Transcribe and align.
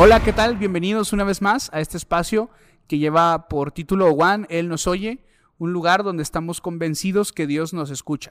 Hola, 0.00 0.22
¿qué 0.22 0.32
tal? 0.32 0.56
Bienvenidos 0.56 1.12
una 1.12 1.24
vez 1.24 1.42
más 1.42 1.70
a 1.72 1.80
este 1.80 1.96
espacio 1.96 2.50
que 2.86 2.98
lleva 2.98 3.48
por 3.48 3.72
título 3.72 4.14
Juan, 4.14 4.46
Él 4.48 4.68
nos 4.68 4.86
oye, 4.86 5.24
un 5.58 5.72
lugar 5.72 6.04
donde 6.04 6.22
estamos 6.22 6.60
convencidos 6.60 7.32
que 7.32 7.48
Dios 7.48 7.74
nos 7.74 7.90
escucha. 7.90 8.30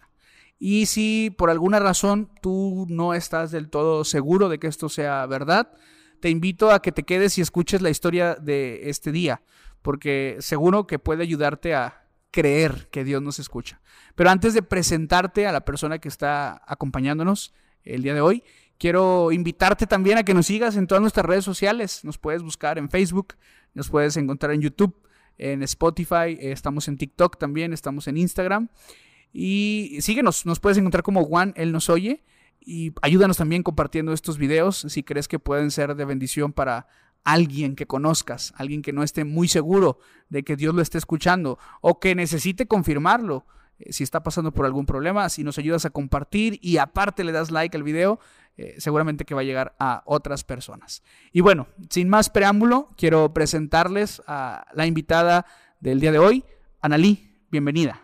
Y 0.57 0.85
si 0.85 1.29
por 1.29 1.49
alguna 1.49 1.79
razón 1.79 2.31
tú 2.41 2.85
no 2.87 3.13
estás 3.13 3.51
del 3.51 3.69
todo 3.69 4.05
seguro 4.05 4.47
de 4.47 4.59
que 4.59 4.67
esto 4.67 4.87
sea 4.87 5.25
verdad, 5.25 5.73
te 6.21 6.29
invito 6.29 6.71
a 6.71 6.81
que 6.81 6.93
te 6.93 7.03
quedes 7.03 7.37
y 7.37 7.41
escuches 7.41 7.81
la 7.81 7.89
historia 7.89 8.35
de 8.35 8.89
este 8.89 9.11
día, 9.11 9.41
porque 9.81 10.37
seguro 10.39 10.87
que 10.87 10.99
puede 10.99 11.23
ayudarte 11.23 11.75
a 11.75 12.07
creer 12.31 12.87
que 12.91 13.03
Dios 13.03 13.21
nos 13.21 13.39
escucha. 13.39 13.81
Pero 14.15 14.29
antes 14.29 14.53
de 14.53 14.61
presentarte 14.63 15.47
a 15.47 15.51
la 15.51 15.65
persona 15.65 15.99
que 15.99 16.07
está 16.07 16.61
acompañándonos 16.65 17.53
el 17.83 18.03
día 18.03 18.13
de 18.13 18.21
hoy, 18.21 18.43
quiero 18.77 19.31
invitarte 19.31 19.87
también 19.87 20.17
a 20.17 20.23
que 20.23 20.33
nos 20.33 20.47
sigas 20.47 20.75
en 20.77 20.87
todas 20.87 21.01
nuestras 21.01 21.25
redes 21.25 21.45
sociales. 21.45 22.03
Nos 22.03 22.17
puedes 22.17 22.43
buscar 22.43 22.77
en 22.77 22.89
Facebook, 22.89 23.35
nos 23.73 23.89
puedes 23.89 24.17
encontrar 24.17 24.53
en 24.53 24.61
YouTube, 24.61 24.95
en 25.37 25.63
Spotify, 25.63 26.37
eh, 26.39 26.51
estamos 26.51 26.87
en 26.87 26.97
TikTok 26.97 27.37
también, 27.37 27.73
estamos 27.73 28.07
en 28.07 28.17
Instagram. 28.17 28.69
Y 29.33 29.97
síguenos, 30.01 30.45
nos 30.45 30.59
puedes 30.59 30.77
encontrar 30.77 31.03
como 31.03 31.23
Juan, 31.23 31.53
Él 31.55 31.71
nos 31.71 31.89
oye. 31.89 32.23
Y 32.59 32.93
ayúdanos 33.01 33.37
también 33.37 33.63
compartiendo 33.63 34.13
estos 34.13 34.37
videos 34.37 34.85
si 34.89 35.03
crees 35.03 35.27
que 35.27 35.39
pueden 35.39 35.71
ser 35.71 35.95
de 35.95 36.05
bendición 36.05 36.53
para 36.53 36.87
alguien 37.23 37.75
que 37.75 37.87
conozcas, 37.87 38.53
alguien 38.57 38.81
que 38.81 38.93
no 38.93 39.03
esté 39.03 39.25
muy 39.25 39.47
seguro 39.47 39.99
de 40.29 40.43
que 40.43 40.55
Dios 40.55 40.73
lo 40.73 40.81
esté 40.81 40.97
escuchando 40.97 41.59
o 41.81 41.99
que 41.99 42.15
necesite 42.15 42.67
confirmarlo. 42.67 43.45
Eh, 43.79 43.93
si 43.93 44.03
está 44.03 44.23
pasando 44.23 44.51
por 44.51 44.65
algún 44.65 44.85
problema, 44.85 45.29
si 45.29 45.43
nos 45.43 45.57
ayudas 45.57 45.85
a 45.85 45.89
compartir 45.89 46.59
y 46.61 46.77
aparte 46.77 47.23
le 47.23 47.31
das 47.31 47.51
like 47.51 47.75
al 47.75 47.83
video, 47.83 48.19
eh, 48.57 48.75
seguramente 48.79 49.25
que 49.25 49.35
va 49.35 49.41
a 49.41 49.43
llegar 49.43 49.75
a 49.79 50.03
otras 50.05 50.43
personas. 50.43 51.03
Y 51.31 51.41
bueno, 51.41 51.67
sin 51.89 52.09
más 52.09 52.29
preámbulo, 52.29 52.89
quiero 52.97 53.33
presentarles 53.33 54.21
a 54.27 54.65
la 54.73 54.85
invitada 54.85 55.45
del 55.79 55.99
día 55.99 56.11
de 56.11 56.19
hoy, 56.19 56.43
Analí, 56.81 57.35
bienvenida. 57.51 58.01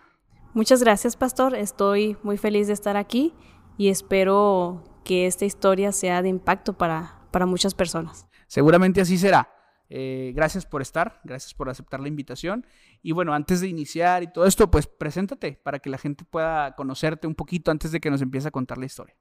Muchas 0.53 0.83
gracias, 0.83 1.16
pastor. 1.16 1.56
Estoy 1.56 2.17
muy 2.23 2.38
feliz 2.38 2.67
de 2.67 2.73
estar 2.73 2.98
aquí 2.98 3.33
y 3.78 3.89
espero 3.89 4.83
que 5.03 5.26
esta 5.26 5.45
historia 5.45 5.92
sea 5.92 6.22
de 6.22 6.30
impacto 6.30 6.73
para, 6.73 7.22
para 7.31 7.45
muchas 7.45 7.73
personas. 7.73 8.28
Seguramente 8.48 9.02
así 9.02 9.17
será. 9.17 9.50
Eh, 9.89 10.31
gracias 10.36 10.66
por 10.66 10.81
estar, 10.81 11.20
gracias 11.23 11.53
por 11.53 11.70
aceptar 11.70 12.00
la 12.00 12.08
invitación. 12.08 12.66
Y 13.06 13.12
bueno, 13.12 13.34
antes 13.34 13.59
de 13.59 13.68
iniciar 13.68 14.23
y 14.23 14.32
todo 14.32 14.46
esto, 14.46 14.72
pues 14.72 14.88
preséntate 14.88 15.59
para 15.62 15.80
que 15.80 15.90
la 15.90 15.98
gente 15.98 16.23
pueda 16.23 16.73
conocerte 16.76 17.28
un 17.28 17.36
poquito 17.36 17.70
antes 17.70 17.92
de 17.92 18.00
que 18.00 18.10
nos 18.10 18.22
empiece 18.22 18.48
a 18.48 18.52
contar 18.52 18.78
la 18.78 18.86
historia. 18.86 19.16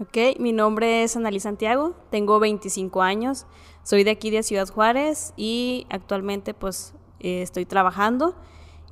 Ok, 0.00 0.38
mi 0.40 0.52
nombre 0.52 1.04
es 1.04 1.16
Analí 1.16 1.40
Santiago, 1.40 1.96
tengo 2.10 2.38
25 2.40 3.00
años, 3.00 3.46
soy 3.84 4.04
de 4.04 4.10
aquí 4.10 4.30
de 4.30 4.42
Ciudad 4.42 4.68
Juárez 4.68 5.32
y 5.36 5.86
actualmente 5.88 6.52
pues 6.52 6.94
eh, 7.20 7.42
estoy 7.42 7.64
trabajando 7.64 8.36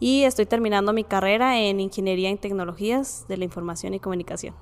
y 0.00 0.22
estoy 0.22 0.46
terminando 0.46 0.92
mi 0.92 1.04
carrera 1.04 1.60
en 1.60 1.80
Ingeniería 1.80 2.30
en 2.30 2.38
Tecnologías 2.38 3.26
de 3.28 3.36
la 3.36 3.44
Información 3.44 3.94
y 3.94 4.00
Comunicación. 4.00 4.54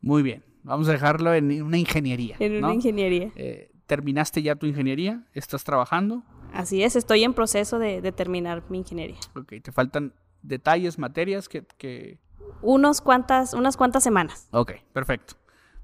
Muy 0.00 0.22
bien, 0.22 0.44
vamos 0.62 0.88
a 0.88 0.92
dejarlo 0.92 1.32
en 1.34 1.62
una 1.62 1.78
ingeniería. 1.78 2.36
En 2.40 2.56
una 2.56 2.74
ingeniería. 2.74 3.32
Eh, 3.36 3.70
¿Terminaste 3.86 4.42
ya 4.42 4.56
tu 4.56 4.66
ingeniería? 4.66 5.26
¿Estás 5.32 5.64
trabajando? 5.64 6.24
Así 6.52 6.82
es, 6.82 6.96
estoy 6.96 7.24
en 7.24 7.34
proceso 7.34 7.78
de, 7.78 8.12
terminar 8.12 8.62
mi 8.68 8.78
ingeniería. 8.78 9.18
Ok, 9.34 9.54
¿te 9.62 9.72
faltan 9.72 10.14
detalles, 10.42 10.98
materias 10.98 11.48
que...? 11.48 12.18
Unos 12.60 13.00
cuantas, 13.00 13.54
unas 13.54 13.76
cuantas 13.76 14.02
semanas. 14.02 14.48
Ok, 14.50 14.72
perfecto. 14.92 15.34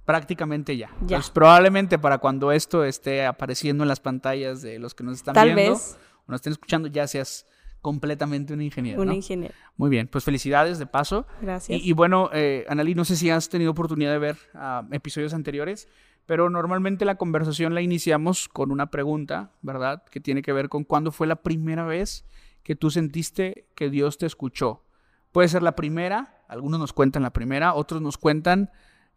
Prácticamente 0.05 0.77
ya. 0.77 0.91
ya. 1.07 1.19
Pues 1.19 1.31
probablemente 1.31 1.99
para 1.99 2.19
cuando 2.19 2.53
esto 2.53 2.85
esté 2.85 3.27
apareciendo 3.27 3.85
en 3.85 3.89
las 3.89 4.01
pantallas 4.01 4.63
de 4.63 4.79
los 4.79 4.95
que 4.95 5.05
nos 5.05 5.17
están 5.17 5.35
Tal 5.35 5.55
viendo 5.55 5.73
vez. 5.73 5.99
o 6.27 6.33
nos 6.33 6.39
estén 6.39 6.53
escuchando, 6.53 6.89
ya 6.89 7.07
seas 7.07 7.47
completamente 7.81 8.53
un 8.53 8.63
ingeniero. 8.63 9.01
Un 9.03 9.13
ingeniero. 9.13 9.55
Muy 9.77 9.91
bien, 9.91 10.09
pues 10.09 10.25
felicidades 10.25 10.79
de 10.79 10.87
paso. 10.87 11.27
Gracias. 11.41 11.81
Y, 11.83 11.93
bueno, 11.93 12.31
eh, 12.33 12.65
Analí, 12.69 12.95
no 12.95 13.05
sé 13.05 13.17
si 13.17 13.31
has 13.31 13.49
tenido 13.49 13.71
oportunidad 13.71 14.13
de 14.13 14.19
ver 14.19 14.37
ah, 14.55 14.87
episodios 14.91 15.35
anteriores, 15.35 15.89
pero 16.29 16.51
normalmente 16.51 17.07
la 17.07 17.15
conversación 17.15 17.73
la 17.73 17.81
iniciamos 17.81 18.51
con 18.51 18.71
una 18.71 18.91
pregunta, 18.91 19.51
¿verdad? 19.63 20.03
Que 20.11 20.21
tiene 20.21 20.43
que 20.43 20.53
ver 20.53 20.69
con 20.69 20.85
cuándo 20.85 21.11
fue 21.11 21.27
la 21.27 21.37
primera 21.37 21.87
vez 21.87 22.27
que 22.63 22.77
tú 22.77 22.91
sentiste 22.91 23.67
que 23.75 23.89
Dios 23.89 24.19
te 24.19 24.27
escuchó. 24.27 24.85
Puede 25.33 25.49
ser 25.49 25.63
la 25.63 25.75
primera, 25.75 26.45
algunos 26.47 26.81
nos 26.81 26.93
cuentan 26.93 27.23
la 27.23 27.33
primera, 27.33 27.73
otros 27.73 28.03
nos 28.03 28.19
cuentan 28.19 28.71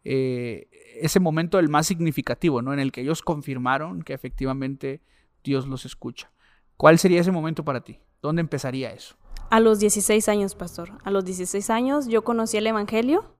eh, 0.04 0.70
ese 1.02 1.20
momento 1.20 1.58
el 1.58 1.68
más 1.68 1.86
significativo, 1.86 2.62
¿no? 2.62 2.72
En 2.72 2.78
el 2.78 2.92
que 2.92 3.02
ellos 3.02 3.20
confirmaron 3.20 4.00
que 4.00 4.14
efectivamente 4.14 5.02
Dios 5.44 5.66
los 5.66 5.84
escucha. 5.84 6.32
¿Cuál 6.78 6.98
sería 6.98 7.20
ese 7.20 7.30
momento 7.30 7.62
para 7.62 7.82
ti? 7.84 8.00
¿Dónde 8.22 8.40
empezaría 8.40 8.90
eso? 8.90 9.16
A 9.50 9.60
los 9.60 9.80
16 9.80 10.30
años, 10.30 10.54
pastor. 10.54 10.92
A 11.04 11.10
los 11.10 11.26
16 11.26 11.68
años 11.68 12.06
yo 12.06 12.24
conocí 12.24 12.56
el 12.56 12.66
Evangelio 12.66 13.36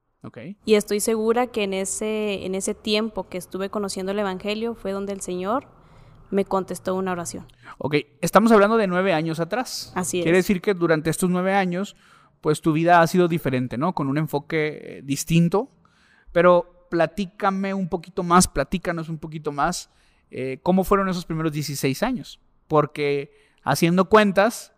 y 0.64 0.74
estoy 0.74 1.00
segura 1.00 1.48
que 1.48 1.64
en 1.64 1.74
ese, 1.74 2.46
en 2.46 2.54
ese 2.54 2.74
tiempo 2.74 3.28
que 3.28 3.38
estuve 3.38 3.70
conociendo 3.70 4.12
el 4.12 4.18
Evangelio 4.18 4.74
fue 4.74 4.92
donde 4.92 5.12
el 5.12 5.20
Señor 5.20 5.66
me 6.30 6.44
contestó 6.44 6.94
una 6.94 7.12
oración. 7.12 7.46
Ok, 7.78 7.96
estamos 8.20 8.52
hablando 8.52 8.76
de 8.76 8.86
nueve 8.86 9.12
años 9.12 9.40
atrás. 9.40 9.92
Así 9.94 10.18
es. 10.18 10.24
Quiere 10.24 10.38
decir 10.38 10.60
que 10.60 10.74
durante 10.74 11.10
estos 11.10 11.28
nueve 11.28 11.54
años, 11.54 11.96
pues 12.40 12.60
tu 12.60 12.72
vida 12.72 13.00
ha 13.00 13.06
sido 13.06 13.28
diferente, 13.28 13.76
¿no? 13.76 13.94
Con 13.94 14.08
un 14.08 14.16
enfoque 14.16 14.98
eh, 14.98 15.02
distinto. 15.02 15.70
Pero 16.30 16.86
platícame 16.88 17.74
un 17.74 17.88
poquito 17.88 18.22
más, 18.22 18.48
platícanos 18.48 19.08
un 19.08 19.18
poquito 19.18 19.52
más, 19.52 19.90
eh, 20.30 20.58
¿cómo 20.62 20.84
fueron 20.84 21.08
esos 21.08 21.26
primeros 21.26 21.52
16 21.52 22.02
años? 22.02 22.40
Porque 22.68 23.32
haciendo 23.62 24.08
cuentas, 24.08 24.72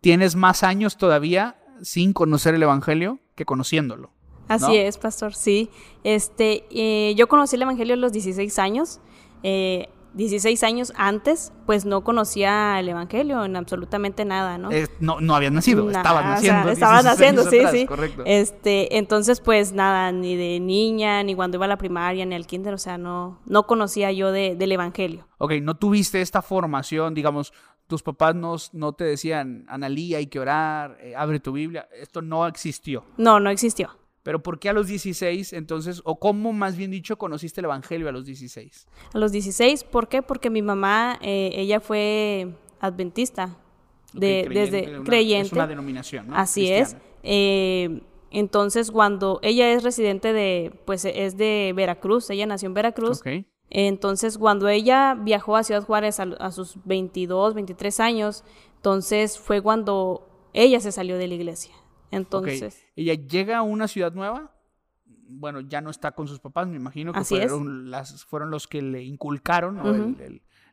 tienes 0.00 0.36
más 0.36 0.62
años 0.62 0.96
todavía 0.96 1.56
sin 1.82 2.12
conocer 2.12 2.54
el 2.54 2.62
Evangelio 2.62 3.18
que 3.34 3.44
conociéndolo. 3.44 4.12
Así 4.50 4.76
es, 4.76 4.98
pastor, 4.98 5.34
sí. 5.34 5.70
Este, 6.04 6.64
eh, 6.70 7.14
yo 7.16 7.28
conocí 7.28 7.56
el 7.56 7.62
Evangelio 7.62 7.94
a 7.94 7.96
los 7.96 8.12
16 8.12 8.58
años. 8.58 9.00
Eh, 9.42 9.88
16 10.14 10.62
años 10.64 10.92
antes, 10.96 11.52
pues 11.66 11.84
no 11.84 12.02
conocía 12.02 12.80
el 12.80 12.88
Evangelio 12.88 13.44
en 13.44 13.54
absolutamente 13.54 14.24
nada, 14.24 14.58
¿no? 14.58 14.70
no, 14.98 15.20
no 15.20 15.34
había 15.36 15.50
nacido, 15.50 15.88
estaba 15.88 16.22
naciendo. 16.22 16.70
estaba 16.70 17.02
naciendo, 17.02 17.48
sí, 17.48 17.60
sí. 17.70 17.86
Correcto. 17.86 18.22
Este, 18.26 18.98
entonces, 18.98 19.40
pues 19.40 19.72
nada, 19.72 20.10
ni 20.10 20.34
de 20.34 20.58
niña, 20.58 21.22
ni 21.22 21.34
cuando 21.34 21.58
iba 21.58 21.66
a 21.66 21.68
la 21.68 21.78
primaria, 21.78 22.26
ni 22.26 22.34
al 22.34 22.46
kinder, 22.46 22.74
o 22.74 22.78
sea, 22.78 22.98
no, 22.98 23.38
no 23.46 23.66
conocía 23.66 24.10
yo 24.10 24.32
de, 24.32 24.56
del 24.56 24.72
Evangelio. 24.72 25.28
Ok, 25.38 25.52
no 25.62 25.76
tuviste 25.76 26.20
esta 26.20 26.42
formación, 26.42 27.14
digamos, 27.14 27.52
tus 27.86 28.02
papás 28.02 28.34
no, 28.34 28.56
no 28.72 28.92
te 28.92 29.04
decían, 29.04 29.64
Analí, 29.68 30.14
hay 30.14 30.26
que 30.26 30.40
orar, 30.40 30.98
eh, 31.00 31.14
abre 31.16 31.40
tu 31.40 31.52
Biblia, 31.52 31.88
esto 31.92 32.20
no 32.20 32.46
existió. 32.46 33.04
No, 33.16 33.38
no 33.38 33.50
existió. 33.50 33.99
Pero 34.22 34.42
¿por 34.42 34.58
qué 34.58 34.68
a 34.68 34.72
los 34.72 34.86
16 34.86 35.52
entonces, 35.54 36.02
o 36.04 36.18
cómo 36.18 36.52
más 36.52 36.76
bien 36.76 36.90
dicho, 36.90 37.16
conociste 37.16 37.60
el 37.60 37.66
Evangelio 37.66 38.08
a 38.08 38.12
los 38.12 38.26
16? 38.26 38.86
A 39.14 39.18
los 39.18 39.32
16, 39.32 39.84
¿por 39.84 40.08
qué? 40.08 40.22
Porque 40.22 40.50
mi 40.50 40.62
mamá, 40.62 41.18
eh, 41.22 41.52
ella 41.54 41.80
fue 41.80 42.54
adventista, 42.80 43.56
de, 44.12 44.48
desde 44.52 45.02
creyente. 45.04 45.46
Es 45.46 45.52
una 45.52 45.66
denominación, 45.66 46.28
¿no? 46.28 46.36
Así 46.36 46.70
es. 46.70 46.96
Eh, 47.22 48.02
entonces, 48.30 48.90
cuando 48.90 49.40
ella 49.42 49.72
es 49.72 49.82
residente 49.82 50.32
de, 50.32 50.72
pues 50.84 51.04
es 51.04 51.36
de 51.36 51.72
Veracruz, 51.74 52.30
ella 52.30 52.46
nació 52.46 52.66
en 52.66 52.74
Veracruz. 52.74 53.20
Okay. 53.20 53.46
Entonces, 53.70 54.36
cuando 54.36 54.68
ella 54.68 55.16
viajó 55.18 55.56
a 55.56 55.62
Ciudad 55.62 55.84
Juárez 55.84 56.20
a, 56.20 56.24
a 56.40 56.50
sus 56.50 56.76
22, 56.84 57.54
23 57.54 58.00
años, 58.00 58.44
entonces 58.76 59.38
fue 59.38 59.60
cuando 59.62 60.26
ella 60.52 60.80
se 60.80 60.92
salió 60.92 61.16
de 61.18 61.28
la 61.28 61.34
iglesia. 61.34 61.74
Entonces. 62.10 62.84
Ella 62.96 63.14
llega 63.14 63.58
a 63.58 63.62
una 63.62 63.88
ciudad 63.88 64.12
nueva. 64.12 64.54
Bueno, 65.06 65.60
ya 65.60 65.80
no 65.80 65.90
está 65.90 66.12
con 66.12 66.26
sus 66.26 66.40
papás, 66.40 66.66
me 66.66 66.76
imagino 66.76 67.12
que 67.12 67.22
fueron, 67.22 67.88
las, 67.90 68.24
fueron 68.24 68.50
los 68.50 68.66
que 68.66 68.82
le 68.82 69.04
inculcaron 69.04 70.16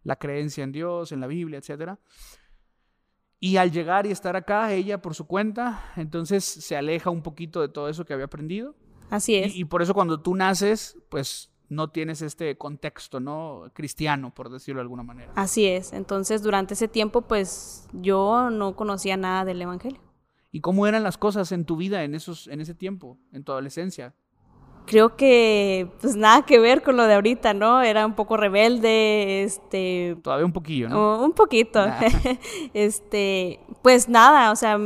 la 0.04 0.16
creencia 0.16 0.64
en 0.64 0.72
Dios, 0.72 1.12
en 1.12 1.20
la 1.20 1.28
Biblia, 1.28 1.60
etcétera. 1.60 2.00
Y 3.40 3.58
al 3.58 3.72
llegar 3.72 4.08
y 4.08 4.12
estar 4.12 4.36
acá, 4.36 4.74
ella 4.74 5.00
por 5.00 5.14
su 5.14 5.28
cuenta, 5.28 5.92
entonces 5.96 6.44
se 6.44 6.76
aleja 6.76 7.12
un 7.12 7.22
poquito 7.22 7.62
de 7.62 7.70
todo 7.70 7.88
eso 7.88 8.04
que 8.04 8.14
había 8.14 8.26
aprendido. 8.26 8.76
Así 9.12 9.36
es. 9.36 9.56
Y, 9.56 9.62
y 9.62 9.66
por 9.66 9.84
eso 9.84 9.94
cuando 9.94 10.20
tú 10.22 10.34
naces, 10.34 10.98
pues 11.10 11.52
no 11.70 11.90
tienes 11.90 12.22
este 12.22 12.58
contexto, 12.58 13.20
¿no? 13.20 13.66
Cristiano, 13.74 14.34
por 14.34 14.50
decirlo 14.50 14.80
de 14.80 14.84
alguna 14.84 15.04
manera. 15.04 15.32
Así 15.36 15.66
es. 15.66 15.94
Entonces, 15.94 16.42
durante 16.42 16.74
ese 16.74 16.88
tiempo, 16.88 17.22
pues 17.22 17.88
yo 17.94 18.50
no 18.50 18.76
conocía 18.76 19.18
nada 19.18 19.46
del 19.46 19.62
Evangelio. 19.62 20.02
¿Y 20.52 20.62
cómo 20.62 20.88
eran 20.88 21.04
las 21.04 21.18
cosas 21.18 21.52
en 21.52 21.66
tu 21.66 21.76
vida 21.78 22.04
en, 22.04 22.16
esos, 22.16 22.48
en 22.48 22.62
ese 22.62 22.74
tiempo, 22.74 23.18
en 23.32 23.44
tu 23.44 23.52
adolescencia? 23.52 24.16
creo 24.88 25.16
que 25.16 25.92
pues 26.02 26.16
nada 26.16 26.44
que 26.44 26.58
ver 26.58 26.82
con 26.82 26.98
lo 26.98 27.04
de 27.04 27.14
ahorita, 27.14 27.54
¿no? 27.54 27.82
Era 27.82 28.06
un 28.06 28.16
poco 28.16 28.38
rebelde, 28.38 29.44
este... 29.44 30.18
Todavía 30.24 30.46
un 30.46 30.54
poquillo, 30.54 30.90
¿no? 30.90 31.24
Un 31.24 31.34
poquito. 31.34 31.86
este, 32.74 33.60
pues 33.84 34.10
nada, 34.10 34.52
o 34.52 34.56
sea, 34.56 34.80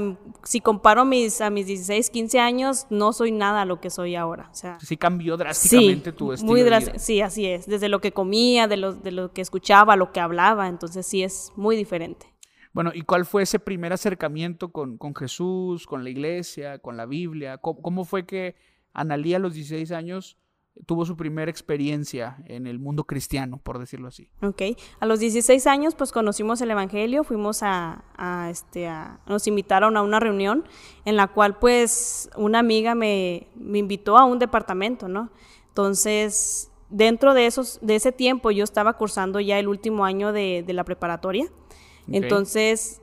si 0.44 0.60
comparo 0.60 1.06
mis, 1.06 1.40
a 1.40 1.50
mis 1.50 1.68
16, 1.68 2.10
15 2.10 2.40
años, 2.40 2.88
no 2.90 3.14
soy 3.14 3.32
nada 3.32 3.64
lo 3.64 3.80
que 3.80 3.90
soy 3.90 4.16
ahora. 4.16 4.50
O 4.52 4.56
sea, 4.56 4.78
sí 4.82 4.98
cambió 4.98 5.38
drásticamente 5.38 6.12
tu 6.12 6.34
estilo 6.34 6.52
muy 6.52 6.64
de 6.64 6.80
vida. 6.80 6.94
Sí, 6.98 7.22
así 7.22 7.46
es. 7.46 7.68
Desde 7.68 7.88
lo 7.88 8.02
que 8.02 8.12
comía, 8.12 8.68
de 8.68 8.78
lo, 8.78 8.94
de 8.94 9.12
lo 9.12 9.32
que 9.32 9.42
escuchaba, 9.42 9.96
lo 9.96 10.12
que 10.12 10.20
hablaba, 10.20 10.68
entonces 10.68 11.06
sí 11.06 11.24
es 11.24 11.54
muy 11.56 11.78
diferente. 11.78 12.31
Bueno, 12.74 12.92
¿y 12.94 13.02
cuál 13.02 13.26
fue 13.26 13.44
ese 13.44 13.60
primer 13.60 13.94
acercamiento 13.94 14.72
con, 14.72 14.98
con 14.98 15.14
Jesús, 15.16 15.86
con 15.86 16.04
la 16.04 16.10
iglesia, 16.10 16.80
con 16.80 16.98
la 16.98 17.06
Biblia? 17.06 17.58
¿Cómo, 17.58 17.82
cómo 17.82 18.06
fue 18.06 18.26
que 18.26 18.56
Analía 18.94 19.38
a 19.38 19.40
los 19.40 19.54
16 19.54 19.92
años 19.92 20.38
tuvo 20.86 21.06
su 21.06 21.16
primera 21.16 21.52
experiencia 21.52 22.38
en 22.46 22.66
el 22.66 22.80
mundo 22.80 23.04
cristiano, 23.04 23.60
por 23.62 23.78
decirlo 23.78 24.08
así. 24.08 24.30
Ok, 24.42 24.62
a 25.00 25.06
los 25.06 25.20
16 25.20 25.68
años 25.68 25.96
pues 25.96 26.12
conocimos 26.12 26.62
el 26.62 26.72
Evangelio, 26.72 27.24
fuimos 27.24 27.62
a, 27.62 28.04
este, 28.50 28.88
a, 28.88 29.20
nos 29.28 29.48
invitaron 29.48 29.98
a 29.98 30.02
una 30.02 30.20
reunión 30.20 30.66
en 31.06 31.18
la 31.18 31.28
cual 31.28 31.60
pues 31.60 32.30
una 32.36 32.60
amiga 32.60 32.96
me, 32.96 33.48
me 33.56 33.80
invitó 33.80 34.18
a 34.18 34.26
un 34.26 34.40
departamento, 34.40 35.08
¿no? 35.08 35.30
Entonces, 35.68 36.72
dentro 36.90 37.34
de, 37.34 37.46
esos, 37.46 37.80
de 37.82 37.96
ese 37.96 38.12
tiempo 38.12 38.52
yo 38.52 38.64
estaba 38.64 38.94
cursando 38.94 39.40
ya 39.40 39.60
el 39.60 39.68
último 39.68 40.04
año 40.04 40.34
de, 40.34 40.64
de 40.66 40.74
la 40.74 40.84
preparatoria, 40.84 41.48
entonces 42.12 43.02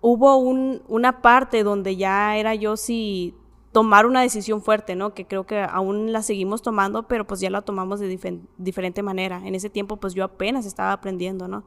hubo 0.00 0.36
un, 0.36 0.82
una 0.88 1.22
parte 1.22 1.62
donde 1.62 1.96
ya 1.96 2.36
era 2.36 2.54
yo 2.54 2.76
si 2.76 3.34
tomar 3.72 4.06
una 4.06 4.22
decisión 4.22 4.62
fuerte, 4.62 4.96
¿no? 4.96 5.12
Que 5.12 5.26
creo 5.26 5.44
que 5.44 5.60
aún 5.60 6.12
la 6.12 6.22
seguimos 6.22 6.62
tomando, 6.62 7.08
pero 7.08 7.26
pues 7.26 7.40
ya 7.40 7.50
la 7.50 7.62
tomamos 7.62 8.00
de 8.00 8.18
diferente 8.56 9.02
manera. 9.02 9.42
En 9.44 9.54
ese 9.54 9.68
tiempo 9.68 9.98
pues 9.98 10.14
yo 10.14 10.24
apenas 10.24 10.64
estaba 10.64 10.92
aprendiendo, 10.92 11.46
¿no? 11.46 11.64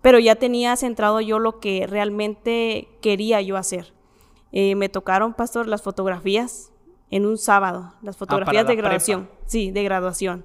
Pero 0.00 0.18
ya 0.18 0.36
tenía 0.36 0.76
centrado 0.76 1.20
yo 1.20 1.38
lo 1.38 1.58
que 1.58 1.86
realmente 1.88 2.88
quería 3.00 3.40
yo 3.40 3.56
hacer. 3.56 3.92
Eh, 4.52 4.74
me 4.76 4.88
tocaron, 4.88 5.34
pastor, 5.34 5.66
las 5.66 5.82
fotografías 5.82 6.72
en 7.10 7.26
un 7.26 7.38
sábado, 7.38 7.94
las 8.02 8.16
ah, 8.16 8.18
fotografías 8.18 8.66
de 8.66 8.76
graduación. 8.76 9.28
Sí, 9.46 9.70
de 9.70 9.82
graduación. 9.82 10.44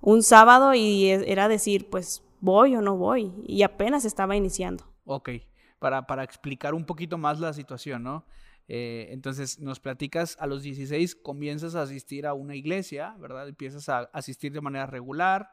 Un 0.00 0.22
sábado 0.22 0.74
y 0.74 1.06
e, 1.06 1.32
era 1.32 1.48
decir, 1.48 1.88
pues 1.88 2.22
voy 2.40 2.76
o 2.76 2.82
no 2.82 2.96
voy. 2.96 3.32
Y 3.46 3.62
apenas 3.62 4.04
estaba 4.04 4.36
iniciando. 4.36 4.84
Ok, 5.04 5.30
para, 5.78 6.06
para 6.06 6.24
explicar 6.24 6.74
un 6.74 6.84
poquito 6.84 7.18
más 7.18 7.40
la 7.40 7.52
situación, 7.52 8.02
¿no? 8.02 8.24
Eh, 8.66 9.08
entonces 9.10 9.60
nos 9.60 9.78
platicas, 9.78 10.36
a 10.40 10.46
los 10.46 10.62
16 10.62 11.16
comienzas 11.16 11.74
a 11.74 11.82
asistir 11.82 12.26
a 12.26 12.32
una 12.32 12.56
iglesia, 12.56 13.14
¿verdad? 13.18 13.48
Empiezas 13.48 13.88
a 13.88 14.10
asistir 14.12 14.52
de 14.52 14.60
manera 14.60 14.86
regular 14.86 15.50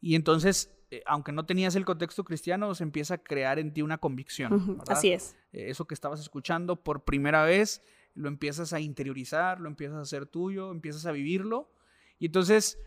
y 0.00 0.16
entonces, 0.16 0.74
eh, 0.90 1.02
aunque 1.06 1.30
no 1.30 1.46
tenías 1.46 1.76
el 1.76 1.84
contexto 1.84 2.24
cristiano, 2.24 2.74
se 2.74 2.82
empieza 2.82 3.14
a 3.14 3.18
crear 3.18 3.58
en 3.58 3.72
ti 3.72 3.82
una 3.82 3.98
convicción. 3.98 4.80
así 4.88 5.12
es. 5.12 5.36
Eh, 5.52 5.70
eso 5.70 5.86
que 5.86 5.94
estabas 5.94 6.20
escuchando 6.20 6.82
por 6.82 7.04
primera 7.04 7.44
vez, 7.44 7.82
lo 8.14 8.28
empiezas 8.28 8.72
a 8.72 8.80
interiorizar, 8.80 9.60
lo 9.60 9.68
empiezas 9.68 9.98
a 9.98 10.02
hacer 10.02 10.26
tuyo, 10.26 10.70
empiezas 10.72 11.06
a 11.06 11.12
vivirlo 11.12 11.70
y 12.18 12.26
entonces... 12.26 12.78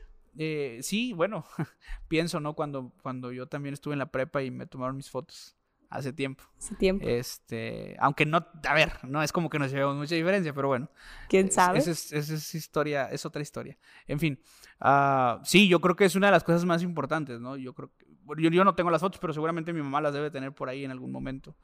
sí, 0.82 1.14
bueno, 1.14 1.46
pienso, 2.10 2.42
¿no? 2.42 2.56
Cuando, 2.56 2.92
cuando 3.02 3.32
yo 3.32 3.48
también 3.48 3.74
estuve 3.74 3.94
en 3.94 4.00
la 4.00 4.12
prepa 4.12 4.44
y 4.44 4.52
me 4.52 4.68
tomaron 4.68 4.98
mis 4.98 5.10
fotos 5.10 5.56
hace 5.90 6.14
tiempo. 6.14 6.44
Hace 6.58 6.76
tiempo. 6.76 7.06
Este, 7.08 7.96
aunque 8.00 8.26
no, 8.26 8.46
a 8.68 8.74
ver, 8.74 8.94
no 9.04 9.22
es 9.22 9.32
como 9.32 9.50
que 9.50 9.60
nos 9.60 9.72
llevemos 9.72 9.96
mucha 9.96 10.16
diferencia, 10.16 10.54
pero 10.54 10.68
bueno. 10.68 10.90
¿Quién 11.30 11.52
sabe? 11.52 11.80
Esa 11.80 11.92
es, 11.92 12.56
historia, 12.56 13.10
es 13.12 13.26
otra 13.26 13.42
historia. 13.42 13.78
En 14.08 14.20
fin, 14.20 14.40
uh, 14.82 15.44
sí, 15.44 15.68
yo 15.68 15.80
creo 15.82 15.96
que 15.96 16.06
es 16.06 16.16
una 16.16 16.28
de 16.28 16.32
las 16.32 16.44
cosas 16.44 16.66
más 16.66 16.84
importantes, 16.84 17.40
¿no? 17.40 17.58
Yo 17.58 17.74
creo 17.74 17.92
que, 17.98 18.06
yo, 18.42 18.50
yo, 18.50 18.64
no 18.64 18.76
tengo 18.76 18.90
las 18.90 19.02
fotos, 19.02 19.20
pero 19.20 19.34
seguramente 19.34 19.74
mi 19.74 19.82
mamá 19.82 20.02
las 20.02 20.14
debe 20.14 20.32
tener 20.32 20.54
por 20.54 20.70
ahí 20.70 20.84
en 20.84 20.92
algún 20.92 21.12
momento. 21.12 21.56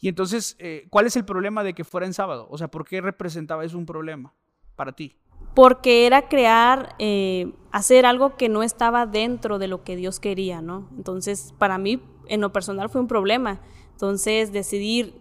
Y 0.00 0.08
entonces, 0.08 0.56
eh, 0.58 0.86
¿cuál 0.90 1.06
es 1.06 1.16
el 1.16 1.24
problema 1.24 1.62
de 1.62 1.74
que 1.74 1.84
fuera 1.84 2.06
en 2.06 2.14
sábado? 2.14 2.48
O 2.50 2.56
sea, 2.56 2.68
¿por 2.68 2.86
qué 2.86 3.00
representaba 3.00 3.64
eso 3.64 3.76
un 3.76 3.86
problema 3.86 4.34
para 4.74 4.92
ti? 4.92 5.16
Porque 5.54 6.06
era 6.06 6.28
crear, 6.28 6.94
eh, 6.98 7.52
hacer 7.70 8.06
algo 8.06 8.36
que 8.36 8.48
no 8.48 8.62
estaba 8.62 9.06
dentro 9.06 9.58
de 9.58 9.68
lo 9.68 9.84
que 9.84 9.96
Dios 9.96 10.18
quería, 10.20 10.62
¿no? 10.62 10.88
Entonces, 10.96 11.54
para 11.58 11.76
mí 11.76 12.00
en 12.30 12.40
lo 12.40 12.52
personal 12.52 12.88
fue 12.88 13.00
un 13.00 13.08
problema. 13.08 13.60
Entonces, 13.92 14.52
decidir 14.52 15.14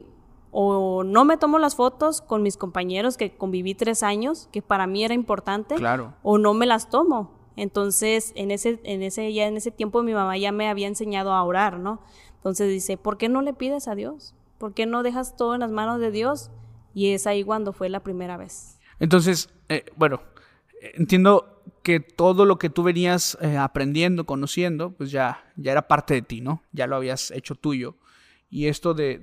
o 0.51 1.03
no 1.03 1.25
me 1.25 1.38
tomo 1.38 1.59
las 1.59 1.75
fotos 1.75 2.21
con 2.21 2.41
mis 2.41 2.57
compañeros 2.57 3.17
que 3.17 3.35
conviví 3.35 3.75
tres 3.75 4.01
años, 4.01 4.47
que 4.51 4.61
para 4.61 4.88
mí 4.88 5.03
era 5.03 5.13
importante, 5.13 5.75
claro. 5.75 6.13
o 6.23 6.38
no 6.38 6.53
me 6.53 6.65
las 6.65 6.89
tomo. 6.89 7.38
Entonces, 7.56 8.31
en 8.35 8.51
ese, 8.51 8.79
en 8.83 9.03
ese, 9.03 9.33
ya 9.33 9.47
en 9.47 9.57
ese 9.57 9.69
tiempo 9.69 10.01
mi 10.01 10.13
mamá 10.13 10.38
ya 10.38 10.51
me 10.51 10.69
había 10.69 10.88
enseñado 10.88 11.33
a 11.33 11.44
orar, 11.44 11.77
¿no? 11.77 12.01
Entonces 12.35 12.69
dice, 12.69 12.95
¿por 12.97 13.17
qué 13.17 13.27
no 13.27 13.41
le 13.41 13.53
pides 13.53 13.88
a 13.88 13.95
Dios? 13.95 14.33
¿Por 14.57 14.73
qué 14.73 14.85
no 14.85 15.03
dejas 15.03 15.35
todo 15.35 15.55
en 15.55 15.59
las 15.59 15.71
manos 15.71 16.00
de 16.00 16.09
Dios? 16.09 16.51
Y 16.94 17.12
es 17.12 17.27
ahí 17.27 17.44
cuando 17.44 17.73
fue 17.73 17.89
la 17.89 18.00
primera 18.00 18.38
vez. 18.38 18.79
Entonces, 19.00 19.50
eh, 19.67 19.85
bueno, 19.97 20.21
entiendo 20.94 21.58
que 21.89 22.00
todo 22.00 22.45
lo 22.45 22.59
que 22.59 22.69
tú 22.69 22.83
venías 22.83 23.36
eh, 23.41 23.57
aprendiendo, 23.57 24.27
conociendo, 24.27 24.91
pues 24.91 25.09
ya, 25.09 25.44
ya 25.56 25.71
era 25.71 25.88
parte 25.88 26.13
de 26.13 26.21
ti, 26.21 26.39
¿no? 26.39 26.62
Ya 26.71 26.86
lo 26.86 26.95
habías 26.95 27.31
hecho 27.31 27.56
tuyo. 27.56 27.95
Y 28.47 28.68
esto 28.68 28.94
de, 28.94 29.18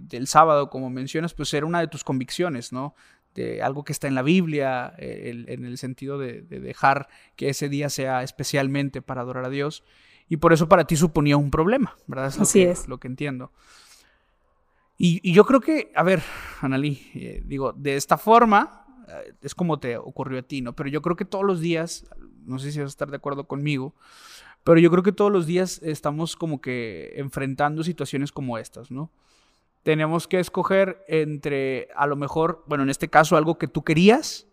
del 0.00 0.26
sábado, 0.26 0.68
como 0.68 0.90
mencionas, 0.90 1.32
pues 1.32 1.54
era 1.54 1.64
una 1.64 1.78
de 1.78 1.86
tus 1.86 2.02
convicciones, 2.02 2.72
¿no? 2.72 2.96
De 3.36 3.62
algo 3.62 3.84
que 3.84 3.92
está 3.92 4.08
en 4.08 4.16
la 4.16 4.22
Biblia, 4.22 4.94
eh, 4.98 5.44
en 5.46 5.64
el 5.64 5.78
sentido 5.78 6.18
de, 6.18 6.42
dejar 6.42 7.08
que 7.36 7.50
ese 7.50 7.68
día 7.68 7.88
sea 7.88 8.24
especialmente 8.24 9.00
para 9.00 9.20
adorar 9.20 9.44
a 9.44 9.50
Dios. 9.50 9.84
Y 10.28 10.38
por 10.38 10.52
eso 10.52 10.68
para 10.68 10.84
ti 10.84 10.96
suponía 10.96 11.36
un 11.36 11.52
problema, 11.52 11.96
¿verdad? 12.08 12.34
Así 12.36 12.62
es. 12.62 12.88
Lo 12.88 12.98
que 12.98 13.06
entiendo. 13.06 13.52
Y, 14.98 15.32
yo 15.32 15.44
creo 15.44 15.60
que, 15.60 15.92
a 15.94 16.02
ver, 16.02 16.20
Analí, 16.62 17.00
eh, 17.14 17.42
digo, 17.44 17.72
de 17.72 17.94
esta 17.94 18.18
forma, 18.18 18.81
es 19.40 19.54
como 19.54 19.78
te 19.78 19.96
ocurrió 19.96 20.38
a 20.38 20.42
ti, 20.42 20.60
¿no? 20.60 20.74
Pero 20.74 20.88
yo 20.88 21.02
creo 21.02 21.16
que 21.16 21.24
todos 21.24 21.44
los 21.44 21.60
días, 21.60 22.06
no 22.44 22.58
sé 22.58 22.72
si 22.72 22.78
vas 22.78 22.86
a 22.86 22.88
estar 22.88 23.10
de 23.10 23.16
acuerdo 23.16 23.44
conmigo, 23.44 23.94
pero 24.64 24.78
yo 24.78 24.90
creo 24.90 25.02
que 25.02 25.12
todos 25.12 25.32
los 25.32 25.46
días 25.46 25.80
estamos 25.82 26.36
como 26.36 26.60
que 26.60 27.12
enfrentando 27.16 27.82
situaciones 27.82 28.32
como 28.32 28.58
estas, 28.58 28.90
¿no? 28.90 29.10
Tenemos 29.82 30.28
que 30.28 30.38
escoger 30.38 31.04
entre, 31.08 31.88
a 31.96 32.06
lo 32.06 32.14
mejor, 32.14 32.62
bueno, 32.68 32.84
en 32.84 32.90
este 32.90 33.08
caso, 33.08 33.36
algo 33.36 33.58
que 33.58 33.66
tú 33.66 33.82
querías 33.82 34.46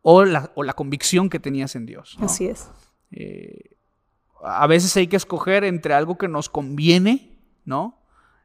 o 0.00 0.24
la, 0.24 0.50
o 0.54 0.62
la 0.62 0.72
convicción 0.72 1.28
que 1.28 1.38
tenías 1.38 1.76
en 1.76 1.84
Dios. 1.84 2.16
Así 2.20 2.46
es. 2.46 2.70
Eh, 3.10 3.76
a 4.42 4.66
veces 4.66 4.96
hay 4.96 5.08
que 5.08 5.16
escoger 5.16 5.64
entre 5.64 5.92
algo 5.92 6.16
que 6.16 6.28
nos 6.28 6.48
conviene, 6.48 7.38
¿no? 7.64 7.98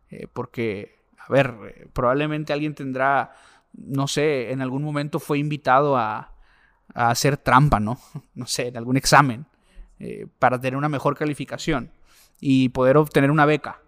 Eh, 0.09 0.27
porque, 0.33 0.97
a 1.17 1.31
ver, 1.31 1.89
probablemente 1.93 2.51
alguien 2.51 2.75
tendrá 2.75 3.33
no 3.73 4.07
sé, 4.07 4.51
en 4.51 4.61
algún 4.61 4.83
momento 4.83 5.19
fue 5.19 5.39
invitado 5.39 5.97
a, 5.97 6.27
hacer 6.93 7.37
trampa, 7.37 7.79
¿no? 7.79 7.97
No 8.35 8.45
sé, 8.47 8.67
en 8.67 8.77
algún 8.77 8.97
examen, 8.97 9.45
eh, 9.99 10.27
para 10.39 10.59
tener 10.59 10.75
una 10.75 10.89
mejor 10.89 11.17
calificación 11.17 11.91
y 12.39 12.69
poder 12.69 12.97
obtener 12.97 13.31
una 13.31 13.45
beca. 13.45 13.81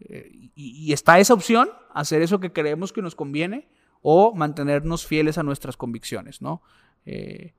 Eh, 0.00 0.50
y, 0.54 0.92
está 0.92 1.18
esa 1.18 1.34
opción, 1.34 1.70
hacer 1.92 2.22
eso 2.22 2.38
que 2.38 2.52
creemos 2.52 2.92
que 2.92 3.02
nos 3.02 3.16
conviene 3.16 3.68
o 4.02 4.34
mantenernos 4.34 5.06
fieles 5.06 5.38
a 5.38 5.42
nuestras 5.42 5.76
convicciones, 5.76 6.42
¿no? 6.42 6.62
Eh, 7.06 7.54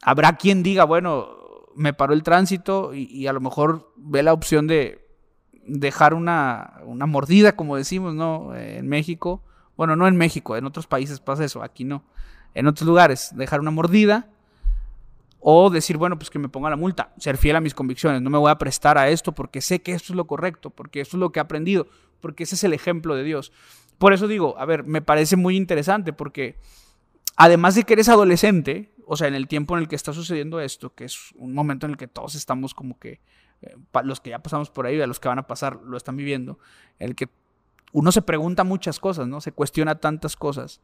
habrá 0.00 0.36
quien 0.36 0.62
diga, 0.62 0.84
bueno, 0.84 1.28
me 1.74 1.92
paró 1.92 2.14
el 2.14 2.22
tránsito 2.22 2.94
y, 2.94 3.26
a 3.26 3.32
lo 3.32 3.40
mejor 3.40 3.92
ve 3.96 4.22
la 4.22 4.32
opción 4.32 4.66
de 4.66 5.06
dejar 5.66 6.14
una, 6.14 6.80
una 6.84 7.06
mordida, 7.06 7.54
como 7.54 7.76
decimos, 7.76 8.14
¿no? 8.14 8.54
en 8.56 8.88
México, 8.88 9.44
bueno, 9.78 9.94
no 9.94 10.08
en 10.08 10.16
México, 10.16 10.56
en 10.56 10.66
otros 10.66 10.88
países 10.88 11.20
pasa 11.20 11.44
eso, 11.44 11.62
aquí 11.62 11.84
no. 11.84 12.02
En 12.52 12.66
otros 12.66 12.84
lugares, 12.84 13.30
dejar 13.36 13.60
una 13.60 13.70
mordida 13.70 14.28
o 15.38 15.70
decir, 15.70 15.96
bueno, 15.96 16.18
pues 16.18 16.30
que 16.30 16.40
me 16.40 16.48
ponga 16.48 16.68
la 16.68 16.74
multa, 16.74 17.12
ser 17.16 17.36
fiel 17.36 17.54
a 17.54 17.60
mis 17.60 17.74
convicciones, 17.74 18.20
no 18.20 18.28
me 18.28 18.38
voy 18.38 18.50
a 18.50 18.58
prestar 18.58 18.98
a 18.98 19.08
esto 19.08 19.36
porque 19.36 19.60
sé 19.60 19.80
que 19.80 19.92
esto 19.92 20.12
es 20.12 20.16
lo 20.16 20.26
correcto, 20.26 20.70
porque 20.70 21.00
esto 21.00 21.16
es 21.16 21.20
lo 21.20 21.30
que 21.30 21.38
he 21.38 21.42
aprendido, 21.42 21.86
porque 22.20 22.42
ese 22.42 22.56
es 22.56 22.64
el 22.64 22.72
ejemplo 22.72 23.14
de 23.14 23.22
Dios. 23.22 23.52
Por 23.98 24.12
eso 24.12 24.26
digo, 24.26 24.58
a 24.58 24.64
ver, 24.64 24.82
me 24.82 25.00
parece 25.00 25.36
muy 25.36 25.56
interesante 25.56 26.12
porque 26.12 26.58
además 27.36 27.76
de 27.76 27.84
que 27.84 27.92
eres 27.92 28.08
adolescente, 28.08 28.92
o 29.06 29.16
sea, 29.16 29.28
en 29.28 29.36
el 29.36 29.46
tiempo 29.46 29.76
en 29.76 29.82
el 29.82 29.88
que 29.88 29.94
está 29.94 30.12
sucediendo 30.12 30.58
esto, 30.58 30.92
que 30.92 31.04
es 31.04 31.30
un 31.36 31.54
momento 31.54 31.86
en 31.86 31.92
el 31.92 31.98
que 31.98 32.08
todos 32.08 32.34
estamos 32.34 32.74
como 32.74 32.98
que, 32.98 33.20
eh, 33.62 33.76
los 34.02 34.20
que 34.20 34.30
ya 34.30 34.40
pasamos 34.40 34.70
por 34.70 34.86
ahí, 34.86 35.00
a 35.00 35.06
los 35.06 35.20
que 35.20 35.28
van 35.28 35.38
a 35.38 35.46
pasar, 35.46 35.78
lo 35.84 35.96
están 35.96 36.16
viviendo, 36.16 36.58
el 36.98 37.14
que 37.14 37.28
uno 37.92 38.12
se 38.12 38.22
pregunta 38.22 38.64
muchas 38.64 38.98
cosas, 38.98 39.26
¿no? 39.28 39.40
Se 39.40 39.52
cuestiona 39.52 39.96
tantas 39.96 40.36
cosas. 40.36 40.80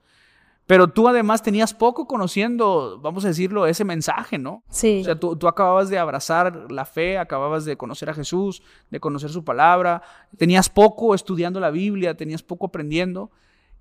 Pero 0.67 0.89
tú 0.89 1.09
además 1.09 1.43
tenías 1.43 1.75
poco 1.75 2.07
conociendo, 2.07 2.99
vamos 3.03 3.25
a 3.27 3.29
decirlo, 3.29 3.67
ese 3.67 3.85
mensaje, 3.85 4.39
¿no? 4.39 4.63
Sí. 4.71 5.01
O 5.03 5.05
sea, 5.05 5.21
tú, 5.21 5.37
acababas 5.47 5.91
de 5.91 5.99
abrazar 5.99 6.73
la 6.73 6.87
fe, 6.87 7.19
acababas 7.19 7.67
de 7.67 7.77
conocer 7.77 8.09
a 8.09 8.15
Jesús, 8.15 8.63
de 8.91 8.99
conocer 8.99 9.29
su 9.29 9.45
palabra, 9.45 10.03
tenías 10.39 10.71
poco 10.71 11.15
estudiando 11.15 11.61
la 11.61 11.71
Biblia, 11.71 12.17
tenías 12.17 12.43
poco 12.43 12.67
aprendiendo. 12.67 13.31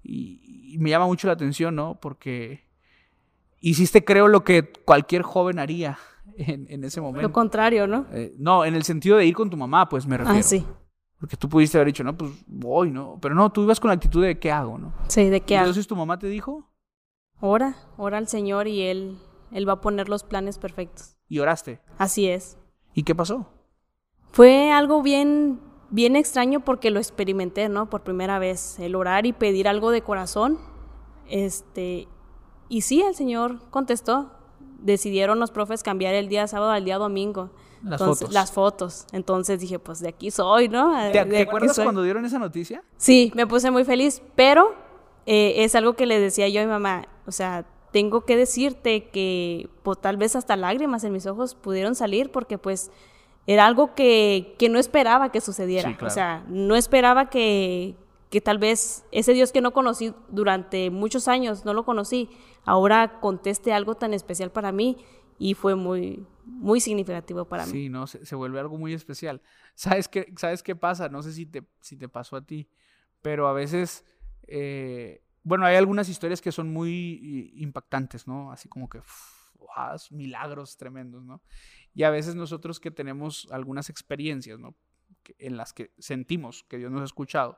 Y, 0.03 0.75
me 0.79 0.89
llama 0.89 1.05
mucho 1.05 1.27
la 1.27 1.33
atención, 1.33 1.75
¿no? 1.75 1.99
Porque... 2.01 2.65
hiciste, 3.61 4.03
creo, 4.03 4.27
lo 4.27 4.43
que 4.43 4.73
cualquier 4.83 5.21
joven 5.21 5.59
haría 5.59 5.97
en, 6.35 6.83
ese 6.83 6.99
momento. 6.99 7.21
Lo 7.21 7.31
contrario, 7.31 7.87
¿no? 7.87 8.07
Eh, 8.11 8.33
no, 8.37 8.65
en 8.65 8.75
el 8.75 8.83
sentido 8.83 9.15
de 9.15 9.25
ir 9.25 9.35
con 9.35 9.49
tu 9.49 9.55
mamá, 9.55 9.87
pues 9.87 10.05
me 10.05 10.17
refiero. 10.17 10.39
Ah, 10.39 10.43
sí. 10.43 10.65
Porque 11.23 11.37
tú 11.37 11.47
pudiste 11.47 11.77
haber 11.77 11.87
dicho, 11.87 12.03
no, 12.03 12.17
pues 12.17 12.33
voy, 12.47 12.91
¿no? 12.91 13.17
Pero 13.21 13.33
no, 13.33 13.49
tú 13.49 13.63
ibas 13.63 13.79
con 13.79 13.87
la 13.87 13.93
actitud 13.93 14.21
de 14.21 14.37
¿qué 14.39 14.51
hago, 14.51 14.77
no? 14.77 14.91
Sí, 15.07 15.29
¿de 15.29 15.39
qué 15.39 15.55
hago? 15.55 15.67
Entonces 15.67 15.87
tu 15.87 15.95
mamá 15.95 16.19
te 16.19 16.27
dijo. 16.27 16.69
Ora, 17.39 17.77
ora 17.95 18.17
al 18.17 18.27
Señor 18.27 18.67
y 18.67 18.81
Él, 18.81 19.17
Él 19.53 19.65
va 19.65 19.71
a 19.71 19.79
poner 19.79 20.09
los 20.09 20.25
planes 20.25 20.57
perfectos. 20.57 21.15
¿Y 21.29 21.39
oraste? 21.39 21.79
Así 21.97 22.27
es. 22.27 22.57
¿Y 22.93 23.03
qué 23.03 23.15
pasó? 23.15 23.47
Fue 24.33 24.73
algo 24.73 25.01
bien, 25.01 25.61
bien 25.89 26.17
extraño 26.17 26.59
porque 26.59 26.91
lo 26.91 26.99
experimenté, 26.99 27.69
¿no? 27.69 27.89
Por 27.89 28.03
primera 28.03 28.37
vez, 28.37 28.77
el 28.79 28.93
orar 28.93 29.25
y 29.25 29.31
pedir 29.31 29.69
algo 29.69 29.91
de 29.91 30.01
corazón. 30.01 30.59
Este, 31.29 32.09
y 32.67 32.81
sí, 32.81 33.01
el 33.01 33.15
Señor 33.15 33.61
contestó. 33.69 34.33
Decidieron 34.79 35.39
los 35.39 35.51
profes 35.51 35.83
cambiar 35.83 36.15
el 36.15 36.27
día 36.27 36.47
sábado 36.47 36.73
al 36.73 36.83
día 36.83 36.97
domingo. 36.97 37.51
Las 37.83 37.99
Entonces, 37.99 38.19
fotos. 38.27 38.33
Las 38.33 38.51
fotos. 38.51 39.05
Entonces 39.11 39.59
dije, 39.59 39.77
pues 39.79 39.99
de 39.99 40.09
aquí 40.09 40.31
soy, 40.31 40.69
¿no? 40.69 40.93
¿Te, 41.11 41.23
De 41.23 41.25
te 41.25 41.41
acuerdas 41.41 41.75
soy. 41.75 41.83
cuando 41.85 42.01
dieron 42.03 42.23
esa 42.25 42.39
noticia? 42.39 42.81
Sí, 42.97 43.31
me 43.35 43.45
puse 43.45 43.71
muy 43.71 43.83
feliz, 43.83 44.21
pero 44.35 44.73
eh, 45.25 45.55
es 45.57 45.75
algo 45.75 45.93
que 45.93 46.05
le 46.05 46.19
decía 46.19 46.47
yo 46.47 46.61
a 46.61 46.63
mi 46.63 46.69
mamá, 46.69 47.07
o 47.25 47.31
sea, 47.31 47.65
tengo 47.91 48.21
que 48.21 48.35
decirte 48.37 49.09
que 49.09 49.69
pues, 49.83 49.99
tal 50.01 50.17
vez 50.17 50.35
hasta 50.35 50.55
lágrimas 50.55 51.03
en 51.03 51.13
mis 51.13 51.25
ojos 51.27 51.55
pudieron 51.55 51.93
salir 51.95 52.31
porque 52.31 52.57
pues 52.57 52.89
era 53.45 53.65
algo 53.65 53.93
que, 53.93 54.55
que 54.57 54.69
no 54.69 54.79
esperaba 54.79 55.31
que 55.31 55.41
sucediera, 55.41 55.89
Sí, 55.89 55.95
claro. 55.95 56.11
o 56.11 56.13
sea, 56.13 56.43
no 56.47 56.75
esperaba 56.75 57.29
que, 57.29 57.95
que 58.29 58.39
tal 58.41 58.57
vez 58.57 59.03
ese 59.11 59.33
Dios 59.33 59.51
que 59.51 59.61
no 59.61 59.71
conocí 59.73 60.13
durante 60.29 60.89
muchos 60.89 61.27
años, 61.27 61.65
no 61.65 61.73
lo 61.73 61.83
conocí, 61.85 62.29
ahora 62.65 63.19
conteste 63.19 63.73
algo 63.73 63.95
tan 63.95 64.13
especial 64.13 64.49
para 64.49 64.71
mí 64.71 64.97
y 65.37 65.53
fue 65.53 65.75
muy, 65.75 66.25
muy 66.45 66.79
significativo 66.79 67.45
para 67.45 67.65
mí. 67.65 67.71
Sí, 67.71 67.89
no, 67.89 68.07
se, 68.07 68.25
se 68.25 68.35
vuelve 68.35 68.59
algo 68.59 68.77
muy 68.77 68.93
especial. 68.93 69.41
¿Sabes 69.75 70.07
qué, 70.07 70.33
¿Sabes 70.37 70.63
qué 70.63 70.75
pasa? 70.75 71.09
No 71.09 71.21
sé 71.21 71.33
si 71.33 71.45
te, 71.45 71.63
si 71.81 71.97
te 71.97 72.09
pasó 72.09 72.35
a 72.35 72.45
ti, 72.45 72.69
pero 73.21 73.47
a 73.47 73.53
veces, 73.53 74.05
eh, 74.47 75.23
bueno, 75.43 75.65
hay 75.65 75.75
algunas 75.75 76.09
historias 76.09 76.41
que 76.41 76.51
son 76.51 76.71
muy 76.71 77.53
impactantes, 77.55 78.27
¿no? 78.27 78.51
Así 78.51 78.69
como 78.69 78.89
que, 78.89 78.99
uf, 78.99 79.55
wow, 79.55 79.97
milagros 80.11 80.77
tremendos, 80.77 81.23
¿no? 81.23 81.41
Y 81.93 82.03
a 82.03 82.09
veces 82.09 82.35
nosotros 82.35 82.79
que 82.79 82.91
tenemos 82.91 83.47
algunas 83.51 83.89
experiencias, 83.89 84.59
¿no? 84.59 84.75
En 85.37 85.57
las 85.57 85.73
que 85.73 85.93
sentimos 85.99 86.63
que 86.63 86.77
Dios 86.77 86.91
nos 86.91 87.01
ha 87.01 87.05
escuchado, 87.05 87.57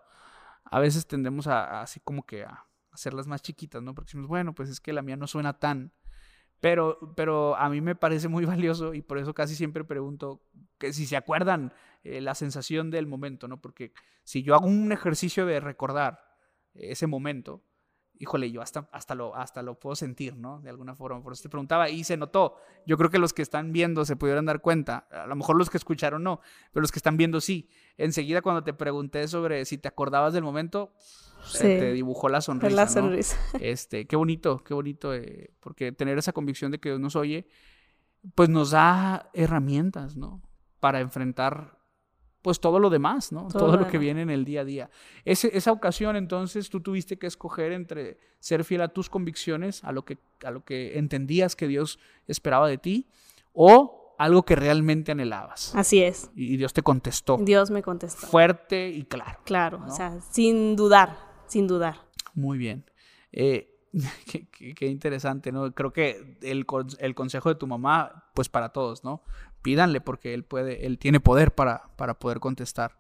a 0.65 0.79
veces 0.79 1.07
tendemos 1.07 1.47
a, 1.47 1.79
a 1.79 1.81
así 1.81 1.99
como 1.99 2.25
que 2.25 2.43
a 2.43 2.65
hacerlas 2.91 3.27
más 3.27 3.41
chiquitas, 3.41 3.83
¿no? 3.83 3.93
Porque 3.93 4.07
decimos, 4.07 4.27
bueno, 4.27 4.53
pues 4.53 4.69
es 4.69 4.79
que 4.79 4.93
la 4.93 5.01
mía 5.01 5.17
no 5.17 5.27
suena 5.27 5.59
tan, 5.59 5.91
pero, 6.59 7.13
pero 7.15 7.55
a 7.55 7.69
mí 7.69 7.81
me 7.81 7.95
parece 7.95 8.27
muy 8.27 8.45
valioso 8.45 8.93
y 8.93 9.01
por 9.01 9.17
eso 9.17 9.33
casi 9.33 9.55
siempre 9.55 9.83
pregunto 9.83 10.41
que 10.77 10.93
si 10.93 11.05
se 11.05 11.17
acuerdan 11.17 11.73
eh, 12.03 12.21
la 12.21 12.35
sensación 12.35 12.91
del 12.91 13.07
momento, 13.07 13.47
¿no? 13.47 13.61
Porque 13.61 13.93
si 14.23 14.43
yo 14.43 14.55
hago 14.55 14.67
un 14.67 14.91
ejercicio 14.91 15.45
de 15.45 15.59
recordar 15.59 16.19
ese 16.73 17.07
momento, 17.07 17.63
híjole, 18.19 18.51
yo 18.51 18.61
hasta, 18.61 18.87
hasta, 18.91 19.15
lo, 19.15 19.35
hasta 19.35 19.61
lo 19.61 19.79
puedo 19.79 19.95
sentir, 19.95 20.35
¿no? 20.35 20.61
De 20.61 20.69
alguna 20.69 20.95
forma. 20.95 21.21
Por 21.21 21.33
eso 21.33 21.43
te 21.43 21.49
preguntaba 21.49 21.89
y 21.89 22.03
se 22.03 22.17
notó. 22.17 22.55
Yo 22.85 22.97
creo 22.97 23.09
que 23.09 23.19
los 23.19 23.33
que 23.33 23.41
están 23.41 23.71
viendo 23.71 24.05
se 24.05 24.15
pudieron 24.15 24.45
dar 24.45 24.61
cuenta. 24.61 25.07
A 25.11 25.27
lo 25.27 25.35
mejor 25.35 25.57
los 25.57 25.69
que 25.69 25.77
escucharon 25.77 26.23
no, 26.23 26.41
pero 26.71 26.81
los 26.81 26.91
que 26.91 26.99
están 26.99 27.17
viendo 27.17 27.41
sí. 27.41 27.69
Enseguida 27.97 28.41
cuando 28.41 28.63
te 28.63 28.73
pregunté 28.73 29.27
sobre 29.27 29.65
si 29.65 29.77
te 29.77 29.87
acordabas 29.87 30.33
del 30.33 30.43
momento, 30.43 30.93
se 31.45 31.57
Sí. 31.59 31.63
te 31.79 31.93
dibujó 31.93 32.29
la 32.29 32.41
sonrisa. 32.41 32.75
la 32.75 32.85
¿no? 32.85 32.91
sonrisa. 32.91 33.37
Este, 33.61 34.05
qué 34.05 34.15
bonito, 34.15 34.63
qué 34.63 34.73
bonito, 34.73 35.13
eh, 35.13 35.51
porque 35.59 35.91
tener 35.91 36.17
esa 36.17 36.33
convicción 36.33 36.71
de 36.71 36.79
que 36.79 36.89
Dios 36.89 36.99
nos 36.99 37.15
oye, 37.15 37.47
pues 38.35 38.49
nos 38.49 38.71
da 38.71 39.29
herramientas, 39.33 40.15
¿no? 40.17 40.41
Para 40.79 40.99
enfrentar, 40.99 41.77
pues 42.41 42.59
todo 42.59 42.79
lo 42.79 42.89
demás, 42.89 43.31
¿no? 43.31 43.47
Todo 43.47 43.67
Todo, 43.67 43.77
lo 43.77 43.87
que 43.87 43.97
viene 43.97 44.21
en 44.21 44.29
el 44.29 44.45
día 44.45 44.61
a 44.61 44.65
día. 44.65 44.89
Ese- 45.25 45.55
esa 45.57 45.71
ocasión, 45.71 46.15
entonces, 46.15 46.69
tú 46.69 46.79
tuviste 46.81 47.17
que 47.17 47.27
escoger 47.27 47.71
entre 47.71 48.17
ser 48.39 48.63
fiel 48.63 48.81
a 48.81 48.87
tus 48.89 49.09
convicciones, 49.09 49.83
a 49.83 49.91
lo 49.91 50.05
que, 50.05 50.17
a 50.43 50.51
lo 50.51 50.63
que 50.63 50.97
entendías 50.97 51.55
que 51.55 51.67
Dios 51.67 51.99
esperaba 52.27 52.67
de 52.67 52.77
ti, 52.77 53.07
o 53.53 54.15
algo 54.17 54.43
que 54.43 54.55
realmente 54.55 55.11
anhelabas. 55.11 55.75
Así 55.75 56.01
es. 56.01 56.29
Y 56.35 56.55
Dios 56.57 56.71
te 56.71 56.81
contestó 56.81 57.37
Dios 57.37 57.69
me 57.69 57.81
contestó. 57.83 58.27
fuerte 58.27 58.89
y 58.89 59.03
claro. 59.03 59.39
Claro, 59.43 59.79
¿no? 59.79 59.87
o 59.87 59.95
sea, 59.95 60.19
sin 60.31 60.75
dudar, 60.75 61.17
sin 61.47 61.67
dudar. 61.67 61.97
Muy 62.33 62.57
bien. 62.57 62.85
Eh, 63.31 63.71
qué, 64.31 64.47
qué- 64.49 64.73
qué 64.75 64.87
interesante, 64.87 65.51
¿no? 65.51 65.71
Creo 65.73 65.93
que 65.93 66.37
el, 66.41 66.65
el 66.99 67.15
consejo 67.15 67.49
de 67.49 67.55
tu 67.55 67.67
mamá, 67.67 68.25
pues 68.33 68.49
para 68.49 68.69
todos, 68.69 69.03
¿no? 69.03 69.21
Pídanle 69.61 70.01
porque 70.01 70.33
él 70.33 70.43
puede, 70.43 70.85
él 70.85 70.99
tiene 70.99 71.19
poder 71.19 71.53
para, 71.55 71.89
para 71.95 72.19
poder 72.19 72.39
contestar. 72.39 72.99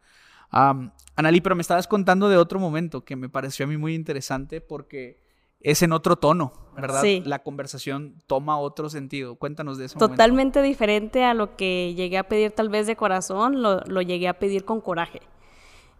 Am, 0.49 0.91
Analí, 1.15 1.41
pero 1.41 1.55
me 1.55 1.61
estabas 1.61 1.87
contando 1.87 2.27
de 2.29 2.37
otro 2.37 2.59
momento 2.59 3.03
que 3.05 3.15
me 3.15 3.29
pareció 3.29 3.65
a 3.65 3.67
mí 3.69 3.77
muy 3.77 3.93
interesante 3.95 4.61
porque 4.61 5.23
es 5.61 5.81
en 5.81 5.91
otro 5.93 6.15
tono, 6.17 6.51
¿verdad? 6.75 7.01
Sí. 7.01 7.23
La 7.25 7.41
conversación 7.41 8.21
toma 8.27 8.59
otro 8.59 8.89
sentido. 8.89 9.35
Cuéntanos 9.35 9.77
de 9.77 9.85
momento. 9.85 10.07
Totalmente 10.07 10.61
diferente 10.61 11.23
a 11.23 11.33
lo 11.33 11.55
que 11.55 11.93
llegué 11.95 12.17
a 12.17 12.27
pedir 12.27 12.51
tal 12.51 12.69
vez 12.69 12.85
de 12.87 12.95
corazón, 12.95 13.61
lo, 13.61 13.79
lo 13.81 14.01
llegué 14.01 14.27
a 14.27 14.37
pedir 14.39 14.65
con 14.65 14.81
coraje. 14.81 15.21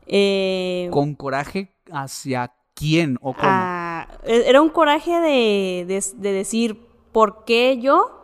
Eh, 0.07 0.89
¿Con 0.91 1.15
coraje 1.15 1.73
hacia 1.91 2.53
quién 2.73 3.17
o 3.21 3.33
cómo? 3.33 3.43
ah, 3.47 4.07
e- 4.23 4.43
era 4.47 4.61
un 4.61 4.69
coraje 4.69 5.11
de, 5.19 5.85
de- 5.87 6.03
de 6.15 6.31
decir, 6.31 6.87
¿por 7.11 7.43
qué 7.45 7.79
yo 7.79 8.21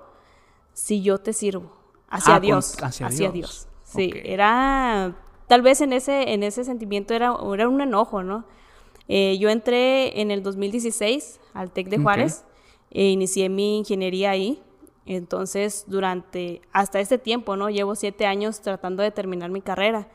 si 0.73 1.01
yo 1.01 1.17
te 1.19 1.33
sirvo? 1.33 1.71
Hacia 2.09 2.35
Ah, 2.35 2.37
con- 2.39 2.45
Dios. 2.47 2.77
hacia 2.83 3.07
Hacia, 3.07 3.31
Dios. 3.31 3.33
Dios. 3.33 3.67
Sí, 3.83 4.11
era, 4.23 5.15
tal 5.47 5.61
vez 5.61 5.81
en 5.81 5.91
ese, 5.93 6.33
en 6.33 6.43
ese 6.43 6.63
sentimiento 6.63 7.13
era, 7.13 7.35
era 7.53 7.67
un 7.67 7.81
enojo, 7.81 8.23
¿no? 8.23 8.45
Eh, 9.07 9.37
yo 9.39 9.49
entré 9.49 10.21
en 10.21 10.31
el 10.31 10.43
2016 10.43 11.39
al 11.53 11.71
TEC 11.71 11.89
de. 11.89 11.97
Juárez 11.97 12.45
e 12.91 13.05
inicié 13.09 13.49
mi 13.49 13.77
ingeniería 13.79 14.31
ahí. 14.31 14.61
Entonces, 15.05 15.83
durante, 15.87 16.61
hasta 16.71 16.99
este 17.01 17.17
tiempo, 17.17 17.57
¿no? 17.57 17.69
Llevo 17.69 17.95
siete 17.95 18.25
años 18.27 18.61
tratando 18.61 19.03
de 19.03 19.11
terminar 19.11 19.49
mi 19.49 19.61
carrera. 19.61 20.07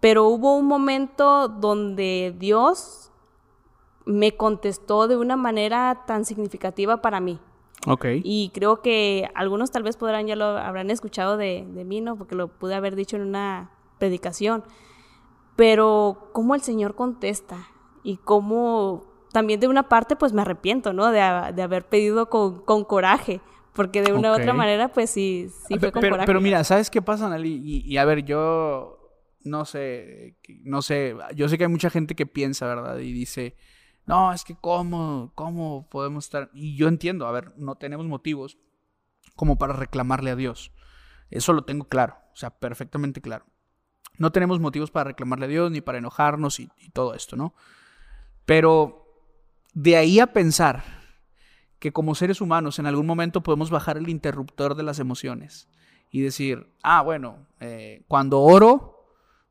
Pero 0.00 0.26
hubo 0.28 0.56
un 0.56 0.66
momento 0.66 1.48
donde 1.48 2.34
Dios 2.38 3.10
me 4.04 4.36
contestó 4.36 5.08
de 5.08 5.16
una 5.16 5.36
manera 5.36 6.04
tan 6.06 6.24
significativa 6.24 7.02
para 7.02 7.20
mí. 7.20 7.40
Ok. 7.86 8.06
Y 8.22 8.50
creo 8.54 8.80
que 8.80 9.28
algunos 9.34 9.70
tal 9.70 9.82
vez 9.82 9.96
podrán, 9.96 10.26
ya 10.26 10.36
lo 10.36 10.44
habrán 10.46 10.90
escuchado 10.90 11.36
de, 11.36 11.66
de 11.68 11.84
mí, 11.84 12.00
¿no? 12.00 12.16
Porque 12.16 12.34
lo 12.34 12.48
pude 12.48 12.74
haber 12.74 12.96
dicho 12.96 13.16
en 13.16 13.22
una 13.22 13.70
predicación. 13.98 14.64
Pero 15.56 16.28
cómo 16.32 16.54
el 16.54 16.60
Señor 16.62 16.94
contesta 16.94 17.68
y 18.02 18.16
cómo 18.18 19.04
también 19.32 19.60
de 19.60 19.68
una 19.68 19.88
parte 19.88 20.16
pues 20.16 20.32
me 20.32 20.42
arrepiento, 20.42 20.92
¿no? 20.92 21.06
De, 21.10 21.20
de 21.54 21.62
haber 21.62 21.86
pedido 21.88 22.28
con, 22.30 22.60
con 22.60 22.84
coraje. 22.84 23.40
Porque 23.72 24.02
de 24.02 24.12
una 24.12 24.32
u 24.32 24.34
otra 24.34 24.54
manera 24.54 24.88
pues 24.88 25.10
sí, 25.10 25.48
sí 25.68 25.74
Ah, 25.74 25.78
fue 25.78 25.92
con 25.92 26.00
pero, 26.00 26.12
coraje. 26.14 26.26
pero 26.26 26.40
mira, 26.40 26.64
¿sabes 26.64 26.90
qué 26.90 27.00
pasa, 27.02 27.28
Nali? 27.28 27.60
Y, 27.64 27.80
y 27.92 27.96
a 27.98 28.04
ver, 28.04 28.24
yo 28.24 28.97
no 29.48 29.64
sé, 29.64 30.36
no 30.62 30.82
sé, 30.82 31.16
yo 31.34 31.48
sé 31.48 31.58
que 31.58 31.64
hay 31.64 31.70
mucha 31.70 31.90
gente 31.90 32.14
que 32.14 32.26
piensa, 32.26 32.66
¿verdad? 32.66 32.98
Y 32.98 33.12
dice, 33.12 33.56
no, 34.06 34.32
es 34.32 34.44
que 34.44 34.54
cómo, 34.54 35.32
cómo 35.34 35.88
podemos 35.90 36.24
estar... 36.24 36.50
Y 36.54 36.76
yo 36.76 36.88
entiendo, 36.88 37.26
a 37.26 37.32
ver, 37.32 37.52
no 37.56 37.76
tenemos 37.76 38.06
motivos 38.06 38.58
como 39.36 39.58
para 39.58 39.72
reclamarle 39.72 40.30
a 40.30 40.36
Dios. 40.36 40.72
Eso 41.30 41.52
lo 41.52 41.62
tengo 41.62 41.88
claro, 41.88 42.16
o 42.32 42.36
sea, 42.36 42.50
perfectamente 42.50 43.20
claro. 43.20 43.44
No 44.16 44.32
tenemos 44.32 44.60
motivos 44.60 44.90
para 44.90 45.10
reclamarle 45.10 45.46
a 45.46 45.48
Dios 45.48 45.70
ni 45.70 45.80
para 45.80 45.98
enojarnos 45.98 46.60
y, 46.60 46.68
y 46.78 46.90
todo 46.90 47.14
esto, 47.14 47.36
¿no? 47.36 47.54
Pero 48.46 49.04
de 49.74 49.96
ahí 49.96 50.20
a 50.20 50.32
pensar 50.32 50.82
que 51.78 51.92
como 51.92 52.14
seres 52.14 52.40
humanos 52.40 52.78
en 52.78 52.86
algún 52.86 53.06
momento 53.06 53.42
podemos 53.42 53.70
bajar 53.70 53.96
el 53.98 54.08
interruptor 54.08 54.74
de 54.74 54.82
las 54.82 54.98
emociones 54.98 55.68
y 56.10 56.20
decir, 56.20 56.66
ah, 56.82 57.02
bueno, 57.02 57.46
eh, 57.60 58.02
cuando 58.08 58.40
oro 58.40 58.97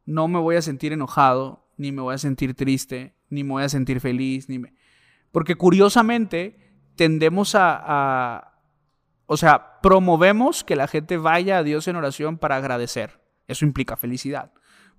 no 0.07 0.27
me 0.27 0.39
voy 0.39 0.55
a 0.55 0.63
sentir 0.63 0.91
enojado, 0.93 1.67
ni 1.77 1.91
me 1.91 2.01
voy 2.01 2.15
a 2.15 2.17
sentir 2.17 2.55
triste, 2.55 3.13
ni 3.29 3.43
me 3.43 3.51
voy 3.51 3.63
a 3.63 3.69
sentir 3.69 3.99
feliz, 3.99 4.49
ni 4.49 4.57
me... 4.57 4.73
Porque 5.31 5.53
curiosamente 5.55 6.57
tendemos 6.95 7.53
a, 7.53 7.77
a- 7.77 8.53
o 9.27 9.37
sea, 9.37 9.79
promovemos 9.81 10.63
que 10.63 10.75
la 10.75 10.87
gente 10.87 11.17
vaya 11.17 11.59
a 11.59 11.63
Dios 11.63 11.87
en 11.87 11.95
oración 11.97 12.37
para 12.39 12.55
agradecer. 12.55 13.21
Eso 13.47 13.65
implica 13.65 13.95
felicidad. 13.97 14.51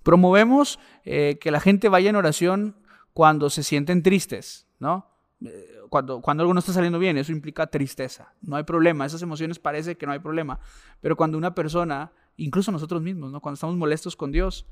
Promovemos 0.02 0.78
eh, 1.04 1.38
que 1.40 1.50
la 1.50 1.58
gente 1.60 1.88
vaya 1.88 2.10
en 2.10 2.16
oración 2.16 2.76
cuando 3.14 3.50
se 3.50 3.62
sienten 3.64 4.02
tristes, 4.02 4.68
¿no? 4.78 5.10
Eh, 5.44 5.80
Cuando, 5.88 6.20
cuando 6.20 6.42
algo 6.42 6.52
no 6.52 6.60
está 6.60 6.72
saliendo 6.72 6.98
bien, 6.98 7.16
eso 7.16 7.32
implica 7.32 7.66
tristeza. 7.66 8.34
No 8.42 8.56
hay 8.56 8.64
problema, 8.64 9.06
esas 9.06 9.22
emociones 9.22 9.58
parece 9.58 9.96
que 9.96 10.04
no 10.06 10.12
hay 10.12 10.18
problema. 10.18 10.60
Pero 11.00 11.16
cuando 11.16 11.38
una 11.38 11.54
persona, 11.54 12.12
incluso 12.36 12.70
nosotros 12.70 13.00
mismos, 13.02 13.32
¿no? 13.32 13.40
Cuando 13.40 13.54
estamos 13.54 13.76
molestos 13.76 14.14
con 14.14 14.30
Dios, 14.30 14.66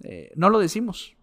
eh, 0.00 0.32
no 0.36 0.50
lo 0.50 0.58
decimos. 0.58 1.16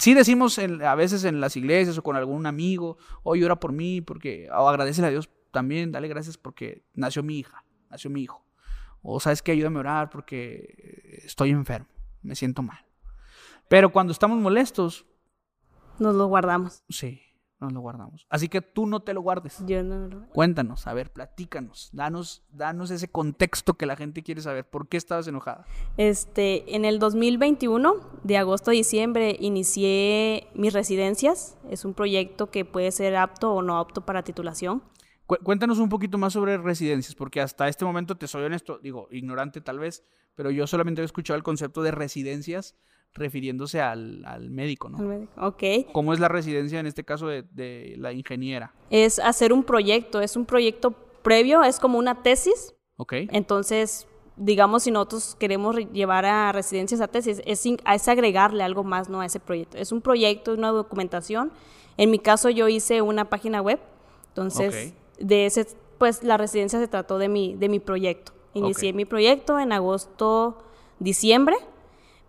Sí 0.00 0.14
decimos 0.14 0.58
en- 0.58 0.82
a 0.82 0.94
veces 0.94 1.24
en 1.24 1.40
las 1.40 1.56
iglesias 1.56 1.96
o 1.98 2.02
con 2.02 2.16
algún 2.16 2.46
amigo, 2.46 2.98
oye, 3.22 3.44
ora 3.44 3.60
por 3.60 3.72
mí, 3.72 4.00
porque, 4.00 4.48
o 4.50 4.68
agradecele 4.68 5.06
a 5.08 5.10
Dios 5.10 5.30
también 5.52 5.92
dale 5.92 6.08
gracias 6.08 6.36
porque 6.36 6.82
nació 6.94 7.22
mi 7.22 7.38
hija, 7.38 7.64
nació 7.90 8.10
mi 8.10 8.22
hijo. 8.22 8.44
O 9.02 9.20
sabes 9.20 9.42
que 9.42 9.52
ayúdame 9.52 9.76
a 9.76 9.80
orar 9.80 10.10
porque 10.10 11.20
estoy 11.24 11.50
enfermo, 11.50 11.86
me 12.22 12.34
siento 12.34 12.62
mal. 12.62 12.84
Pero 13.68 13.90
cuando 13.92 14.12
estamos 14.12 14.38
molestos, 14.38 15.06
Nos 15.98 16.14
lo 16.14 16.26
guardamos. 16.26 16.82
sí, 16.88 17.20
nos 17.58 17.72
lo 17.72 17.80
guardamos. 17.80 18.26
Así 18.28 18.48
que 18.48 18.60
tú 18.60 18.86
no 18.86 19.00
te 19.00 19.14
lo 19.14 19.22
guardes. 19.22 19.62
Yo 19.66 19.82
no 19.82 20.08
lo... 20.08 20.28
Cuéntanos, 20.28 20.86
a 20.86 20.92
ver, 20.94 21.12
platícanos, 21.12 21.88
danos, 21.92 22.42
danos 22.50 22.90
ese 22.90 23.08
contexto 23.08 23.74
que 23.74 23.86
la 23.86 23.96
gente 23.96 24.22
quiere 24.22 24.42
saber. 24.42 24.68
¿Por 24.68 24.88
qué 24.88 24.96
estabas 24.98 25.26
enojada? 25.26 25.64
Este, 25.96 26.76
en 26.76 26.84
el 26.84 26.98
2021, 26.98 27.94
de 28.24 28.36
agosto 28.36 28.70
a 28.70 28.74
diciembre, 28.74 29.36
inicié 29.40 30.48
mis 30.54 30.72
residencias. 30.72 31.56
Es 31.70 31.84
un 31.84 31.94
proyecto 31.94 32.50
que 32.50 32.64
puede 32.64 32.90
ser 32.92 33.16
apto 33.16 33.52
o 33.54 33.62
no 33.62 33.78
apto 33.78 34.04
para 34.04 34.22
titulación. 34.22 34.82
Cu- 35.26 35.38
cuéntanos 35.42 35.78
un 35.78 35.88
poquito 35.88 36.18
más 36.18 36.32
sobre 36.34 36.56
residencias, 36.58 37.14
porque 37.14 37.40
hasta 37.40 37.68
este 37.68 37.84
momento, 37.84 38.16
te 38.16 38.28
soy 38.28 38.44
honesto, 38.44 38.78
digo, 38.78 39.08
ignorante 39.10 39.60
tal 39.60 39.78
vez, 39.78 40.04
pero 40.34 40.50
yo 40.50 40.66
solamente 40.66 41.02
he 41.02 41.04
escuchado 41.04 41.36
el 41.36 41.42
concepto 41.42 41.82
de 41.82 41.90
residencias 41.90 42.76
refiriéndose 43.16 43.80
al, 43.80 44.24
al 44.24 44.50
médico, 44.50 44.88
¿no? 44.88 44.98
Ok. 45.40 45.62
¿Cómo 45.92 46.12
es 46.12 46.20
la 46.20 46.28
residencia 46.28 46.78
en 46.80 46.86
este 46.86 47.04
caso 47.04 47.26
de, 47.28 47.42
de 47.52 47.94
la 47.98 48.12
ingeniera? 48.12 48.72
Es 48.90 49.18
hacer 49.18 49.52
un 49.52 49.64
proyecto, 49.64 50.20
es 50.20 50.36
un 50.36 50.44
proyecto 50.46 50.92
previo, 51.22 51.62
es 51.62 51.80
como 51.80 51.98
una 51.98 52.22
tesis. 52.22 52.74
¿Ok? 52.98 53.12
Entonces, 53.32 54.06
digamos, 54.36 54.84
si 54.84 54.90
nosotros 54.90 55.34
queremos 55.38 55.74
re- 55.74 55.86
llevar 55.92 56.24
a 56.26 56.52
residencias 56.52 57.00
a 57.00 57.08
tesis, 57.08 57.42
es, 57.44 57.64
es 57.66 58.08
agregarle 58.08 58.62
algo 58.62 58.84
más 58.84 59.08
¿no? 59.08 59.20
a 59.20 59.26
ese 59.26 59.40
proyecto. 59.40 59.76
Es 59.78 59.92
un 59.92 60.00
proyecto, 60.00 60.52
una 60.54 60.68
documentación. 60.70 61.52
En 61.96 62.10
mi 62.10 62.18
caso, 62.18 62.50
yo 62.50 62.68
hice 62.68 63.02
una 63.02 63.28
página 63.30 63.60
web. 63.62 63.80
Entonces, 64.28 64.92
de 65.18 65.46
ese, 65.46 65.66
pues 65.98 66.22
la 66.22 66.36
residencia 66.36 66.78
se 66.78 66.88
trató 66.88 67.18
de 67.18 67.28
mi, 67.28 67.54
de 67.56 67.68
mi 67.70 67.80
proyecto. 67.80 68.32
Inicié 68.52 68.92
mi 68.92 69.04
proyecto 69.04 69.58
en 69.58 69.72
agosto, 69.72 70.58
diciembre. 70.98 71.56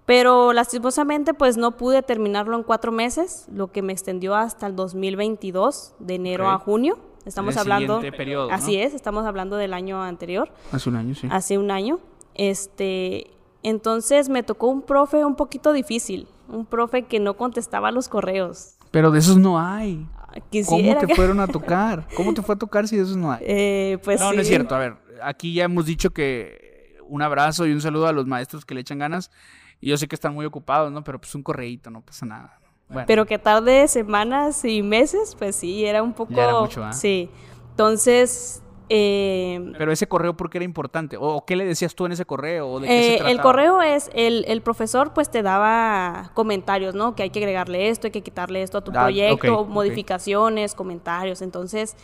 Pero 0.07 0.53
lastimosamente, 0.53 1.33
pues 1.35 1.57
no 1.57 1.75
pude 1.77 2.01
terminarlo 2.01 2.55
en 2.57 2.63
cuatro 2.63 2.91
meses, 2.91 3.45
lo 3.53 3.71
que 3.73 3.81
me 3.83 3.91
extendió 3.93 4.35
hasta 4.35 4.65
el 4.65 4.75
2022, 4.75 5.93
de 5.99 6.15
enero 6.15 6.49
a 6.49 6.57
junio. 6.57 6.97
Estamos 7.25 7.55
el 7.55 7.59
hablando. 7.59 7.99
periodo, 7.99 8.47
¿no? 8.49 8.55
Así 8.55 8.77
es, 8.77 8.93
estamos 8.93 9.25
hablando 9.25 9.57
del 9.57 9.73
año 9.73 10.01
anterior 10.01 10.49
Hace 10.71 10.87
un 10.89 10.95
año, 10.95 11.13
sí. 11.13 11.27
hace 11.29 11.57
un 11.57 11.71
año. 11.71 11.99
Este, 12.35 13.31
entonces 13.63 14.29
me 14.29 14.43
tocó 14.43 14.67
un 14.67 14.81
profe 14.81 15.25
un 15.25 15.35
poquito 15.35 15.73
difícil, 15.73 16.29
un 16.47 16.65
profe 16.65 17.03
que 17.03 17.19
no 17.19 17.35
contestaba 17.35 17.91
los 17.91 18.07
correos. 18.07 18.75
Pero 18.91 19.11
de 19.11 19.19
esos 19.19 19.35
no 19.37 19.59
hay. 19.59 20.07
¿Cómo 20.29 20.45
Quisiera 20.49 21.01
te 21.01 21.07
que- 21.07 21.15
fueron 21.17 21.41
a 21.41 21.47
tocar? 21.47 22.07
¿Cómo 22.15 22.33
te 22.33 22.41
fue 22.41 22.55
a 22.55 22.57
tocar 22.57 22.87
si 22.87 22.95
de 22.95 23.03
esos 23.03 23.17
no 23.17 23.29
hay? 23.29 23.39
Eh, 23.45 23.97
pues 24.05 24.21
no, 24.21 24.31
no 24.31 24.39
es 24.39 24.47
cierto. 24.47 24.73
A 24.73 24.79
ver, 24.79 24.95
aquí 25.21 25.53
ya 25.53 25.65
hemos 25.65 25.85
dicho 25.85 26.11
que 26.11 26.95
un 27.09 27.21
abrazo 27.21 27.65
y 27.65 27.73
un 27.73 27.81
saludo 27.81 28.07
a 28.07 28.13
los 28.13 28.25
maestros 28.25 28.63
que 28.63 28.73
le 28.73 28.79
echan 28.81 28.99
ganas. 28.99 29.31
Y 29.79 29.89
yo 29.89 29.97
sé 29.97 30.07
que 30.07 30.15
están 30.15 30.33
muy 30.33 30.45
ocupados, 30.45 30.91
¿no? 30.91 31.03
Pero 31.03 31.19
pues 31.19 31.33
un 31.35 31.43
correíto, 31.43 31.89
no 31.89 32.01
pasa 32.01 32.25
nada. 32.25 32.59
Bueno, 32.89 33.05
Pero 33.05 33.25
que 33.25 33.37
tarde 33.37 33.87
semanas 33.87 34.63
y 34.63 34.81
meses, 34.81 35.35
pues 35.37 35.55
sí, 35.55 35.85
era 35.85 36.01
un 36.01 36.13
poco... 36.13 36.33
Ya 36.33 36.45
era 36.45 36.59
mucho, 36.59 36.83
¿ah? 36.83 36.93
Sí. 36.93 37.29
Entonces, 37.71 38.63
eh, 38.89 39.73
pero 39.77 39.91
ese 39.91 40.07
correo, 40.07 40.35
¿por 40.35 40.49
qué 40.49 40.59
era 40.59 40.65
importante? 40.65 41.17
¿O, 41.19 41.43
qué 41.45 41.55
le 41.55 41.65
decías 41.65 41.93
tú 41.93 42.05
en 42.05 42.13
ese 42.13 42.25
correo? 42.25 42.69
¿O 42.69 42.79
de 42.79 42.87
qué 42.87 43.03
se 43.03 43.15
Eh, 43.15 43.31
el 43.31 43.41
correo 43.41 43.81
es, 43.81 44.09
el, 44.13 44.45
el 44.47 44.61
profesor 44.61 45.13
pues 45.13 45.29
te 45.29 45.43
daba 45.43 46.31
comentarios, 46.33 46.95
¿no? 46.95 47.13
Que 47.13 47.23
hay 47.23 47.29
que 47.29 47.39
agregarle 47.39 47.89
esto, 47.89 48.07
hay 48.07 48.11
que 48.11 48.23
quitarle 48.23 48.63
esto 48.63 48.77
a 48.77 48.83
tu 48.83 48.91
Ah, 48.91 49.03
proyecto, 49.03 49.65
modificaciones, 49.65 50.73
comentarios. 50.73 51.41
Entonces, 51.41 51.97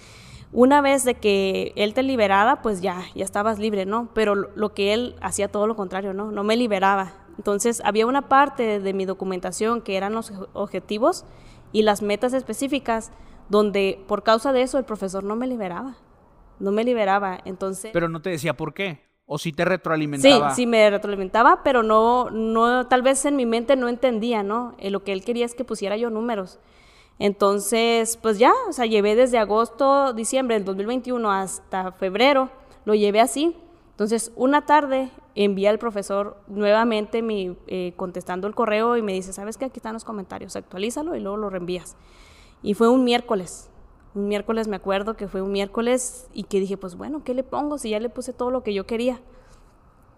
una 0.52 0.82
vez 0.82 1.06
de 1.06 1.16
que 1.16 1.72
él 1.78 1.94
te 1.94 2.04
liberara, 2.04 2.62
pues 2.62 2.82
ya, 2.82 3.02
ya 3.16 3.24
estabas 3.24 3.60
libre, 3.60 3.86
¿no? 3.86 4.10
Pero 4.14 4.36
lo, 4.36 4.50
lo 4.56 4.74
que 4.74 4.94
él 4.94 5.16
hacía 5.22 5.48
todo 5.48 5.68
lo 5.68 5.76
contrario, 5.78 6.14
¿no? 6.14 6.32
No 6.32 6.44
me 6.44 6.58
liberaba. 6.58 7.14
Entonces, 7.38 7.82
había 7.86 8.06
una 8.06 8.30
parte 8.30 8.80
de 8.80 8.94
mi 8.94 9.06
documentación 9.06 9.82
que 9.82 9.98
eran 9.98 10.14
los 10.14 10.32
obje- 10.32 10.48
objetivos 10.54 11.26
y 11.72 11.82
las 11.82 12.02
metas 12.02 12.34
específicas 12.34 13.12
donde 13.50 14.04
por 14.08 14.24
causa 14.24 14.54
de 14.54 14.62
eso 14.62 14.78
el 14.78 14.86
profesor 14.86 15.24
no 15.24 15.36
me 15.36 15.48
liberaba. 15.48 15.96
No 16.60 16.72
me 16.72 16.84
liberaba. 16.84 17.40
Entonces... 17.46 17.92
Pero 17.94 18.08
no 18.10 18.22
te 18.22 18.30
decía 18.30 18.56
por 18.56 18.74
qué. 18.74 19.02
O 19.26 19.38
si 19.38 19.52
te 19.54 19.64
Sí, 19.64 19.70
retroalimentaba. 19.70 20.54
sí 20.54 20.68
me 20.68 20.90
retroalimentaba, 20.90 21.64
pero 21.64 21.82
no, 21.82 22.30
no, 22.30 22.88
tal 22.88 23.02
vez 23.02 23.24
en 23.26 23.36
mi 23.38 23.46
mente 23.46 23.76
no 23.78 23.88
entendía, 23.88 24.44
¿no? 24.44 24.76
Eh, 24.78 24.90
lo 24.92 25.04
que 25.04 25.14
él 25.14 25.24
quería 25.24 25.46
es 25.46 25.56
que 25.56 25.64
pusiera 25.64 25.96
yo 25.98 26.10
números. 26.10 26.60
Entonces, 27.20 28.18
pues 28.18 28.38
ya, 28.38 28.52
o 28.68 28.74
sea, 28.74 28.86
llevé 28.86 29.16
desde 29.16 29.38
agosto, 29.38 30.14
diciembre 30.14 30.56
del 30.56 30.66
2021 30.66 31.32
hasta 31.32 31.92
febrero, 31.94 32.50
lo 32.86 32.96
llevé 32.96 33.22
así. 33.22 33.56
Entonces, 33.94 34.32
una 34.36 34.66
tarde 34.66 35.12
envía 35.36 35.70
al 35.70 35.78
profesor 35.78 36.38
nuevamente 36.48 37.22
mi, 37.22 37.56
eh, 37.68 37.94
contestando 37.96 38.48
el 38.48 38.56
correo 38.56 38.98
y 38.98 39.04
me 39.04 39.14
dice, 39.14 39.34
¿sabes 39.34 39.58
qué? 39.58 39.66
Aquí 39.66 39.78
están 39.78 39.94
los 39.94 40.04
comentarios, 40.04 40.56
actualízalo 40.56 41.16
y 41.16 41.20
luego 41.20 41.38
lo 41.38 41.50
reenvías. 41.52 41.96
Y 42.64 42.74
fue 42.74 42.90
un 42.90 43.04
miércoles. 43.04 43.70
Un 44.16 44.28
miércoles 44.28 44.68
me 44.68 44.76
acuerdo 44.78 45.16
que 45.16 45.28
fue 45.28 45.42
un 45.44 45.52
miércoles 45.52 46.28
y 46.34 46.44
que 46.46 46.60
dije, 46.60 46.76
pues 46.76 46.96
bueno, 46.96 47.24
¿qué 47.24 47.36
le 47.36 47.44
pongo 47.44 47.78
si 47.78 47.92
ya 47.92 48.00
le 48.00 48.10
puse 48.10 48.34
todo 48.34 48.50
lo 48.50 48.64
que 48.64 48.74
yo 48.74 48.88
quería? 48.88 49.20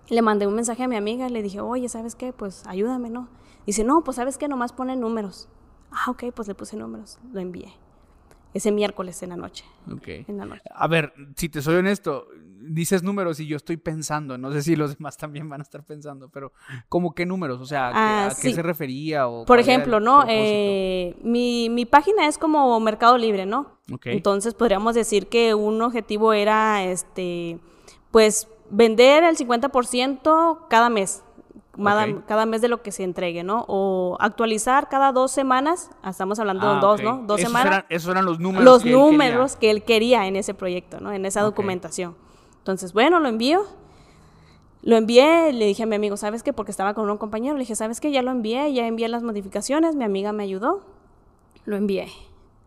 Le 0.10 0.22
mandé 0.22 0.48
un 0.48 0.56
mensaje 0.56 0.84
a 0.84 0.88
mi 0.88 0.96
amiga, 0.96 1.28
le 1.30 1.42
dije, 1.42 1.60
oye, 1.60 1.90
¿sabes 1.90 2.16
qué? 2.16 2.32
Pues 2.32 2.66
ayúdame, 2.68 3.10
¿no? 3.10 3.28
Dice, 3.66 3.84
no, 3.84 4.04
pues 4.06 4.16
¿sabes 4.16 4.38
qué? 4.38 4.48
Nomás 4.48 4.72
pone 4.72 4.96
números. 4.96 5.50
Ah, 5.92 6.12
ok, 6.12 6.26
pues 6.34 6.48
le 6.48 6.56
puse 6.56 6.78
números, 6.78 7.20
lo 7.34 7.40
envié. 7.42 7.74
Ese 8.54 8.72
miércoles 8.72 9.22
en 9.24 9.32
la 9.32 9.36
noche, 9.38 9.66
Ok. 9.92 10.08
en 10.30 10.38
la 10.38 10.46
noche. 10.46 10.62
A 10.74 10.88
ver, 10.88 11.14
si 11.36 11.50
te 11.50 11.62
soy 11.62 11.76
honesto, 11.76 12.28
dices 12.68 13.04
números 13.04 13.40
y 13.40 13.48
yo 13.48 13.56
estoy 13.58 13.78
pensando, 13.78 14.38
no 14.38 14.52
sé 14.52 14.62
si 14.62 14.76
los 14.76 14.98
demás 14.98 15.18
también 15.18 15.48
van 15.50 15.62
a 15.62 15.64
estar 15.64 15.84
pensando, 15.84 16.30
pero 16.30 16.52
¿cómo 16.90 17.14
qué 17.16 17.26
números? 17.26 17.62
O 17.62 17.66
sea, 17.66 17.88
¿a 17.90 17.92
qué- 17.92 17.98
Ah, 18.00 18.26
¿a 18.28 18.36
qué 18.42 18.54
se 18.54 18.62
refería? 18.62 19.28
O 19.28 19.46
Por 19.46 19.60
ejemplo, 19.60 20.00
¿no? 20.00 20.26
Eh, 20.28 21.16
mi, 21.24 21.70
mi 21.70 21.86
página 21.86 22.28
es 22.28 22.38
como 22.38 22.80
Mercado 22.80 23.18
Libre, 23.18 23.46
¿no? 23.46 23.80
Entonces 24.04 24.54
podríamos 24.54 24.96
decir 24.96 25.28
que 25.28 25.54
un 25.54 25.82
objetivo 25.82 26.34
era, 26.34 26.84
este, 26.84 27.60
pues, 28.12 28.48
vender 28.72 29.24
el 29.24 29.38
50% 29.38 30.68
cada 30.70 30.90
mes, 30.90 31.24
cada, 32.26 32.46
mes 32.46 32.62
de 32.62 32.68
lo 32.70 32.82
que 32.82 32.92
se 32.92 33.04
entregue, 33.04 33.44
¿no? 33.44 33.66
O 33.68 34.18
actualizar 34.20 34.88
cada 34.90 35.12
dos 35.12 35.32
semanas, 35.32 35.92
ah, 36.02 36.12
estamos 36.12 36.40
hablando 36.40 36.68
de 36.70 36.78
Ah, 36.78 36.80
dos. 36.80 37.02
¿no? 37.04 37.24
Dos 37.28 37.40
esos 37.40 37.52
semanas. 37.52 37.74
Eran, 37.74 37.86
esos 37.90 38.10
eran 38.12 38.26
los 38.26 38.40
números. 38.40 38.64
los 38.66 38.82
que 38.84 38.90
él 38.90 38.96
quería. 38.96 39.12
números 39.12 39.56
que 39.58 39.72
él 39.72 39.84
quería 39.84 40.28
en 40.28 40.36
ese 40.36 40.54
proyecto, 40.54 41.00
¿no? 41.02 41.12
En 41.12 41.26
esa 41.26 41.42
documentación. 41.42 42.16
Entonces, 42.66 42.94
bueno, 42.94 43.20
lo 43.20 43.30
envío. 43.30 43.64
Lo 44.82 44.98
envié, 44.98 45.54
le 45.54 45.66
dije 45.68 45.84
a 45.84 45.86
mi 45.86 45.96
amigo, 45.96 46.18
¿sabes 46.18 46.42
qué? 46.42 46.52
Porque 46.52 46.72
estaba 46.72 46.96
con 46.96 47.08
un 47.08 47.18
compañero, 47.20 47.54
le 47.54 47.60
dije, 47.60 47.76
¿sabes 47.76 48.02
qué? 48.02 48.12
Ya 48.12 48.24
lo 48.24 48.32
envié, 48.32 48.74
ya 48.74 48.88
envié 48.88 49.08
las 49.08 49.22
modificaciones, 49.22 49.96
mi 49.96 50.04
amiga 50.04 50.32
me 50.32 50.42
ayudó, 50.42 50.84
lo 51.66 51.76
envié. 51.76 52.08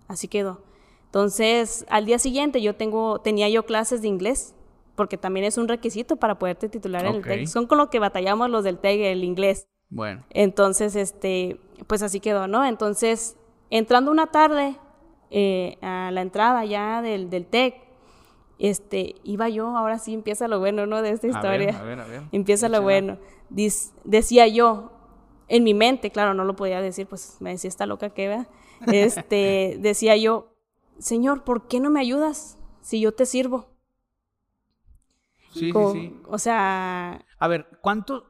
Así 0.07 0.29
quedó. 0.29 0.61
Entonces, 1.07 1.85
al 1.89 2.07
día 2.07 2.21
siguiente 2.21 2.63
yo 2.63 2.77
tengo, 2.77 3.21
tenía 3.21 3.49
yo 3.49 3.67
clases 3.67 4.01
de 4.01 4.07
inglés, 4.07 4.55
porque 4.95 5.19
también 5.19 5.45
es 5.45 5.59
un 5.59 5.67
requisito 5.67 6.15
para 6.15 6.39
poderte 6.39 6.69
titular 6.69 7.05
en 7.05 7.17
el. 7.17 7.23
TEC. 7.23 7.49
Son 7.49 7.67
con 7.67 7.79
lo 7.79 7.91
que 7.91 7.99
batallamos 7.99 8.51
los 8.51 8.63
del 8.63 8.79
TEC, 8.79 9.01
el 9.01 9.25
inglés. 9.25 9.67
Bueno, 9.91 10.23
Entonces, 10.31 10.95
este, 10.95 11.61
pues 11.89 12.03
así 12.03 12.21
quedó, 12.21 12.47
¿no? 12.47 12.65
Entonces, 12.65 13.37
entrando 13.71 14.13
una 14.13 14.29
tarde 14.29 14.77
eh, 15.31 15.77
a 15.83 16.13
la 16.13 16.21
entrada 16.21 16.65
ya 16.65 17.03
del, 17.03 17.31
del 17.31 17.47
TEC, 17.47 17.88
este, 18.59 19.17
iba 19.25 19.49
yo, 19.49 19.77
ahora 19.77 19.99
sí 19.99 20.15
empieza 20.15 20.49
lo 20.49 20.59
bueno, 20.59 20.87
¿no? 20.87 21.03
De 21.03 21.11
esta 21.11 21.27
a 21.27 21.31
historia. 21.31 21.71
ver, 21.73 21.75
a 21.75 21.83
ver, 21.83 22.01
a 22.01 22.07
ver. 22.07 22.23
Empieza 22.33 22.69
lo 22.69 22.83
bueno. 22.83 23.19
Decía 24.05 24.47
yo, 24.49 24.93
en 25.49 25.65
mi 25.65 25.75
mente, 25.75 26.11
claro, 26.11 26.35
no 26.35 26.45
lo 26.45 26.57
podía 26.57 26.81
decir, 26.81 27.07
pues 27.07 27.37
me 27.41 27.51
decía 27.51 27.69
esta 27.69 27.87
loca 27.87 28.11
que 28.11 28.29
vea. 28.29 28.49
Este, 28.91 29.77
decía 29.81 30.17
yo, 30.17 30.55
Señor, 30.99 31.45
¿por 31.45 31.69
qué 31.69 31.81
no 31.81 31.91
me 31.91 32.01
ayudas 32.01 32.59
si 32.81 33.01
yo 33.01 33.13
te 33.13 33.27
sirvo? 33.27 33.67
Sí, 35.53 35.73
Co- 35.73 35.91
sí, 35.91 36.01
sí. 36.11 36.23
O 36.29 36.39
sea, 36.39 37.25
A 37.39 37.49
ver, 37.49 37.67
¿cuánto? 37.81 38.27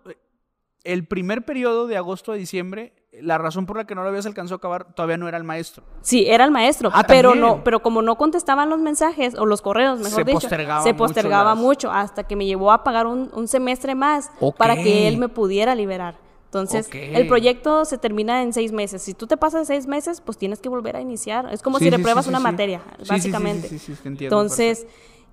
El 0.85 1.07
primer 1.07 1.45
periodo 1.45 1.87
de 1.87 1.97
agosto 1.97 2.33
a 2.33 2.37
diciembre, 2.37 2.95
la 3.23 3.39
razón 3.39 3.67
por 3.67 3.77
la 3.77 3.87
que 3.87 3.95
no 3.95 4.03
lo 4.03 4.09
habías 4.09 4.27
alcanzado 4.27 4.57
a 4.57 4.59
acabar 4.59 4.93
todavía 4.95 5.17
no 5.17 5.29
era 5.29 5.37
el 5.39 5.45
maestro. 5.45 5.83
Sí, 6.03 6.27
era 6.29 6.45
el 6.45 6.51
maestro, 6.51 6.91
Ah, 6.93 7.05
pero 7.07 7.31
también. 7.31 7.47
no, 7.49 7.65
pero 7.65 7.81
como 7.81 8.03
no 8.03 8.17
contestaban 8.17 8.69
los 8.71 8.79
mensajes 8.81 9.35
o 9.35 9.47
los 9.47 9.63
correos, 9.63 9.99
mejor 9.99 10.11
Se 10.11 10.25
dicho, 10.25 10.33
postergaba 10.41 10.83
se 10.83 10.93
mucho 10.93 10.99
postergaba 11.05 11.51
las- 11.51 11.59
mucho 11.59 11.91
hasta 11.91 12.25
que 12.25 12.37
me 12.37 12.47
llevó 12.47 12.73
a 12.73 12.85
pagar 12.85 13.07
un, 13.07 13.31
un 13.35 13.49
semestre 13.49 13.95
más 13.95 14.31
para 14.57 14.75
que 14.83 15.09
él 15.09 15.19
me 15.19 15.29
pudiera 15.29 15.75
liberar. 15.75 16.17
Entonces, 16.47 16.89
el 16.95 17.27
proyecto 17.27 17.85
se 17.85 17.99
termina 17.99 18.43
en 18.43 18.55
seis 18.55 18.73
meses. 18.73 19.03
Si 19.03 19.13
tú 19.13 19.27
te 19.27 19.37
pasas 19.37 19.67
seis 19.67 19.87
meses, 19.87 20.23
pues 20.23 20.39
tienes 20.39 20.61
que 20.61 20.71
volver 20.71 20.97
a 20.97 21.01
iniciar. 21.03 21.53
Es 21.53 21.61
como 21.61 21.79
Sí, 21.79 21.85
si 21.85 21.91
sí, 21.91 21.97
repruebas 21.97 22.25
sí, 22.25 22.31
una 22.31 22.41
materia, 22.41 22.81
básicamente. 23.07 23.69
sí, 23.69 23.79
sí, 23.79 23.95
sí, 23.95 24.03
te 24.03 24.09
entiendo, 24.09 24.35
Entonces, 24.41 24.87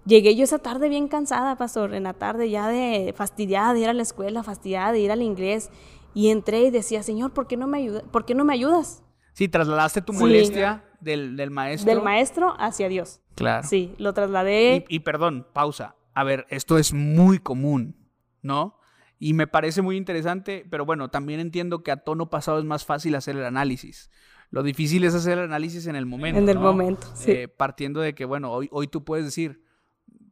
llegué 0.06 0.36
yo 0.36 0.44
esa 0.44 0.60
tarde 0.60 0.90
bien 0.90 1.08
cansada, 1.08 1.56
pastor, 1.56 1.94
en 1.94 2.04
la 2.04 2.14
tarde 2.14 2.50
ya 2.50 2.68
de 2.68 3.14
fastidiada 3.16 3.74
de 3.74 3.80
ir 3.80 3.90
a 3.90 3.94
la 3.94 4.02
escuela, 4.02 4.44
fastidiada 4.44 4.92
de 4.92 5.00
ir 5.00 5.12
al 5.12 5.22
inglés. 5.22 5.70
Y 6.16 6.30
entré 6.30 6.62
y 6.64 6.72
decía, 6.72 7.04
Señor, 7.04 7.34
¿por 7.34 7.46
qué 7.46 7.58
no 7.58 7.68
me, 7.68 7.78
ayuda, 7.78 8.02
¿por 8.12 8.26
qué 8.26 8.34
no 8.34 8.44
me 8.46 8.54
ayudas? 8.54 9.04
Sí, 9.34 9.48
trasladaste 9.48 10.02
tu 10.02 10.14
Sí. 10.14 10.20
molestia 10.20 10.84
del, 11.02 11.36
del 11.36 11.52
maestro. 11.52 11.94
Del 11.94 12.02
maestro 12.02 12.56
hacia 12.58 12.88
Dios. 12.90 13.22
Claro. 13.36 13.68
Sí, 13.68 13.94
lo 14.00 14.14
trasladé. 14.14 14.86
Y, 14.90 14.96
y 14.96 15.00
perdón, 15.02 15.46
pausa. 15.54 15.96
A 16.14 16.24
ver, 16.24 16.48
esto 16.50 16.78
es 16.78 16.94
muy 16.94 17.38
común, 17.40 18.10
¿no? 18.42 18.80
Y 19.20 19.34
me 19.34 19.46
parece 19.46 19.82
muy 19.82 19.98
interesante, 19.98 20.66
pero 20.72 20.86
bueno, 20.86 21.10
también 21.10 21.40
entiendo 21.42 21.84
que 21.84 21.92
a 21.92 21.98
tono 21.98 22.30
pasado 22.30 22.60
es 22.60 22.66
más 22.66 22.86
fácil 22.86 23.14
hacer 23.16 23.36
el 23.36 23.46
análisis. 23.46 24.10
Lo 24.52 24.64
difícil 24.64 25.04
es 25.04 25.14
hacer 25.14 25.38
el 25.38 25.44
análisis 25.46 25.86
en 25.88 25.98
el 25.98 26.06
momento. 26.06 26.40
En 26.40 26.48
el 26.48 26.56
¿no? 26.56 26.62
momento, 26.62 27.08
sí. 27.14 27.32
Eh, 27.32 27.48
partiendo 27.50 28.00
de 28.00 28.16
que, 28.16 28.24
bueno, 28.24 28.52
hoy, 28.52 28.70
hoy 28.72 28.88
tú 28.88 29.04
puedes 29.04 29.26
decir, 29.26 29.62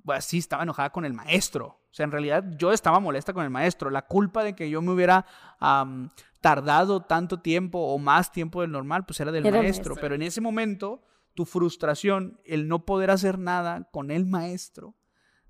pues 0.06 0.24
sí, 0.24 0.38
estaba 0.38 0.64
enojada 0.64 0.92
con 0.92 1.04
el 1.04 1.14
maestro. 1.14 1.82
O 1.94 1.96
sea, 1.96 2.06
en 2.06 2.12
realidad 2.12 2.44
yo 2.58 2.72
estaba 2.72 3.00
molesta 3.00 3.34
con 3.34 3.44
el 3.44 3.52
maestro. 3.52 3.92
La 3.92 4.08
culpa 4.08 4.44
de 4.44 4.56
que 4.56 4.68
yo 4.68 4.82
me 4.82 4.92
hubiera 4.92 5.28
am, 5.60 6.10
tardado 6.42 7.02
tanto 7.02 7.40
tiempo 7.40 7.78
o 7.78 8.00
más 8.00 8.32
tiempo 8.32 8.62
del 8.62 8.72
normal, 8.72 9.06
pues 9.06 9.20
era 9.20 9.32
del 9.32 9.46
Era 9.46 9.60
maestro. 9.60 9.92
maestro. 9.92 10.02
Pero 10.02 10.16
en 10.16 10.24
ese 10.24 10.42
momento, 10.42 11.04
tu 11.36 11.46
frustración, 11.46 12.40
el 12.46 12.68
no 12.68 12.84
poder 12.84 13.12
hacer 13.12 13.38
nada 13.38 13.90
con 13.92 14.10
el 14.10 14.26
maestro, 14.26 14.96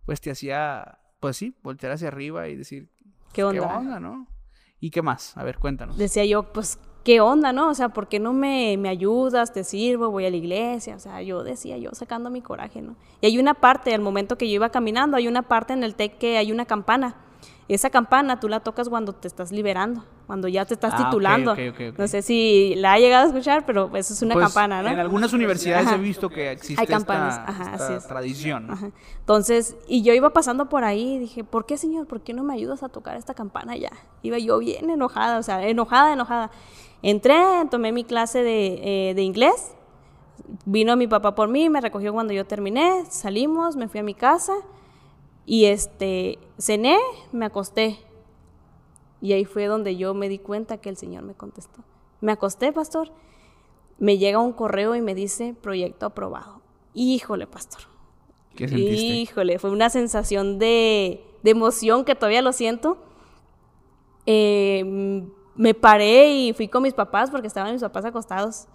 pues 0.03 0.19
te 0.19 0.31
hacía, 0.31 0.99
pues 1.21 1.37
sí, 1.37 1.55
voltear 1.63 1.93
hacia 1.93 2.09
arriba 2.09 2.49
y 2.49 2.57
decir, 2.57 2.91
¿Qué 3.31 3.45
onda? 3.45 3.61
¿qué 3.61 3.75
onda, 3.77 3.99
no? 4.01 4.27
¿Y 4.81 4.89
qué 4.89 5.01
más? 5.01 5.37
A 5.37 5.45
ver, 5.45 5.59
cuéntanos. 5.59 5.97
Decía 5.97 6.25
yo, 6.25 6.51
pues, 6.51 6.77
¿qué 7.03 7.21
onda, 7.21 7.51
no? 7.53 7.69
O 7.69 7.73
sea, 7.73 7.89
¿por 7.89 8.07
qué 8.07 8.19
no 8.19 8.33
me, 8.33 8.77
me 8.77 8.89
ayudas? 8.89 9.51
Te 9.53 9.63
sirvo, 9.63 10.09
voy 10.09 10.25
a 10.25 10.29
la 10.29 10.37
iglesia. 10.37 10.95
O 10.95 10.99
sea, 10.99 11.21
yo 11.21 11.43
decía, 11.43 11.77
yo 11.77 11.89
sacando 11.93 12.29
mi 12.29 12.41
coraje, 12.41 12.81
¿no? 12.81 12.95
Y 13.21 13.27
hay 13.27 13.39
una 13.39 13.53
parte, 13.53 13.93
al 13.93 14.01
momento 14.01 14.37
que 14.37 14.47
yo 14.47 14.55
iba 14.55 14.69
caminando, 14.69 15.17
hay 15.17 15.27
una 15.27 15.41
parte 15.43 15.73
en 15.73 15.83
el 15.83 15.95
TEC 15.95 16.17
que 16.17 16.37
hay 16.37 16.51
una 16.51 16.65
campana. 16.65 17.15
Esa 17.69 17.89
campana 17.89 18.39
tú 18.41 18.49
la 18.49 18.59
tocas 18.59 18.89
cuando 18.89 19.13
te 19.13 19.25
estás 19.27 19.51
liberando, 19.53 20.03
cuando 20.27 20.49
ya 20.49 20.65
te 20.65 20.73
estás 20.73 20.93
Ah, 20.95 21.05
titulando. 21.05 21.53
ok, 21.53 21.59
ok, 21.71 21.79
ok. 21.93 21.97
No 21.99 22.07
sé 22.09 22.21
si 22.21 22.73
la 22.75 22.93
ha 22.93 22.99
llegado 22.99 23.23
a 23.23 23.27
escuchar, 23.27 23.65
pero 23.65 23.89
eso 23.95 24.13
es 24.13 24.21
una 24.21 24.33
Pues, 24.33 24.45
campana, 24.47 24.81
¿no? 24.83 24.89
En 24.89 24.99
algunas 24.99 25.31
universidades 25.31 25.87
Ajá. 25.87 25.95
he 25.95 25.99
visto 25.99 26.29
que 26.29 26.51
existe 26.51 26.81
Hay 26.81 26.87
campanas, 26.87 27.37
esta, 27.39 27.49
ajá, 27.51 27.71
esta 27.75 27.95
es. 27.95 28.07
tradición. 28.07 28.67
¿no? 28.67 28.73
Ajá. 28.73 28.89
Entonces, 29.17 29.77
y 29.87 30.01
yo 30.03 30.13
iba 30.13 30.31
pasando 30.31 30.67
por 30.67 30.83
ahí 30.83 31.13
y 31.15 31.19
dije, 31.19 31.43
¿por 31.45 31.65
qué, 31.65 31.77
señor? 31.77 32.05
¿Por 32.05 32.19
qué 32.21 32.33
no 32.33 32.43
me 32.43 32.53
ayudas 32.53 32.83
a 32.83 32.89
tocar 32.89 33.15
esta 33.15 33.33
campana 33.33 33.77
ya? 33.77 33.91
Iba 34.23 34.37
yo 34.39 34.59
bien 34.59 34.89
enojada, 34.89 35.37
o 35.39 35.43
sea, 35.43 35.65
enojada, 35.65 36.11
enojada. 36.13 36.51
Entré, 37.03 37.35
tomé 37.69 37.91
mi 37.91 38.05
clase 38.05 38.41
de, 38.43 39.09
eh, 39.09 39.13
de 39.13 39.21
inglés, 39.23 39.75
vino 40.65 40.95
mi 40.95 41.05
papá 41.05 41.35
por 41.35 41.49
mí, 41.49 41.69
me 41.69 41.81
recogió 41.81 42.13
cuando 42.13 42.33
yo 42.33 42.45
terminé, 42.45 43.03
salimos, 43.09 43.75
me 43.75 43.89
fui 43.89 43.99
a 43.99 44.03
mi 44.03 44.13
casa 44.13 44.53
y 45.45 45.65
este, 45.65 46.39
cené, 46.57 46.97
me 47.33 47.45
acosté. 47.45 47.99
Y 49.21 49.33
ahí 49.33 49.43
fue 49.43 49.65
donde 49.65 49.97
yo 49.97 50.13
me 50.13 50.29
di 50.29 50.39
cuenta 50.39 50.77
que 50.77 50.87
el 50.89 50.95
Señor 50.95 51.23
me 51.23 51.33
contestó. 51.33 51.81
Me 52.21 52.31
acosté, 52.31 52.71
pastor. 52.71 53.11
Me 53.97 54.17
llega 54.17 54.39
un 54.39 54.53
correo 54.53 54.95
y 54.95 55.01
me 55.01 55.13
dice 55.13 55.55
proyecto 55.61 56.05
aprobado. 56.05 56.61
Híjole, 56.93 57.47
pastor. 57.47 57.81
¿Qué 58.55 58.67
sentiste? 58.67 58.95
Híjole, 58.95 59.59
fue 59.59 59.71
una 59.71 59.89
sensación 59.89 60.57
de, 60.57 61.21
de 61.41 61.51
emoción 61.51 62.05
que 62.05 62.15
todavía 62.15 62.41
lo 62.41 62.53
siento. 62.53 62.97
Eh, 64.25 65.25
me 65.55 65.73
paré 65.73 66.31
y 66.33 66.53
fui 66.53 66.67
con 66.67 66.83
mis 66.83 66.93
papás 66.93 67.29
porque 67.29 67.47
estaban 67.47 67.71
mis 67.73 67.81
papás 67.81 68.05
acostados. 68.05 68.67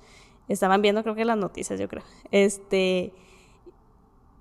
Estaban 0.48 0.80
viendo, 0.80 1.02
creo 1.02 1.14
que 1.14 1.24
las 1.24 1.36
noticias, 1.36 1.78
yo 1.78 1.88
creo. 1.88 2.02
Este. 2.30 3.12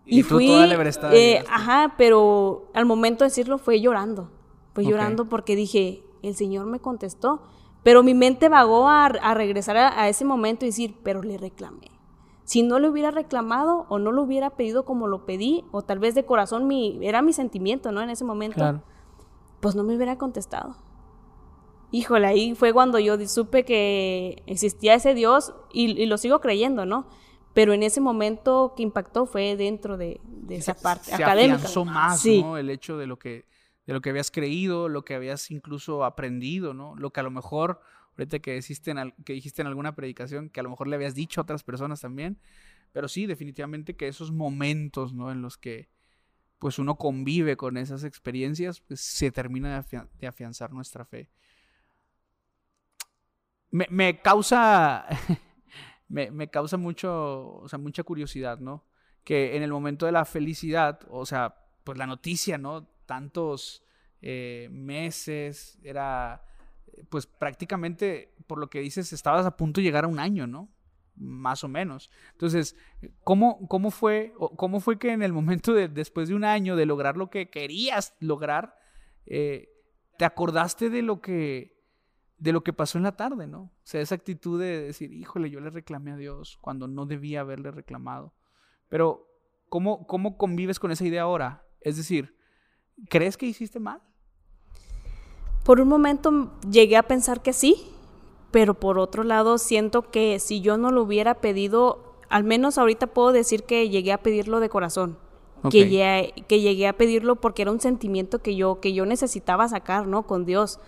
Y 0.06 0.24
tú 0.24 0.40
toda 0.40 0.66
lebrestada 0.68 1.14
eh, 1.14 1.44
ajá, 1.50 1.96
pero 1.98 2.70
al 2.74 2.86
momento 2.86 3.24
de 3.26 3.30
decirlo 3.30 3.58
fue 3.58 3.82
llorando. 3.82 4.30
Fue 4.74 4.86
llorando 4.86 5.26
porque 5.26 5.56
dije, 5.56 6.04
el 6.22 6.36
Señor 6.36 6.66
me 6.66 6.80
contestó. 6.80 7.42
Pero 7.84 8.04
mi 8.04 8.14
mente 8.14 8.48
vagó 8.50 8.88
a, 8.88 9.06
a 9.08 9.34
regresar 9.34 9.76
a, 9.78 10.00
a 10.02 10.08
ese 10.10 10.24
momento 10.24 10.66
y 10.66 10.70
decir, 10.70 10.96
pero 11.04 11.22
le 11.22 11.38
reclamé. 11.38 11.92
Si 12.44 12.62
no 12.64 12.80
le 12.80 12.88
hubiera 12.90 13.12
reclamado 13.12 13.86
o 13.90 14.00
no 14.00 14.12
lo 14.14 14.24
hubiera 14.24 14.52
pedido 14.52 14.86
como 14.86 15.08
lo 15.08 15.26
pedí, 15.26 15.66
o 15.72 15.82
tal 15.82 16.00
vez 16.00 16.16
de 16.16 16.26
corazón 16.26 16.68
mi, 16.68 16.98
era 17.02 17.22
mi 17.22 17.34
sentimiento, 17.34 17.92
¿no? 17.92 18.02
En 18.02 18.10
ese 18.10 18.24
momento, 18.24 18.56
Claro. 18.56 18.82
pues 19.60 19.76
no 19.76 19.84
me 19.84 19.96
hubiera 19.96 20.18
contestado. 20.18 20.76
Híjole, 21.92 22.28
ahí 22.28 22.54
fue 22.56 22.74
cuando 22.74 23.00
yo 23.00 23.18
supe 23.28 23.64
que 23.64 24.44
existía 24.46 24.94
ese 24.96 25.14
Dios 25.14 25.54
y, 25.72 25.92
y 26.02 26.06
lo 26.06 26.18
sigo 26.18 26.42
creyendo, 26.42 26.86
¿no? 26.86 27.08
Pero 27.54 27.74
en 27.74 27.82
ese 27.82 28.02
momento 28.02 28.74
que 28.76 28.84
impactó 28.84 29.26
fue 29.26 29.56
dentro 29.56 29.98
de, 29.98 30.20
de 30.26 30.56
esa 30.58 30.74
parte 30.82 31.12
se 31.12 31.24
académica. 31.24 31.58
afianzó 31.58 31.86
más, 31.86 32.22
sí. 32.22 32.42
¿no? 32.42 32.58
El 32.58 32.70
hecho 32.70 32.98
de 32.98 33.08
lo 33.08 33.18
que 33.18 33.46
de 33.86 33.94
lo 33.94 34.02
que 34.02 34.10
habías 34.10 34.32
creído, 34.32 34.90
lo 34.90 35.06
que 35.06 35.16
habías 35.16 35.50
incluso 35.50 36.04
aprendido, 36.04 36.74
¿no? 36.74 36.94
Lo 36.98 37.12
que 37.12 37.22
a 37.22 37.24
lo 37.24 37.32
mejor 37.32 37.80
ahorita 38.18 38.40
que 38.40 38.56
dijiste 38.56 38.92
en, 38.92 39.14
que 39.24 39.32
dijiste 39.32 39.62
en 39.62 39.68
alguna 39.70 39.96
predicación, 39.96 40.50
que 40.50 40.60
a 40.60 40.64
lo 40.64 40.70
mejor 40.70 40.88
le 40.90 40.96
habías 40.98 41.16
dicho 41.16 41.40
a 41.40 41.44
otras 41.44 41.64
personas 41.64 42.02
también, 42.02 42.38
pero 42.92 43.08
sí, 43.08 43.26
definitivamente 43.28 43.96
que 43.96 44.08
esos 44.10 44.32
momentos, 44.34 45.14
¿no? 45.14 45.32
En 45.32 45.42
los 45.42 45.58
que 45.58 45.90
pues 46.60 46.80
uno 46.80 46.98
convive 46.98 47.56
con 47.58 47.78
esas 47.78 48.04
experiencias, 48.04 48.82
pues 48.82 49.00
se 49.02 49.32
termina 49.32 49.70
de, 49.74 49.78
afia- 49.78 50.10
de 50.20 50.28
afianzar 50.28 50.74
nuestra 50.74 51.06
fe. 51.06 51.30
Me, 53.72 53.88
me 53.90 54.22
causa 54.22 55.06
me, 56.10 56.32
me 56.32 56.50
causa 56.50 56.78
mucho, 56.78 57.58
o 57.58 57.68
sea, 57.68 57.80
mucha 57.80 58.04
curiosidad, 58.04 58.60
¿no? 58.60 58.86
Que 59.24 59.58
en 59.58 59.64
el 59.64 59.72
momento 59.72 60.06
de 60.06 60.12
la 60.12 60.26
felicidad, 60.26 61.00
o 61.10 61.26
sea, 61.26 61.56
pues 61.84 61.98
la 61.98 62.08
noticia, 62.08 62.58
¿no? 62.58 62.88
Tantos 63.06 63.84
eh, 64.22 64.70
meses, 64.72 65.80
era, 65.84 66.44
pues 67.10 67.26
prácticamente, 67.28 68.34
por 68.48 68.58
lo 68.58 68.70
que 68.70 68.80
dices, 68.80 69.12
estabas 69.12 69.46
a 69.46 69.58
punto 69.58 69.82
de 69.82 69.86
llegar 69.86 70.06
a 70.06 70.08
un 70.08 70.20
año, 70.20 70.48
¿no? 70.48 70.70
Más 71.16 71.64
o 71.64 71.68
menos. 71.68 72.10
Entonces, 72.32 72.76
¿cómo, 73.24 73.68
cómo, 73.68 73.92
fue, 73.92 74.34
cómo 74.56 74.80
fue 74.80 75.00
que 75.00 75.12
en 75.12 75.24
el 75.24 75.34
momento 75.34 75.74
de, 75.74 75.88
después 75.88 76.30
de 76.30 76.36
un 76.36 76.44
año 76.44 76.76
de 76.76 76.86
lograr 76.86 77.18
lo 77.18 77.30
que 77.30 77.50
querías 77.50 78.16
lograr, 78.20 78.78
eh, 79.26 79.70
te 80.18 80.26
acordaste 80.26 80.90
de 80.90 81.02
lo 81.02 81.22
que 81.22 81.77
de 82.38 82.52
lo 82.52 82.64
que 82.64 82.74
pasó 82.74 82.98
en 82.98 83.04
la 83.04 83.16
tarde, 83.16 83.48
¿no? 83.48 83.62
O 83.62 83.72
sea, 83.84 84.02
esa 84.02 84.16
actitud 84.16 84.60
de 84.60 84.82
decir, 84.82 85.12
híjole, 85.12 85.50
yo 85.50 85.60
le 85.60 85.70
reclamé 85.70 86.12
a 86.12 86.18
Dios 86.18 86.58
cuando 86.62 86.88
no 86.88 87.06
debía 87.06 87.42
haberle 87.42 87.72
reclamado. 87.72 88.34
Pero, 88.90 89.28
¿cómo, 89.70 90.06
cómo 90.06 90.38
convives 90.38 90.80
con 90.80 90.92
esa 90.92 91.06
idea 91.06 91.24
ahora? 91.24 91.66
Es 91.82 91.98
decir, 91.98 92.36
¿crees 93.10 93.38
que 93.38 93.48
hiciste 93.48 93.80
mal? 93.80 94.02
Por 95.64 95.82
un 95.82 95.88
momento 95.88 96.54
llegué 96.70 96.96
a 96.96 97.04
pensar 97.04 97.42
que 97.42 97.54
sí, 97.54 97.76
pero 98.52 98.76
por 98.76 99.00
otro 99.00 99.24
lado 99.24 99.58
siento 99.58 100.12
que 100.12 100.40
si 100.40 100.62
yo 100.62 100.78
no 100.78 100.92
lo 100.92 101.04
hubiera 101.04 101.42
pedido, 101.42 102.16
al 102.30 102.44
menos 102.44 102.78
ahorita 102.78 103.08
puedo 103.08 103.32
decir 103.32 103.64
que 103.64 103.90
llegué 103.90 104.14
a 104.14 104.22
pedirlo 104.22 104.60
de 104.60 104.70
corazón. 104.70 105.18
Que, 105.72 105.90
llegué, 105.90 106.34
que 106.48 106.62
llegué 106.62 106.88
a 106.88 106.94
pedirlo 106.94 107.38
porque 107.38 107.64
era 107.64 107.72
un 107.72 107.82
sentimiento 107.82 108.40
que 108.40 108.56
yo, 108.56 108.80
que 108.80 108.94
yo 108.94 109.06
necesitaba 109.06 109.68
sacar, 109.68 110.08
¿no? 110.08 110.24
Con 110.28 110.46
Dios. 110.46 110.80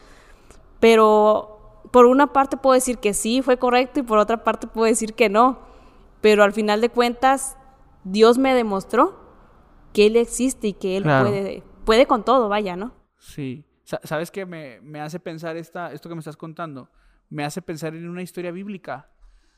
Pero 0.80 1.84
por 1.92 2.06
una 2.06 2.28
parte 2.34 2.58
puedo 2.58 2.74
decir 2.74 2.98
que 3.00 3.14
sí, 3.14 3.42
fue 3.42 3.58
correcto, 3.58 4.00
y 4.00 4.04
por 4.04 4.18
otra 4.20 4.44
parte 4.44 4.68
puedo 4.68 4.86
decir 4.86 5.14
que 5.14 5.30
no. 5.30 5.60
Pero 6.22 6.44
al 6.44 6.54
final 6.54 6.82
de 6.82 6.90
cuentas, 6.90 7.58
Dios 8.04 8.38
me 8.38 8.54
demostró 8.54 9.20
que 9.94 10.06
Él 10.08 10.16
existe 10.16 10.68
y 10.68 10.74
que 10.74 10.98
Él 10.98 11.04
Claro. 11.04 11.30
puede, 11.30 11.64
puede 11.86 12.06
con 12.06 12.24
todo, 12.24 12.50
vaya, 12.50 12.76
¿no? 12.76 12.94
Sí. 13.18 13.66
Sa- 13.84 14.02
¿Sabes 14.04 14.30
qué 14.30 14.46
me, 14.46 14.80
me 14.82 15.02
hace 15.02 15.20
pensar 15.20 15.58
esta, 15.58 15.92
esto 15.92 16.10
que 16.10 16.16
me 16.16 16.20
estás 16.20 16.38
contando? 16.38 16.90
Me 17.30 17.44
hace 17.44 17.62
pensar 17.62 17.96
en 17.96 18.08
una 18.08 18.22
historia 18.22 18.52
bíblica. 18.52 19.10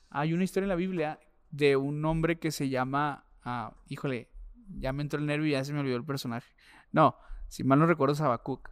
Hay 0.09 0.33
una 0.33 0.43
historia 0.43 0.65
en 0.65 0.69
la 0.69 0.75
Biblia 0.75 1.19
de 1.49 1.75
un 1.75 2.03
hombre 2.05 2.39
que 2.39 2.51
se 2.51 2.69
llama, 2.69 3.25
ah, 3.43 3.73
híjole, 3.87 4.29
ya 4.77 4.93
me 4.93 5.01
entró 5.03 5.19
el 5.19 5.25
nervio 5.25 5.47
y 5.47 5.51
ya 5.51 5.63
se 5.65 5.73
me 5.73 5.79
olvidó 5.81 5.97
el 5.97 6.05
personaje. 6.05 6.53
No, 6.91 7.15
si 7.49 7.63
mal 7.63 7.79
no 7.79 7.85
recuerdo 7.85 8.13
es 8.13 8.21
Habacuc. 8.21 8.69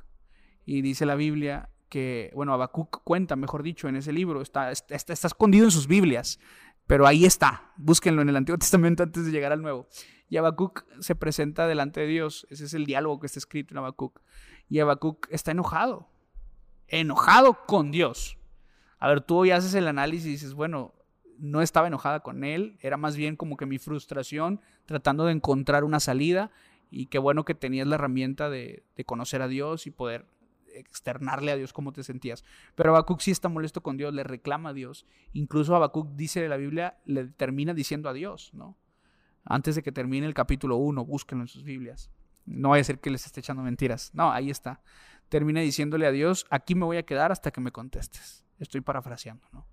Y 0.66 0.82
dice 0.82 1.06
la 1.06 1.16
Biblia 1.16 1.70
que, 1.90 2.32
bueno, 2.36 2.54
Habacuc 2.54 3.04
cuenta, 3.04 3.36
mejor 3.36 3.64
dicho, 3.64 3.88
en 3.88 3.96
ese 3.96 4.14
libro, 4.14 4.42
está, 4.42 4.72
está, 4.72 4.96
está- 4.96 5.28
escondido 5.28 5.66
en 5.66 5.72
sus 5.72 5.88
Biblias, 5.88 6.40
pero 6.88 7.06
ahí 7.08 7.26
está, 7.26 7.72
búsquenlo 7.78 8.22
en 8.22 8.30
el 8.30 8.36
Antiguo 8.36 8.58
Testamento 8.60 9.04
antes 9.04 9.26
de 9.26 9.32
llegar 9.32 9.52
al 9.52 9.62
Nuevo. 9.62 9.88
Y 10.30 10.38
Habacuc 10.38 10.86
se 11.00 11.16
presenta 11.16 11.68
delante 11.68 12.02
de 12.02 12.08
Dios, 12.08 12.46
ese 12.50 12.66
es 12.66 12.74
el 12.74 12.86
diálogo 12.86 13.20
que 13.20 13.26
está 13.28 13.40
escrito 13.40 13.74
en 13.74 13.80
Habacuc. 13.80 14.22
Y 14.70 14.80
Habacuc 14.80 15.28
está 15.32 15.52
enojado, 15.52 16.08
enojado 16.88 17.66
con 17.66 17.92
Dios. 17.92 18.38
A 19.00 19.08
ver, 19.08 19.22
tú 19.22 19.38
hoy 19.38 19.52
haces 19.52 19.74
el 19.74 19.88
análisis 19.88 20.28
y 20.28 20.32
dices, 20.32 20.54
bueno, 20.54 20.94
no 21.38 21.62
estaba 21.62 21.88
enojada 21.88 22.20
con 22.20 22.44
él, 22.44 22.78
era 22.82 22.98
más 22.98 23.16
bien 23.16 23.36
como 23.38 23.56
que 23.56 23.66
mi 23.66 23.78
frustración 23.80 24.60
tratando 24.86 25.26
de 25.26 25.32
encontrar 25.32 25.84
una 25.86 26.00
salida 26.00 26.52
y 26.92 27.06
qué 27.06 27.18
bueno 27.18 27.46
que 27.46 27.56
tenías 27.56 27.88
la 27.88 27.96
herramienta 27.96 28.50
de, 28.50 28.84
de 28.98 29.06
conocer 29.06 29.42
a 29.42 29.48
Dios 29.48 29.88
y 29.88 29.92
poder 29.92 30.26
externarle 30.74 31.52
a 31.52 31.56
Dios 31.56 31.74
cómo 31.74 31.92
te 31.92 32.04
sentías. 32.04 32.44
Pero 32.76 32.92
Habacuc 32.92 33.20
sí 33.22 33.32
está 33.32 33.50
molesto 33.50 33.82
con 33.82 33.98
Dios, 33.98 34.14
le 34.14 34.24
reclama 34.24 34.70
a 34.70 34.74
Dios. 34.74 35.06
Incluso 35.34 35.76
Habacuc 35.76 36.16
dice 36.16 36.42
de 36.42 36.50
la 36.50 36.58
Biblia, 36.58 36.98
le 37.06 37.26
termina 37.26 37.74
diciendo 37.74 38.10
a 38.10 38.14
Dios, 38.14 38.54
¿no? 38.54 38.78
Antes 39.46 39.76
de 39.76 39.84
que 39.84 39.92
termine 39.92 40.28
el 40.28 40.34
capítulo 40.34 40.78
1, 40.78 41.06
búsquenlo 41.06 41.44
en 41.44 41.48
sus 41.48 41.64
Biblias. 41.64 42.12
No 42.46 42.70
vaya 42.70 42.82
a 42.82 42.84
ser 42.84 43.00
que 43.00 43.10
les 43.10 43.26
esté 43.26 43.40
echando 43.40 43.64
mentiras. 43.64 44.12
No, 44.14 44.32
ahí 44.32 44.50
está. 44.50 44.82
Termina 45.30 45.62
diciéndole 45.62 46.06
a 46.08 46.12
Dios, 46.12 46.46
aquí 46.50 46.76
me 46.76 46.86
voy 46.86 46.98
a 46.98 47.04
quedar 47.04 47.32
hasta 47.32 47.52
que 47.52 47.62
me 47.62 47.72
contestes. 47.72 48.46
Estoy 48.58 48.82
parafraseando, 48.82 49.48
¿no? 49.52 49.68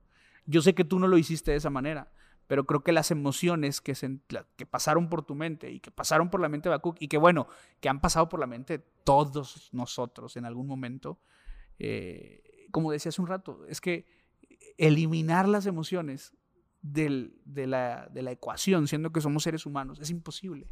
Yo 0.47 0.63
sé 0.63 0.75
que 0.75 0.85
tú 0.85 0.99
no 0.99 1.09
lo 1.09 1.19
hiciste 1.19 1.51
de 1.51 1.57
esa 1.57 1.71
manera, 1.71 2.13
pero 2.47 2.65
creo 2.65 2.81
que 2.81 2.93
las 2.93 3.11
emociones 3.11 3.81
que, 3.81 3.95
se, 3.95 4.19
que 4.57 4.67
pasaron 4.67 5.09
por 5.09 5.25
tu 5.25 5.35
mente 5.35 5.71
y 5.71 5.81
que 5.81 5.91
pasaron 5.91 6.31
por 6.31 6.41
la 6.41 6.49
mente 6.49 6.69
de 6.69 6.75
Habacuc 6.75 6.97
y 7.01 7.09
que 7.09 7.19
bueno, 7.19 7.49
que 7.81 7.89
han 7.89 8.01
pasado 8.01 8.29
por 8.29 8.41
la 8.41 8.47
mente 8.47 8.79
de 8.79 8.85
todos 9.05 9.71
nosotros 9.73 10.37
en 10.37 10.45
algún 10.45 10.67
momento, 10.67 11.19
eh, 11.79 12.69
como 12.71 12.93
decía 12.93 13.11
hace 13.11 13.21
un 13.21 13.29
rato, 13.29 13.67
es 13.69 13.81
que 13.81 14.07
eliminar 14.79 15.49
las 15.49 15.67
emociones 15.67 16.35
de, 16.83 17.33
la, 17.67 18.09
ecuación, 18.31 18.87
siendo 18.87 19.11
que 19.13 19.21
somos 19.21 19.43
seres 19.43 19.67
humanos, 19.67 19.99
es 20.01 20.11
imposible. 20.11 20.69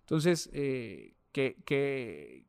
Entonces, 0.00 0.48
eh, 0.52 1.14
que, 1.32 2.46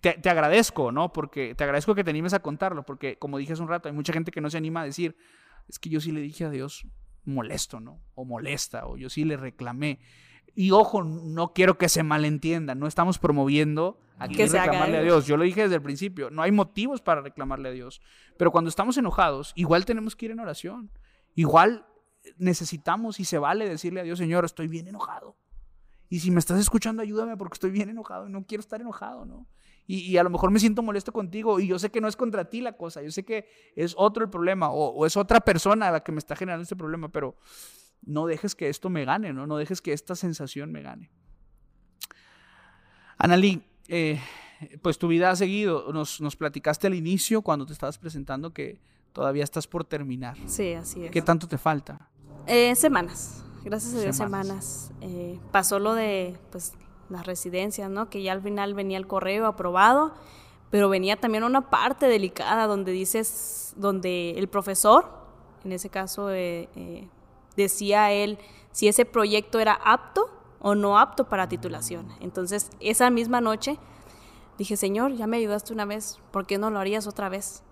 te, 0.00 0.30
agradezco, 0.30 0.92
¿no? 0.92 1.12
Porque 1.12 1.54
te 1.54 1.64
agradezco 1.64 1.94
que 1.94 2.04
te 2.04 2.10
animes 2.10 2.32
a 2.32 2.40
contarlo, 2.40 2.84
porque 2.84 3.16
como 3.18 3.38
dije 3.38 3.52
hace 3.52 3.62
un 3.62 3.68
rato, 3.68 3.88
hay 3.88 3.94
mucha 3.94 4.12
gente 4.12 4.30
que 4.30 4.40
no 4.40 4.50
se 4.50 4.56
anima 4.56 4.82
a 4.82 4.84
decir, 4.84 5.16
es 5.68 5.78
que 5.78 5.88
yo 5.90 6.00
sí 6.00 6.12
le 6.12 6.20
dije 6.20 6.44
a 6.44 6.50
Dios 6.50 6.86
molesto, 7.24 7.80
¿no? 7.80 8.00
O 8.14 8.24
molesta, 8.24 8.86
o 8.86 8.96
yo 8.96 9.08
sí 9.10 9.24
le 9.24 9.36
reclamé. 9.36 10.00
Y 10.54 10.70
ojo, 10.70 11.02
no 11.02 11.52
quiero 11.52 11.78
que 11.78 11.88
se 11.88 12.02
malentienda, 12.02 12.74
no 12.74 12.86
estamos 12.86 13.18
promoviendo 13.18 13.98
aquí 14.18 14.36
que 14.36 14.46
reclamarle 14.46 14.98
a 14.98 15.02
Dios. 15.02 15.26
Yo 15.26 15.36
lo 15.36 15.44
dije 15.44 15.62
desde 15.62 15.76
el 15.76 15.82
principio, 15.82 16.30
no 16.30 16.42
hay 16.42 16.52
motivos 16.52 17.02
para 17.02 17.22
reclamarle 17.22 17.70
a 17.70 17.72
Dios. 17.72 18.00
Pero 18.36 18.52
cuando 18.52 18.68
estamos 18.68 18.96
enojados, 18.96 19.52
igual 19.56 19.84
tenemos 19.84 20.14
que 20.14 20.26
ir 20.26 20.32
en 20.32 20.40
oración. 20.40 20.90
Igual 21.34 21.86
necesitamos 22.38 23.20
y 23.20 23.24
se 23.24 23.38
vale 23.38 23.68
decirle 23.68 24.00
a 24.00 24.04
Dios, 24.04 24.18
Señor, 24.18 24.44
estoy 24.44 24.68
bien 24.68 24.86
enojado. 24.86 25.36
Y 26.08 26.20
si 26.20 26.30
me 26.30 26.38
estás 26.38 26.60
escuchando, 26.60 27.02
ayúdame 27.02 27.36
porque 27.36 27.54
estoy 27.54 27.70
bien 27.70 27.88
enojado 27.88 28.28
y 28.28 28.30
no 28.30 28.44
quiero 28.46 28.60
estar 28.60 28.80
enojado, 28.80 29.24
¿no? 29.24 29.48
Y, 29.86 30.16
a 30.16 30.22
lo 30.22 30.30
mejor 30.30 30.50
me 30.50 30.58
siento 30.58 30.82
molesto 30.82 31.12
contigo 31.12 31.60
y 31.60 31.66
yo 31.66 31.78
sé 31.78 31.90
que 31.90 32.00
no 32.00 32.08
es 32.08 32.16
contra 32.16 32.48
ti 32.48 32.62
la 32.62 32.72
cosa, 32.72 33.02
yo 33.02 33.10
sé 33.10 33.22
que 33.22 33.46
es 33.76 33.94
otro 33.98 34.24
el 34.24 34.30
problema 34.30 34.70
o, 34.70 35.04
es 35.04 35.14
otra 35.16 35.40
persona 35.40 35.90
la 35.90 36.02
que 36.02 36.10
me 36.10 36.18
está 36.18 36.34
generando 36.36 36.62
este 36.62 36.74
problema, 36.74 37.10
pero 37.10 37.36
no 38.02 38.26
dejes 38.26 38.54
que 38.54 38.70
esto 38.70 38.88
me 38.88 39.04
gane, 39.04 39.34
¿no? 39.34 39.46
No 39.46 39.58
dejes 39.58 39.82
que 39.82 39.92
esta 39.92 40.14
sensación 40.14 40.72
me 40.72 40.80
gane. 40.80 41.10
Analí, 43.18 43.62
eh, 43.88 44.20
pues 44.82 44.98
tu 44.98 45.08
vida 45.08 45.30
ha 45.30 45.36
seguido. 45.36 45.92
Nos, 45.92 46.20
nos 46.20 46.36
platicaste 46.36 46.86
al 46.86 46.94
inicio 46.94 47.42
cuando 47.42 47.66
te 47.66 47.72
estabas 47.72 47.98
presentando 47.98 48.52
que 48.52 48.80
todavía 49.12 49.44
estás 49.44 49.66
por 49.66 49.84
terminar. 49.84 50.36
Sí, 50.46 50.74
así 50.74 51.04
es. 51.04 51.10
¿Qué 51.10 51.22
tanto 51.22 51.46
te 51.46 51.56
falta? 51.56 52.10
Eh, 52.46 52.74
semanas, 52.74 53.42
gracias 53.64 53.94
a 53.94 54.00
Dios, 54.00 54.16
semanas. 54.16 54.92
Eh, 55.00 55.38
pasó 55.50 55.78
lo 55.78 55.94
de 55.94 56.36
pues, 56.50 56.72
las 57.08 57.26
residencias, 57.26 57.90
¿no? 57.90 58.10
Que 58.10 58.22
ya 58.22 58.32
al 58.32 58.42
final 58.42 58.74
venía 58.74 58.98
el 58.98 59.06
correo 59.06 59.46
aprobado, 59.46 60.12
pero 60.70 60.88
venía 60.88 61.16
también 61.16 61.44
una 61.44 61.70
parte 61.70 62.06
delicada 62.06 62.66
donde 62.66 62.92
dices, 62.92 63.74
donde 63.76 64.30
el 64.32 64.48
profesor, 64.48 65.06
en 65.64 65.72
ese 65.72 65.88
caso, 65.88 66.30
eh, 66.30 67.08
decía 67.56 68.12
él 68.12 68.38
si 68.72 68.88
ese 68.88 69.04
proyecto 69.04 69.60
era 69.60 69.74
apto 69.74 70.30
o 70.58 70.74
no 70.74 70.98
apto 70.98 71.28
para 71.28 71.48
titulación. 71.48 72.08
Entonces, 72.20 72.70
esa 72.80 73.10
misma 73.10 73.40
noche 73.40 73.78
dije, 74.58 74.76
Señor, 74.76 75.12
ya 75.14 75.26
me 75.26 75.36
ayudaste 75.36 75.72
una 75.72 75.84
vez, 75.84 76.18
¿por 76.30 76.46
qué 76.46 76.58
no 76.58 76.70
lo 76.70 76.78
harías 76.78 77.06
otra 77.06 77.28
vez? 77.28 77.62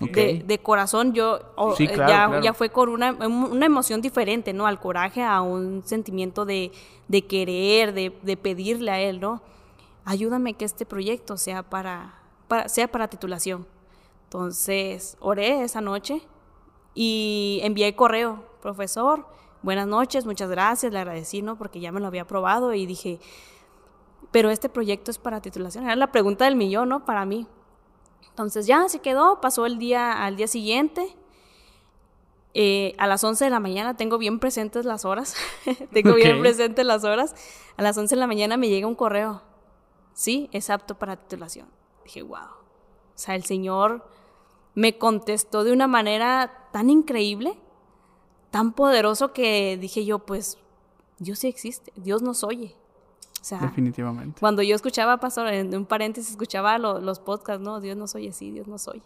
De, 0.00 0.60
corazón 0.62 1.12
yo 1.12 1.40
eh, 1.78 1.96
ya, 1.96 2.54
fue 2.54 2.70
con 2.70 2.88
una, 2.88 3.12
una, 3.12 3.66
emoción 3.66 4.00
diferente, 4.00 4.52
¿no? 4.52 4.66
Al 4.66 4.78
coraje, 4.78 5.24
a 5.24 5.40
un 5.40 5.82
sentimiento 5.84 6.44
de, 6.44 6.70
de 7.08 7.26
querer, 7.26 7.92
de, 7.92 8.16
de, 8.22 8.36
pedirle 8.36 8.92
a 8.92 9.00
Él, 9.00 9.18
¿no? 9.18 9.42
Ayúdame 10.04 10.54
que 10.54 10.64
este 10.64 10.86
proyecto 10.86 11.36
sea 11.36 11.64
para, 11.64 12.14
para, 12.46 12.68
sea 12.68 12.86
para 12.86 13.08
titulación. 13.08 13.66
Entonces, 14.24 15.16
oré 15.18 15.62
esa 15.62 15.80
noche 15.80 16.22
y 16.94 17.60
envié 17.64 17.96
correo, 17.96 18.44
profesor, 18.62 19.26
buenas 19.62 19.88
noches, 19.88 20.26
muchas 20.26 20.48
gracias, 20.48 20.92
le 20.92 20.98
agradecí, 21.00 21.42
¿no? 21.42 21.56
Porque 21.56 21.80
ya 21.80 21.90
me 21.90 21.98
lo 21.98 22.06
había 22.06 22.22
aprobado 22.22 22.72
y 22.72 22.86
dije, 22.86 23.18
pero 24.30 24.50
este 24.50 24.68
proyecto 24.68 25.10
es 25.10 25.18
para 25.18 25.40
titulación. 25.40 25.84
Era 25.84 25.96
la 25.96 26.12
pregunta 26.12 26.44
del 26.44 26.56
millón, 26.56 26.88
¿no? 26.88 27.04
Para 27.04 27.24
mí. 27.24 27.46
Entonces 28.30 28.66
ya 28.66 28.88
se 28.88 29.00
quedó, 29.00 29.40
pasó 29.40 29.66
el 29.66 29.78
día 29.78 30.24
al 30.24 30.36
día 30.36 30.46
siguiente. 30.46 31.16
Eh, 32.54 32.94
a 32.98 33.06
las 33.06 33.22
11 33.22 33.44
de 33.44 33.50
la 33.50 33.60
mañana 33.60 33.96
tengo 33.96 34.18
bien 34.18 34.38
presentes 34.38 34.84
las 34.84 35.04
horas. 35.04 35.34
tengo 35.92 36.14
bien 36.14 36.40
presentes 36.40 36.84
las 36.84 37.04
horas. 37.04 37.34
A 37.76 37.82
las 37.82 37.96
11 37.98 38.14
de 38.14 38.20
la 38.20 38.26
mañana 38.26 38.56
me 38.56 38.68
llega 38.68 38.86
un 38.86 38.94
correo. 38.94 39.42
Sí, 40.14 40.48
es 40.52 40.70
apto 40.70 40.98
para 40.98 41.16
titulación. 41.16 41.68
Dije, 42.04 42.22
wow. 42.22 42.38
O 42.38 43.20
sea, 43.20 43.34
el 43.34 43.44
Señor 43.44 44.04
me 44.74 44.96
contestó 44.96 45.64
de 45.64 45.72
una 45.72 45.88
manera 45.88 46.68
tan 46.72 46.90
increíble, 46.90 47.58
tan 48.52 48.72
poderoso 48.72 49.32
que 49.32 49.76
dije 49.76 50.04
yo, 50.04 50.20
pues 50.20 50.58
Dios 51.18 51.40
sí 51.40 51.48
existe, 51.48 51.92
Dios 51.96 52.22
nos 52.22 52.44
oye. 52.44 52.76
Definitivamente. 53.60 54.40
Cuando 54.40 54.62
yo 54.62 54.74
escuchaba, 54.74 55.18
pastor, 55.18 55.48
en 55.48 55.74
un 55.74 55.86
paréntesis, 55.86 56.32
escuchaba 56.32 56.78
los 56.78 57.18
podcasts, 57.20 57.62
no, 57.62 57.80
Dios 57.80 57.96
nos 57.96 58.14
oye, 58.14 58.32
sí, 58.32 58.50
Dios 58.50 58.66
nos 58.66 58.88
oye. 58.88 59.02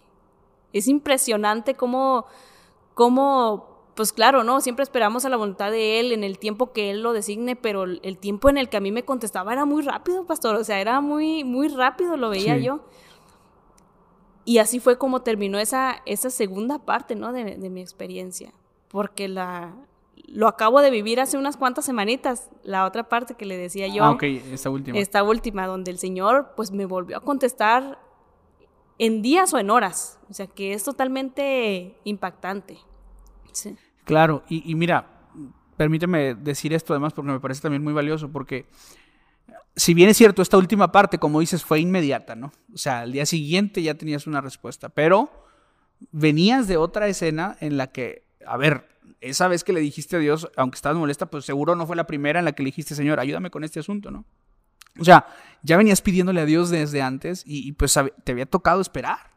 Es 0.72 0.88
impresionante 0.88 1.74
cómo, 1.74 2.24
cómo, 2.94 3.84
pues 3.94 4.12
claro, 4.12 4.42
¿no? 4.42 4.60
Siempre 4.60 4.82
esperamos 4.82 5.24
a 5.24 5.28
la 5.28 5.36
voluntad 5.36 5.70
de 5.70 6.00
Él 6.00 6.12
en 6.12 6.24
el 6.24 6.38
tiempo 6.38 6.72
que 6.72 6.90
Él 6.90 7.02
lo 7.02 7.12
designe, 7.12 7.56
pero 7.56 7.84
el 7.84 8.18
tiempo 8.18 8.48
en 8.48 8.58
el 8.58 8.68
que 8.68 8.78
a 8.78 8.80
mí 8.80 8.90
me 8.90 9.04
contestaba 9.04 9.52
era 9.52 9.64
muy 9.64 9.82
rápido, 9.82 10.24
pastor, 10.24 10.56
o 10.56 10.64
sea, 10.64 10.80
era 10.80 11.00
muy, 11.00 11.44
muy 11.44 11.68
rápido, 11.68 12.16
lo 12.16 12.30
veía 12.30 12.56
yo. 12.56 12.80
Y 14.44 14.58
así 14.58 14.80
fue 14.80 14.98
como 14.98 15.22
terminó 15.22 15.58
esa, 15.58 16.02
esa 16.04 16.30
segunda 16.30 16.80
parte, 16.80 17.14
¿no? 17.14 17.32
De, 17.32 17.56
de 17.56 17.70
mi 17.70 17.80
experiencia. 17.80 18.52
Porque 18.88 19.28
la, 19.28 19.72
lo 20.32 20.48
acabo 20.48 20.80
de 20.80 20.90
vivir 20.90 21.20
hace 21.20 21.36
unas 21.36 21.56
cuantas 21.56 21.84
semanitas, 21.84 22.50
la 22.62 22.86
otra 22.86 23.08
parte 23.08 23.34
que 23.34 23.44
le 23.44 23.56
decía 23.56 23.86
yo. 23.88 24.04
Ah, 24.04 24.12
ok, 24.12 24.22
esta 24.22 24.70
última. 24.70 24.98
Esta 24.98 25.22
última, 25.22 25.66
donde 25.66 25.90
el 25.90 25.98
Señor 25.98 26.52
pues 26.56 26.70
me 26.70 26.86
volvió 26.86 27.18
a 27.18 27.20
contestar 27.20 27.98
en 28.98 29.20
días 29.20 29.52
o 29.52 29.58
en 29.58 29.70
horas. 29.70 30.18
O 30.30 30.34
sea, 30.34 30.46
que 30.46 30.72
es 30.72 30.84
totalmente 30.84 31.96
impactante. 32.04 32.78
Sí. 33.52 33.76
Claro, 34.04 34.42
y, 34.48 34.74
mira, 34.74 35.06
permíteme 35.76 36.34
decir 36.34 36.72
esto 36.72 36.92
además 36.92 37.12
porque 37.12 37.30
me 37.30 37.40
parece 37.40 37.60
también 37.60 37.84
muy 37.84 37.92
valioso, 37.92 38.30
porque 38.30 38.66
si 39.76 39.94
bien 39.94 40.08
es 40.08 40.16
cierto, 40.16 40.42
esta 40.42 40.56
última 40.56 40.90
parte, 40.90 41.18
como 41.18 41.40
dices, 41.40 41.64
fue 41.64 41.80
inmediata, 41.80 42.34
¿no? 42.34 42.52
O 42.74 42.78
sea, 42.78 43.00
al 43.00 43.12
día 43.12 43.26
siguiente 43.26 43.82
ya 43.82 43.94
tenías 43.94 44.26
una 44.26 44.40
respuesta, 44.40 44.88
pero 44.88 45.30
venías 46.10 46.66
de 46.66 46.78
otra 46.78 47.06
escena 47.06 47.56
en 47.60 47.76
la 47.76 47.88
que, 47.88 48.24
a 48.46 48.56
ver, 48.56 48.91
esa 49.22 49.48
vez 49.48 49.64
que 49.64 49.72
le 49.72 49.80
dijiste 49.80 50.16
a 50.16 50.18
Dios, 50.18 50.50
aunque 50.56 50.76
estabas 50.76 50.98
molesta, 50.98 51.26
pues 51.26 51.44
seguro 51.44 51.76
no 51.76 51.86
fue 51.86 51.96
la 51.96 52.06
primera 52.06 52.40
en 52.40 52.44
la 52.44 52.52
que 52.52 52.62
le 52.62 52.68
dijiste, 52.68 52.94
Señor, 52.94 53.20
ayúdame 53.20 53.50
con 53.50 53.64
este 53.64 53.80
asunto, 53.80 54.10
¿no? 54.10 54.24
O 54.98 55.04
sea, 55.04 55.26
ya 55.62 55.76
venías 55.76 56.02
pidiéndole 56.02 56.40
a 56.40 56.44
Dios 56.44 56.68
desde 56.68 57.00
antes 57.00 57.44
y, 57.46 57.72
pues 57.72 57.98
te 58.24 58.32
había 58.32 58.46
tocado 58.46 58.80
esperar. 58.80 59.30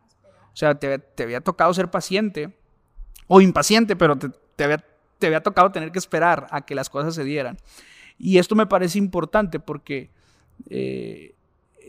O 0.54 0.58
sea, 0.58 0.76
te, 0.76 1.02
había 1.24 1.42
tocado 1.42 1.74
ser 1.74 1.90
paciente 1.90 2.58
o 3.28 3.42
impaciente, 3.42 3.96
pero 3.96 4.18
te, 4.18 4.64
había, 4.64 4.84
te 5.20 5.28
había 5.28 5.42
tocado 5.42 5.72
tener 5.72 5.92
que 5.92 6.00
esperar 6.00 6.48
a 6.52 6.66
que 6.66 6.76
las 6.76 6.90
cosas 6.90 7.16
se 7.16 7.24
dieran. 7.24 7.58
Y 8.18 8.38
esto 8.38 8.56
me 8.56 8.66
parece 8.66 8.98
importante 8.98 9.60
porque 9.60 10.10
eh, 10.70 11.35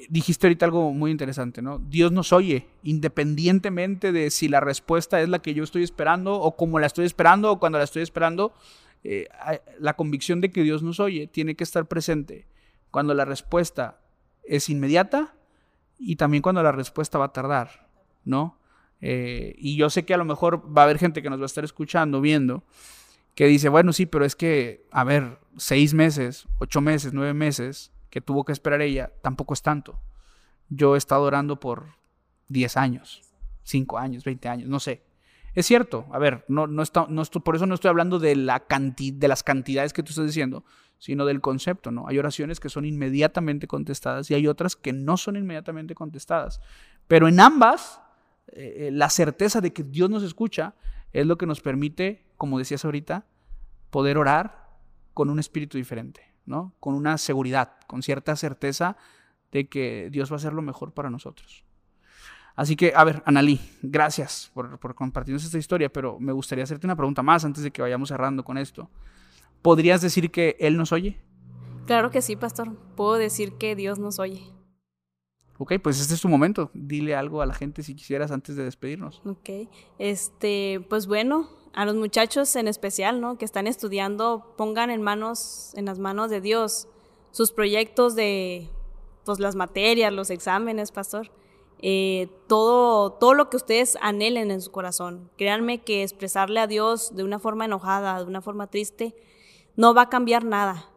dijiste 0.08 0.46
ahorita 0.46 0.66
algo 0.66 0.92
muy 0.92 1.10
interesante, 1.10 1.62
¿no? 1.62 1.78
Dios 1.78 2.12
nos 2.12 2.32
oye, 2.32 2.66
independientemente 2.82 4.12
de 4.12 4.30
si 4.30 4.48
la 4.48 4.60
respuesta 4.60 5.20
es 5.20 5.28
la 5.28 5.40
que 5.40 5.54
yo 5.54 5.64
estoy 5.64 5.82
esperando 5.82 6.34
o 6.34 6.56
como 6.56 6.78
la 6.78 6.86
estoy 6.86 7.06
esperando 7.06 7.52
o 7.52 7.58
cuando 7.58 7.78
la 7.78 7.84
estoy 7.84 8.02
esperando, 8.02 8.52
eh, 9.04 9.28
la 9.78 9.94
convicción 9.94 10.40
de 10.40 10.50
que 10.50 10.62
Dios 10.62 10.82
nos 10.82 11.00
oye 11.00 11.26
tiene 11.26 11.54
que 11.54 11.64
estar 11.64 11.86
presente 11.86 12.46
cuando 12.90 13.14
la 13.14 13.24
respuesta 13.24 14.00
es 14.44 14.68
inmediata 14.68 15.34
y 15.98 16.16
también 16.16 16.42
cuando 16.42 16.62
la 16.62 16.72
respuesta 16.72 17.18
va 17.18 17.26
a 17.26 17.32
tardar, 17.32 17.88
¿no? 18.24 18.58
Eh, 19.00 19.54
y 19.58 19.76
yo 19.76 19.90
sé 19.90 20.04
que 20.04 20.14
a 20.14 20.16
lo 20.16 20.24
mejor 20.24 20.76
va 20.76 20.82
a 20.82 20.84
haber 20.84 20.98
gente 20.98 21.22
que 21.22 21.30
nos 21.30 21.38
va 21.38 21.44
a 21.44 21.46
estar 21.46 21.64
escuchando, 21.64 22.20
viendo, 22.20 22.64
que 23.34 23.46
dice, 23.46 23.68
bueno, 23.68 23.92
sí, 23.92 24.06
pero 24.06 24.24
es 24.24 24.34
que, 24.34 24.86
a 24.90 25.04
ver, 25.04 25.38
seis 25.56 25.94
meses, 25.94 26.48
ocho 26.58 26.80
meses, 26.80 27.12
nueve 27.12 27.34
meses, 27.34 27.92
que 28.16 28.22
tuvo 28.22 28.46
que 28.46 28.52
esperar 28.52 28.80
ella, 28.80 29.12
tampoco 29.20 29.52
es 29.52 29.60
tanto. 29.60 30.00
Yo 30.70 30.94
he 30.94 30.98
estado 30.98 31.24
orando 31.24 31.60
por 31.60 31.88
10 32.48 32.78
años, 32.78 33.20
5 33.64 33.98
años, 33.98 34.24
20 34.24 34.48
años, 34.48 34.68
no 34.70 34.80
sé. 34.80 35.02
Es 35.52 35.66
cierto, 35.66 36.06
a 36.10 36.18
ver, 36.18 36.42
no, 36.48 36.66
no, 36.66 36.82
está, 36.82 37.04
no 37.10 37.22
por 37.24 37.56
eso 37.56 37.66
no 37.66 37.74
estoy 37.74 37.90
hablando 37.90 38.18
de, 38.18 38.34
la 38.34 38.64
de 38.66 39.28
las 39.28 39.42
cantidades 39.42 39.92
que 39.92 40.02
tú 40.02 40.12
estás 40.12 40.24
diciendo, 40.24 40.64
sino 40.96 41.26
del 41.26 41.42
concepto, 41.42 41.90
¿no? 41.90 42.08
Hay 42.08 42.18
oraciones 42.18 42.58
que 42.58 42.70
son 42.70 42.86
inmediatamente 42.86 43.66
contestadas 43.66 44.30
y 44.30 44.34
hay 44.34 44.48
otras 44.48 44.76
que 44.76 44.94
no 44.94 45.18
son 45.18 45.36
inmediatamente 45.36 45.94
contestadas. 45.94 46.62
Pero 47.08 47.28
en 47.28 47.38
ambas, 47.38 48.00
eh, 48.46 48.86
eh, 48.86 48.90
la 48.92 49.10
certeza 49.10 49.60
de 49.60 49.74
que 49.74 49.82
Dios 49.82 50.08
nos 50.08 50.22
escucha 50.22 50.74
es 51.12 51.26
lo 51.26 51.36
que 51.36 51.44
nos 51.44 51.60
permite, 51.60 52.24
como 52.38 52.58
decías 52.58 52.86
ahorita, 52.86 53.26
poder 53.90 54.16
orar 54.16 54.70
con 55.12 55.28
un 55.28 55.38
espíritu 55.38 55.76
diferente. 55.76 56.35
Con 56.80 56.94
una 56.94 57.18
seguridad, 57.18 57.72
con 57.86 58.02
cierta 58.02 58.36
certeza 58.36 58.96
de 59.52 59.68
que 59.68 60.08
Dios 60.10 60.30
va 60.30 60.34
a 60.34 60.38
hacer 60.38 60.52
lo 60.52 60.62
mejor 60.62 60.92
para 60.92 61.10
nosotros. 61.10 61.64
Así 62.54 62.74
que, 62.74 62.92
a 62.96 63.04
ver, 63.04 63.22
Analí, 63.26 63.60
gracias 63.82 64.50
por, 64.54 64.78
por 64.78 64.94
compartirnos 64.94 65.44
esta 65.44 65.58
historia, 65.58 65.92
pero 65.92 66.18
me 66.18 66.32
gustaría 66.32 66.64
hacerte 66.64 66.86
una 66.86 66.96
pregunta 66.96 67.22
más 67.22 67.44
antes 67.44 67.62
de 67.62 67.70
que 67.70 67.82
vayamos 67.82 68.08
cerrando 68.08 68.42
con 68.44 68.56
esto. 68.56 68.88
¿podrías 69.66 70.00
decir 70.00 70.30
que 70.30 70.56
Él 70.60 70.76
nos 70.76 70.92
oye? 70.92 71.18
Claro 71.86 72.12
que 72.12 72.22
sí, 72.22 72.36
pastor. 72.36 72.76
Puedo 72.94 73.14
decir 73.14 73.54
que 73.54 73.74
Dios 73.74 73.98
nos 73.98 74.20
oye. 74.20 74.42
Ok, 75.58 75.72
pues 75.82 76.00
este 76.00 76.14
es 76.14 76.20
tu 76.20 76.28
momento. 76.28 76.70
Dile 76.72 77.16
algo 77.16 77.42
a 77.42 77.46
la 77.46 77.54
gente 77.54 77.82
si 77.82 77.96
quisieras 77.96 78.30
antes 78.30 78.54
de 78.54 78.62
despedirnos. 78.62 79.22
Ok, 79.24 79.68
este, 79.98 80.86
pues 80.88 81.08
bueno, 81.08 81.48
a 81.76 81.84
los 81.84 81.94
muchachos 81.94 82.56
en 82.56 82.68
especial, 82.68 83.20
¿no? 83.20 83.36
Que 83.36 83.44
están 83.44 83.66
estudiando, 83.66 84.54
pongan 84.56 84.88
en 84.90 85.02
manos, 85.02 85.72
en 85.74 85.84
las 85.84 85.98
manos 85.98 86.30
de 86.30 86.40
Dios, 86.40 86.88
sus 87.32 87.52
proyectos 87.52 88.14
de, 88.14 88.70
pues 89.26 89.40
las 89.40 89.56
materias, 89.56 90.10
los 90.10 90.30
exámenes, 90.30 90.90
pastor. 90.90 91.30
Eh, 91.80 92.30
todo, 92.46 93.12
todo 93.12 93.34
lo 93.34 93.50
que 93.50 93.58
ustedes 93.58 93.98
anhelen 94.00 94.50
en 94.50 94.62
su 94.62 94.72
corazón. 94.72 95.30
Créanme 95.36 95.82
que 95.82 96.02
expresarle 96.02 96.60
a 96.60 96.66
Dios 96.66 97.14
de 97.14 97.24
una 97.24 97.38
forma 97.38 97.66
enojada, 97.66 98.20
de 98.20 98.24
una 98.24 98.40
forma 98.40 98.68
triste, 98.68 99.14
no 99.76 99.92
va 99.92 100.02
a 100.02 100.08
cambiar 100.08 100.46
nada. 100.46 100.88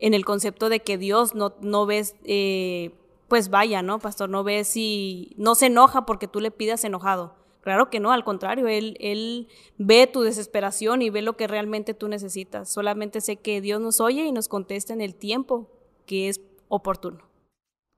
En 0.00 0.14
el 0.14 0.24
concepto 0.24 0.68
de 0.68 0.80
que 0.80 0.98
Dios 0.98 1.36
no, 1.36 1.54
no 1.60 1.86
ves, 1.86 2.16
eh, 2.24 2.90
pues 3.28 3.50
vaya, 3.50 3.82
¿no, 3.82 4.00
pastor? 4.00 4.28
No 4.28 4.42
ves 4.42 4.66
si, 4.66 5.32
no 5.36 5.54
se 5.54 5.66
enoja 5.66 6.06
porque 6.06 6.26
tú 6.26 6.40
le 6.40 6.50
pidas 6.50 6.82
enojado. 6.82 7.36
Claro 7.62 7.90
que 7.90 8.00
no, 8.00 8.12
al 8.12 8.24
contrario, 8.24 8.66
él, 8.66 8.96
él 9.00 9.48
ve 9.78 10.08
tu 10.08 10.22
desesperación 10.22 11.00
y 11.00 11.10
ve 11.10 11.22
lo 11.22 11.36
que 11.36 11.46
realmente 11.46 11.94
tú 11.94 12.08
necesitas. 12.08 12.68
Solamente 12.68 13.20
sé 13.20 13.36
que 13.36 13.60
Dios 13.60 13.80
nos 13.80 14.00
oye 14.00 14.24
y 14.24 14.32
nos 14.32 14.48
contesta 14.48 14.92
en 14.92 15.00
el 15.00 15.14
tiempo 15.14 15.70
que 16.04 16.28
es 16.28 16.40
oportuno. 16.68 17.32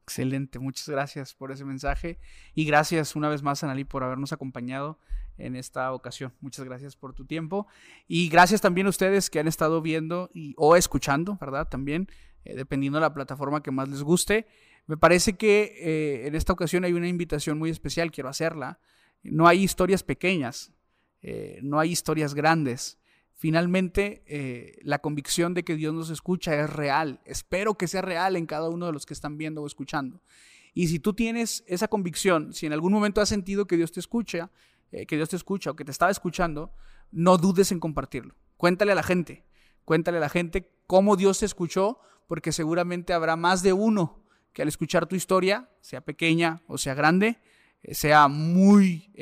Excelente, 0.03 0.59
muchas 0.59 0.87
gracias 0.87 1.35
por 1.35 1.51
ese 1.51 1.65
mensaje 1.65 2.19
y 2.55 2.67
gracias 2.67 3.17
una 3.17 3.31
vez 3.31 3.43
más, 3.43 3.65
Analí, 3.65 3.85
por 3.85 4.05
habernos 4.05 4.35
acompañado 4.35 4.99
en 5.39 5.57
esta 5.57 5.93
ocasión. 5.95 6.35
Muchas 6.43 6.67
gracias 6.67 6.95
por 6.95 7.15
tu 7.15 7.25
tiempo 7.25 7.67
y 8.07 8.29
gracias 8.29 8.61
también 8.61 8.87
a 8.87 8.91
ustedes 8.91 9.31
que 9.31 9.39
han 9.39 9.49
estado 9.49 9.81
viendo 9.81 10.31
y, 10.35 10.55
o 10.59 10.77
escuchando, 10.77 11.39
¿verdad? 11.41 11.69
También, 11.71 12.09
eh, 12.45 12.55
dependiendo 12.55 12.99
de 12.99 13.03
la 13.03 13.15
plataforma 13.15 13.63
que 13.63 13.71
más 13.71 13.89
les 13.89 14.03
guste. 14.03 14.47
Me 14.87 14.99
parece 14.99 15.39
que 15.39 15.73
eh, 15.79 16.27
en 16.27 16.35
esta 16.35 16.53
ocasión 16.53 16.85
hay 16.85 16.93
una 16.93 17.09
invitación 17.09 17.59
muy 17.59 17.71
especial, 17.71 18.11
quiero 18.11 18.29
hacerla. 18.29 18.81
No 19.25 19.49
hay 19.49 19.63
historias 19.63 20.03
pequeñas, 20.03 20.73
eh, 21.23 21.59
no 21.63 21.81
hay 21.81 21.91
historias 21.91 22.35
grandes. 22.35 22.99
Finalmente, 23.33 24.23
eh, 24.27 24.79
la 24.83 25.01
convicción 25.01 25.55
de 25.55 25.65
que 25.65 25.77
Dios 25.77 25.93
nos 25.93 26.11
escucha 26.11 26.55
es 26.55 26.71
real. 26.71 27.21
Espero 27.25 27.75
que 27.75 27.89
sea 27.89 28.03
real 28.03 28.37
en 28.37 28.47
cada 28.47 28.69
uno 28.69 28.87
de 28.87 28.93
los 28.93 29.07
que 29.07 29.15
están 29.15 29.37
viendo 29.37 29.63
o 29.63 29.67
escuchando. 29.67 30.23
Y 30.75 30.89
si 30.89 30.99
tú 30.99 31.15
tienes 31.15 31.65
esa 31.67 31.89
convicción, 31.89 32.53
si 32.53 32.67
en 32.67 32.73
algún 32.73 32.93
momento 32.93 33.21
has 33.21 33.29
sentido 33.29 33.67
que 33.67 33.77
Dios 33.77 33.93
te 33.93 34.01
escucha, 34.01 34.51
eh, 34.93 35.07
que 35.07 35.17
Dios 35.17 35.29
te 35.29 35.37
escucha 35.37 35.71
o 35.71 35.77
que 35.77 35.85
te 35.85 35.91
estaba 35.91 36.11
escuchando, 36.11 36.73
no 37.11 37.39
dudes 37.39 37.73
en 37.73 37.81
compartirlo. 37.81 38.35
Cuéntale 38.57 38.93
a 38.93 38.95
la 38.95 39.03
gente, 39.03 39.45
cuéntale 39.85 40.19
a 40.19 40.21
la 40.21 40.29
gente 40.29 40.71
cómo 40.87 41.17
Dios 41.17 41.39
te 41.39 41.47
escuchó, 41.47 41.99
porque 42.27 42.53
seguramente 42.53 43.13
habrá 43.13 43.37
más 43.37 43.63
de 43.63 43.73
uno 43.73 44.25
que 44.53 44.63
al 44.63 44.69
escuchar 44.69 45.07
tu 45.07 45.17
historia, 45.17 45.71
sea 45.81 46.01
pequeña 46.01 46.63
o 46.67 46.79
sea 46.79 46.95
grande, 46.95 47.39
sea 47.93 48.29
muy 48.29 49.13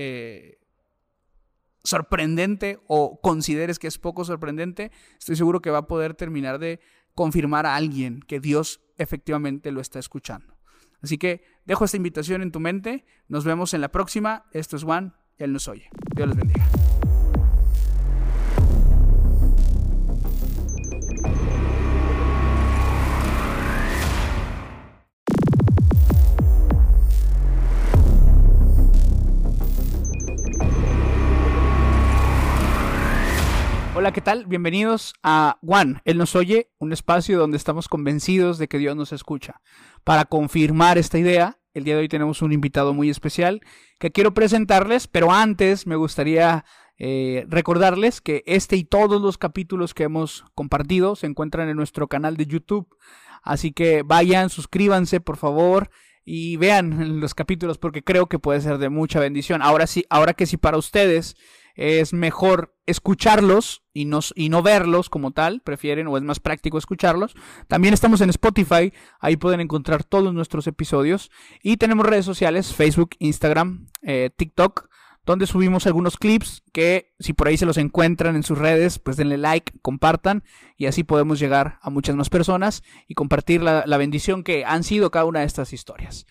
sorprendente 1.84 2.78
o 2.86 3.20
consideres 3.20 3.78
que 3.78 3.88
es 3.88 3.98
poco 3.98 4.24
sorprendente, 4.24 4.92
estoy 5.18 5.36
seguro 5.36 5.60
que 5.60 5.70
va 5.70 5.78
a 5.78 5.86
poder 5.86 6.14
terminar 6.14 6.58
de 6.58 6.80
confirmar 7.14 7.66
a 7.66 7.76
alguien 7.76 8.20
que 8.20 8.40
Dios 8.40 8.80
efectivamente 8.98 9.72
lo 9.72 9.80
está 9.80 9.98
escuchando. 9.98 10.56
Así 11.02 11.18
que 11.18 11.42
dejo 11.64 11.84
esta 11.84 11.96
invitación 11.96 12.42
en 12.42 12.52
tu 12.52 12.60
mente. 12.60 13.04
Nos 13.26 13.44
vemos 13.44 13.74
en 13.74 13.80
la 13.80 13.90
próxima. 13.90 14.44
Esto 14.52 14.76
es 14.76 14.84
Juan. 14.84 15.16
Él 15.36 15.52
nos 15.52 15.66
oye. 15.66 15.88
Dios 16.14 16.28
les 16.28 16.36
bendiga. 16.36 16.64
Hola, 34.02 34.10
¿qué 34.10 34.20
tal? 34.20 34.46
Bienvenidos 34.46 35.14
a 35.22 35.60
Juan, 35.62 36.02
Él 36.04 36.18
nos 36.18 36.34
oye, 36.34 36.72
un 36.80 36.92
espacio 36.92 37.38
donde 37.38 37.56
estamos 37.56 37.86
convencidos 37.86 38.58
de 38.58 38.66
que 38.66 38.78
Dios 38.78 38.96
nos 38.96 39.12
escucha. 39.12 39.60
Para 40.02 40.24
confirmar 40.24 40.98
esta 40.98 41.20
idea, 41.20 41.60
el 41.72 41.84
día 41.84 41.94
de 41.94 42.00
hoy 42.00 42.08
tenemos 42.08 42.42
un 42.42 42.50
invitado 42.50 42.94
muy 42.94 43.10
especial 43.10 43.60
que 44.00 44.10
quiero 44.10 44.34
presentarles, 44.34 45.06
pero 45.06 45.30
antes 45.30 45.86
me 45.86 45.94
gustaría 45.94 46.64
eh, 46.98 47.46
recordarles 47.48 48.20
que 48.20 48.42
este 48.44 48.74
y 48.74 48.82
todos 48.82 49.22
los 49.22 49.38
capítulos 49.38 49.94
que 49.94 50.02
hemos 50.02 50.46
compartido 50.56 51.14
se 51.14 51.28
encuentran 51.28 51.68
en 51.68 51.76
nuestro 51.76 52.08
canal 52.08 52.36
de 52.36 52.46
YouTube. 52.46 52.88
Así 53.44 53.70
que 53.70 54.02
vayan, 54.02 54.50
suscríbanse, 54.50 55.20
por 55.20 55.36
favor 55.36 55.90
y 56.24 56.56
vean 56.56 57.20
los 57.20 57.34
capítulos 57.34 57.78
porque 57.78 58.02
creo 58.02 58.26
que 58.28 58.40
puede 58.40 58.60
ser 58.60 58.78
de 58.78 58.88
mucha 58.88 59.20
bendición. 59.20 59.62
Ahora 59.62 59.86
sí, 59.86 60.04
ahora 60.10 60.34
que 60.34 60.46
sí 60.46 60.56
para 60.56 60.76
ustedes 60.76 61.36
es 61.74 62.12
mejor 62.12 62.76
escucharlos 62.86 63.82
y 63.92 64.04
no, 64.04 64.20
y 64.34 64.48
no 64.48 64.62
verlos 64.62 65.08
como 65.08 65.30
tal, 65.30 65.60
prefieren 65.60 66.06
o 66.08 66.16
es 66.16 66.22
más 66.22 66.40
práctico 66.40 66.78
escucharlos. 66.78 67.34
También 67.68 67.94
estamos 67.94 68.20
en 68.20 68.30
Spotify, 68.30 68.92
ahí 69.20 69.36
pueden 69.36 69.60
encontrar 69.60 70.04
todos 70.04 70.32
nuestros 70.34 70.66
episodios 70.66 71.30
y 71.62 71.76
tenemos 71.76 72.06
redes 72.06 72.24
sociales, 72.24 72.74
Facebook, 72.74 73.10
Instagram, 73.18 73.88
eh, 74.02 74.30
TikTok, 74.36 74.88
donde 75.24 75.46
subimos 75.46 75.86
algunos 75.86 76.16
clips 76.16 76.64
que 76.72 77.14
si 77.20 77.32
por 77.32 77.46
ahí 77.46 77.56
se 77.56 77.66
los 77.66 77.76
encuentran 77.76 78.34
en 78.34 78.42
sus 78.42 78.58
redes, 78.58 78.98
pues 78.98 79.16
denle 79.16 79.38
like, 79.38 79.72
compartan 79.80 80.42
y 80.76 80.86
así 80.86 81.04
podemos 81.04 81.38
llegar 81.38 81.78
a 81.80 81.90
muchas 81.90 82.16
más 82.16 82.28
personas 82.28 82.82
y 83.06 83.14
compartir 83.14 83.62
la, 83.62 83.84
la 83.86 83.98
bendición 83.98 84.42
que 84.42 84.64
han 84.64 84.82
sido 84.82 85.12
cada 85.12 85.24
una 85.24 85.40
de 85.40 85.46
estas 85.46 85.72
historias. 85.72 86.26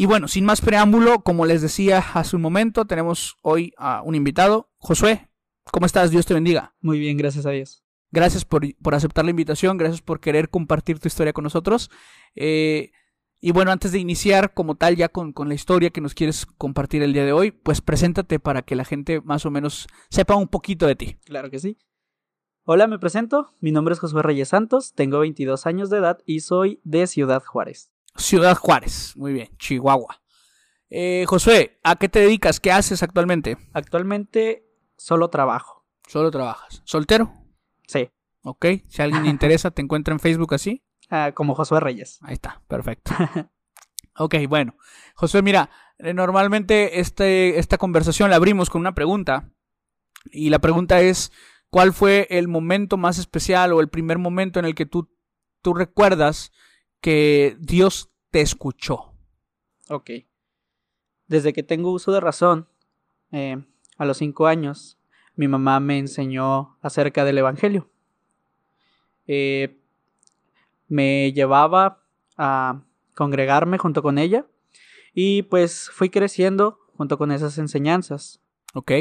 Y 0.00 0.06
bueno, 0.06 0.28
sin 0.28 0.44
más 0.44 0.60
preámbulo, 0.60 1.24
como 1.24 1.44
les 1.44 1.60
decía 1.60 1.98
hace 2.14 2.36
un 2.36 2.42
momento, 2.42 2.84
tenemos 2.84 3.36
hoy 3.42 3.72
a 3.76 4.00
un 4.02 4.14
invitado. 4.14 4.70
Josué, 4.76 5.28
¿cómo 5.72 5.86
estás? 5.86 6.12
Dios 6.12 6.24
te 6.24 6.34
bendiga. 6.34 6.76
Muy 6.80 7.00
bien, 7.00 7.16
gracias 7.16 7.46
a 7.46 7.50
Dios. 7.50 7.82
Gracias 8.12 8.44
por, 8.44 8.62
aceptar 8.92 9.24
la 9.24 9.32
invitación, 9.32 9.76
gracias 9.76 10.00
por 10.00 10.20
querer 10.20 10.50
compartir 10.50 11.00
tu 11.00 11.08
historia 11.08 11.32
con 11.32 11.42
nosotros. 11.42 11.90
Eh, 12.36 12.92
y 13.40 13.50
bueno, 13.50 13.72
antes 13.72 13.90
de 13.90 13.98
iniciar 13.98 14.54
como 14.54 14.76
tal 14.76 14.94
ya 14.94 15.08
con, 15.08 15.32
con, 15.32 15.48
la 15.48 15.54
historia 15.54 15.90
que 15.90 16.00
nos 16.00 16.14
quieres 16.14 16.46
compartir 16.46 17.02
el 17.02 17.12
día 17.12 17.24
de 17.24 17.32
hoy, 17.32 17.50
pues 17.50 17.80
preséntate 17.80 18.38
para 18.38 18.62
que 18.62 18.76
la 18.76 18.84
gente 18.84 19.20
más 19.22 19.46
o 19.46 19.50
menos 19.50 19.88
sepa 20.10 20.36
un 20.36 20.46
poquito 20.46 20.86
de 20.86 20.94
ti. 20.94 21.18
Claro 21.24 21.50
que 21.50 21.58
sí. 21.58 21.76
Hola, 22.62 22.86
me 22.86 23.00
presento. 23.00 23.56
Mi 23.58 23.72
nombre 23.72 23.94
es 23.94 23.98
Josué 23.98 24.22
Reyes 24.22 24.50
Santos, 24.50 24.94
tengo 24.94 25.18
22 25.18 25.66
años 25.66 25.90
de 25.90 25.98
edad 25.98 26.18
y 26.24 26.38
soy 26.38 26.80
de 26.84 27.08
Ciudad 27.08 27.42
Juárez. 27.44 27.90
Ciudad 28.18 28.56
Juárez. 28.56 29.16
Muy 29.16 29.32
bien, 29.32 29.48
Chihuahua. 29.58 30.20
Eh, 30.90 31.24
Josué, 31.26 31.78
¿a 31.82 31.96
qué 31.96 32.08
te 32.08 32.20
dedicas? 32.20 32.60
¿Qué 32.60 32.72
haces 32.72 33.02
actualmente? 33.02 33.56
Actualmente 33.72 34.66
solo 34.96 35.28
trabajo. 35.28 35.86
¿Solo 36.06 36.30
trabajas? 36.30 36.82
¿Soltero? 36.84 37.32
Sí. 37.86 38.10
Ok, 38.42 38.66
si 38.88 39.02
a 39.02 39.04
alguien 39.04 39.24
le 39.24 39.30
interesa, 39.30 39.70
¿te 39.70 39.82
encuentra 39.82 40.12
en 40.12 40.20
Facebook 40.20 40.54
así? 40.54 40.82
Ah, 41.10 41.32
como 41.32 41.54
Josué 41.54 41.80
Reyes. 41.80 42.18
Ahí 42.20 42.34
está, 42.34 42.60
perfecto. 42.68 43.12
ok, 44.18 44.34
bueno. 44.46 44.76
Josué, 45.14 45.40
mira, 45.40 45.70
eh, 45.96 46.12
normalmente 46.12 47.00
este, 47.00 47.58
esta 47.58 47.78
conversación 47.78 48.28
la 48.28 48.36
abrimos 48.36 48.68
con 48.68 48.80
una 48.80 48.94
pregunta. 48.94 49.50
Y 50.30 50.50
la 50.50 50.58
pregunta 50.58 51.00
es, 51.00 51.32
¿cuál 51.70 51.94
fue 51.94 52.26
el 52.28 52.46
momento 52.46 52.98
más 52.98 53.16
especial 53.16 53.72
o 53.72 53.80
el 53.80 53.88
primer 53.88 54.18
momento 54.18 54.58
en 54.58 54.66
el 54.66 54.74
que 54.74 54.84
tú, 54.84 55.10
tú 55.62 55.72
recuerdas 55.72 56.52
que 57.00 57.56
Dios 57.60 58.10
te 58.30 58.40
escuchó. 58.40 59.12
Ok. 59.88 60.10
Desde 61.26 61.52
que 61.52 61.62
tengo 61.62 61.92
uso 61.92 62.12
de 62.12 62.20
razón, 62.20 62.68
eh, 63.32 63.62
a 63.96 64.04
los 64.04 64.18
cinco 64.18 64.46
años, 64.46 64.98
mi 65.34 65.48
mamá 65.48 65.80
me 65.80 65.98
enseñó 65.98 66.76
acerca 66.80 67.24
del 67.24 67.38
Evangelio. 67.38 67.90
Eh, 69.26 69.78
me 70.88 71.32
llevaba 71.32 72.02
a 72.36 72.82
congregarme 73.14 73.78
junto 73.78 74.02
con 74.02 74.18
ella 74.18 74.46
y 75.12 75.42
pues 75.42 75.90
fui 75.92 76.08
creciendo 76.08 76.78
junto 76.96 77.18
con 77.18 77.30
esas 77.30 77.58
enseñanzas. 77.58 78.40
Ok. 78.74 78.92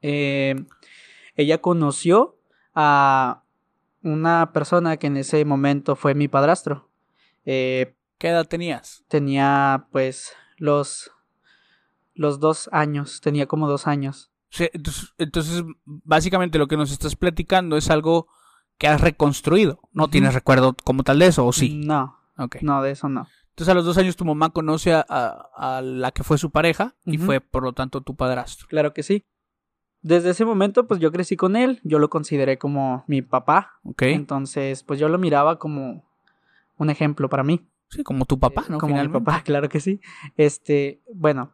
Eh, 0.00 0.54
ella 1.36 1.58
conoció 1.60 2.38
a 2.74 3.44
una 4.02 4.52
persona 4.52 4.96
que 4.96 5.06
en 5.06 5.16
ese 5.16 5.44
momento 5.44 5.96
fue 5.96 6.14
mi 6.14 6.28
padrastro. 6.28 6.88
Eh, 7.44 7.94
¿Qué 8.18 8.28
edad 8.28 8.46
tenías? 8.46 9.04
Tenía 9.08 9.88
pues 9.90 10.32
los, 10.56 11.10
los 12.14 12.38
dos 12.40 12.68
años, 12.72 13.20
tenía 13.20 13.46
como 13.46 13.68
dos 13.68 13.86
años. 13.86 14.30
entonces, 15.18 15.64
básicamente 15.84 16.58
lo 16.58 16.68
que 16.68 16.76
nos 16.76 16.92
estás 16.92 17.16
platicando 17.16 17.76
es 17.76 17.90
algo 17.90 18.28
que 18.78 18.88
has 18.88 19.00
reconstruido. 19.00 19.80
¿No 19.92 20.08
tienes 20.08 20.34
recuerdo 20.34 20.76
como 20.84 21.02
tal 21.02 21.18
de 21.18 21.26
eso 21.26 21.46
o 21.46 21.52
sí? 21.52 21.74
No. 21.74 22.18
No, 22.60 22.82
de 22.82 22.92
eso 22.92 23.08
no. 23.08 23.26
Entonces 23.50 23.70
a 23.70 23.74
los 23.74 23.84
dos 23.84 23.98
años 23.98 24.16
tu 24.16 24.24
mamá 24.24 24.50
conoce 24.50 24.92
a, 24.94 25.82
la 25.84 26.10
que 26.12 26.24
fue 26.24 26.38
su 26.38 26.50
pareja 26.50 26.94
y 27.04 27.18
fue 27.18 27.40
por 27.40 27.62
lo 27.62 27.72
tanto 27.72 28.00
tu 28.00 28.16
padrastro. 28.16 28.66
Claro 28.68 28.94
que 28.94 29.02
sí. 29.02 29.24
desde 30.00 30.30
ese 30.30 30.44
momento, 30.44 30.86
pues 30.86 31.00
yo 31.00 31.12
crecí 31.12 31.36
con 31.36 31.54
él, 31.54 31.80
yo 31.84 31.98
lo 31.98 32.08
consideré 32.08 32.58
como 32.58 33.04
mi 33.06 33.22
papá. 33.22 33.78
Ok. 33.84 34.02
Entonces, 34.02 34.82
pues 34.82 34.98
yo 34.98 35.08
lo 35.08 35.18
miraba 35.18 35.58
como 35.58 36.11
un 36.82 36.90
ejemplo 36.90 37.28
para 37.28 37.42
mí. 37.42 37.66
Sí, 37.88 38.02
como 38.02 38.24
tu 38.24 38.38
papá, 38.38 38.62
¿no? 38.68 38.78
Como 38.78 38.94
mi 38.94 39.00
Finalmente. 39.00 39.24
papá, 39.24 39.42
claro 39.44 39.68
que 39.68 39.80
sí. 39.80 40.00
Este, 40.36 41.00
bueno, 41.14 41.52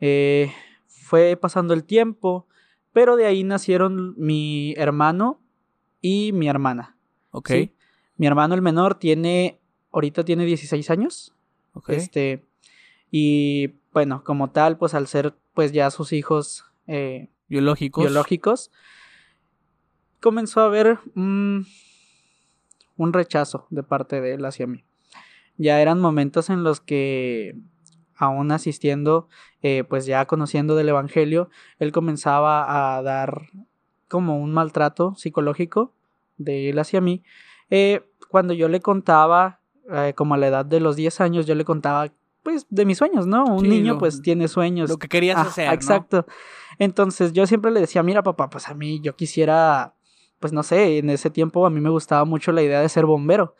eh, 0.00 0.52
fue 0.86 1.36
pasando 1.36 1.74
el 1.74 1.84
tiempo, 1.84 2.46
pero 2.92 3.16
de 3.16 3.26
ahí 3.26 3.44
nacieron 3.44 4.14
mi 4.18 4.74
hermano 4.76 5.40
y 6.00 6.32
mi 6.32 6.48
hermana. 6.48 6.96
Ok. 7.30 7.48
¿sí? 7.50 7.74
Mi 8.16 8.26
hermano 8.26 8.54
el 8.54 8.62
menor 8.62 8.96
tiene, 8.96 9.60
ahorita 9.92 10.24
tiene 10.24 10.44
16 10.44 10.90
años. 10.90 11.34
ok. 11.72 11.90
Este, 11.90 12.44
y 13.10 13.68
bueno, 13.92 14.22
como 14.24 14.50
tal, 14.50 14.76
pues 14.76 14.94
al 14.94 15.06
ser 15.06 15.34
pues 15.54 15.72
ya 15.72 15.90
sus 15.90 16.12
hijos 16.12 16.64
eh, 16.86 17.30
Biológicos. 17.48 18.04
biológicos, 18.04 18.70
comenzó 20.20 20.60
a 20.60 20.66
haber 20.66 20.98
mm, 21.14 21.60
un 22.98 23.14
rechazo 23.14 23.66
de 23.70 23.82
parte 23.82 24.20
de 24.20 24.34
él 24.34 24.44
hacia 24.44 24.66
mí. 24.66 24.84
Ya 25.56 25.80
eran 25.80 25.98
momentos 26.00 26.50
en 26.50 26.62
los 26.62 26.80
que, 26.80 27.56
aún 28.16 28.52
asistiendo, 28.52 29.28
eh, 29.62 29.84
pues 29.88 30.04
ya 30.04 30.26
conociendo 30.26 30.76
del 30.76 30.90
Evangelio, 30.90 31.48
él 31.78 31.90
comenzaba 31.92 32.96
a 32.96 33.02
dar 33.02 33.46
como 34.08 34.38
un 34.38 34.52
maltrato 34.52 35.14
psicológico 35.16 35.94
de 36.36 36.68
él 36.70 36.78
hacia 36.78 37.00
mí. 37.00 37.22
Eh, 37.70 38.02
cuando 38.28 38.52
yo 38.54 38.68
le 38.68 38.80
contaba, 38.80 39.60
eh, 39.92 40.12
como 40.14 40.34
a 40.34 40.38
la 40.38 40.48
edad 40.48 40.64
de 40.66 40.80
los 40.80 40.96
10 40.96 41.20
años, 41.20 41.46
yo 41.46 41.54
le 41.54 41.64
contaba 41.64 42.08
pues 42.42 42.66
de 42.70 42.84
mis 42.86 42.96
sueños, 42.98 43.26
¿no? 43.26 43.44
Un 43.44 43.60
Sí, 43.62 43.68
niño 43.68 43.94
lo- 43.94 43.98
pues 43.98 44.22
tiene 44.22 44.48
sueños. 44.48 44.88
Lo 44.88 44.96
que 44.98 45.08
querías 45.08 45.36
Ah, 45.38 45.42
hacer, 45.42 45.66
¿no? 45.66 45.72
Exacto. 45.74 46.26
Entonces 46.78 47.32
yo 47.32 47.46
siempre 47.46 47.70
le 47.70 47.80
decía, 47.80 48.02
mira 48.02 48.22
papá, 48.22 48.48
pues 48.48 48.68
a 48.68 48.74
mí 48.74 49.00
yo 49.02 49.16
quisiera, 49.16 49.94
pues 50.38 50.52
no 50.52 50.62
sé, 50.62 50.98
en 50.98 51.10
ese 51.10 51.30
tiempo 51.30 51.66
a 51.66 51.70
mí 51.70 51.80
me 51.80 51.90
gustaba 51.90 52.24
mucho 52.24 52.52
la 52.52 52.62
idea 52.62 52.80
de 52.80 52.88
ser 52.88 53.06
bombero. 53.06 53.54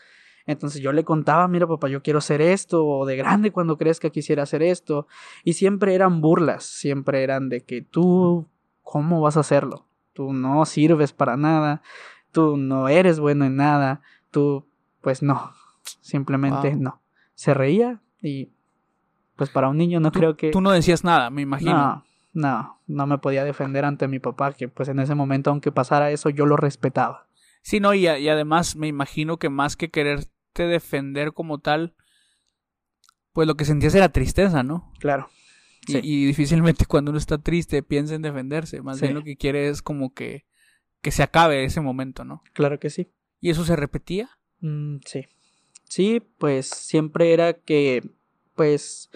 Entonces 0.46 0.80
yo 0.80 0.92
le 0.92 1.04
contaba, 1.04 1.46
mira 1.46 1.66
papá, 1.66 1.88
yo 1.88 2.02
quiero 2.02 2.20
hacer 2.20 2.40
esto, 2.40 2.86
o 2.86 3.04
de 3.04 3.16
grande 3.16 3.50
cuando 3.52 3.76
crezca 3.76 4.08
quisiera 4.10 4.44
hacer 4.44 4.62
esto. 4.62 5.06
Y 5.44 5.52
siempre 5.52 5.94
eran 5.94 6.20
burlas, 6.22 6.64
siempre 6.64 7.22
eran 7.22 7.48
de 7.50 7.62
que 7.64 7.82
tú, 7.82 8.46
¿cómo 8.82 9.20
vas 9.20 9.36
a 9.36 9.40
hacerlo? 9.40 9.86
Tú 10.14 10.32
no 10.32 10.64
sirves 10.64 11.12
para 11.12 11.36
nada, 11.36 11.82
tú 12.32 12.56
no 12.56 12.88
eres 12.88 13.20
bueno 13.20 13.44
en 13.44 13.56
nada, 13.56 14.00
tú, 14.30 14.64
pues 15.02 15.22
no, 15.22 15.52
simplemente 16.00 16.70
Wow. 16.70 16.80
no. 16.80 17.00
Se 17.34 17.52
reía 17.54 18.00
y 18.22 18.50
pues 19.36 19.50
para 19.50 19.68
un 19.68 19.76
niño 19.76 20.00
no 20.00 20.10
creo 20.10 20.36
que... 20.36 20.50
Tú 20.50 20.60
no 20.60 20.72
decías 20.72 21.04
nada, 21.04 21.30
me 21.30 21.42
imagino. 21.42 21.72
No, 21.72 22.04
no, 22.32 22.80
no 22.86 23.06
me 23.06 23.18
podía 23.18 23.44
defender 23.44 23.84
ante 23.84 24.08
mi 24.08 24.18
papá, 24.18 24.52
que 24.52 24.68
pues 24.68 24.88
en 24.88 24.98
ese 25.00 25.14
momento, 25.14 25.50
aunque 25.50 25.72
pasara 25.72 26.10
eso, 26.10 26.30
yo 26.30 26.46
lo 26.46 26.56
respetaba. 26.56 27.26
Sí, 27.62 27.80
no, 27.80 27.94
y, 27.94 28.06
a- 28.06 28.18
y 28.18 28.28
además 28.28 28.76
me 28.76 28.86
imagino 28.86 29.38
que 29.38 29.48
más 29.48 29.76
que 29.76 29.90
quererte 29.90 30.66
defender 30.66 31.32
como 31.32 31.58
tal, 31.58 31.94
pues 33.32 33.46
lo 33.46 33.56
que 33.56 33.64
sentías 33.64 33.94
era 33.94 34.08
tristeza, 34.10 34.62
¿no? 34.62 34.92
Claro. 35.00 35.28
Y- 35.86 35.92
Sí. 35.92 36.00
Y, 36.02 36.26
difícilmente 36.26 36.84
cuando 36.88 37.10
uno 37.10 37.18
está 37.18 37.38
triste 37.38 37.82
piensa 37.82 38.14
en 38.14 38.22
defenderse. 38.22 38.82
Más 38.82 38.98
Sí. 38.98 39.04
bien 39.06 39.14
lo 39.14 39.22
que 39.24 39.36
quiere 39.36 39.68
es 39.68 39.80
como 39.82 40.12
que, 40.12 40.44
que 41.00 41.10
se 41.10 41.22
acabe 41.22 41.64
ese 41.64 41.80
momento, 41.80 42.24
¿no? 42.24 42.42
Claro 42.52 42.78
que 42.78 42.90
sí. 42.90 43.10
¿Y 43.40 43.50
eso 43.50 43.64
se 43.64 43.76
repetía? 43.76 44.28
Mm, 44.60 44.96
sí. 45.06 45.26
Sí, 45.84 46.20
pues 46.38 46.68
siempre 46.68 47.32
era 47.32 47.54
que, 47.54 48.02
pues, 48.54 49.08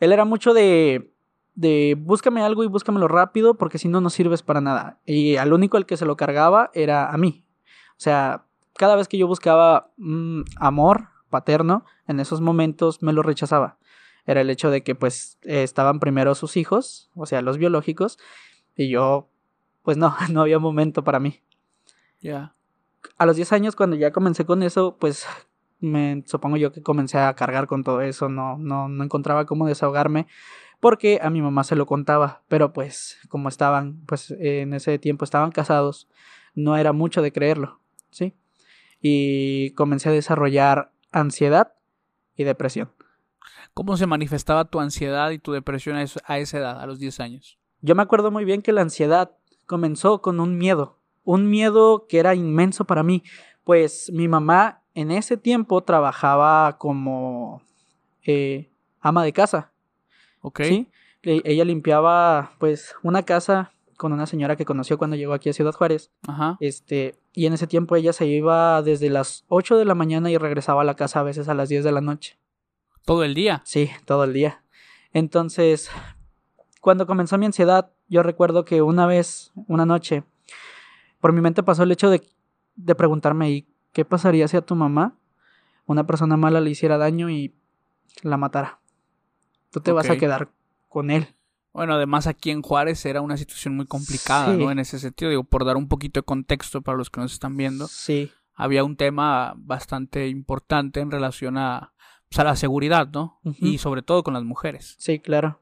él 0.00 0.12
era 0.12 0.24
mucho 0.26 0.52
de, 0.52 1.14
de 1.56 1.96
búscame 1.98 2.42
algo 2.42 2.62
y 2.62 2.68
búscamelo 2.68 3.08
rápido 3.08 3.54
porque 3.54 3.78
si 3.78 3.88
no, 3.88 4.00
no 4.00 4.10
sirves 4.10 4.42
para 4.42 4.60
nada. 4.60 5.00
Y 5.04 5.36
al 5.36 5.52
único 5.52 5.76
al 5.76 5.86
que 5.86 5.96
se 5.96 6.04
lo 6.06 6.16
cargaba 6.16 6.70
era 6.74 7.10
a 7.10 7.16
mí. 7.16 7.44
O 7.92 7.98
sea, 8.00 8.44
cada 8.74 8.94
vez 8.94 9.08
que 9.08 9.18
yo 9.18 9.26
buscaba 9.26 9.90
mm, 9.96 10.42
amor 10.58 11.08
paterno, 11.30 11.84
en 12.06 12.20
esos 12.20 12.40
momentos 12.40 13.02
me 13.02 13.12
lo 13.12 13.22
rechazaba. 13.22 13.78
Era 14.26 14.40
el 14.42 14.50
hecho 14.50 14.70
de 14.70 14.82
que, 14.82 14.94
pues, 14.94 15.38
estaban 15.42 15.98
primero 15.98 16.34
sus 16.34 16.56
hijos, 16.56 17.10
o 17.14 17.26
sea, 17.26 17.42
los 17.42 17.58
biológicos, 17.58 18.18
y 18.76 18.88
yo, 18.90 19.28
pues 19.82 19.96
no, 19.96 20.14
no 20.30 20.42
había 20.42 20.58
momento 20.58 21.04
para 21.04 21.20
mí 21.20 21.40
Ya. 22.20 22.54
a 23.18 23.26
los 23.26 23.36
10 23.36 23.52
años, 23.52 23.76
cuando 23.76 23.96
ya 23.96 24.12
comencé 24.12 24.44
con 24.44 24.62
eso, 24.62 24.96
pues 24.98 25.26
me 25.78 26.22
supongo 26.26 26.56
yo 26.56 26.72
que 26.72 26.82
comencé 26.82 27.18
a 27.18 27.34
cargar 27.34 27.66
con 27.66 27.84
todo 27.84 28.00
eso, 28.00 28.28
no, 28.28 28.58
no, 28.58 28.88
no 28.88 29.04
encontraba 29.04 29.46
cómo 29.46 29.66
desahogarme, 29.66 30.26
porque 30.80 31.18
a 31.22 31.30
mi 31.30 31.42
mamá 31.42 31.64
se 31.64 31.76
lo 31.76 31.86
contaba, 31.86 32.42
pero 32.48 32.72
pues 32.72 33.18
como 33.28 33.48
estaban, 33.48 34.02
pues 34.06 34.30
en 34.38 34.74
ese 34.74 34.98
tiempo 34.98 35.24
estaban 35.24 35.50
casados, 35.50 36.08
no 36.54 36.76
era 36.76 36.92
mucho 36.92 37.22
de 37.22 37.32
creerlo, 37.32 37.80
¿sí? 38.10 38.34
Y 39.00 39.70
comencé 39.72 40.08
a 40.08 40.12
desarrollar 40.12 40.92
ansiedad 41.12 41.74
y 42.36 42.44
depresión. 42.44 42.92
¿Cómo 43.74 43.96
se 43.96 44.06
manifestaba 44.06 44.66
tu 44.66 44.80
ansiedad 44.80 45.30
y 45.30 45.38
tu 45.38 45.52
depresión 45.52 45.96
a, 45.96 46.38
esa 46.38 46.58
edad, 46.58 46.80
a 46.80 46.86
los 46.86 46.98
10 46.98 47.20
años? 47.20 47.58
Yo 47.82 47.94
me 47.94 48.02
acuerdo 48.02 48.30
muy 48.30 48.44
bien 48.44 48.62
que 48.62 48.72
la 48.72 48.80
ansiedad 48.80 49.32
comenzó 49.66 50.22
con 50.22 50.40
un 50.40 50.56
miedo, 50.56 50.98
un 51.24 51.50
miedo 51.50 52.06
que 52.08 52.18
era 52.18 52.34
inmenso 52.34 52.84
para 52.84 53.02
mí, 53.02 53.22
pues 53.64 54.10
mi 54.12 54.28
mamá 54.28 54.82
en 54.94 55.10
ese 55.10 55.36
tiempo 55.36 55.82
trabajaba 55.82 56.78
como 56.78 57.60
eh, 58.22 58.70
ama 59.00 59.24
de 59.24 59.32
casa, 59.32 59.72
¿Ok? 60.46 60.60
¿sí? 60.62 60.88
Ella 61.22 61.64
limpiaba 61.64 62.52
pues 62.60 62.94
una 63.02 63.24
casa 63.24 63.72
con 63.96 64.12
una 64.12 64.26
señora 64.26 64.54
que 64.54 64.64
conoció 64.64 64.96
cuando 64.96 65.16
llegó 65.16 65.32
aquí 65.32 65.48
a 65.48 65.52
Ciudad 65.52 65.72
Juárez, 65.72 66.12
Ajá. 66.28 66.56
este, 66.60 67.16
y 67.32 67.46
en 67.46 67.54
ese 67.54 67.66
tiempo 67.66 67.96
ella 67.96 68.12
se 68.12 68.26
iba 68.26 68.80
desde 68.82 69.10
las 69.10 69.44
8 69.48 69.76
de 69.76 69.84
la 69.84 69.96
mañana 69.96 70.30
y 70.30 70.38
regresaba 70.38 70.82
a 70.82 70.84
la 70.84 70.94
casa 70.94 71.18
a 71.18 71.22
veces 71.24 71.48
a 71.48 71.54
las 71.54 71.68
10 71.68 71.82
de 71.82 71.90
la 71.90 72.00
noche. 72.00 72.38
Todo 73.04 73.24
el 73.24 73.34
día. 73.34 73.62
Sí, 73.64 73.90
todo 74.04 74.22
el 74.22 74.34
día. 74.34 74.62
Entonces, 75.12 75.90
cuando 76.80 77.08
comenzó 77.08 77.38
mi 77.38 77.46
ansiedad, 77.46 77.90
yo 78.08 78.22
recuerdo 78.22 78.64
que 78.64 78.82
una 78.82 79.06
vez, 79.08 79.50
una 79.66 79.84
noche, 79.84 80.22
por 81.20 81.32
mi 81.32 81.40
mente 81.40 81.64
pasó 81.64 81.82
el 81.82 81.90
hecho 81.90 82.08
de, 82.08 82.22
de 82.76 82.94
preguntarme, 82.94 83.50
¿y 83.50 83.66
qué 83.92 84.04
pasaría 84.04 84.46
si 84.46 84.56
a 84.56 84.62
tu 84.62 84.76
mamá 84.76 85.16
una 85.86 86.06
persona 86.06 86.36
mala 86.36 86.60
le 86.60 86.70
hiciera 86.70 86.98
daño 86.98 87.30
y 87.30 87.52
la 88.22 88.36
matara? 88.36 88.78
Tú 89.76 89.82
te 89.82 89.92
vas 89.92 90.08
a 90.08 90.16
quedar 90.16 90.48
con 90.88 91.10
él. 91.10 91.26
Bueno, 91.74 91.92
además 91.92 92.26
aquí 92.26 92.50
en 92.50 92.62
Juárez 92.62 93.04
era 93.04 93.20
una 93.20 93.36
situación 93.36 93.76
muy 93.76 93.84
complicada, 93.84 94.54
Sí. 94.54 94.58
¿no? 94.64 94.70
En 94.70 94.78
ese 94.78 94.98
sentido, 94.98 95.28
digo, 95.28 95.44
por 95.44 95.66
dar 95.66 95.76
un 95.76 95.86
poquito 95.86 96.18
de 96.20 96.24
contexto 96.24 96.80
para 96.80 96.96
los 96.96 97.10
que 97.10 97.20
nos 97.20 97.34
están 97.34 97.58
viendo, 97.58 97.86
Sí, 97.86 98.32
había 98.54 98.84
un 98.84 98.96
tema 98.96 99.52
bastante 99.58 100.28
importante 100.28 101.00
en 101.00 101.10
relación 101.10 101.58
a, 101.58 101.92
pues, 102.30 102.38
a 102.38 102.44
la 102.44 102.56
seguridad, 102.56 103.06
¿no? 103.12 103.38
Y 103.44 103.76
sobre 103.76 104.00
todo 104.00 104.22
con 104.22 104.32
las 104.32 104.44
mujeres. 104.44 104.96
sí, 104.98 105.18
claro. 105.18 105.60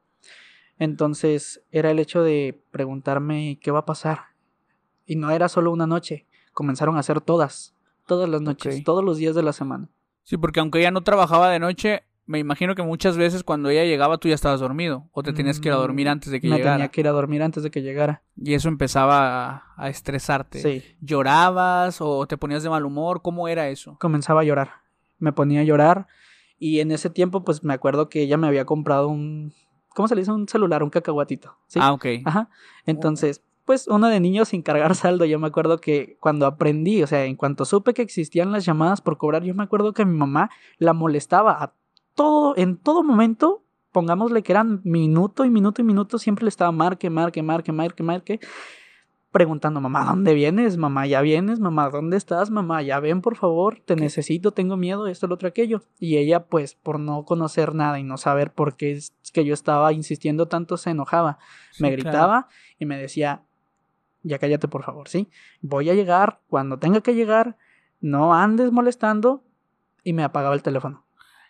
Entonces 0.78 1.62
era 1.72 1.90
el 1.90 1.98
hecho 1.98 2.22
de 2.22 2.62
preguntarme 2.70 3.58
qué 3.60 3.72
va 3.72 3.80
a 3.80 3.84
pasar. 3.84 4.20
Y 5.06 5.16
no 5.16 5.30
era 5.32 5.48
solo 5.48 5.72
una 5.72 5.88
noche, 5.88 6.28
comenzaron 6.52 6.96
a 6.96 7.02
ser 7.02 7.20
todas, 7.20 7.74
todas 8.06 8.28
las 8.28 8.40
noches, 8.42 8.84
todos 8.84 9.02
los 9.04 9.18
días 9.18 9.34
de 9.34 9.42
la 9.42 9.52
semana. 9.52 9.88
Sí, 10.22 10.36
porque 10.36 10.60
aunque 10.60 10.78
ella 10.78 10.92
no 10.92 11.02
trabajaba 11.02 11.50
de 11.50 11.58
noche, 11.58 12.04
me 12.26 12.38
imagino 12.38 12.74
que 12.74 12.82
muchas 12.82 13.16
veces 13.16 13.44
cuando 13.44 13.68
ella 13.68 13.84
llegaba 13.84 14.18
tú 14.18 14.28
ya 14.28 14.34
estabas 14.34 14.60
dormido 14.60 15.08
o 15.12 15.22
te 15.22 15.32
tenías 15.32 15.60
que 15.60 15.68
ir 15.68 15.72
a 15.74 15.76
dormir 15.76 16.06
Mm, 16.06 16.10
antes 16.10 16.30
de 16.32 16.40
que 16.40 16.48
Me 16.48 16.56
llegara. 16.56 16.76
tenía 16.76 16.88
que 16.88 17.00
ir 17.02 17.08
a 17.08 17.12
dormir 17.12 17.42
antes 17.42 17.62
de 17.62 17.70
que 17.70 17.82
llegara. 17.82 18.22
Y 18.36 18.54
eso 18.54 18.68
empezaba 18.68 19.50
a, 19.56 19.62
a 19.76 19.88
estresarte. 19.90 20.60
Sí, 20.60 20.82
¿Llorabas 21.00 22.00
o 22.00 22.26
te 22.26 22.36
ponías 22.36 22.62
de 22.62 22.70
mal 22.70 22.84
humor? 22.84 23.22
¿Cómo 23.22 23.48
era 23.48 23.68
eso? 23.68 23.96
comenzaba 24.00 24.40
a 24.40 24.44
llorar. 24.44 24.70
Me 25.18 25.32
ponía 25.32 25.60
a 25.60 25.64
llorar 25.64 26.06
y 26.58 26.80
en 26.80 26.90
ese 26.92 27.10
tiempo 27.10 27.44
pues 27.44 27.62
me 27.64 27.74
acuerdo 27.74 28.08
que 28.08 28.22
ella 28.22 28.36
me 28.36 28.46
había 28.46 28.64
comprado 28.64 29.08
un 29.08 29.52
¿cómo 29.90 30.08
se 30.08 30.14
le 30.14 30.22
dice? 30.22 30.32
un 30.32 30.48
celular, 30.48 30.82
un 30.82 30.90
cacahuatito, 30.90 31.56
¿sí? 31.68 31.78
Ah, 31.82 31.92
ok. 31.92 32.06
Ajá. 32.24 32.48
Entonces, 32.84 33.42
pues 33.64 33.86
uno 33.86 34.08
de 34.08 34.18
niño 34.20 34.44
sin 34.44 34.62
cargar 34.62 34.94
saldo, 34.96 35.24
yo 35.24 35.38
me 35.38 35.46
acuerdo 35.46 35.78
que 35.78 36.16
cuando 36.20 36.46
aprendí, 36.46 37.02
o 37.02 37.06
sea, 37.06 37.24
en 37.26 37.36
cuanto 37.36 37.64
supe 37.64 37.94
que 37.94 38.02
existían 38.02 38.50
las 38.50 38.64
llamadas 38.64 39.00
por 39.00 39.16
cobrar, 39.18 39.44
yo 39.44 39.54
me 39.54 39.62
acuerdo 39.62 39.92
que 39.92 40.04
mi 40.04 40.16
mamá 40.16 40.50
la 40.78 40.92
molestaba 40.94 41.62
a 41.62 41.74
todo, 42.14 42.56
en 42.56 42.76
todo 42.76 43.02
momento, 43.02 43.64
pongámosle 43.92 44.42
que 44.42 44.52
eran 44.52 44.80
minuto 44.84 45.44
y 45.44 45.50
minuto 45.50 45.82
y 45.82 45.84
minuto, 45.84 46.18
siempre 46.18 46.44
le 46.44 46.48
estaba 46.48 46.72
marque, 46.72 47.10
marque, 47.10 47.42
marque, 47.42 47.72
marque, 47.72 48.02
marque, 48.02 48.40
preguntando, 49.34 49.80
mamá, 49.80 50.04
¿dónde 50.04 50.32
vienes? 50.32 50.76
Mamá, 50.76 51.06
¿ya 51.08 51.20
vienes? 51.20 51.58
Mamá, 51.58 51.90
¿dónde 51.90 52.16
estás? 52.16 52.50
Mamá, 52.50 52.82
ya 52.82 53.00
ven, 53.00 53.20
por 53.20 53.34
favor, 53.34 53.80
te 53.84 53.96
necesito, 53.96 54.52
tengo 54.52 54.76
miedo, 54.76 55.08
esto, 55.08 55.26
lo 55.26 55.34
otro, 55.34 55.48
aquello. 55.48 55.82
Y 55.98 56.18
ella, 56.18 56.44
pues, 56.46 56.76
por 56.76 57.00
no 57.00 57.24
conocer 57.24 57.74
nada 57.74 57.98
y 57.98 58.04
no 58.04 58.16
saber 58.16 58.52
por 58.52 58.76
qué 58.76 58.92
es 58.92 59.12
que 59.32 59.44
yo 59.44 59.52
estaba 59.52 59.92
insistiendo 59.92 60.46
tanto, 60.46 60.76
se 60.76 60.90
enojaba 60.90 61.38
me 61.80 61.90
gritaba 61.90 62.42
claro. 62.42 62.46
y 62.78 62.86
me 62.86 62.96
decía, 62.96 63.42
ya 64.22 64.38
cállate 64.38 64.68
por 64.68 64.84
favor, 64.84 65.08
¿sí? 65.08 65.28
Voy 65.60 65.90
a 65.90 65.94
llegar, 65.94 66.40
cuando 66.48 66.78
tenga 66.78 67.00
que 67.00 67.14
llegar, 67.14 67.56
no 68.00 68.34
andes 68.34 68.70
molestando 68.70 69.42
y 70.04 70.12
me 70.12 70.22
apagaba 70.22 70.54
el 70.54 70.62
teléfono. 70.62 71.03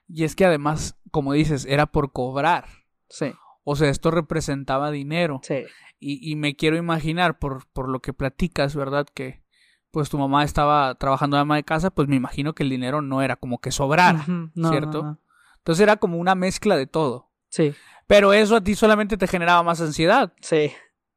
Y 0.08 0.24
es 0.24 0.36
que 0.36 0.44
además, 0.44 0.98
como 1.10 1.32
dices, 1.32 1.66
era 1.66 1.86
por 1.86 2.12
cobrar. 2.12 2.66
Sí, 3.08 3.32
O 3.62 3.76
sea, 3.76 3.88
esto 3.88 4.10
representaba 4.10 4.90
dinero. 4.90 5.40
Sí. 5.42 5.64
Y, 6.00 6.30
y 6.30 6.36
me 6.36 6.56
quiero 6.56 6.76
imaginar, 6.76 7.38
por, 7.38 7.66
por 7.72 7.88
lo 7.88 8.00
que 8.00 8.12
platicas, 8.12 8.74
¿verdad? 8.76 9.06
Que 9.14 9.42
pues 9.90 10.10
tu 10.10 10.18
mamá 10.18 10.42
estaba 10.42 10.92
trabajando 10.96 11.36
de 11.36 11.42
ama 11.42 11.54
de 11.56 11.62
casa, 11.62 11.90
pues 11.90 12.08
me 12.08 12.16
imagino 12.16 12.52
que 12.52 12.64
el 12.64 12.70
dinero 12.70 13.00
no 13.00 13.22
era 13.22 13.36
como 13.36 13.60
que 13.60 13.70
sobrara, 13.70 14.24
no, 14.26 14.70
¿cierto? 14.70 15.02
no, 15.02 15.10
no. 15.12 15.20
Entonces 15.58 15.82
era 15.82 15.96
como 15.98 16.18
una 16.18 16.34
mezcla 16.34 16.76
de 16.76 16.88
todo. 16.88 17.30
Sí, 17.48 17.72
Pero 18.08 18.32
eso 18.32 18.56
a 18.56 18.60
ti 18.60 18.74
solamente 18.74 19.16
te 19.16 19.28
generaba 19.28 19.62
más 19.62 19.80
ansiedad, 19.80 20.32
sí. 20.40 20.72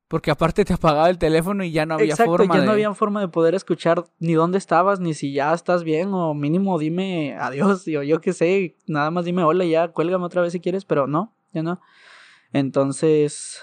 Porque 0.08 0.32
aparte 0.32 0.64
te 0.64 0.74
apagaba 0.74 1.10
el 1.10 1.18
teléfono 1.18 1.64
y 1.64 1.72
ya 1.72 1.86
no 1.86 1.96
había 1.96 2.14
Exacto, 2.14 2.32
forma 2.32 2.56
ya 2.56 2.62
de... 2.62 2.66
no 2.66 2.72
había 2.72 2.94
forma 2.94 3.20
de 3.20 3.28
poder 3.28 3.56
escuchar 3.56 4.06
ni 4.20 4.34
dónde 4.34 4.58
estabas, 4.58 5.00
ni 5.00 5.14
si 5.14 5.34
ya 5.34 5.54
estás 5.54 5.84
bien, 5.84 6.14
o 6.14 6.34
mínimo 6.34 6.80
dime 6.80 7.36
adiós, 7.40 7.86
o 7.88 8.04
yo 8.04 8.22
qué 8.22 8.34
sé, 8.34 8.78
nada 8.88 9.12
más 9.12 9.26
dime 9.26 9.44
hola 9.44 9.66
y 9.66 9.72
ya, 9.72 9.90
cuélgame 9.90 10.24
otra 10.24 10.42
vez 10.42 10.54
si 10.54 10.60
quieres, 10.62 10.86
pero 10.86 11.08
no, 11.08 11.34
ya 11.54 11.62
no. 11.62 11.82
Entonces, 12.54 13.62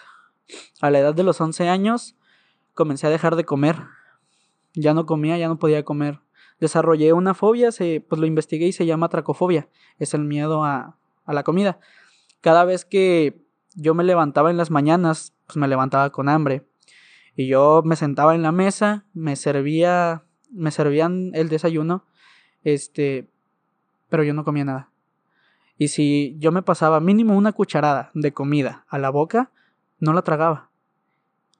a 0.80 0.90
la 0.90 0.98
edad 0.98 1.14
de 1.14 1.22
los 1.22 1.40
11 1.40 1.68
años, 1.68 2.16
comencé 2.74 3.06
a 3.06 3.10
dejar 3.10 3.36
de 3.36 3.44
comer. 3.44 3.76
Ya 4.74 4.92
no 4.92 5.06
comía, 5.06 5.38
ya 5.38 5.48
no 5.48 5.58
podía 5.58 5.84
comer. 5.84 6.20
Desarrollé 6.60 7.12
una 7.12 7.32
fobia, 7.32 7.72
se, 7.72 8.04
pues 8.06 8.20
lo 8.20 8.26
investigué 8.26 8.66
y 8.66 8.72
se 8.72 8.84
llama 8.84 9.08
tracofobia. 9.08 9.68
Es 9.98 10.12
el 10.12 10.24
miedo 10.24 10.64
a, 10.64 10.98
a 11.24 11.32
la 11.32 11.42
comida. 11.42 11.78
Cada 12.40 12.64
vez 12.64 12.84
que 12.84 13.43
yo 13.74 13.94
me 13.94 14.04
levantaba 14.04 14.50
en 14.50 14.56
las 14.56 14.70
mañanas, 14.70 15.34
pues 15.46 15.56
me 15.56 15.68
levantaba 15.68 16.10
con 16.10 16.28
hambre. 16.28 16.66
Y 17.36 17.48
yo 17.48 17.82
me 17.84 17.96
sentaba 17.96 18.34
en 18.34 18.42
la 18.42 18.52
mesa, 18.52 19.04
me 19.12 19.36
servía, 19.36 20.24
me 20.50 20.70
servían 20.70 21.30
el 21.34 21.48
desayuno, 21.48 22.04
este, 22.62 23.30
pero 24.08 24.22
yo 24.22 24.34
no 24.34 24.44
comía 24.44 24.64
nada. 24.64 24.90
Y 25.76 25.88
si 25.88 26.36
yo 26.38 26.52
me 26.52 26.62
pasaba 26.62 27.00
mínimo 27.00 27.36
una 27.36 27.52
cucharada 27.52 28.10
de 28.14 28.32
comida 28.32 28.84
a 28.88 28.98
la 28.98 29.10
boca, 29.10 29.50
no 29.98 30.12
la 30.12 30.22
tragaba. 30.22 30.70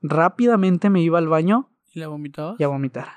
Rápidamente 0.02 0.90
me 0.90 1.00
iba 1.00 1.18
al 1.18 1.28
baño 1.28 1.70
¿Y 1.92 2.00
la 2.00 2.08
vomitabas? 2.08 2.56
y 2.60 2.64
a 2.64 2.68
vomitar. 2.68 3.08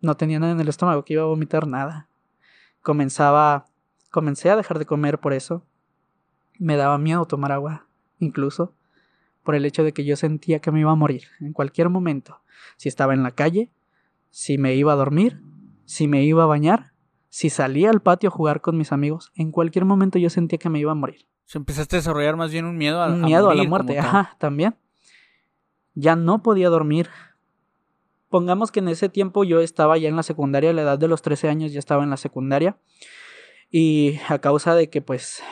No 0.00 0.16
tenía 0.16 0.40
nada 0.40 0.52
en 0.52 0.60
el 0.60 0.68
estómago, 0.68 1.04
que 1.04 1.12
iba 1.12 1.22
a 1.22 1.26
vomitar 1.26 1.68
nada. 1.68 2.08
Comenzaba, 2.80 3.66
comencé 4.10 4.50
a 4.50 4.56
dejar 4.56 4.80
de 4.80 4.86
comer 4.86 5.20
por 5.20 5.32
eso. 5.32 5.64
Me 6.58 6.76
daba 6.76 6.98
miedo 6.98 7.24
tomar 7.26 7.52
agua, 7.52 7.86
incluso 8.22 8.74
por 9.42 9.54
el 9.54 9.64
hecho 9.64 9.84
de 9.84 9.92
que 9.92 10.04
yo 10.04 10.16
sentía 10.16 10.60
que 10.60 10.70
me 10.70 10.80
iba 10.80 10.92
a 10.92 10.96
morir 10.96 11.24
en 11.40 11.52
cualquier 11.52 11.88
momento. 11.88 12.40
Si 12.76 12.88
estaba 12.88 13.14
en 13.14 13.22
la 13.22 13.32
calle, 13.32 13.70
si 14.30 14.56
me 14.56 14.74
iba 14.74 14.92
a 14.92 14.96
dormir, 14.96 15.40
si 15.84 16.08
me 16.08 16.24
iba 16.24 16.44
a 16.44 16.46
bañar, 16.46 16.92
si 17.28 17.50
salía 17.50 17.90
al 17.90 18.00
patio 18.00 18.28
a 18.28 18.32
jugar 18.32 18.60
con 18.60 18.76
mis 18.78 18.92
amigos, 18.92 19.32
en 19.34 19.50
cualquier 19.50 19.84
momento 19.84 20.18
yo 20.18 20.30
sentía 20.30 20.58
que 20.58 20.68
me 20.68 20.78
iba 20.78 20.92
a 20.92 20.94
morir. 20.94 21.26
Empezaste 21.54 21.96
a 21.96 21.98
desarrollar 21.98 22.36
más 22.36 22.50
bien 22.50 22.64
un 22.64 22.78
miedo 22.78 23.02
a, 23.02 23.08
Un 23.08 23.22
miedo 23.22 23.50
a 23.50 23.54
la 23.54 23.56
morir 23.56 23.68
muerte, 23.68 23.98
ajá, 23.98 24.36
también. 24.38 24.74
Ya 25.94 26.16
no 26.16 26.42
podía 26.42 26.70
dormir. 26.70 27.10
Pongamos 28.30 28.70
que 28.70 28.80
en 28.80 28.88
ese 28.88 29.10
tiempo 29.10 29.44
yo 29.44 29.60
estaba 29.60 29.98
ya 29.98 30.08
en 30.08 30.16
la 30.16 30.22
secundaria, 30.22 30.70
a 30.70 30.72
la 30.72 30.82
edad 30.82 30.98
de 30.98 31.08
los 31.08 31.20
13 31.20 31.48
años 31.48 31.72
ya 31.72 31.78
estaba 31.78 32.04
en 32.04 32.10
la 32.10 32.16
secundaria. 32.16 32.78
Y 33.70 34.18
a 34.28 34.38
causa 34.38 34.74
de 34.74 34.88
que 34.88 35.02
pues 35.02 35.42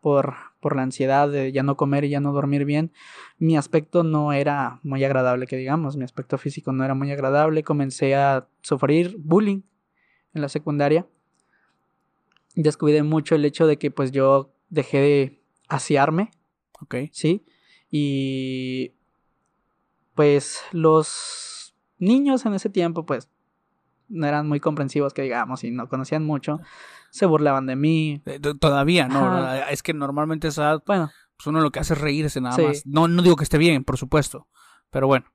por, 0.00 0.34
por 0.60 0.76
la 0.76 0.82
ansiedad 0.82 1.28
de 1.28 1.52
ya 1.52 1.62
no 1.62 1.76
comer 1.76 2.04
y 2.04 2.10
ya 2.10 2.20
no 2.20 2.32
dormir 2.32 2.64
bien, 2.64 2.92
mi 3.38 3.56
aspecto 3.56 4.02
no 4.02 4.32
era 4.32 4.80
muy 4.82 5.04
agradable, 5.04 5.46
que 5.46 5.56
digamos, 5.56 5.96
mi 5.96 6.04
aspecto 6.04 6.38
físico 6.38 6.72
no 6.72 6.84
era 6.84 6.94
muy 6.94 7.10
agradable. 7.12 7.62
Comencé 7.62 8.14
a 8.14 8.48
sufrir 8.62 9.16
bullying 9.18 9.62
en 10.34 10.42
la 10.42 10.48
secundaria. 10.48 11.06
Descuidé 12.54 13.02
mucho 13.02 13.34
el 13.34 13.44
hecho 13.44 13.66
de 13.66 13.76
que 13.76 13.90
pues 13.90 14.12
yo 14.12 14.54
dejé 14.70 15.00
de 15.00 15.42
asearme 15.68 16.30
Ok. 16.80 16.96
¿sí? 17.12 17.44
Y 17.90 18.92
pues 20.14 20.60
los 20.72 21.74
niños 21.98 22.44
en 22.46 22.54
ese 22.54 22.70
tiempo 22.70 23.06
pues 23.06 23.28
no 24.08 24.26
eran 24.26 24.48
muy 24.48 24.60
comprensivos 24.60 25.12
que 25.14 25.22
digamos 25.22 25.64
y 25.64 25.70
no 25.70 25.88
conocían 25.88 26.24
mucho, 26.24 26.60
se 27.10 27.26
burlaban 27.26 27.66
de 27.66 27.76
mí. 27.76 28.22
Eh, 28.26 28.40
Todavía, 28.60 29.08
¿no? 29.08 29.18
Ajá. 29.26 29.34
¿verdad? 29.34 29.66
Es 29.72 29.82
que 29.82 29.94
normalmente 29.94 30.48
esa 30.48 30.62
edad, 30.62 30.82
Bueno, 30.86 31.10
pues 31.36 31.46
uno 31.46 31.60
lo 31.60 31.70
que 31.70 31.80
hace 31.80 31.94
es 31.94 32.00
reírse 32.00 32.40
nada 32.40 32.56
Sí. 32.56 32.62
más. 32.62 32.86
No, 32.86 33.08
no 33.08 33.22
digo 33.22 33.36
que 33.36 33.44
esté 33.44 33.58
bien, 33.58 33.84
por 33.84 33.96
supuesto. 33.98 34.46
Pero 34.90 35.06
bueno. 35.06 35.26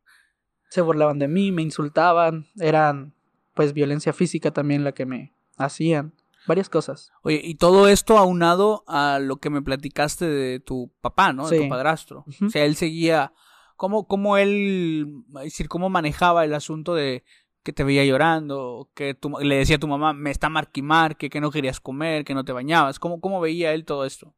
se 0.70 0.80
burlaban 0.82 1.20
de 1.20 1.28
mí, 1.28 1.52
me 1.52 1.62
insultaban, 1.62 2.48
eran 2.58 3.14
pues 3.54 3.74
violencia 3.74 4.14
física 4.14 4.52
también 4.52 4.86
la 4.86 4.94
que 4.94 5.06
me 5.06 5.34
hacían, 5.58 6.14
varias 6.48 6.70
cosas. 6.70 7.12
Oye, 7.24 7.42
y 7.44 7.56
todo 7.56 7.90
esto 7.90 8.18
aunado 8.18 8.86
a 8.88 9.20
lo 9.20 9.36
que 9.38 9.50
me 9.50 9.62
platicaste 9.62 10.26
de 10.26 10.62
tu 10.62 10.90
papá, 11.02 11.34
¿no? 11.34 11.50
De 11.50 11.60
tu 11.60 11.68
padrastro. 11.68 12.24
O 12.46 12.50
sea, 12.50 12.64
él 12.64 12.78
seguía. 12.78 13.34
¿Cómo, 13.76 14.08
cómo 14.08 14.38
él. 14.38 15.24
Es 15.40 15.44
decir, 15.44 15.68
cómo 15.68 15.90
manejaba 15.90 16.46
el 16.46 16.54
asunto 16.54 16.96
de 16.96 17.26
que 17.64 17.74
te 17.74 17.84
veía 17.84 18.04
llorando? 18.06 18.90
Que 18.94 19.14
tu- 19.14 19.38
le 19.40 19.56
decía 19.56 19.76
a 19.78 19.80
tu 19.80 19.88
mamá, 19.88 20.14
me 20.14 20.32
está 20.32 20.50
marquimarque, 20.50 21.30
que 21.30 21.42
no 21.42 21.52
querías 21.52 21.80
comer, 21.80 22.24
que 22.26 22.34
no 22.34 22.44
te 22.44 22.52
bañabas. 22.54 23.00
¿Cómo, 23.00 23.20
cómo 23.22 23.40
veía 23.42 23.74
él 23.74 23.86
todo 23.86 24.06
esto? 24.06 24.34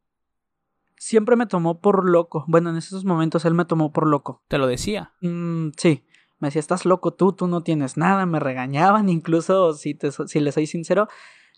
Siempre 0.97 1.35
me 1.35 1.45
tomó 1.47 1.79
por 1.81 2.09
loco. 2.09 2.45
Bueno, 2.47 2.69
en 2.69 2.77
esos 2.77 3.03
momentos 3.05 3.43
él 3.45 3.53
me 3.53 3.65
tomó 3.65 3.91
por 3.91 4.07
loco. 4.07 4.41
Te 4.47 4.57
lo 4.57 4.67
decía. 4.67 5.11
Mm, 5.21 5.69
sí, 5.77 6.05
me 6.39 6.47
decía, 6.47 6.59
estás 6.59 6.85
loco 6.85 7.13
tú, 7.13 7.33
tú 7.33 7.47
no 7.47 7.61
tienes 7.63 7.97
nada, 7.97 8.25
me 8.25 8.39
regañaban, 8.39 9.09
incluso 9.09 9.73
si, 9.73 9.95
te, 9.95 10.11
si 10.11 10.39
les 10.39 10.53
soy 10.53 10.67
sincero, 10.67 11.07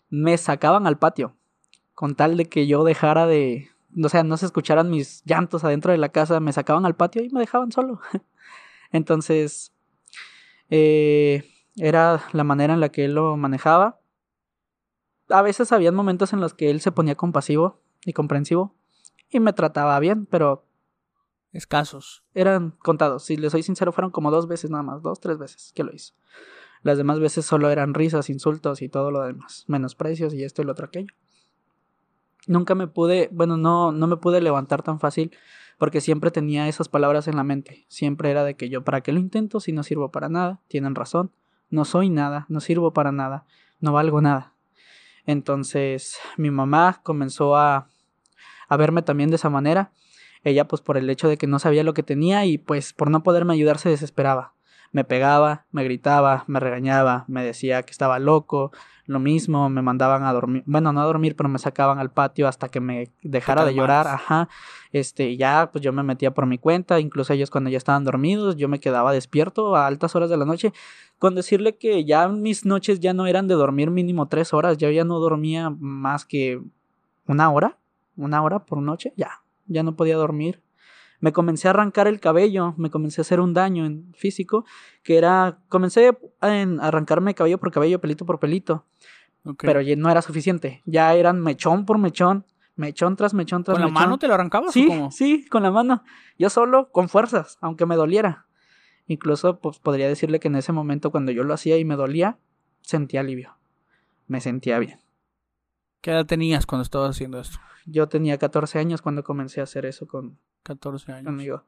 me 0.08 0.36
sacaban 0.38 0.86
al 0.86 0.98
patio, 0.98 1.36
con 1.94 2.14
tal 2.14 2.36
de 2.36 2.46
que 2.46 2.66
yo 2.66 2.84
dejara 2.84 3.26
de, 3.26 3.68
o 4.02 4.08
sea, 4.08 4.22
no 4.22 4.36
se 4.36 4.46
escucharan 4.46 4.90
mis 4.90 5.22
llantos 5.24 5.64
adentro 5.64 5.90
de 5.92 5.98
la 5.98 6.10
casa, 6.10 6.38
me 6.40 6.52
sacaban 6.52 6.86
al 6.86 6.94
patio 6.96 7.22
y 7.22 7.28
me 7.30 7.40
dejaban 7.40 7.72
solo. 7.72 8.00
Entonces, 8.92 9.72
eh, 10.70 11.44
era 11.76 12.22
la 12.32 12.44
manera 12.44 12.74
en 12.74 12.80
la 12.80 12.90
que 12.90 13.04
él 13.04 13.14
lo 13.14 13.36
manejaba. 13.36 14.00
A 15.28 15.42
veces 15.42 15.72
habían 15.72 15.94
momentos 15.94 16.32
en 16.32 16.40
los 16.40 16.54
que 16.54 16.70
él 16.70 16.80
se 16.80 16.92
ponía 16.92 17.14
compasivo 17.14 17.80
y 18.04 18.12
comprensivo 18.12 18.74
y 19.28 19.40
me 19.40 19.52
trataba 19.52 19.98
bien, 19.98 20.26
pero 20.26 20.66
Escasos. 21.56 22.22
eran 22.34 22.72
contados. 22.82 23.24
Si 23.24 23.36
les 23.36 23.52
soy 23.52 23.62
sincero, 23.62 23.92
fueron 23.92 24.10
como 24.10 24.30
dos 24.30 24.46
veces 24.46 24.70
nada 24.70 24.82
más, 24.82 25.02
dos, 25.02 25.20
tres 25.20 25.38
veces 25.38 25.72
que 25.74 25.84
lo 25.84 25.92
hizo. 25.92 26.14
Las 26.82 26.98
demás 26.98 27.18
veces 27.18 27.46
solo 27.46 27.70
eran 27.70 27.94
risas, 27.94 28.28
insultos 28.28 28.82
y 28.82 28.88
todo 28.88 29.10
lo 29.10 29.22
demás, 29.22 29.64
menosprecios 29.66 30.34
y 30.34 30.44
esto 30.44 30.62
y 30.62 30.66
lo 30.66 30.72
otro 30.72 30.86
aquello. 30.86 31.14
Nunca 32.46 32.74
me 32.74 32.86
pude, 32.86 33.28
bueno, 33.32 33.56
no, 33.56 33.90
no 33.90 34.06
me 34.06 34.18
pude 34.18 34.40
levantar 34.40 34.82
tan 34.82 35.00
fácil 35.00 35.32
porque 35.78 36.00
siempre 36.00 36.30
tenía 36.30 36.68
esas 36.68 36.88
palabras 36.88 37.26
en 37.26 37.36
la 37.36 37.42
mente. 37.42 37.86
Siempre 37.88 38.30
era 38.30 38.44
de 38.44 38.54
que 38.54 38.68
yo, 38.68 38.84
¿para 38.84 39.00
qué 39.00 39.12
lo 39.12 39.18
intento 39.18 39.58
si 39.58 39.72
no 39.72 39.82
sirvo 39.82 40.10
para 40.10 40.28
nada? 40.28 40.60
Tienen 40.68 40.94
razón. 40.94 41.32
No 41.70 41.84
soy 41.84 42.10
nada, 42.10 42.46
no 42.48 42.60
sirvo 42.60 42.92
para 42.92 43.12
nada, 43.12 43.44
no 43.80 43.92
valgo 43.92 44.20
nada. 44.20 44.52
Entonces 45.26 46.18
mi 46.36 46.50
mamá 46.50 47.00
comenzó 47.02 47.56
a, 47.56 47.88
a 48.68 48.76
verme 48.76 49.02
también 49.02 49.30
de 49.30 49.36
esa 49.36 49.50
manera. 49.50 49.92
Ella 50.44 50.68
pues 50.68 50.82
por 50.82 50.96
el 50.96 51.10
hecho 51.10 51.28
de 51.28 51.36
que 51.36 51.46
no 51.46 51.58
sabía 51.58 51.84
lo 51.84 51.94
que 51.94 52.02
tenía 52.02 52.44
y 52.44 52.58
pues 52.58 52.92
por 52.92 53.10
no 53.10 53.22
poderme 53.22 53.54
ayudar 53.54 53.78
se 53.78 53.88
desesperaba. 53.88 54.55
Me 54.92 55.04
pegaba, 55.04 55.66
me 55.72 55.84
gritaba, 55.84 56.44
me 56.46 56.60
regañaba, 56.60 57.24
me 57.28 57.44
decía 57.44 57.82
que 57.82 57.90
estaba 57.90 58.18
loco, 58.18 58.72
lo 59.06 59.20
mismo, 59.20 59.68
me 59.68 59.82
mandaban 59.82 60.24
a 60.24 60.32
dormir, 60.32 60.64
bueno, 60.66 60.92
no 60.92 61.00
a 61.00 61.04
dormir, 61.04 61.36
pero 61.36 61.48
me 61.48 61.58
sacaban 61.58 61.98
al 61.98 62.10
patio 62.10 62.48
hasta 62.48 62.68
que 62.68 62.80
me 62.80 63.12
dejara 63.22 63.64
de 63.64 63.74
llorar, 63.74 64.06
ajá. 64.06 64.48
Este, 64.92 65.36
ya 65.36 65.70
pues 65.70 65.82
yo 65.82 65.92
me 65.92 66.02
metía 66.02 66.32
por 66.32 66.46
mi 66.46 66.58
cuenta, 66.58 66.98
incluso 66.98 67.32
ellos 67.32 67.50
cuando 67.50 67.70
ya 67.70 67.78
estaban 67.78 68.04
dormidos, 68.04 68.56
yo 68.56 68.68
me 68.68 68.80
quedaba 68.80 69.12
despierto 69.12 69.76
a 69.76 69.86
altas 69.86 70.16
horas 70.16 70.28
de 70.30 70.36
la 70.36 70.44
noche, 70.44 70.72
con 71.18 71.34
decirle 71.34 71.76
que 71.76 72.04
ya 72.04 72.28
mis 72.28 72.64
noches 72.64 73.00
ya 73.00 73.12
no 73.12 73.26
eran 73.26 73.46
de 73.46 73.54
dormir 73.54 73.90
mínimo 73.90 74.26
tres 74.28 74.52
horas, 74.52 74.76
yo 74.76 74.90
ya 74.90 75.04
no 75.04 75.18
dormía 75.20 75.70
más 75.70 76.24
que 76.24 76.60
una 77.26 77.50
hora, 77.50 77.78
una 78.16 78.42
hora 78.42 78.60
por 78.60 78.78
noche, 78.82 79.12
ya, 79.16 79.42
ya 79.66 79.82
no 79.82 79.94
podía 79.94 80.16
dormir. 80.16 80.62
Me 81.20 81.32
comencé 81.32 81.68
a 81.68 81.70
arrancar 81.70 82.06
el 82.08 82.20
cabello, 82.20 82.74
me 82.76 82.90
comencé 82.90 83.20
a 83.20 83.22
hacer 83.22 83.40
un 83.40 83.54
daño 83.54 83.86
en 83.86 84.12
físico, 84.14 84.64
que 85.02 85.16
era, 85.18 85.58
comencé 85.68 86.10
a 86.40 86.48
arrancarme 86.80 87.34
cabello 87.34 87.58
por 87.58 87.70
cabello, 87.72 88.00
pelito 88.00 88.26
por 88.26 88.38
pelito, 88.38 88.84
Ok. 89.44 89.62
pero 89.64 89.80
ya 89.80 89.96
no 89.96 90.10
era 90.10 90.22
suficiente, 90.22 90.82
ya 90.84 91.14
eran 91.14 91.40
mechón 91.40 91.86
por 91.86 91.98
mechón, 91.98 92.44
mechón 92.74 93.16
tras 93.16 93.32
mechón 93.32 93.64
tras 93.64 93.76
¿Con 93.76 93.80
la 93.82 93.86
mechón. 93.88 94.02
mano 94.02 94.18
te 94.18 94.28
lo 94.28 94.34
arrancabas 94.34 94.72
Sí, 94.72 94.84
o 94.84 94.88
cómo? 94.88 95.10
sí, 95.10 95.46
con 95.48 95.62
la 95.62 95.70
mano. 95.70 96.02
Yo 96.38 96.50
solo, 96.50 96.90
con 96.92 97.08
fuerzas, 97.08 97.56
aunque 97.60 97.86
me 97.86 97.96
doliera. 97.96 98.46
Incluso, 99.06 99.60
pues 99.60 99.78
podría 99.78 100.08
decirle 100.08 100.40
que 100.40 100.48
en 100.48 100.56
ese 100.56 100.72
momento, 100.72 101.10
cuando 101.12 101.30
yo 101.32 101.44
lo 101.44 101.54
hacía 101.54 101.78
y 101.78 101.84
me 101.84 101.94
dolía, 101.96 102.38
sentía 102.82 103.20
alivio. 103.20 103.56
Me 104.26 104.40
sentía 104.40 104.78
bien. 104.80 104.98
¿Qué 106.00 106.10
edad 106.10 106.26
tenías 106.26 106.66
cuando 106.66 106.82
estabas 106.82 107.10
haciendo 107.10 107.40
esto? 107.40 107.58
Yo 107.86 108.08
tenía 108.08 108.36
14 108.36 108.78
años 108.80 109.00
cuando 109.00 109.22
comencé 109.22 109.60
a 109.60 109.64
hacer 109.64 109.86
eso 109.86 110.06
con, 110.08 110.38
14 110.66 111.12
años. 111.12 111.24
conmigo. 111.26 111.64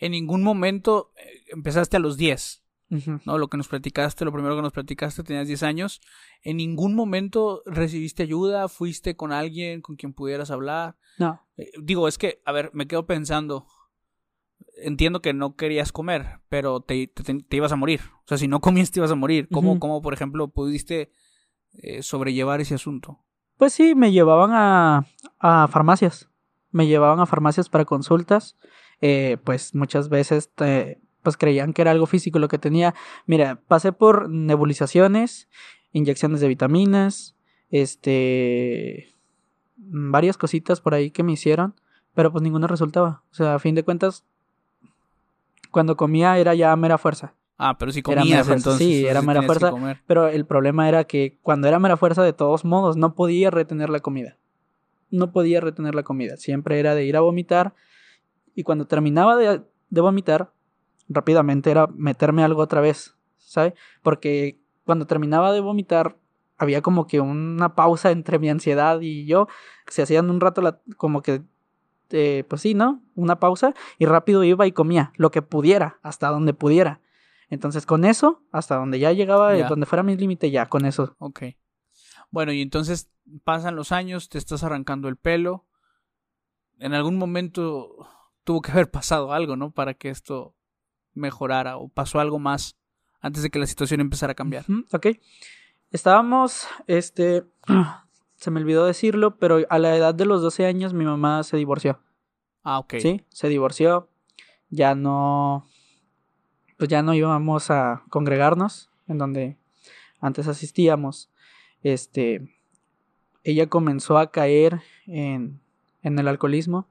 En 0.00 0.12
ningún 0.12 0.42
momento 0.42 1.12
eh, 1.16 1.44
empezaste 1.52 1.96
a 1.96 2.00
los 2.00 2.16
10. 2.16 2.62
Ujú. 2.90 3.20
¿no? 3.26 3.36
Lo 3.36 3.48
que 3.48 3.56
nos 3.58 3.68
platicaste, 3.68 4.24
lo 4.24 4.32
primero 4.32 4.56
que 4.56 4.62
nos 4.62 4.72
platicaste, 4.72 5.22
tenías 5.22 5.46
10 5.46 5.62
años. 5.62 6.00
¿En 6.42 6.56
ningún 6.56 6.94
momento 6.94 7.62
recibiste 7.66 8.22
ayuda? 8.22 8.68
¿Fuiste 8.68 9.14
con 9.16 9.30
alguien 9.32 9.82
con 9.82 9.96
quien 9.96 10.12
pudieras 10.14 10.50
hablar? 10.50 10.96
No. 11.18 11.40
Eh, 11.56 11.70
digo, 11.82 12.08
es 12.08 12.16
que, 12.16 12.40
a 12.46 12.52
ver, 12.52 12.70
me 12.72 12.86
quedo 12.86 13.06
pensando. 13.06 13.66
Entiendo 14.80 15.20
que 15.20 15.34
no 15.34 15.56
querías 15.56 15.90
comer, 15.92 16.40
pero 16.48 16.80
te, 16.80 17.08
te- 17.08 17.42
te 17.42 17.56
ibas 17.56 17.72
a 17.72 17.76
morir. 17.76 18.00
O 18.24 18.28
sea, 18.28 18.38
si 18.38 18.46
no 18.48 18.60
comías, 18.60 18.90
te 18.90 19.00
ibas 19.00 19.10
a 19.10 19.16
morir. 19.16 19.48
¿Cómo, 19.52 19.80
cómo 19.80 20.00
por 20.00 20.14
ejemplo, 20.14 20.48
pudiste 20.48 21.10
eh, 21.74 22.02
sobrellevar 22.02 22.60
ese 22.60 22.74
asunto? 22.76 23.18
Pues 23.56 23.72
sí, 23.72 23.94
me 23.96 24.12
llevaban 24.12 24.50
a, 24.54 25.04
a 25.40 25.66
farmacias. 25.68 26.27
Me 26.70 26.86
llevaban 26.86 27.20
a 27.20 27.26
farmacias 27.26 27.68
para 27.68 27.84
consultas. 27.84 28.56
Eh, 29.00 29.36
pues 29.44 29.74
muchas 29.74 30.08
veces 30.08 30.50
eh, 30.58 30.98
pues 31.22 31.36
creían 31.36 31.72
que 31.72 31.82
era 31.82 31.90
algo 31.90 32.06
físico 32.06 32.38
lo 32.38 32.48
que 32.48 32.58
tenía. 32.58 32.94
Mira, 33.26 33.60
pasé 33.68 33.92
por 33.92 34.28
nebulizaciones, 34.28 35.48
inyecciones 35.92 36.40
de 36.40 36.48
vitaminas, 36.48 37.36
este, 37.70 39.14
varias 39.76 40.36
cositas 40.36 40.80
por 40.80 40.94
ahí 40.94 41.10
que 41.10 41.22
me 41.22 41.32
hicieron, 41.32 41.74
pero 42.14 42.32
pues 42.32 42.42
ninguna 42.42 42.66
resultaba. 42.66 43.22
O 43.30 43.34
sea, 43.34 43.54
a 43.54 43.58
fin 43.58 43.74
de 43.74 43.84
cuentas, 43.84 44.24
cuando 45.70 45.96
comía 45.96 46.38
era 46.38 46.54
ya 46.54 46.74
mera 46.76 46.98
fuerza. 46.98 47.34
Ah, 47.58 47.76
pero 47.76 47.90
si 47.90 48.00
Era 48.06 48.20
comías 48.20 48.46
fuerza, 48.46 48.54
entonces. 48.54 48.86
sí, 48.86 49.06
era 49.06 49.20
mera 49.20 49.42
fuerza. 49.42 49.72
Pero 50.06 50.28
el 50.28 50.46
problema 50.46 50.88
era 50.88 51.04
que 51.04 51.38
cuando 51.42 51.66
era 51.66 51.80
mera 51.80 51.96
fuerza, 51.96 52.22
de 52.22 52.32
todos 52.32 52.64
modos, 52.64 52.96
no 52.96 53.14
podía 53.14 53.50
retener 53.50 53.90
la 53.90 53.98
comida. 54.00 54.36
No 55.10 55.32
podía 55.32 55.60
retener 55.60 55.94
la 55.94 56.02
comida. 56.02 56.36
Siempre 56.36 56.78
era 56.78 56.94
de 56.94 57.04
ir 57.04 57.16
a 57.16 57.20
vomitar. 57.20 57.74
Y 58.54 58.62
cuando 58.62 58.86
terminaba 58.86 59.36
de, 59.36 59.62
de 59.90 60.00
vomitar, 60.00 60.52
rápidamente 61.08 61.70
era 61.70 61.86
meterme 61.88 62.42
algo 62.44 62.62
otra 62.62 62.80
vez. 62.80 63.16
¿Sabes? 63.38 63.72
Porque 64.02 64.58
cuando 64.84 65.06
terminaba 65.06 65.52
de 65.52 65.60
vomitar, 65.60 66.16
había 66.58 66.82
como 66.82 67.06
que 67.06 67.20
una 67.20 67.74
pausa 67.74 68.10
entre 68.10 68.38
mi 68.38 68.50
ansiedad 68.50 69.00
y 69.00 69.24
yo. 69.26 69.48
Se 69.86 70.02
hacían 70.02 70.28
un 70.30 70.40
rato 70.40 70.60
la- 70.60 70.80
como 70.96 71.22
que. 71.22 71.42
eh, 72.10 72.44
pues 72.48 72.62
sí, 72.62 72.74
¿no? 72.74 73.02
Una 73.14 73.38
pausa. 73.38 73.74
Y 73.98 74.06
rápido 74.06 74.42
iba 74.44 74.66
y 74.66 74.72
comía 74.72 75.12
lo 75.16 75.30
que 75.30 75.42
pudiera, 75.42 75.98
hasta 76.02 76.28
donde 76.28 76.52
pudiera. 76.54 77.00
Entonces, 77.50 77.86
con 77.86 78.04
eso, 78.04 78.42
hasta 78.52 78.76
donde 78.76 78.98
ya 78.98 79.12
llegaba, 79.12 79.54
donde 79.68 79.86
fuera 79.86 80.02
mi 80.02 80.16
límite, 80.16 80.50
ya 80.50 80.66
con 80.66 80.84
eso. 80.84 81.14
Ok. 81.18 81.42
Bueno, 82.30 82.52
y 82.52 82.62
entonces 82.62 83.10
pasan 83.44 83.76
los 83.76 83.92
años, 83.92 84.28
te 84.28 84.38
estás 84.38 84.62
arrancando 84.62 85.08
el 85.08 85.16
pelo. 85.16 85.66
En 86.78 86.94
algún 86.94 87.16
momento 87.16 88.08
tuvo 88.44 88.60
que 88.62 88.72
haber 88.72 88.90
pasado 88.90 89.32
algo, 89.32 89.56
¿no? 89.56 89.70
Para 89.70 89.94
que 89.94 90.10
esto 90.10 90.54
mejorara 91.14 91.76
o 91.76 91.88
pasó 91.88 92.20
algo 92.20 92.38
más 92.38 92.76
antes 93.20 93.42
de 93.42 93.50
que 93.50 93.58
la 93.58 93.66
situación 93.66 94.00
empezara 94.00 94.32
a 94.32 94.36
cambiar. 94.36 94.64
Ok. 94.92 95.08
Estábamos, 95.90 96.68
este, 96.86 97.44
se 98.36 98.50
me 98.50 98.60
olvidó 98.60 98.86
decirlo, 98.86 99.36
pero 99.38 99.60
a 99.68 99.78
la 99.78 99.96
edad 99.96 100.14
de 100.14 100.26
los 100.26 100.42
12 100.42 100.66
años 100.66 100.94
mi 100.94 101.04
mamá 101.04 101.42
se 101.42 101.56
divorció. 101.56 102.00
Ah, 102.62 102.78
ok. 102.78 102.94
Sí, 103.00 103.24
se 103.30 103.48
divorció. 103.48 104.08
Ya 104.70 104.94
no, 104.94 105.66
pues 106.76 106.90
ya 106.90 107.02
no 107.02 107.14
íbamos 107.14 107.70
a 107.70 108.04
congregarnos 108.10 108.90
en 109.06 109.18
donde 109.18 109.56
antes 110.20 110.46
asistíamos. 110.46 111.30
Este, 111.82 112.54
ella 113.44 113.68
comenzó 113.68 114.18
a 114.18 114.30
caer 114.30 114.80
en, 115.06 115.60
en 116.02 116.18
el 116.18 116.28
alcoholismo, 116.28 116.86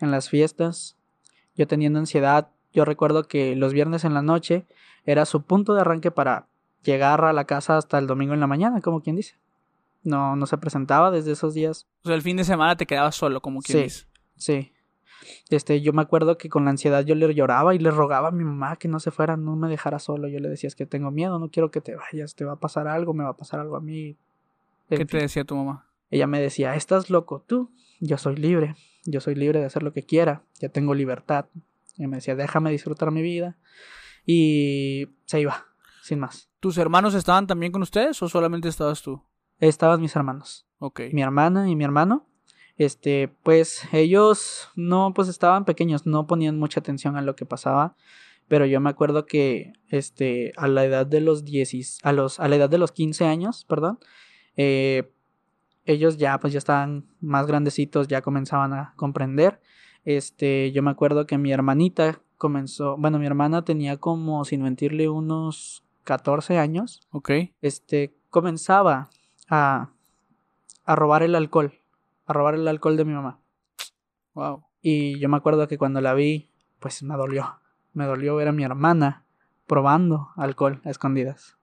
en 0.00 0.10
las 0.10 0.28
fiestas. 0.28 0.96
Yo 1.56 1.66
teniendo 1.66 1.98
ansiedad, 1.98 2.48
yo 2.72 2.84
recuerdo 2.84 3.24
que 3.24 3.56
los 3.56 3.72
viernes 3.72 4.04
en 4.04 4.14
la 4.14 4.22
noche 4.22 4.66
era 5.04 5.24
su 5.26 5.42
punto 5.42 5.74
de 5.74 5.80
arranque 5.82 6.10
para 6.10 6.46
llegar 6.82 7.24
a 7.24 7.32
la 7.32 7.44
casa 7.44 7.76
hasta 7.76 7.98
el 7.98 8.06
domingo 8.06 8.34
en 8.34 8.40
la 8.40 8.46
mañana, 8.46 8.80
como 8.80 9.02
quien 9.02 9.16
dice. 9.16 9.36
No, 10.04 10.34
no 10.34 10.46
se 10.46 10.58
presentaba 10.58 11.10
desde 11.10 11.32
esos 11.32 11.54
días. 11.54 11.86
O 12.04 12.08
sea, 12.08 12.16
el 12.16 12.22
fin 12.22 12.36
de 12.36 12.44
semana 12.44 12.76
te 12.76 12.86
quedabas 12.86 13.14
solo, 13.14 13.40
como 13.40 13.60
quien 13.60 13.78
Sí. 13.78 13.84
dice. 13.84 14.06
Sí. 14.36 14.72
Este, 15.50 15.80
yo 15.80 15.92
me 15.92 16.02
acuerdo 16.02 16.38
que 16.38 16.48
con 16.48 16.64
la 16.64 16.70
ansiedad 16.70 17.04
yo 17.04 17.14
le 17.14 17.32
lloraba 17.34 17.74
y 17.74 17.78
le 17.78 17.90
rogaba 17.90 18.28
a 18.28 18.32
mi 18.32 18.44
mamá 18.44 18.76
que 18.76 18.88
no 18.88 19.00
se 19.00 19.10
fuera, 19.10 19.36
no 19.36 19.56
me 19.56 19.68
dejara 19.68 19.98
solo. 19.98 20.28
Yo 20.28 20.38
le 20.40 20.48
decía, 20.48 20.68
es 20.68 20.74
que 20.76 20.86
tengo 20.86 21.10
miedo, 21.10 21.38
no 21.38 21.50
quiero 21.50 21.70
que 21.70 21.80
te 21.80 21.94
vayas, 21.96 22.34
te 22.34 22.44
va 22.44 22.52
a 22.52 22.60
pasar 22.60 22.88
algo, 22.88 23.14
me 23.14 23.24
va 23.24 23.30
a 23.30 23.36
pasar 23.36 23.60
algo 23.60 23.76
a 23.76 23.80
mí. 23.80 24.16
En 24.90 24.98
¿Qué 24.98 25.04
te 25.04 25.12
fin. 25.12 25.20
decía 25.20 25.44
tu 25.44 25.56
mamá? 25.56 25.86
Ella 26.10 26.26
me 26.26 26.40
decía, 26.40 26.74
estás 26.74 27.08
loco 27.08 27.42
tú, 27.46 27.70
yo 28.00 28.18
soy 28.18 28.36
libre, 28.36 28.76
yo 29.04 29.20
soy 29.20 29.34
libre 29.34 29.60
de 29.60 29.64
hacer 29.66 29.82
lo 29.82 29.92
que 29.92 30.02
quiera, 30.02 30.42
ya 30.60 30.68
tengo 30.68 30.94
libertad. 30.94 31.46
Y 31.96 32.06
me 32.06 32.16
decía, 32.16 32.34
déjame 32.36 32.70
disfrutar 32.70 33.10
mi 33.10 33.22
vida. 33.22 33.56
Y 34.26 35.08
se 35.24 35.40
iba, 35.40 35.66
sin 36.02 36.20
más. 36.20 36.48
¿Tus 36.60 36.78
hermanos 36.78 37.14
estaban 37.14 37.46
también 37.46 37.72
con 37.72 37.82
ustedes 37.82 38.22
o 38.22 38.28
solamente 38.28 38.68
estabas 38.68 39.02
tú? 39.02 39.22
Estaban 39.58 40.00
mis 40.00 40.14
hermanos. 40.14 40.66
Ok. 40.78 41.00
mi 41.12 41.22
hermana 41.22 41.68
y 41.68 41.76
mi 41.76 41.84
hermano, 41.84 42.26
este, 42.82 43.28
pues 43.42 43.82
ellos 43.92 44.68
no, 44.76 45.12
pues 45.14 45.28
estaban 45.28 45.64
pequeños, 45.64 46.06
no 46.06 46.26
ponían 46.26 46.58
mucha 46.58 46.80
atención 46.80 47.16
a 47.16 47.22
lo 47.22 47.36
que 47.36 47.46
pasaba, 47.46 47.96
pero 48.48 48.66
yo 48.66 48.80
me 48.80 48.90
acuerdo 48.90 49.26
que, 49.26 49.72
este, 49.88 50.52
a 50.56 50.68
la 50.68 50.84
edad 50.84 51.06
de 51.06 51.20
los 51.20 51.44
10, 51.44 51.98
a 52.02 52.12
los, 52.12 52.40
a 52.40 52.48
la 52.48 52.56
edad 52.56 52.68
de 52.70 52.78
los 52.78 52.92
15 52.92 53.24
años, 53.24 53.64
perdón, 53.68 53.98
eh, 54.56 55.10
ellos 55.84 56.16
ya, 56.16 56.38
pues 56.38 56.52
ya 56.52 56.58
estaban 56.58 57.06
más 57.20 57.46
grandecitos, 57.46 58.08
ya 58.08 58.22
comenzaban 58.22 58.72
a 58.72 58.94
comprender, 58.96 59.60
este, 60.04 60.72
yo 60.72 60.82
me 60.82 60.90
acuerdo 60.90 61.26
que 61.26 61.38
mi 61.38 61.52
hermanita 61.52 62.20
comenzó, 62.36 62.96
bueno, 62.96 63.18
mi 63.18 63.26
hermana 63.26 63.64
tenía 63.64 63.96
como, 63.96 64.44
sin 64.44 64.62
mentirle, 64.62 65.08
unos 65.08 65.84
14 66.04 66.58
años, 66.58 67.00
Ok. 67.10 67.30
este, 67.60 68.14
comenzaba 68.30 69.10
a, 69.48 69.90
a 70.84 70.96
robar 70.96 71.22
el 71.22 71.34
alcohol, 71.34 71.72
a 72.26 72.32
robar 72.32 72.54
el 72.54 72.68
alcohol 72.68 72.96
de 72.96 73.04
mi 73.04 73.12
mamá. 73.12 73.40
Wow. 74.34 74.64
Y 74.80 75.18
yo 75.18 75.28
me 75.28 75.36
acuerdo 75.36 75.68
que 75.68 75.78
cuando 75.78 76.00
la 76.00 76.14
vi, 76.14 76.50
pues 76.78 77.02
me 77.02 77.16
dolió. 77.16 77.60
Me 77.92 78.06
dolió 78.06 78.36
ver 78.36 78.48
a 78.48 78.52
mi 78.52 78.64
hermana 78.64 79.24
probando 79.66 80.30
alcohol 80.36 80.80
a 80.84 80.90
escondidas. 80.90 81.56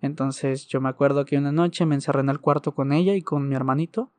Entonces 0.00 0.66
yo 0.66 0.80
me 0.80 0.88
acuerdo 0.88 1.24
que 1.24 1.38
una 1.38 1.52
noche 1.52 1.86
me 1.86 1.94
encerré 1.94 2.20
en 2.20 2.28
el 2.28 2.40
cuarto 2.40 2.74
con 2.74 2.92
ella 2.92 3.14
y 3.14 3.22
con 3.22 3.48
mi 3.48 3.54
hermanito. 3.54 4.10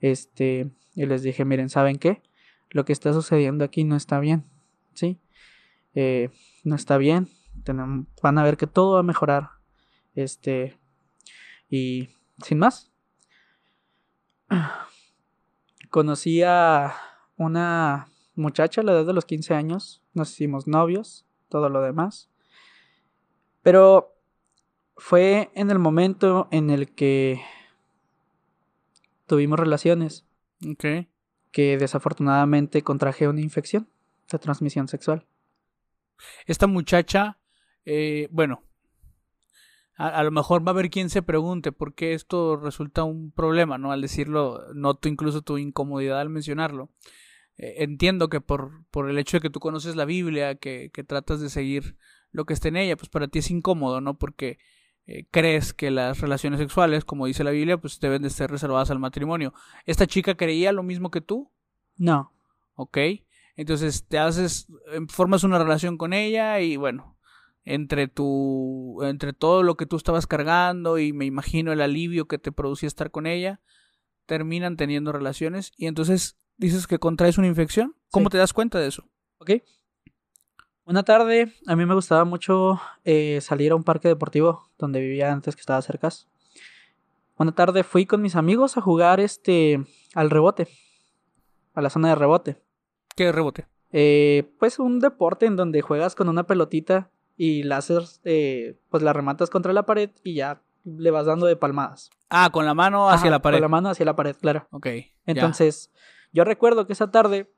Este, 0.00 0.70
y 0.94 1.06
les 1.06 1.22
dije, 1.22 1.44
miren, 1.44 1.70
¿saben 1.70 1.98
qué? 1.98 2.22
Lo 2.70 2.84
que 2.84 2.92
está 2.92 3.12
sucediendo 3.12 3.64
aquí 3.64 3.84
no 3.84 3.96
está 3.96 4.20
bien, 4.20 4.44
¿sí? 4.92 5.18
Eh, 5.94 6.30
no 6.64 6.74
está 6.76 6.98
bien. 6.98 7.28
Van 8.22 8.38
a 8.38 8.44
ver 8.44 8.58
que 8.58 8.66
todo 8.66 8.94
va 8.94 9.00
a 9.00 9.02
mejorar. 9.02 9.50
Este, 10.14 10.78
y 11.70 12.10
sin 12.44 12.58
más. 12.58 12.92
Conocí 15.90 16.42
a 16.42 16.94
una 17.36 18.08
muchacha 18.34 18.80
a 18.80 18.84
la 18.84 18.92
edad 18.92 19.06
de 19.06 19.12
los 19.12 19.24
15 19.24 19.54
años. 19.54 20.02
Nos 20.14 20.32
hicimos 20.32 20.66
novios, 20.66 21.24
todo 21.48 21.68
lo 21.68 21.80
demás. 21.82 22.28
Pero 23.62 24.14
fue 24.96 25.50
en 25.54 25.70
el 25.70 25.78
momento 25.78 26.48
en 26.50 26.70
el 26.70 26.94
que 26.94 27.40
tuvimos 29.26 29.58
relaciones 29.58 30.24
Ok. 30.66 31.06
que 31.50 31.76
desafortunadamente 31.78 32.82
contraje 32.82 33.28
una 33.28 33.40
infección 33.40 33.88
de 34.30 34.38
transmisión 34.38 34.88
sexual. 34.88 35.26
Esta 36.46 36.66
muchacha, 36.66 37.38
eh, 37.84 38.28
bueno, 38.30 38.62
a, 39.96 40.08
a 40.08 40.22
lo 40.22 40.30
mejor 40.30 40.66
va 40.66 40.70
a 40.70 40.74
haber 40.74 40.90
quien 40.90 41.10
se 41.10 41.22
pregunte 41.22 41.72
por 41.72 41.94
qué 41.94 42.14
esto 42.14 42.56
resulta 42.56 43.04
un 43.04 43.30
problema, 43.32 43.78
¿no? 43.78 43.92
Al 43.92 44.02
decirlo, 44.02 44.62
noto 44.74 45.08
incluso 45.08 45.42
tu 45.42 45.58
incomodidad 45.58 46.20
al 46.20 46.30
mencionarlo. 46.30 46.90
Eh, 47.58 47.76
entiendo 47.78 48.28
que 48.28 48.40
por, 48.40 48.84
por 48.90 49.08
el 49.08 49.18
hecho 49.18 49.38
de 49.38 49.40
que 49.40 49.50
tú 49.50 49.60
conoces 49.60 49.96
la 49.96 50.04
Biblia, 50.04 50.56
que, 50.56 50.90
que 50.92 51.04
tratas 51.04 51.40
de 51.40 51.48
seguir 51.48 51.96
lo 52.30 52.44
que 52.44 52.52
está 52.52 52.68
en 52.68 52.76
ella, 52.76 52.96
pues 52.96 53.08
para 53.08 53.28
ti 53.28 53.38
es 53.38 53.50
incómodo, 53.50 54.00
¿no? 54.00 54.18
Porque 54.18 54.58
eh, 55.06 55.26
crees 55.30 55.72
que 55.72 55.90
las 55.90 56.20
relaciones 56.20 56.58
sexuales, 56.58 57.04
como 57.04 57.26
dice 57.26 57.44
la 57.44 57.50
Biblia, 57.50 57.78
pues 57.78 58.00
deben 58.00 58.22
de 58.22 58.30
ser 58.30 58.50
reservadas 58.50 58.90
al 58.90 58.98
matrimonio. 58.98 59.54
¿Esta 59.84 60.06
chica 60.06 60.36
creía 60.36 60.72
lo 60.72 60.82
mismo 60.82 61.10
que 61.10 61.20
tú? 61.20 61.50
No, 61.96 62.32
¿ok? 62.74 62.98
Entonces 63.56 64.06
te 64.06 64.18
haces, 64.18 64.66
em, 64.92 65.06
formas 65.06 65.44
una 65.44 65.58
relación 65.58 65.96
con 65.96 66.12
ella 66.12 66.60
y 66.60 66.76
bueno, 66.76 67.15
entre 67.66 68.08
tu, 68.08 69.00
entre 69.02 69.32
todo 69.34 69.62
lo 69.62 69.76
que 69.76 69.84
tú 69.84 69.96
estabas 69.96 70.26
cargando 70.26 70.98
y 70.98 71.12
me 71.12 71.26
imagino 71.26 71.72
el 71.72 71.82
alivio 71.82 72.26
que 72.26 72.38
te 72.38 72.52
producía 72.52 72.86
estar 72.86 73.10
con 73.10 73.26
ella, 73.26 73.60
terminan 74.24 74.76
teniendo 74.76 75.12
relaciones 75.12 75.72
y 75.76 75.86
entonces 75.86 76.38
dices 76.56 76.86
que 76.86 76.98
contraes 76.98 77.36
una 77.38 77.48
infección. 77.48 77.94
¿Cómo 78.10 78.26
Sí. 78.26 78.30
te 78.30 78.38
das 78.38 78.52
cuenta 78.54 78.78
de 78.78 78.86
eso? 78.88 79.04
¿ok? 79.38 79.50
Una 80.84 81.02
tarde 81.02 81.52
a 81.66 81.74
mí 81.76 81.84
me 81.84 81.94
gustaba 81.94 82.24
mucho 82.24 82.80
eh, 83.04 83.40
salir 83.42 83.72
a 83.72 83.76
un 83.76 83.82
parque 83.84 84.08
deportivo 84.08 84.70
donde 84.78 85.00
vivía 85.00 85.32
antes 85.32 85.56
que 85.56 85.60
estaba 85.60 85.82
cerca. 85.82 86.08
Una 87.36 87.52
tarde 87.52 87.82
fui 87.82 88.06
con 88.06 88.22
mis 88.22 88.36
amigos 88.36 88.76
a 88.76 88.80
jugar 88.80 89.18
este 89.20 89.84
al 90.14 90.30
rebote, 90.30 90.68
a 91.74 91.82
la 91.82 91.90
zona 91.90 92.08
de 92.10 92.14
rebote. 92.14 92.62
¿Qué 93.16 93.32
rebote? 93.32 93.66
Eh, 93.92 94.48
pues 94.58 94.78
un 94.78 95.00
deporte 95.00 95.46
en 95.46 95.56
donde 95.56 95.82
juegas 95.82 96.14
con 96.14 96.28
una 96.28 96.46
pelotita 96.46 97.10
y 97.36 97.62
láser, 97.64 98.02
eh, 98.24 98.78
pues 98.88 99.02
la 99.02 99.12
rematas 99.12 99.50
contra 99.50 99.72
la 99.72 99.84
pared 99.86 100.10
y 100.24 100.34
ya 100.34 100.62
le 100.84 101.10
vas 101.10 101.26
dando 101.26 101.46
de 101.46 101.56
palmadas. 101.56 102.10
Ah, 102.30 102.50
con 102.52 102.64
la 102.66 102.74
mano 102.74 103.08
hacia 103.08 103.22
Ajá, 103.26 103.30
la 103.30 103.42
pared. 103.42 103.56
Con 103.58 103.62
la 103.62 103.68
mano 103.68 103.88
hacia 103.90 104.04
la 104.06 104.16
pared, 104.16 104.36
claro. 104.40 104.66
Ok. 104.70 104.86
ya. 104.86 105.04
Entonces, 105.26 105.92
yo 106.32 106.44
recuerdo 106.44 106.86
que 106.86 106.92
esa 106.92 107.10
tarde 107.10 107.50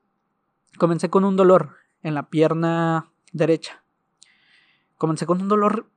comencé 0.79 1.11
con 1.11 1.25
un 1.25 1.37
dolor 1.37 1.77
en 2.03 2.15
la 2.15 2.29
pierna 2.29 3.11
derecha. 3.33 3.83
Comencé 4.97 5.27
con 5.27 5.41
un 5.41 5.49
dolor 5.49 5.89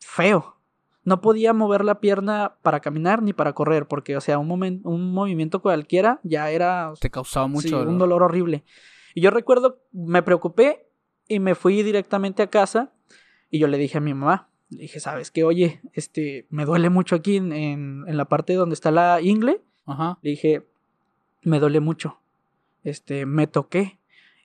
feo. 0.00 0.56
No 1.04 1.20
podía 1.20 1.52
mover 1.52 1.84
la 1.84 2.00
pierna 2.00 2.56
para 2.62 2.80
caminar 2.80 3.22
ni 3.22 3.32
para 3.32 3.52
correr, 3.52 3.86
porque, 3.86 4.16
o 4.16 4.20
sea, 4.20 4.38
un, 4.38 4.48
momen- 4.48 4.80
un 4.84 5.12
movimiento 5.12 5.62
cualquiera 5.62 6.18
ya 6.24 6.50
era 6.50 6.92
Te 7.00 7.10
causaba 7.10 7.46
mucho 7.46 7.68
sí, 7.68 7.70
dolor. 7.70 7.88
un 7.88 7.98
dolor 7.98 8.22
horrible. 8.24 8.64
Y 9.14 9.20
yo 9.20 9.30
recuerdo, 9.30 9.78
me 9.92 10.22
preocupé 10.22 10.88
y 11.28 11.38
me 11.38 11.54
fui 11.54 11.82
directamente 11.84 12.42
a 12.42 12.48
casa 12.48 12.92
y 13.56 13.58
yo 13.58 13.66
le 13.68 13.78
dije 13.78 13.98
a 13.98 14.00
mi 14.00 14.14
mamá, 14.14 14.48
le 14.70 14.82
dije, 14.82 15.00
¿sabes 15.00 15.30
qué? 15.30 15.44
Oye, 15.44 15.80
este, 15.92 16.46
me 16.50 16.64
duele 16.64 16.90
mucho 16.90 17.16
aquí 17.16 17.36
en, 17.36 17.52
en- 17.52 18.04
en 18.06 18.16
la 18.16 18.24
parte 18.26 18.54
donde 18.54 18.74
está 18.74 18.90
la 18.90 19.20
ingle. 19.20 19.60
Ajá. 19.86 20.18
Le 20.22 20.30
dije, 20.30 20.66
me 21.42 21.60
duele 21.60 21.80
mucho. 21.80 22.18
Este, 22.84 23.26
me 23.26 23.46
toqué 23.46 23.98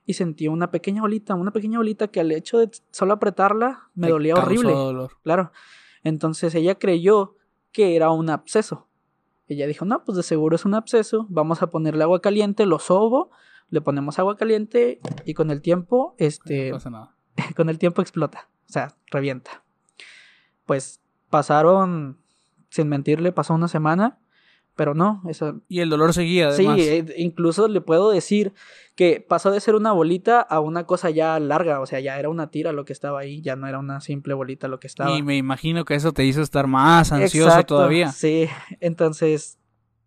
y 0.05 0.14
sentí 0.14 0.47
una 0.47 0.72
pequeña 0.72 1.01
bolita, 1.01 1.36
una 1.36 1.51
pequeña 1.51 1.78
bolita 1.80 2.07
que 2.07 2.20
al 2.20 2.32
hecho 2.32 2.57
de 2.59 2.70
solo 2.91 3.14
apretarla 3.14 3.89
me 3.95 4.07
Te 4.07 4.14
dolía 4.14 4.36
horrible. 4.36 4.72
dolor. 4.74 5.12
Claro. 5.24 5.51
Entonces 6.03 6.55
ella 6.55 6.76
creyó 6.76 7.36
que 7.72 7.95
era 7.95 8.09
un 8.12 8.30
absceso. 8.30 8.88
Ella 9.47 9.68
dijo, 9.68 9.86
no, 9.86 10.03
pues 10.03 10.16
de 10.16 10.24
seguro 10.24 10.55
es 10.55 10.66
un 10.66 10.74
absceso, 10.76 11.26
vamos 11.30 11.62
a 11.62 11.70
ponerle 11.70 12.03
agua 12.03 12.22
caliente, 12.22 12.66
lo 12.66 12.80
sobo, 12.80 13.32
le 13.70 13.82
ponemos 13.82 14.18
agua 14.18 14.38
caliente 14.38 14.99
y 15.26 15.34
con 15.34 15.51
el 15.51 15.62
tiempo, 15.62 16.16
este, 16.18 16.70
No 16.70 16.76
pasa 16.78 16.89
nada. 16.89 17.16
con 17.55 17.70
el 17.70 17.78
tiempo 17.78 18.01
explota, 18.01 18.49
o 18.72 18.74
sea, 18.74 18.96
revienta. 19.08 19.64
Pues 20.66 21.02
pasaron, 21.30 22.18
sin 22.70 22.88
mentirle, 22.88 23.34
pasó 23.34 23.54
una 23.54 23.68
semana, 23.68 24.18
pero 24.78 24.96
no, 24.96 25.22
Y 25.68 25.82
el 25.82 25.90
dolor 25.90 26.14
seguía, 26.14 26.52
Sí, 26.54 26.66
además. 26.66 26.80
eh, 26.80 27.06
incluso 27.18 27.68
le 27.68 27.82
puedo 27.82 28.10
decir 28.12 28.54
que 28.96 29.20
pasó 29.28 29.52
de 29.52 29.60
ser 29.60 29.76
una 29.76 29.92
bolita 29.92 30.40
a 30.40 30.62
una 30.62 30.86
cosa 30.86 31.10
ya 31.10 31.38
larga, 31.42 31.82
o 31.82 31.86
sea, 31.86 32.00
ya 32.00 32.18
era 32.18 32.30
una 32.30 32.50
tira 32.50 32.72
lo 32.72 32.86
que 32.86 32.94
estaba 32.94 33.20
ahí, 33.20 33.42
ya 33.42 33.58
no 33.58 33.68
era 33.68 33.80
una 33.80 34.00
simple 34.00 34.34
bolita 34.34 34.70
lo 34.70 34.80
que 34.80 34.88
estaba. 34.88 35.12
Y 35.12 35.24
me 35.24 35.36
imagino 35.36 35.84
que 35.84 35.96
eso 35.96 36.14
te 36.14 36.24
hizo 36.24 36.42
estar 36.42 36.68
más 36.68 37.12
ansioso 37.12 37.50
Exacto, 37.50 37.76
todavía. 37.76 38.14
Sí, 38.14 38.48
entonces, 38.80 39.60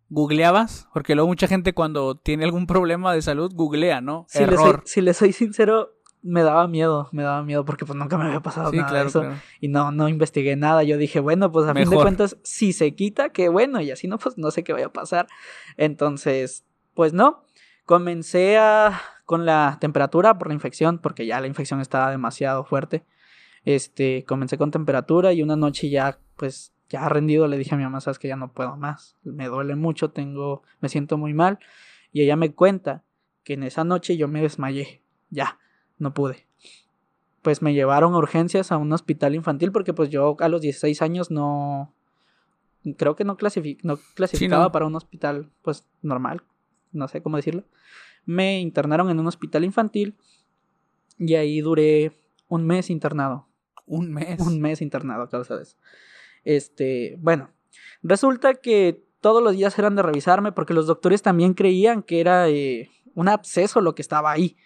¿Googleabas? 0.09 0.89
Porque 0.95 1.15
luego 1.15 1.29
mucha 1.29 1.47
gente 1.47 1.75
cuando 1.75 2.15
tiene 2.15 2.45
algún 2.45 2.67
problema 2.67 3.13
de 3.13 3.21
salud 3.21 3.53
googlea, 3.55 4.01
¿no? 4.01 4.25
si 4.29 4.39
le, 4.47 4.57
soy, 4.57 4.69
Error. 4.71 4.83
si 4.87 5.01
le 5.03 5.13
soy 5.13 5.33
sincero, 5.33 5.94
me 6.25 6.43
daba 6.43 6.67
miedo, 6.67 7.09
me 7.13 7.23
daba 7.23 7.43
miedo 7.43 7.67
porque 7.67 7.85
pues 7.85 7.99
nunca 7.99 8.17
me 8.17 8.25
había 8.25 8.41
pasado 8.41 8.71
Sí, 8.71 8.79
nada 8.79 9.03
de 9.03 9.07
eso. 9.07 9.21
claro. 9.21 9.37
Y 9.61 9.69
no, 9.69 9.93
no 9.93 10.09
investigué 10.09 10.57
nada. 10.57 10.83
Yo 10.83 10.97
dije, 10.97 11.21
bueno, 11.21 11.53
pues 11.53 11.69
a 11.69 11.75
fin 11.75 11.89
de 11.89 11.97
cuentas, 11.97 12.39
si 12.43 12.73
se 12.73 12.95
quita, 12.95 13.29
qué 13.29 13.51
bueno. 13.51 13.81
Y 13.83 13.91
así 13.91 14.09
no, 14.09 14.19
pues 14.19 14.39
no 14.39 14.51
sé 14.51 14.65
qué 14.65 14.73
vaya 14.73 14.87
a 14.87 14.93
pasar. 14.93 15.27
Entonces, 15.77 16.65
pues 16.95 17.13
no. 17.13 17.45
Comencé 17.85 18.57
a, 18.57 18.99
con 19.27 19.45
la 19.45 19.77
temperatura 19.79 20.39
por 20.39 20.49
la 20.49 20.55
infección, 20.55 20.99
porque 20.99 21.27
ya 21.27 21.39
la 21.41 21.47
infección 21.47 21.81
estaba 21.83 22.11
demasiado 22.11 22.65
fuerte. 22.65 23.05
Este, 23.67 24.25
comencé 24.25 24.57
con 24.57 24.71
temperatura 24.71 25.35
y 25.35 25.43
una 25.43 25.57
noche 25.57 25.91
ya, 25.91 26.19
pues, 26.37 26.73
ya 26.89 27.07
rendido 27.11 27.47
le 27.47 27.59
dije 27.59 27.75
a 27.75 27.79
mi 27.79 27.85
mamá, 27.85 28.01
sabes 28.01 28.19
que 28.19 28.29
ya 28.29 28.37
no 28.37 28.53
puedo 28.53 28.77
más. 28.77 29.17
Me 29.23 29.49
duele 29.49 29.75
mucho, 29.75 30.11
tengo, 30.11 30.63
me 30.81 30.89
siento 30.89 31.19
muy 31.19 31.35
mal. 31.35 31.59
Y 32.13 32.23
ella 32.23 32.37
me 32.37 32.53
cuenta 32.55 33.03
que 33.43 33.53
en 33.53 33.63
esa 33.65 33.85
noche 33.85 34.17
yo 34.17 34.27
me 34.29 34.41
desmayé. 34.41 35.03
Ya, 35.29 35.59
no 35.99 36.15
pude 36.15 36.47
pues 37.45 37.61
me 37.61 37.75
llevaron 37.75 38.15
a 38.15 38.17
urgencias 38.17 38.73
a 38.73 38.79
un 38.79 38.91
hospital 38.95 39.35
infantil 39.35 39.71
porque 39.71 39.93
pues 39.93 40.09
yo 40.09 40.35
a 40.41 40.49
los 40.49 40.63
16 40.63 41.03
años 41.03 41.31
no 41.31 41.95
creo 42.97 43.15
que 43.17 43.25
no, 43.25 43.37
no 43.83 43.99
clasificaba 44.15 44.65
no. 44.65 44.73
para 44.73 44.87
un 44.87 44.97
hospital 44.97 45.51
pues 45.61 45.87
normal, 46.01 46.43
no 46.93 47.07
sé 47.07 47.23
cómo 47.23 47.37
decirlo. 47.37 47.65
Me 48.25 48.61
internaron 48.61 49.11
en 49.11 49.21
un 49.21 49.27
hospital 49.27 49.63
infantil 49.63 50.17
y 51.19 51.35
ahí 51.35 51.61
duré 51.61 52.13
un 52.49 52.67
mes 52.67 52.89
internado, 52.89 53.47
Un 53.85 54.11
mes. 54.11 54.41
un 54.41 54.59
mes 54.63 54.81
internado 54.81 55.25
a 55.25 55.29
causa 55.29 55.57
de 55.57 55.65
eso. 55.65 55.77
Este, 56.45 57.19
bueno, 57.21 57.51
resulta 58.03 58.55
que 58.55 59.05
todos 59.21 59.43
los 59.43 59.55
días 59.55 59.79
eran 59.79 59.97
de 59.97 60.03
revisarme 60.03 60.53
porque 60.53 60.73
los 60.73 60.87
doctores 60.87 61.21
también 61.21 61.53
creían 61.53 62.03
que 62.03 62.21
era 62.21 62.49
eh, 62.49 62.89
un 63.15 63.29
absceso 63.29 63.83
lo 63.83 63.95
que 63.95 64.01
estaba 64.01 64.33
ahí. 64.33 64.57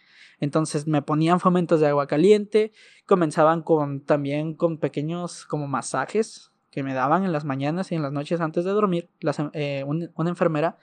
Entonces 0.41 0.87
me 0.87 1.03
ponían 1.03 1.41
fomentos 1.41 1.81
de 1.81 1.89
agua 1.89 2.07
caliente, 2.07 2.73
comenzaban 3.07 3.63
con 3.63 4.01
también 4.01 4.55
con 4.55 4.79
pequeños 4.79 5.45
como 5.47 5.67
masajes 5.67 6.51
que 6.71 6.83
me 6.83 6.95
daban 6.95 7.25
en 7.25 7.33
las 7.33 7.45
mañanas 7.45 7.91
y 7.91 7.95
en 7.97 8.03
las 8.03 8.13
noches 8.13 8.41
antes 8.41 8.65
de 8.65 8.71
dormir, 8.71 9.09
las, 9.21 9.39
eh, 9.53 9.85
un- 9.87 10.11
una 10.15 10.31
enfermera, 10.31 10.77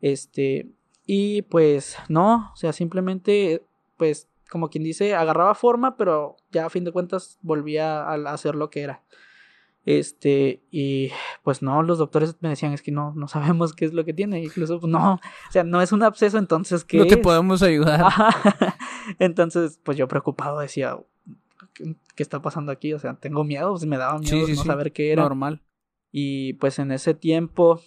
este, 0.00 0.68
y 1.06 1.42
pues 1.42 1.96
no, 2.08 2.50
o 2.52 2.56
sea, 2.56 2.72
simplemente, 2.72 3.64
pues 3.96 4.28
como 4.50 4.68
quien 4.68 4.84
dice, 4.84 5.14
agarraba 5.14 5.54
forma, 5.54 5.96
pero 5.96 6.36
ya 6.50 6.66
a 6.66 6.70
fin 6.70 6.84
de 6.84 6.92
cuentas 6.92 7.38
volvía 7.42 8.02
a 8.02 8.14
hacer 8.32 8.54
lo 8.54 8.68
que 8.70 8.82
era. 8.82 9.02
Este, 9.84 10.62
y 10.70 11.10
pues 11.42 11.60
no, 11.62 11.82
los 11.82 11.98
doctores 11.98 12.36
me 12.40 12.48
decían, 12.50 12.72
es 12.72 12.82
que 12.82 12.92
no, 12.92 13.12
no 13.16 13.26
sabemos 13.28 13.72
qué 13.72 13.84
es 13.84 13.92
lo 13.92 14.04
que 14.04 14.14
tiene, 14.14 14.42
incluso, 14.42 14.78
pues, 14.80 14.90
no, 14.92 15.14
o 15.14 15.20
sea, 15.50 15.64
no 15.64 15.82
es 15.82 15.90
un 15.92 16.02
absceso, 16.04 16.38
entonces, 16.38 16.84
¿qué 16.84 16.98
No 16.98 17.06
te 17.06 17.14
es? 17.14 17.20
podemos 17.20 17.62
ayudar. 17.62 18.00
Ajá. 18.02 18.28
Entonces, 19.18 19.80
pues 19.82 19.96
yo 19.98 20.06
preocupado 20.08 20.60
decía, 20.60 20.96
¿qué, 21.74 21.96
qué 22.14 22.22
está 22.22 22.40
pasando 22.40 22.70
aquí? 22.70 22.92
O 22.94 22.98
sea, 23.00 23.14
tengo 23.14 23.42
miedo, 23.44 23.70
pues 23.70 23.84
me 23.86 23.96
daba 23.98 24.18
miedo 24.18 24.46
Sí, 24.46 24.46
sí, 24.46 24.52
no 24.56 24.62
sí. 24.62 24.68
saber 24.68 24.92
qué 24.92 25.12
era. 25.12 25.22
Normal. 25.22 25.60
Y 26.12 26.52
pues 26.54 26.78
en 26.78 26.92
ese 26.92 27.14
tiempo 27.14 27.80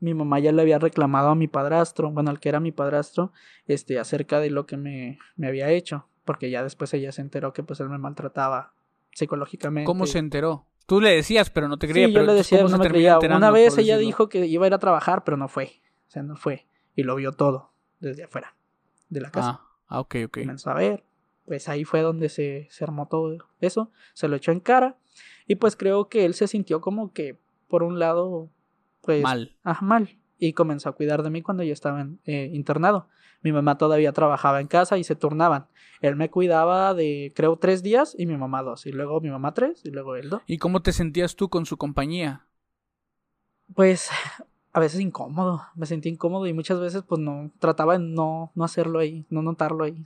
mi 0.00 0.14
mamá 0.14 0.38
ya 0.40 0.50
le 0.52 0.62
había 0.62 0.78
reclamado 0.78 1.28
a 1.28 1.34
mi 1.34 1.46
padrastro, 1.48 2.10
bueno, 2.10 2.30
al 2.30 2.40
que 2.40 2.48
era 2.48 2.58
mi 2.60 2.72
padrastro, 2.72 3.32
este, 3.66 3.98
acerca 4.00 4.40
de 4.40 4.50
lo 4.50 4.66
que 4.66 4.76
me, 4.76 5.18
me 5.36 5.46
había 5.46 5.70
hecho, 5.70 6.06
porque 6.24 6.50
ya 6.50 6.62
después 6.64 6.92
ella 6.94 7.12
se 7.12 7.20
enteró 7.20 7.52
que 7.52 7.62
pues 7.62 7.78
él 7.80 7.88
me 7.88 7.98
maltrataba 7.98 8.72
psicológicamente. 9.12 9.86
¿Cómo 9.86 10.06
se 10.06 10.18
enteró? 10.18 10.66
Tú 10.86 11.00
le 11.00 11.10
decías, 11.10 11.50
pero 11.50 11.68
no 11.68 11.78
te 11.78 11.88
creía. 11.88 12.06
Sí, 12.06 12.12
yo 12.12 12.16
pero 12.20 12.26
le 12.26 12.32
entonces, 12.32 12.50
decía, 12.50 12.64
¿cómo 12.64 12.76
no 12.76 12.82
me 12.82 12.88
creía. 12.88 13.18
Una 13.18 13.50
vez 13.50 13.78
ella 13.78 13.94
decirlo? 13.94 13.98
dijo 13.98 14.28
que 14.28 14.46
iba 14.46 14.64
a 14.64 14.68
ir 14.68 14.74
a 14.74 14.78
trabajar, 14.78 15.24
pero 15.24 15.36
no 15.36 15.48
fue. 15.48 15.80
O 16.06 16.10
sea, 16.10 16.22
no 16.22 16.36
fue. 16.36 16.66
Y 16.94 17.02
lo 17.04 17.14
vio 17.14 17.32
todo 17.32 17.72
desde 18.00 18.24
afuera 18.24 18.56
de 19.08 19.20
la 19.20 19.30
casa. 19.30 19.60
Ah, 19.62 19.68
ah, 19.88 20.00
ok, 20.00 20.16
ok. 20.26 20.38
comenzó 20.40 20.70
a 20.70 20.74
ver. 20.74 21.04
Pues 21.44 21.68
ahí 21.68 21.84
fue 21.84 22.02
donde 22.02 22.28
se, 22.28 22.68
se 22.70 22.84
armó 22.84 23.08
todo 23.08 23.36
eso. 23.60 23.90
Se 24.14 24.28
lo 24.28 24.36
echó 24.36 24.52
en 24.52 24.60
cara. 24.60 24.98
Y 25.46 25.56
pues 25.56 25.76
creo 25.76 26.08
que 26.08 26.24
él 26.24 26.34
se 26.34 26.46
sintió 26.46 26.80
como 26.80 27.12
que, 27.12 27.38
por 27.68 27.82
un 27.82 27.98
lado, 27.98 28.50
pues. 29.00 29.22
Mal. 29.22 29.56
Ajá, 29.62 29.84
mal. 29.84 30.18
Y 30.44 30.54
comenzó 30.54 30.88
a 30.88 30.92
cuidar 30.92 31.22
de 31.22 31.30
mí 31.30 31.40
cuando 31.40 31.62
yo 31.62 31.72
estaba 31.72 32.00
en- 32.00 32.18
eh, 32.24 32.50
internado. 32.52 33.06
Mi 33.42 33.52
mamá 33.52 33.78
todavía 33.78 34.12
trabajaba 34.12 34.60
en 34.60 34.66
casa 34.66 34.98
y 34.98 35.04
se 35.04 35.14
turnaban. 35.14 35.66
Él 36.00 36.16
me 36.16 36.30
cuidaba 36.30 36.94
de, 36.94 37.32
creo, 37.36 37.54
tres 37.56 37.84
días 37.84 38.16
y 38.18 38.26
mi 38.26 38.36
mamá 38.36 38.64
dos. 38.64 38.84
Y 38.86 38.90
luego 38.90 39.20
mi 39.20 39.30
mamá 39.30 39.54
tres 39.54 39.84
y 39.84 39.90
luego 39.90 40.16
él 40.16 40.30
dos. 40.30 40.42
¿Y 40.48 40.58
cómo 40.58 40.82
te 40.82 40.92
sentías 40.92 41.36
tú 41.36 41.48
con 41.48 41.64
su 41.64 41.76
compañía? 41.76 42.48
Pues 43.72 44.10
a 44.72 44.80
veces 44.80 45.00
incómodo. 45.00 45.62
Me 45.76 45.86
sentí 45.86 46.08
incómodo 46.08 46.48
y 46.48 46.52
muchas 46.52 46.80
veces 46.80 47.04
pues 47.06 47.20
no, 47.20 47.52
trataba 47.60 47.96
de 47.96 48.04
no, 48.04 48.50
no 48.56 48.64
hacerlo 48.64 48.98
ahí, 48.98 49.24
no 49.30 49.42
notarlo 49.42 49.84
ahí. 49.84 50.04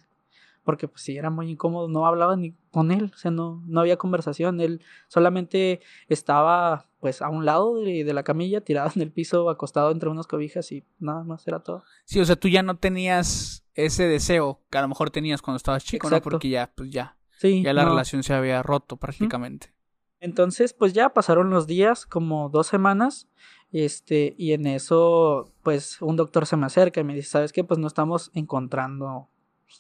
Porque 0.66 0.86
pues 0.88 1.00
sí, 1.02 1.16
era 1.16 1.30
muy 1.30 1.48
incómodo, 1.48 1.88
no 1.88 2.06
hablaba 2.06 2.36
ni 2.36 2.52
con 2.70 2.90
él, 2.90 3.12
o 3.14 3.16
sea, 3.16 3.30
no, 3.30 3.62
no 3.66 3.80
había 3.80 3.96
conversación, 3.96 4.60
él 4.60 4.82
solamente 5.06 5.80
estaba 6.08 6.86
pues 7.00 7.22
a 7.22 7.28
un 7.30 7.44
lado 7.46 7.76
de, 7.76 8.02
de 8.04 8.12
la 8.12 8.24
camilla, 8.24 8.60
tirado 8.60 8.90
en 8.96 9.00
el 9.02 9.12
piso, 9.12 9.48
acostado 9.48 9.92
entre 9.92 10.08
unas 10.08 10.26
cobijas 10.26 10.72
y 10.72 10.84
nada 10.98 11.22
más 11.22 11.46
era 11.46 11.60
todo. 11.60 11.84
Sí, 12.04 12.18
o 12.20 12.24
sea, 12.24 12.34
tú 12.36 12.48
ya 12.48 12.62
no 12.64 12.76
tenías 12.78 13.64
ese 13.74 14.08
deseo 14.08 14.60
que 14.70 14.78
a 14.78 14.82
lo 14.82 14.88
mejor 14.88 15.10
tenías 15.10 15.40
cuando 15.40 15.56
estabas 15.56 15.84
chico, 15.84 16.10
¿no? 16.10 16.16
Exacto. 16.16 16.30
Porque 16.30 16.48
ya, 16.48 16.72
pues 16.74 16.90
ya, 16.90 17.16
Sí, 17.30 17.62
ya 17.62 17.72
la 17.72 17.84
no. 17.84 17.90
relación 17.90 18.22
se 18.24 18.34
había 18.34 18.60
roto 18.62 18.96
prácticamente. 18.96 19.72
Entonces, 20.18 20.72
pues 20.72 20.94
ya 20.94 21.10
pasaron 21.10 21.48
los 21.50 21.66
días, 21.68 22.06
como 22.06 22.48
dos 22.48 22.66
semanas, 22.66 23.28
este, 23.70 24.34
y 24.36 24.52
en 24.52 24.66
eso, 24.66 25.52
pues 25.62 26.00
un 26.02 26.16
doctor 26.16 26.46
se 26.46 26.56
me 26.56 26.66
acerca 26.66 27.00
y 27.00 27.04
me 27.04 27.14
dice, 27.14 27.28
¿sabes 27.28 27.52
qué? 27.52 27.62
Pues 27.62 27.78
no 27.78 27.86
estamos 27.86 28.30
encontrando 28.34 29.28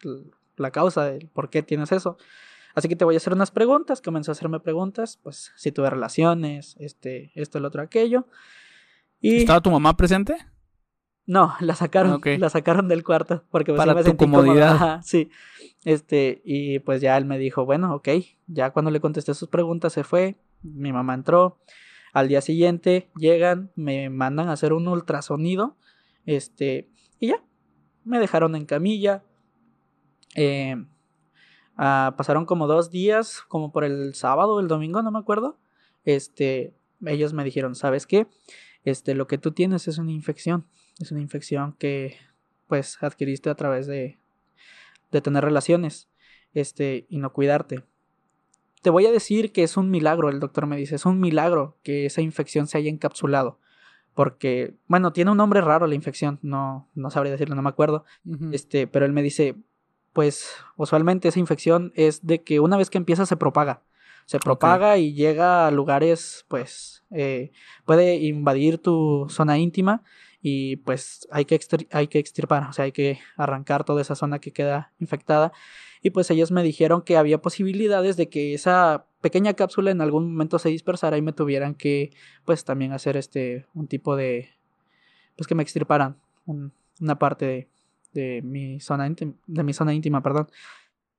pues, 0.02 0.26
la 0.56 0.70
causa 0.70 1.04
del 1.04 1.28
por 1.28 1.50
qué 1.50 1.62
tienes 1.62 1.92
eso. 1.92 2.16
Así 2.74 2.88
que 2.88 2.96
te 2.96 3.04
voy 3.04 3.14
a 3.14 3.18
hacer 3.18 3.32
unas 3.32 3.50
preguntas. 3.50 4.02
Comenzó 4.02 4.30
a 4.30 4.34
hacerme 4.34 4.60
preguntas, 4.60 5.18
pues 5.22 5.52
si 5.56 5.72
tuve 5.72 5.88
relaciones, 5.88 6.76
este, 6.78 7.32
esto, 7.34 7.58
el 7.58 7.64
otro, 7.64 7.82
aquello. 7.82 8.26
Y 9.20 9.38
¿Estaba 9.38 9.60
tu 9.62 9.70
mamá 9.70 9.96
presente? 9.96 10.36
no, 11.26 11.54
la 11.58 11.74
sacaron, 11.74 12.20
la 12.38 12.50
sacaron 12.50 12.86
del 12.86 13.02
cuarto 13.02 13.42
porque 13.50 13.72
pues, 13.72 13.82
sí 13.82 13.86
Para 13.86 13.94
me 13.94 14.00
tu 14.02 14.08
sentí 14.08 14.24
comodidad. 14.24 14.74
Ajá, 14.74 15.02
sí. 15.02 15.28
Este, 15.84 16.40
y 16.44 16.78
pues 16.78 17.00
ya 17.00 17.16
él 17.16 17.24
me 17.24 17.38
dijo, 17.38 17.64
bueno, 17.64 17.94
ok. 17.94 18.08
Ya 18.46 18.70
cuando 18.70 18.90
le 18.90 19.00
contesté 19.00 19.34
sus 19.34 19.48
preguntas 19.48 19.92
se 19.92 20.04
fue. 20.04 20.36
Mi 20.62 20.92
mamá 20.92 21.14
entró. 21.14 21.58
Al 22.12 22.28
día 22.28 22.40
siguiente 22.40 23.10
llegan, 23.16 23.70
me 23.74 24.08
mandan 24.08 24.48
a 24.48 24.52
hacer 24.52 24.72
un 24.72 24.86
ultrasonido. 24.86 25.76
Este, 26.26 26.88
y 27.18 27.28
ya. 27.28 27.42
Me 28.04 28.20
dejaron 28.20 28.54
en 28.54 28.64
camilla. 28.64 29.24
Eh, 30.36 30.76
Ah, 31.76 32.14
pasaron 32.16 32.46
como 32.46 32.66
dos 32.66 32.90
días, 32.90 33.42
como 33.48 33.70
por 33.70 33.84
el 33.84 34.14
sábado 34.14 34.54
o 34.54 34.60
el 34.60 34.68
domingo, 34.68 35.02
no 35.02 35.10
me 35.10 35.18
acuerdo. 35.18 35.58
Este, 36.04 36.74
ellos 37.04 37.32
me 37.32 37.44
dijeron, 37.44 37.74
¿sabes 37.74 38.06
qué? 38.06 38.26
Este, 38.84 39.14
lo 39.14 39.26
que 39.26 39.38
tú 39.38 39.52
tienes 39.52 39.88
es 39.88 39.98
una 39.98 40.12
infección. 40.12 40.66
Es 40.98 41.12
una 41.12 41.20
infección 41.20 41.74
que, 41.78 42.16
pues, 42.66 43.02
adquiriste 43.02 43.50
a 43.50 43.54
través 43.54 43.86
de, 43.86 44.18
de 45.12 45.20
tener 45.20 45.44
relaciones, 45.44 46.08
este, 46.54 47.06
y 47.10 47.18
no 47.18 47.32
cuidarte. 47.32 47.84
Te 48.80 48.90
voy 48.90 49.04
a 49.04 49.12
decir 49.12 49.52
que 49.52 49.62
es 49.62 49.76
un 49.76 49.90
milagro, 49.90 50.30
el 50.30 50.40
doctor 50.40 50.66
me 50.66 50.76
dice, 50.76 50.94
es 50.94 51.04
un 51.04 51.20
milagro 51.20 51.76
que 51.82 52.06
esa 52.06 52.22
infección 52.22 52.68
se 52.68 52.78
haya 52.78 52.88
encapsulado. 52.88 53.58
Porque, 54.14 54.76
bueno, 54.86 55.12
tiene 55.12 55.30
un 55.32 55.36
nombre 55.36 55.60
raro 55.60 55.86
la 55.86 55.94
infección, 55.94 56.38
no, 56.40 56.88
no 56.94 57.10
sabría 57.10 57.32
decirlo, 57.32 57.54
no 57.54 57.60
me 57.60 57.68
acuerdo. 57.68 58.06
Este, 58.52 58.86
pero 58.86 59.04
él 59.04 59.12
me 59.12 59.22
dice, 59.22 59.56
pues 60.16 60.48
usualmente 60.78 61.28
esa 61.28 61.38
infección 61.38 61.92
es 61.94 62.24
de 62.24 62.42
que 62.42 62.58
una 62.58 62.78
vez 62.78 62.88
que 62.88 62.96
empieza 62.96 63.26
se 63.26 63.36
propaga. 63.36 63.82
Se 64.24 64.38
propaga 64.38 64.96
y 64.96 65.12
llega 65.12 65.66
a 65.66 65.70
lugares, 65.70 66.46
pues, 66.48 67.04
eh, 67.10 67.52
puede 67.84 68.14
invadir 68.14 68.78
tu 68.78 69.26
zona 69.28 69.58
íntima 69.58 70.02
y 70.40 70.76
pues 70.76 71.28
hay 71.30 71.44
que, 71.44 71.60
hay 71.92 72.08
que 72.08 72.18
extirpar, 72.18 72.66
o 72.70 72.72
sea, 72.72 72.86
hay 72.86 72.92
que 72.92 73.18
arrancar 73.36 73.84
toda 73.84 74.00
esa 74.00 74.14
zona 74.14 74.38
que 74.38 74.52
queda 74.52 74.90
infectada. 75.00 75.52
Y 76.00 76.08
pues 76.08 76.30
ellos 76.30 76.50
me 76.50 76.62
dijeron 76.62 77.02
que 77.02 77.18
había 77.18 77.42
posibilidades 77.42 78.16
de 78.16 78.30
que 78.30 78.54
esa 78.54 79.04
pequeña 79.20 79.52
cápsula 79.52 79.90
en 79.90 80.00
algún 80.00 80.32
momento 80.32 80.58
se 80.58 80.70
dispersara 80.70 81.18
y 81.18 81.22
me 81.22 81.34
tuvieran 81.34 81.74
que, 81.74 82.10
pues, 82.46 82.64
también 82.64 82.94
hacer 82.94 83.18
este, 83.18 83.66
un 83.74 83.86
tipo 83.86 84.16
de, 84.16 84.48
pues, 85.36 85.46
que 85.46 85.54
me 85.54 85.62
extirparan 85.62 86.16
una 86.46 87.18
parte 87.18 87.44
de, 87.44 87.68
de 88.12 88.42
mi 88.42 88.80
zona 88.80 89.06
íntima, 89.06 89.34
de 89.46 89.62
mi 89.62 89.72
zona 89.72 89.94
íntima, 89.94 90.22
perdón. 90.22 90.48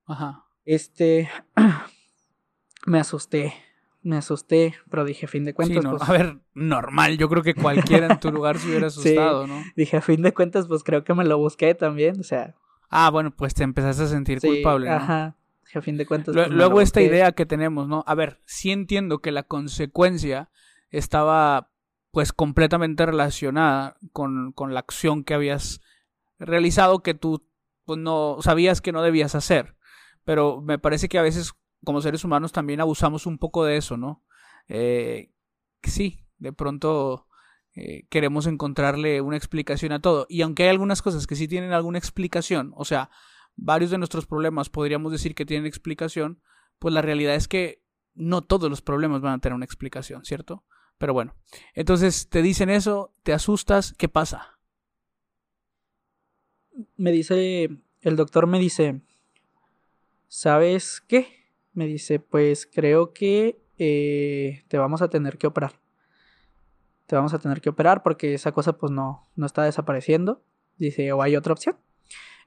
Ajá. 0.05 0.45
Este 0.65 1.29
me 2.85 2.99
asusté, 2.99 3.53
me 4.03 4.17
asusté, 4.17 4.75
pero 4.89 5.05
dije, 5.05 5.25
a 5.25 5.29
fin 5.29 5.43
de 5.45 5.53
cuentas, 5.53 5.85
pues 5.85 6.01
a 6.01 6.11
ver, 6.11 6.39
normal, 6.53 7.17
yo 7.17 7.29
creo 7.29 7.43
que 7.43 7.53
cualquiera 7.53 8.07
en 8.07 8.19
tu 8.19 8.31
lugar 8.31 8.57
se 8.57 8.69
hubiera 8.69 8.87
asustado, 8.87 9.47
¿no? 9.47 9.61
Dije, 9.75 9.97
a 9.97 10.01
fin 10.01 10.21
de 10.21 10.33
cuentas, 10.33 10.67
pues 10.67 10.83
creo 10.83 11.03
que 11.03 11.13
me 11.13 11.25
lo 11.25 11.37
busqué 11.37 11.75
también, 11.75 12.19
o 12.19 12.23
sea. 12.23 12.55
Ah, 12.89 13.09
bueno, 13.09 13.31
pues 13.31 13.53
te 13.53 13.63
empezaste 13.63 14.03
a 14.03 14.07
sentir 14.07 14.39
culpable, 14.39 14.89
¿no? 14.89 14.95
Ajá. 14.95 15.35
Dije, 15.65 15.79
a 15.79 15.81
fin 15.81 15.97
de 15.97 16.05
cuentas. 16.05 16.33
Pues, 16.33 16.49
luego 16.49 16.79
esta 16.79 17.01
idea 17.01 17.33
que 17.33 17.45
tenemos, 17.45 17.87
¿no? 17.87 18.03
A 18.07 18.15
ver, 18.15 18.39
sí 18.45 18.71
entiendo 18.71 19.19
que 19.19 19.31
la 19.31 19.43
consecuencia 19.43 20.49
estaba 20.89 21.69
pues 22.11 22.33
completamente 22.33 23.05
relacionada 23.05 23.97
con, 24.13 24.53
con 24.53 24.73
la 24.73 24.79
acción 24.79 25.23
que 25.23 25.33
habías 25.33 25.81
realizado 26.39 27.03
que 27.03 27.13
tú 27.13 27.47
pues, 27.85 27.99
no 27.99 28.37
sabías 28.41 28.81
que 28.81 28.91
no 28.91 29.01
debías 29.01 29.35
hacer. 29.35 29.75
Pero 30.23 30.61
me 30.61 30.79
parece 30.79 31.07
que 31.07 31.17
a 31.17 31.23
veces 31.23 31.53
como 31.83 32.01
seres 32.01 32.23
humanos 32.23 32.51
también 32.51 32.81
abusamos 32.81 33.25
un 33.25 33.37
poco 33.37 33.63
de 33.63 33.77
eso, 33.77 33.97
¿no? 33.97 34.23
Eh, 34.67 35.31
sí, 35.83 36.25
de 36.37 36.51
pronto 36.51 37.27
eh, 37.73 38.05
queremos 38.09 38.47
encontrarle 38.47 39.21
una 39.21 39.37
explicación 39.37 39.91
a 39.91 40.01
todo. 40.01 40.25
Y 40.29 40.41
aunque 40.41 40.63
hay 40.63 40.69
algunas 40.69 41.01
cosas 41.01 41.27
que 41.27 41.35
sí 41.35 41.47
tienen 41.47 41.73
alguna 41.73 41.97
explicación, 41.97 42.73
o 42.75 42.85
sea, 42.85 43.09
varios 43.55 43.91
de 43.91 43.97
nuestros 43.97 44.25
problemas 44.25 44.69
podríamos 44.69 45.11
decir 45.11 45.35
que 45.35 45.45
tienen 45.45 45.65
explicación, 45.65 46.41
pues 46.79 46.93
la 46.93 47.01
realidad 47.01 47.35
es 47.35 47.47
que 47.47 47.83
no 48.13 48.41
todos 48.41 48.69
los 48.69 48.81
problemas 48.81 49.21
van 49.21 49.33
a 49.33 49.39
tener 49.39 49.55
una 49.55 49.65
explicación, 49.65 50.25
¿cierto? 50.25 50.65
Pero 50.97 51.13
bueno, 51.13 51.35
entonces 51.73 52.29
te 52.29 52.41
dicen 52.41 52.69
eso, 52.69 53.13
te 53.23 53.33
asustas, 53.33 53.93
¿qué 53.93 54.09
pasa? 54.09 54.56
Me 56.95 57.11
dice, 57.11 57.69
el 58.01 58.15
doctor 58.15 58.47
me 58.47 58.59
dice, 58.59 59.01
¿sabes 60.27 61.01
qué? 61.01 61.27
Me 61.73 61.87
dice, 61.87 62.19
pues 62.19 62.67
creo 62.71 63.13
que 63.13 63.61
eh, 63.77 64.63
te 64.67 64.77
vamos 64.77 65.01
a 65.01 65.09
tener 65.09 65.37
que 65.37 65.47
operar. 65.47 65.79
Te 67.05 67.15
vamos 67.15 67.33
a 67.33 67.39
tener 67.39 67.61
que 67.61 67.69
operar 67.69 68.03
porque 68.03 68.33
esa 68.33 68.51
cosa 68.51 68.77
pues 68.77 68.91
no, 68.91 69.27
no 69.35 69.45
está 69.45 69.63
desapareciendo. 69.63 70.43
Dice, 70.77 71.11
o 71.11 71.21
hay 71.21 71.35
otra 71.35 71.53
opción. 71.53 71.77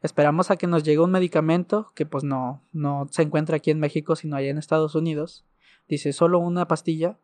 Esperamos 0.03 0.51
a 0.51 0.57
que 0.57 0.67
nos 0.67 0.83
llegue 0.83 1.01
un 1.01 1.11
medicamento 1.11 1.93
que 1.95 2.07
pues 2.07 2.25
no, 2.25 2.63
no 2.73 3.07
se 3.11 3.23
encuentra 3.23 3.57
aquí 3.57 3.71
en 3.71 3.81
México, 3.81 4.17
sino 4.17 4.37
allá 4.37 4.49
en 4.49 4.59
Estados 4.59 4.95
Unidos. 4.95 5.45
Dice, 5.89 6.13
solo 6.13 6.39
una 6.39 6.69
pastilla, 6.69 7.19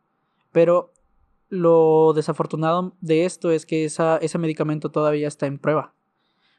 pero 0.53 0.93
lo 1.49 2.13
desafortunado 2.15 2.97
de 3.01 3.25
esto 3.25 3.51
es 3.51 3.67
que 3.67 3.85
esa, 3.85 4.19
ese 4.19 4.39
medicamento 4.39 4.91
todavía 4.91 5.29
está 5.29 5.47
en 5.47 5.59
prueba. 5.59 5.96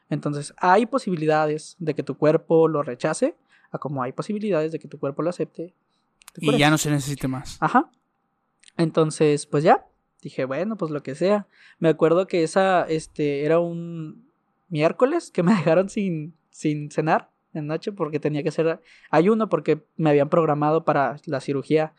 Entonces, 0.10 0.54
hay 0.58 0.86
posibilidades 0.86 1.76
de 1.80 1.94
que 1.94 2.04
tu 2.04 2.18
cuerpo 2.18 2.68
lo 2.68 2.84
rechace, 2.84 3.36
a 3.72 3.78
como 3.78 4.04
hay 4.04 4.14
posibilidades 4.14 4.72
de 4.72 4.80
que 4.80 4.88
tu 4.88 5.00
cuerpo 5.00 5.22
lo 5.22 5.30
acepte. 5.30 5.74
Y 6.38 6.58
ya 6.58 6.70
no 6.70 6.78
se 6.78 6.90
necesite 6.90 7.28
más. 7.28 7.58
Ajá. 7.60 7.92
Entonces, 8.78 9.46
pues 9.46 9.64
ya. 9.64 9.86
Dije, 10.22 10.46
bueno, 10.46 10.78
pues 10.78 10.92
lo 10.92 11.04
que 11.04 11.16
sea. 11.16 11.48
Me 11.80 11.90
acuerdo 11.90 12.28
que 12.28 12.44
esa, 12.44 12.84
este, 12.84 13.44
era 13.46 13.60
un 13.60 14.30
miércoles 14.70 15.32
que 15.32 15.44
me 15.44 15.54
dejaron 15.56 15.90
sin, 15.90 16.36
sin 16.50 16.92
cenar 16.92 17.30
en 17.54 17.68
noche 17.68 17.92
porque 17.92 18.20
tenía 18.20 18.44
que 18.44 18.50
hacer 18.50 18.82
ayuno 19.10 19.50
porque 19.50 19.86
me 19.96 20.10
habían 20.10 20.30
programado 20.30 20.86
para 20.86 21.18
la 21.26 21.42
cirugía. 21.42 21.94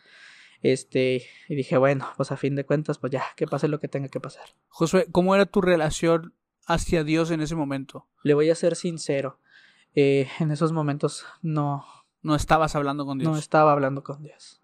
Este, 0.62 1.22
y 1.48 1.54
dije, 1.54 1.76
bueno, 1.76 2.08
pues 2.16 2.32
a 2.32 2.36
fin 2.36 2.56
de 2.56 2.64
cuentas, 2.64 2.98
pues 2.98 3.12
ya, 3.12 3.22
que 3.36 3.46
pase 3.46 3.68
lo 3.68 3.78
que 3.78 3.88
tenga 3.88 4.08
que 4.08 4.18
pasar. 4.18 4.44
Josué, 4.68 5.06
¿cómo 5.12 5.34
era 5.34 5.46
tu 5.46 5.60
relación 5.60 6.34
hacia 6.68 7.02
Dios 7.02 7.32
en 7.32 7.40
ese 7.40 7.56
momento? 7.56 8.06
Le 8.22 8.34
voy 8.34 8.50
a 8.50 8.54
ser 8.54 8.76
sincero. 8.76 9.40
Eh, 9.94 10.28
en 10.38 10.52
esos 10.52 10.72
momentos 10.72 11.24
no. 11.42 11.84
No 12.22 12.34
estabas 12.34 12.76
hablando 12.76 13.06
con 13.06 13.18
Dios. 13.18 13.32
No 13.32 13.38
estaba 13.38 13.72
hablando 13.72 14.02
con 14.02 14.22
Dios. 14.22 14.60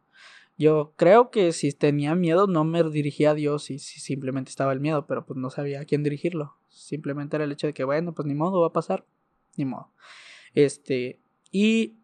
Yo 0.57 0.93
creo 0.97 1.31
que 1.31 1.53
si 1.53 1.73
tenía 1.73 2.15
miedo 2.15 2.47
no 2.47 2.65
me 2.65 2.83
dirigía 2.85 3.31
a 3.31 3.35
Dios 3.35 3.71
y 3.71 3.79
si 3.79 4.01
simplemente 4.01 4.51
estaba 4.51 4.73
el 4.73 4.81
miedo, 4.81 5.07
pero 5.07 5.25
pues 5.25 5.37
no 5.39 5.51
sabía 5.51 5.81
a 5.81 5.85
quién 5.85 6.03
dirigirlo. 6.03 6.57
Simplemente 6.69 7.37
era 7.37 7.45
el 7.45 7.53
hecho 7.53 7.67
de 7.67 7.75
que 7.75 7.85
bueno, 7.85 8.13
pues 8.13 8.27
ni 8.27 8.35
modo 8.35 8.61
va 8.61 8.69
a 8.69 8.73
pasar, 8.73 9.05
ni 9.57 9.65
modo. 9.65 9.91
Este, 10.53 11.21
y 11.51 11.97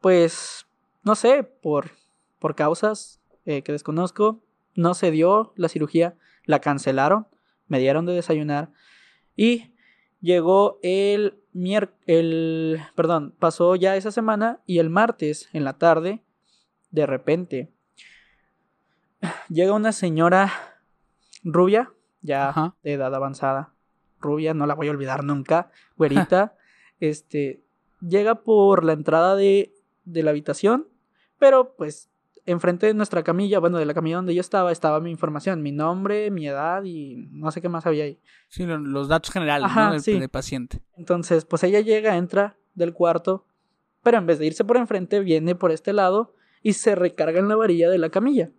pues 0.00 0.66
no 1.02 1.14
sé, 1.14 1.42
por 1.44 1.90
por 2.38 2.54
causas 2.54 3.20
eh, 3.46 3.62
que 3.62 3.72
desconozco, 3.72 4.42
no 4.74 4.92
se 4.92 5.10
dio 5.10 5.54
la 5.56 5.70
cirugía, 5.70 6.16
la 6.44 6.60
cancelaron, 6.60 7.26
me 7.68 7.78
dieron 7.78 8.04
de 8.04 8.12
desayunar 8.12 8.70
y 9.36 9.74
llegó 10.20 10.78
el 10.82 11.42
miércoles, 11.52 12.82
perdón, 12.94 13.34
pasó 13.38 13.76
ya 13.76 13.96
esa 13.96 14.10
semana 14.10 14.60
y 14.66 14.78
el 14.78 14.90
martes 14.90 15.48
en 15.52 15.64
la 15.64 15.78
tarde, 15.78 16.22
de 16.90 17.06
repente, 17.06 17.72
llega 19.48 19.72
una 19.72 19.92
señora 19.92 20.52
rubia, 21.42 21.92
ya 22.20 22.74
de 22.82 22.92
edad 22.94 23.14
avanzada, 23.14 23.74
rubia, 24.20 24.54
no 24.54 24.66
la 24.66 24.74
voy 24.74 24.88
a 24.88 24.92
olvidar 24.92 25.24
nunca, 25.24 25.70
güerita, 25.96 26.56
este, 27.00 27.62
llega 28.00 28.42
por 28.42 28.84
la 28.84 28.94
entrada 28.94 29.36
de, 29.36 29.74
de 30.04 30.22
la 30.22 30.30
habitación, 30.30 30.88
pero 31.38 31.74
pues 31.76 32.10
enfrente 32.46 32.86
de 32.86 32.94
nuestra 32.94 33.22
camilla, 33.22 33.58
bueno, 33.58 33.78
de 33.78 33.86
la 33.86 33.94
camilla 33.94 34.16
donde 34.16 34.34
yo 34.34 34.40
estaba, 34.40 34.70
estaba 34.70 35.00
mi 35.00 35.10
información, 35.10 35.62
mi 35.62 35.72
nombre, 35.72 36.30
mi 36.30 36.46
edad 36.46 36.84
y 36.84 37.28
no 37.30 37.50
sé 37.50 37.60
qué 37.60 37.68
más 37.68 37.86
había 37.86 38.04
ahí. 38.04 38.20
Sí, 38.48 38.64
los 38.66 39.08
datos 39.08 39.32
generales 39.32 39.70
¿no? 39.74 39.92
del, 39.92 40.28
paciente. 40.28 40.82
Entonces, 40.96 41.44
pues 41.44 41.62
ella 41.64 41.80
llega, 41.80 42.16
entra 42.16 42.56
del 42.74 42.92
cuarto, 42.92 43.46
pero 44.02 44.18
en 44.18 44.26
vez 44.26 44.38
de 44.38 44.46
irse 44.46 44.64
por 44.64 44.76
enfrente, 44.76 45.20
viene 45.20 45.54
por 45.54 45.70
este 45.70 45.92
lado 45.92 46.34
y 46.62 46.74
se 46.74 46.94
recarga 46.94 47.38
en 47.38 47.48
la 47.48 47.56
varilla 47.56 47.88
de 47.88 47.98
la 47.98 48.10
camilla. 48.10 48.50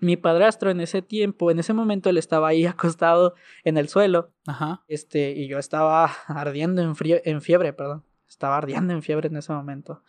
Mi 0.00 0.16
padrastro 0.16 0.70
en 0.70 0.80
ese 0.80 1.02
tiempo, 1.02 1.52
en 1.52 1.60
ese 1.60 1.72
momento, 1.72 2.10
él 2.10 2.18
estaba 2.18 2.48
ahí 2.48 2.66
acostado 2.66 3.34
en 3.62 3.76
el 3.76 3.88
suelo. 3.88 4.30
Ajá. 4.46 4.82
Este, 4.88 5.32
y 5.32 5.46
yo 5.46 5.58
estaba 5.58 6.10
ardiendo 6.26 6.82
en, 6.82 6.94
en 7.24 7.42
fiebre, 7.42 7.72
perdón. 7.72 8.04
Estaba 8.28 8.56
ardiendo 8.56 8.92
en 8.92 9.02
fiebre 9.02 9.28
en 9.28 9.36
ese 9.36 9.52
momento. 9.52 10.02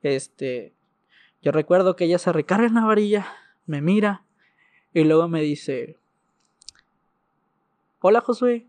Este, 0.00 0.74
yo 1.44 1.52
recuerdo 1.52 1.94
que 1.94 2.06
ella 2.06 2.18
se 2.18 2.32
recarga 2.32 2.66
en 2.66 2.74
la 2.74 2.86
varilla, 2.86 3.26
me 3.66 3.82
mira 3.82 4.24
y 4.94 5.04
luego 5.04 5.28
me 5.28 5.42
dice, 5.42 5.98
hola 8.00 8.22
Josué. 8.22 8.66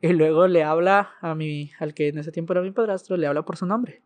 Y 0.00 0.08
luego 0.08 0.48
le 0.48 0.64
habla 0.64 1.12
a 1.20 1.36
mi, 1.36 1.70
al 1.78 1.94
que 1.94 2.08
en 2.08 2.18
ese 2.18 2.32
tiempo 2.32 2.52
era 2.52 2.62
mi 2.62 2.72
padrastro, 2.72 3.16
le 3.16 3.28
habla 3.28 3.44
por 3.44 3.56
su 3.56 3.64
nombre. 3.64 4.02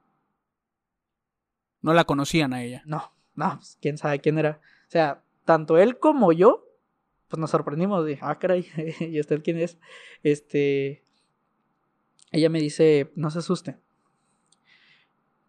No 1.80 1.94
la 1.94 2.04
conocían 2.04 2.52
a 2.52 2.62
ella. 2.62 2.82
No, 2.84 3.10
no, 3.34 3.56
pues, 3.56 3.78
quién 3.80 3.96
sabe 3.96 4.20
quién 4.20 4.38
era. 4.38 4.60
O 4.86 4.90
sea, 4.90 5.24
tanto 5.46 5.78
él 5.78 5.98
como 5.98 6.32
yo, 6.32 6.68
pues 7.28 7.40
nos 7.40 7.50
sorprendimos 7.50 8.06
ah, 8.20 8.38
caray, 8.38 8.66
¿y 9.00 9.18
usted 9.18 9.42
quién 9.42 9.58
es? 9.58 9.78
Este, 10.22 11.02
ella 12.32 12.50
me 12.50 12.60
dice, 12.60 13.10
no 13.16 13.30
se 13.30 13.38
asusten. 13.38 13.80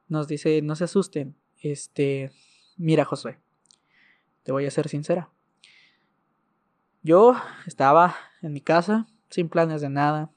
Nos 0.07 0.29
dice, 0.29 0.61
no 0.61 0.77
se 0.77 0.85
asusten. 0.85 1.35
Este, 1.61 2.31
mira 2.75 3.05
Josué, 3.05 3.39
te 4.43 4.51
voy 4.51 4.65
a 4.65 4.71
ser 4.71 4.89
sincera. 4.89 5.29
Yo 7.03 7.35
estaba 7.65 8.15
en 8.41 8.53
mi 8.53 8.61
casa, 8.61 9.07
sin 9.29 9.47
planes 9.47 9.81
de 9.81 9.89
nada. 9.89 10.31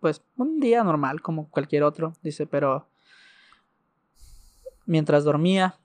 Pues 0.00 0.22
un 0.36 0.60
día 0.60 0.82
normal, 0.82 1.20
como 1.20 1.50
cualquier 1.50 1.82
otro, 1.82 2.14
dice, 2.22 2.46
pero 2.46 2.88
mientras 4.86 5.24
dormía, 5.24 5.78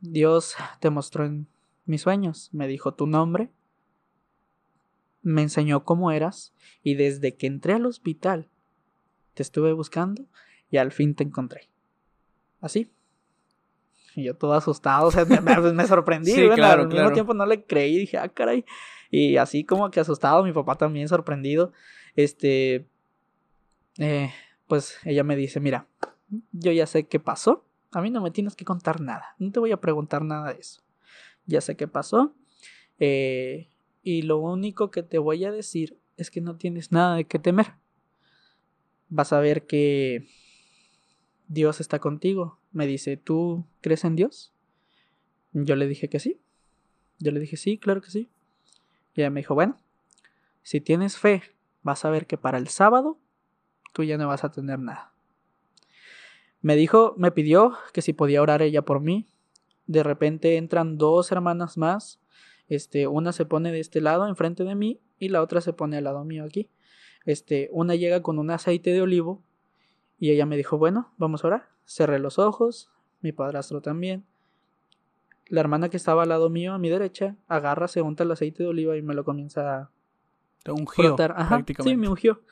Dios 0.00 0.54
te 0.80 0.90
mostró 0.90 1.24
en 1.24 1.48
mis 1.86 2.02
sueños, 2.02 2.50
me 2.52 2.68
dijo 2.68 2.94
tu 2.94 3.06
nombre, 3.06 3.50
me 5.22 5.42
enseñó 5.42 5.84
cómo 5.84 6.10
eras 6.10 6.54
y 6.82 6.94
desde 6.94 7.36
que 7.36 7.46
entré 7.46 7.74
al 7.74 7.86
hospital 7.86 8.48
te 9.34 9.42
estuve 9.42 9.72
buscando 9.72 10.26
y 10.70 10.76
al 10.76 10.92
fin 10.92 11.14
te 11.14 11.24
encontré. 11.24 11.68
Así. 12.60 12.92
Y 14.18 14.24
yo 14.24 14.34
todo 14.34 14.54
asustado, 14.54 15.06
o 15.06 15.10
sea, 15.10 15.24
me, 15.24 15.86
sorprendí. 15.86 16.32
Sí, 16.34 16.48
claro, 16.54 16.82
al 16.82 16.88
mismo 16.88 17.12
tiempo 17.12 17.34
no 17.34 17.46
le 17.46 17.64
creí, 17.64 17.98
dije, 17.98 18.18
ah, 18.18 18.28
caray. 18.28 18.64
Y 19.10 19.36
así 19.36 19.64
como 19.64 19.90
que 19.90 20.00
asustado, 20.00 20.44
mi 20.44 20.52
papá 20.52 20.76
también 20.76 21.08
sorprendido. 21.08 21.72
Este, 22.16 22.88
eh, 23.98 24.32
pues 24.66 24.98
ella 25.04 25.24
me 25.24 25.36
dice, 25.36 25.60
mira, 25.60 25.86
yo 26.52 26.72
ya 26.72 26.86
sé 26.86 27.06
qué 27.06 27.20
pasó, 27.20 27.64
a 27.92 28.00
mí 28.00 28.10
no 28.10 28.20
me 28.20 28.30
tienes 28.30 28.54
que 28.54 28.64
contar 28.64 29.00
nada, 29.00 29.34
no 29.38 29.50
te 29.50 29.60
voy 29.60 29.72
a 29.72 29.80
preguntar 29.80 30.22
nada 30.22 30.52
de 30.52 30.60
eso. 30.60 30.82
Ya 31.46 31.60
sé 31.60 31.76
qué 31.76 31.88
pasó. 31.88 32.34
Eh, 32.98 33.70
y 34.02 34.22
lo 34.22 34.38
único 34.38 34.90
que 34.90 35.02
te 35.02 35.18
voy 35.18 35.44
a 35.44 35.52
decir 35.52 35.98
es 36.16 36.30
que 36.30 36.40
no 36.40 36.56
tienes 36.56 36.92
nada 36.92 37.16
de 37.16 37.24
qué 37.24 37.38
temer. 37.38 37.74
Vas 39.08 39.32
a 39.32 39.40
ver 39.40 39.66
que 39.66 40.26
Dios 41.46 41.80
está 41.80 41.98
contigo. 41.98 42.57
Me 42.72 42.86
dice, 42.86 43.16
¿tú 43.16 43.66
crees 43.80 44.04
en 44.04 44.16
Dios? 44.16 44.52
Yo 45.52 45.76
le 45.76 45.86
dije 45.86 46.08
que 46.08 46.20
sí. 46.20 46.40
Yo 47.18 47.32
le 47.32 47.40
dije, 47.40 47.56
sí, 47.56 47.78
claro 47.78 48.00
que 48.00 48.10
sí. 48.10 48.28
Y 49.14 49.22
ella 49.22 49.30
me 49.30 49.40
dijo, 49.40 49.54
bueno, 49.54 49.76
si 50.62 50.80
tienes 50.80 51.16
fe, 51.16 51.42
vas 51.82 52.04
a 52.04 52.10
ver 52.10 52.26
que 52.26 52.38
para 52.38 52.58
el 52.58 52.68
sábado 52.68 53.18
tú 53.92 54.04
ya 54.04 54.18
no 54.18 54.28
vas 54.28 54.44
a 54.44 54.50
tener 54.50 54.78
nada. 54.78 55.12
Me 56.60 56.76
dijo, 56.76 57.14
me 57.16 57.30
pidió 57.30 57.76
que 57.92 58.02
si 58.02 58.12
podía 58.12 58.42
orar 58.42 58.62
ella 58.62 58.82
por 58.82 59.00
mí. 59.00 59.26
De 59.86 60.02
repente 60.02 60.56
entran 60.56 60.98
dos 60.98 61.32
hermanas 61.32 61.78
más. 61.78 62.20
Este, 62.68 63.06
una 63.06 63.32
se 63.32 63.46
pone 63.46 63.72
de 63.72 63.80
este 63.80 64.00
lado 64.00 64.28
enfrente 64.28 64.64
de 64.64 64.74
mí 64.74 65.00
y 65.18 65.30
la 65.30 65.40
otra 65.40 65.60
se 65.60 65.72
pone 65.72 65.96
al 65.96 66.04
lado 66.04 66.24
mío 66.24 66.44
aquí. 66.44 66.68
Este, 67.24 67.68
una 67.72 67.94
llega 67.94 68.22
con 68.22 68.38
un 68.38 68.50
aceite 68.50 68.92
de 68.92 69.02
olivo 69.02 69.42
y 70.18 70.30
ella 70.30 70.46
me 70.46 70.56
dijo, 70.56 70.78
bueno, 70.78 71.12
vamos 71.16 71.44
a 71.44 71.48
orar. 71.48 71.68
Cerré 71.84 72.18
los 72.18 72.38
ojos, 72.38 72.90
mi 73.20 73.32
padrastro 73.32 73.80
también. 73.80 74.24
La 75.46 75.60
hermana 75.60 75.88
que 75.88 75.96
estaba 75.96 76.24
al 76.24 76.28
lado 76.28 76.50
mío, 76.50 76.74
a 76.74 76.78
mi 76.78 76.88
derecha, 76.88 77.36
agarra, 77.46 77.88
se 77.88 78.02
unta 78.02 78.24
el 78.24 78.30
aceite 78.30 78.62
de 78.62 78.68
oliva 78.68 78.96
y 78.96 79.02
me 79.02 79.14
lo 79.14 79.24
comienza 79.24 79.76
a 79.76 79.90
Te 80.62 80.72
ungió, 80.72 81.16
Ajá, 81.18 81.64
sí, 81.82 81.96
me 81.96 82.08
ungió. 82.08 82.42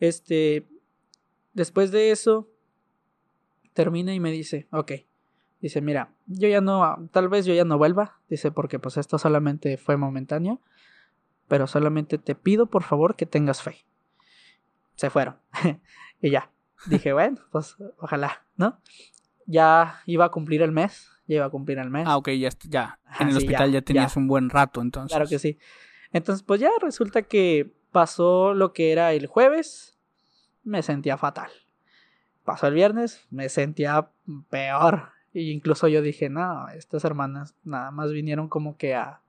Este, 0.00 0.66
después 1.52 1.92
de 1.92 2.10
eso, 2.10 2.48
termina 3.74 4.14
y 4.14 4.20
me 4.20 4.32
dice, 4.32 4.66
ok, 4.72 4.92
dice, 5.60 5.80
mira, 5.80 6.12
yo 6.26 6.48
ya 6.48 6.60
no, 6.60 7.08
tal 7.12 7.28
vez 7.28 7.44
yo 7.44 7.54
ya 7.54 7.64
no 7.64 7.78
vuelva, 7.78 8.18
dice, 8.28 8.50
porque 8.50 8.78
pues 8.78 8.96
esto 8.96 9.18
solamente 9.18 9.76
fue 9.76 9.96
momentáneo, 9.96 10.60
pero 11.48 11.66
solamente 11.66 12.18
te 12.18 12.34
pido 12.34 12.66
por 12.66 12.82
favor 12.82 13.14
que 13.14 13.26
tengas 13.26 13.62
fe. 13.62 13.84
Se 14.96 15.10
fueron. 15.10 15.36
y 16.20 16.30
ya, 16.30 16.50
dije, 16.86 17.12
bueno, 17.12 17.38
pues 17.50 17.76
ojalá, 17.98 18.44
¿no? 18.56 18.80
Ya 19.46 20.00
iba 20.06 20.26
a 20.26 20.30
cumplir 20.30 20.62
el 20.62 20.72
mes, 20.72 21.10
ya 21.26 21.36
iba 21.36 21.44
a 21.46 21.50
cumplir 21.50 21.78
el 21.78 21.90
mes. 21.90 22.06
Ah, 22.06 22.16
ok, 22.16 22.30
ya, 22.30 22.50
ya. 22.68 22.98
en 23.20 23.28
el 23.28 23.36
hospital 23.36 23.72
ya, 23.72 23.82
tenías 23.82 24.16
un 24.16 24.26
buen 24.26 24.50
rato 24.50 24.80
entonces. 24.80 25.14
Claro 25.14 25.28
que 25.28 25.38
sí. 25.38 25.58
Entonces, 26.12 26.42
pues 26.42 26.60
ya 26.60 26.70
resulta 26.80 27.22
que 27.22 27.72
pasó 27.92 28.54
lo 28.54 28.72
que 28.72 28.92
era 28.92 29.12
el 29.12 29.26
jueves, 29.26 29.98
me 30.62 30.82
sentía 30.82 31.16
fatal 31.18 31.50
pasó 32.44 32.66
el 32.66 32.74
viernes, 32.74 33.26
me 33.30 33.48
sentía 33.48 34.10
peor. 34.50 35.10
E 35.32 35.42
incluso 35.42 35.88
yo 35.88 36.02
dije, 36.02 36.28
no, 36.28 36.68
estas 36.68 37.04
hermanas 37.04 37.56
nada 37.64 37.90
más 37.90 38.12
vinieron 38.12 38.48
como 38.48 38.76
que 38.76 38.94
a... 38.94 39.20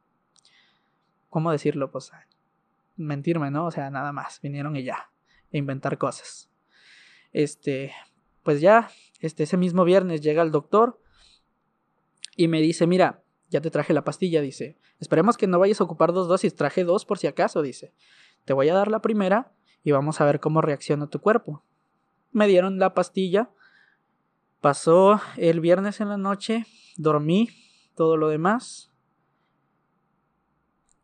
¿Cómo 1.29 1.51
decirlo? 1.51 1.91
Pues 1.91 2.13
a 2.13 2.27
mentirme, 2.95 3.51
¿no? 3.51 3.65
O 3.65 3.71
sea, 3.71 3.89
nada 3.89 4.11
más, 4.11 4.39
vinieron 4.41 4.75
y 4.75 4.83
ya, 4.83 5.09
a 5.53 5.57
inventar 5.57 5.97
cosas. 5.97 6.49
Este, 7.35 7.91
pues 8.43 8.61
ya, 8.61 8.89
este, 9.19 9.43
ese 9.43 9.57
mismo 9.57 9.83
viernes 9.83 10.21
llega 10.21 10.41
el 10.41 10.51
doctor 10.51 11.01
y 12.37 12.47
me 12.47 12.61
dice, 12.61 12.87
mira, 12.87 13.23
ya 13.49 13.61
te 13.61 13.71
traje 13.71 13.93
la 13.93 14.03
pastilla, 14.03 14.41
dice, 14.41 14.77
esperemos 14.99 15.37
que 15.37 15.47
no 15.47 15.59
vayas 15.59 15.81
a 15.81 15.83
ocupar 15.83 16.13
dos 16.13 16.27
dosis, 16.27 16.55
traje 16.55 16.83
dos 16.83 17.05
por 17.05 17.17
si 17.17 17.27
acaso, 17.27 17.61
dice, 17.61 17.93
te 18.45 18.53
voy 18.53 18.69
a 18.69 18.73
dar 18.73 18.89
la 18.89 19.01
primera 19.01 19.53
y 19.83 19.91
vamos 19.91 20.21
a 20.21 20.25
ver 20.25 20.39
cómo 20.39 20.61
reacciona 20.61 21.07
tu 21.09 21.19
cuerpo 21.19 21.63
me 22.35 22.47
dieron 22.47 22.79
la 22.79 22.93
pastilla. 22.93 23.49
Pasó 24.59 25.21
el 25.37 25.61
viernes 25.61 26.01
en 26.01 26.09
la 26.09 26.17
noche, 26.17 26.65
dormí, 26.97 27.47
todo 27.95 28.17
lo 28.17 28.27
demás. 28.27 28.91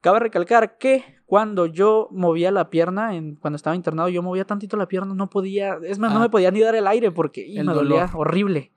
Cabe 0.01 0.19
recalcar 0.19 0.77
que 0.77 1.20
cuando 1.31 1.65
yo 1.65 2.09
movía 2.11 2.51
la 2.51 2.69
pierna, 2.69 3.15
en, 3.15 3.37
cuando 3.37 3.55
estaba 3.55 3.73
internado, 3.73 4.09
yo 4.09 4.21
movía 4.21 4.43
tantito 4.43 4.75
la 4.75 4.89
pierna, 4.89 5.13
no 5.13 5.29
podía, 5.29 5.77
es 5.81 5.97
más, 5.97 6.11
no 6.11 6.17
ah. 6.17 6.23
me 6.23 6.29
podía 6.29 6.51
ni 6.51 6.59
dar 6.59 6.75
el 6.75 6.85
aire 6.85 7.09
porque 7.09 7.49
me 7.55 7.73
dolía 7.73 8.09
horrible. 8.13 8.73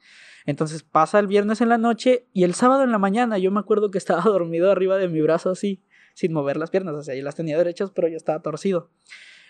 Entonces 0.46 0.84
pasa 0.84 1.18
el 1.18 1.26
viernes 1.26 1.61
en 1.62 1.68
la 1.68 1.78
noche 1.78 2.28
y 2.32 2.44
el 2.44 2.55
sábado 2.55 2.84
en 2.84 2.92
la 2.92 2.98
mañana 2.98 3.38
yo 3.38 3.50
me 3.50 3.59
acuerdo 3.59 3.90
que 3.90 3.98
estaba 3.98 4.22
dormido 4.22 4.70
arriba 4.70 4.98
de 4.98 5.09
mi 5.09 5.20
brazo 5.20 5.50
así, 5.50 5.82
sin 6.14 6.32
mover 6.32 6.57
las 6.57 6.70
piernas, 6.70 6.94
o 6.94 7.02
sea, 7.02 7.16
yo 7.16 7.24
las 7.24 7.34
tenía 7.34 7.59
derechas, 7.59 7.90
pero 7.90 8.07
yo 8.07 8.16
estaba 8.16 8.40
torcido. 8.40 8.88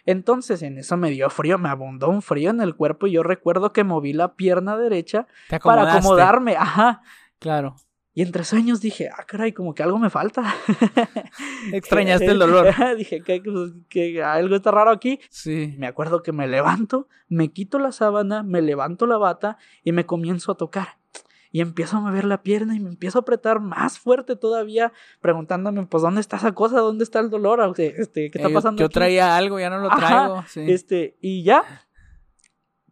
Entonces 0.06 0.62
en 0.62 0.78
eso 0.78 0.96
me 0.96 1.10
dio 1.10 1.28
frío, 1.28 1.58
me 1.58 1.68
abundó 1.68 2.08
un 2.08 2.22
frío 2.22 2.48
en 2.48 2.62
el 2.62 2.74
cuerpo 2.74 3.06
y 3.06 3.12
yo 3.12 3.22
recuerdo 3.22 3.74
que 3.74 3.84
moví 3.84 4.14
la 4.14 4.34
pierna 4.34 4.78
derecha 4.78 5.26
para 5.62 5.92
acomodarme, 5.92 6.56
ajá. 6.56 7.02
Claro. 7.38 7.76
Y 8.14 8.22
entre 8.22 8.44
sueños 8.44 8.80
dije, 8.80 9.10
ah, 9.12 9.24
caray, 9.26 9.52
como 9.52 9.74
que 9.74 9.82
algo 9.82 9.98
me 9.98 10.08
falta. 10.08 10.54
Extrañaste 11.72 12.26
el 12.26 12.38
dolor. 12.38 12.68
dije 12.96 13.22
que, 13.22 13.40
pues, 13.40 13.72
que, 13.88 14.22
algo 14.22 14.54
está 14.54 14.70
raro 14.70 14.90
aquí. 14.90 15.18
Sí. 15.30 15.74
Me 15.78 15.88
acuerdo 15.88 16.22
que 16.22 16.32
me 16.32 16.46
levanto, 16.46 17.08
me 17.28 17.52
quito 17.52 17.80
la 17.80 17.90
sábana, 17.90 18.44
me 18.44 18.62
levanto 18.62 19.06
la 19.06 19.18
bata 19.18 19.58
y 19.82 19.90
me 19.90 20.06
comienzo 20.06 20.52
a 20.52 20.56
tocar 20.56 20.98
y 21.50 21.60
empiezo 21.60 21.98
a 21.98 22.00
mover 22.00 22.24
la 22.24 22.42
pierna 22.42 22.74
y 22.74 22.80
me 22.80 22.88
empiezo 22.88 23.18
a 23.18 23.22
apretar 23.22 23.60
más 23.60 24.00
fuerte 24.00 24.34
todavía, 24.34 24.92
preguntándome, 25.20 25.86
pues, 25.86 26.02
¿dónde 26.02 26.20
está 26.20 26.36
esa 26.36 26.50
cosa? 26.50 26.80
¿Dónde 26.80 27.04
está 27.04 27.20
el 27.20 27.30
dolor? 27.30 27.60
Este, 27.78 28.30
¿Qué 28.32 28.38
está 28.38 28.48
pasando? 28.48 28.80
yo 28.80 28.88
traía 28.88 29.36
algo, 29.36 29.60
ya 29.60 29.70
no 29.70 29.78
lo 29.78 29.88
traigo. 29.88 30.44
Este, 30.56 31.16
y 31.20 31.44
ya, 31.44 31.62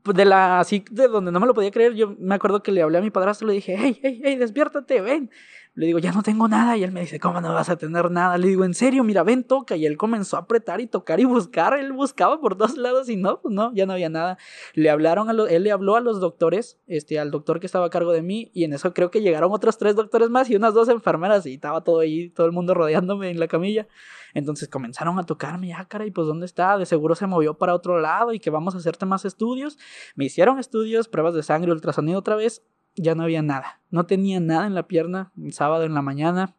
de 0.05 0.24
la, 0.24 0.61
así, 0.61 0.84
de 0.90 1.09
donde 1.09 1.32
no 1.32 1.40
me 1.40 1.46
lo 1.46 1.55
podía 1.55 1.70
creer, 1.70 1.94
yo 1.94 2.16
me 2.18 2.34
acuerdo 2.34 2.62
que 2.62 2.72
le 2.72 2.82
hablé 2.82 2.98
a 2.98 3.00
mi 3.00 3.11
padrastro, 3.11 3.46
le 3.46 3.55
dije, 3.55 3.76
hey, 3.78 3.98
hey, 4.03 4.20
hey, 4.24 4.36
despiértate, 4.36 5.00
ven. 5.00 5.30
Le 5.74 5.86
digo, 5.86 5.98
ya 5.98 6.12
no 6.12 6.22
tengo 6.22 6.48
nada. 6.48 6.76
Y 6.76 6.84
él 6.84 6.92
me 6.92 7.00
dice, 7.00 7.18
¿cómo 7.18 7.40
no 7.40 7.54
vas 7.54 7.70
a 7.70 7.76
tener 7.76 8.10
nada? 8.10 8.36
Le 8.36 8.48
digo, 8.48 8.64
en 8.64 8.74
serio, 8.74 9.04
mira, 9.04 9.22
ven, 9.22 9.42
toca. 9.42 9.74
Y 9.74 9.86
él 9.86 9.96
comenzó 9.96 10.36
a 10.36 10.40
apretar 10.40 10.82
y 10.82 10.86
tocar 10.86 11.18
y 11.18 11.24
buscar. 11.24 11.72
Él 11.78 11.92
buscaba 11.92 12.40
por 12.40 12.56
todos 12.56 12.76
lados 12.76 13.08
y 13.08 13.16
no, 13.16 13.40
pues 13.40 13.54
no, 13.54 13.72
ya 13.74 13.86
no 13.86 13.94
había 13.94 14.10
nada. 14.10 14.36
Le 14.74 14.90
hablaron 14.90 15.30
él 15.30 15.62
le 15.62 15.72
habló 15.72 15.96
a 15.96 16.00
los 16.00 16.20
doctores, 16.20 16.78
este, 16.86 17.18
al 17.18 17.30
doctor 17.30 17.58
que 17.58 17.66
estaba 17.66 17.86
a 17.86 17.90
cargo 17.90 18.12
de 18.12 18.20
mí. 18.20 18.50
Y 18.52 18.64
en 18.64 18.74
eso 18.74 18.92
creo 18.92 19.10
que 19.10 19.22
llegaron 19.22 19.50
otros 19.52 19.78
tres 19.78 19.96
doctores 19.96 20.28
más 20.28 20.50
y 20.50 20.56
unas 20.56 20.74
dos 20.74 20.90
enfermeras. 20.90 21.46
Y 21.46 21.54
estaba 21.54 21.82
todo 21.82 22.00
ahí, 22.00 22.28
todo 22.28 22.46
el 22.46 22.52
mundo 22.52 22.74
rodeándome 22.74 23.30
en 23.30 23.40
la 23.40 23.48
camilla. 23.48 23.88
Entonces 24.34 24.68
comenzaron 24.68 25.18
a 25.18 25.24
tocarme, 25.24 25.68
ya, 25.68 25.84
cara, 25.86 26.06
y 26.06 26.10
pues 26.10 26.26
¿dónde 26.26 26.46
está? 26.46 26.76
De 26.76 26.86
seguro 26.86 27.14
se 27.14 27.26
movió 27.26 27.54
para 27.54 27.74
otro 27.74 27.98
lado 27.98 28.32
y 28.32 28.40
que 28.40 28.50
vamos 28.50 28.74
a 28.74 28.78
hacerte 28.78 29.06
más 29.06 29.24
estudios. 29.24 29.78
Me 30.16 30.26
hicieron 30.26 30.58
estudios, 30.58 31.08
pruebas 31.08 31.34
de 31.34 31.42
sangre, 31.42 31.72
ultrasonido 31.72 32.18
otra 32.18 32.36
vez 32.36 32.62
ya 32.95 33.14
no 33.14 33.24
había 33.24 33.43
nada. 33.43 33.80
No 33.90 34.07
tenía 34.07 34.40
nada 34.40 34.66
en 34.66 34.74
la 34.74 34.86
pierna. 34.86 35.32
El 35.36 35.53
sábado 35.53 35.84
en 35.84 35.95
la 35.95 36.03
mañana 36.03 36.57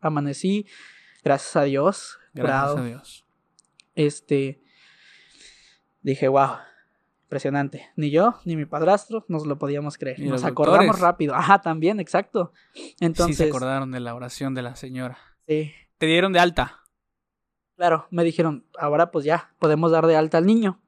amanecí. 0.00 0.66
Gracias 1.24 1.56
a 1.56 1.62
Dios. 1.62 2.18
Gracias 2.34 2.76
a 2.76 2.84
Dios. 2.84 3.24
Este. 3.94 4.62
Dije, 6.02 6.28
wow. 6.28 6.56
Impresionante. 7.24 7.88
Ni 7.96 8.10
yo, 8.10 8.34
ni 8.44 8.56
mi 8.56 8.66
padrastro 8.66 9.24
nos 9.28 9.46
lo 9.46 9.58
podíamos 9.58 9.96
creer. 9.96 10.20
Nos 10.20 10.44
acordamos 10.44 11.00
rápido. 11.00 11.34
Ajá, 11.34 11.62
también, 11.62 11.98
exacto. 11.98 12.52
Entonces. 13.00 13.38
Sí, 13.38 13.44
se 13.44 13.48
acordaron 13.48 13.90
de 13.90 14.00
la 14.00 14.14
oración 14.14 14.54
de 14.54 14.60
la 14.60 14.76
señora. 14.76 15.16
Sí. 15.48 15.72
¿Te 15.96 16.06
dieron 16.06 16.32
de 16.32 16.40
alta? 16.40 16.82
Claro, 17.76 18.06
me 18.10 18.22
dijeron, 18.22 18.66
ahora 18.78 19.10
pues 19.10 19.24
ya, 19.24 19.54
podemos 19.58 19.90
dar 19.90 20.06
de 20.06 20.16
alta 20.16 20.38
al 20.38 20.46
niño. 20.46 20.80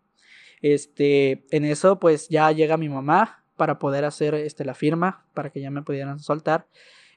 Este, 0.61 1.47
en 1.51 1.65
eso, 1.65 1.99
pues 1.99 2.29
ya 2.29 2.51
llega 2.53 2.77
mi 2.77 2.89
mamá, 2.89 3.44
para 3.57 3.79
poder 3.79 4.05
hacer 4.05 4.35
este, 4.35 4.65
la 4.65 4.75
firma, 4.75 5.25
para 5.35 5.51
que 5.51 5.61
ya 5.61 5.71
me 5.71 5.83
pudieran 5.83 6.19
soltar. 6.19 6.67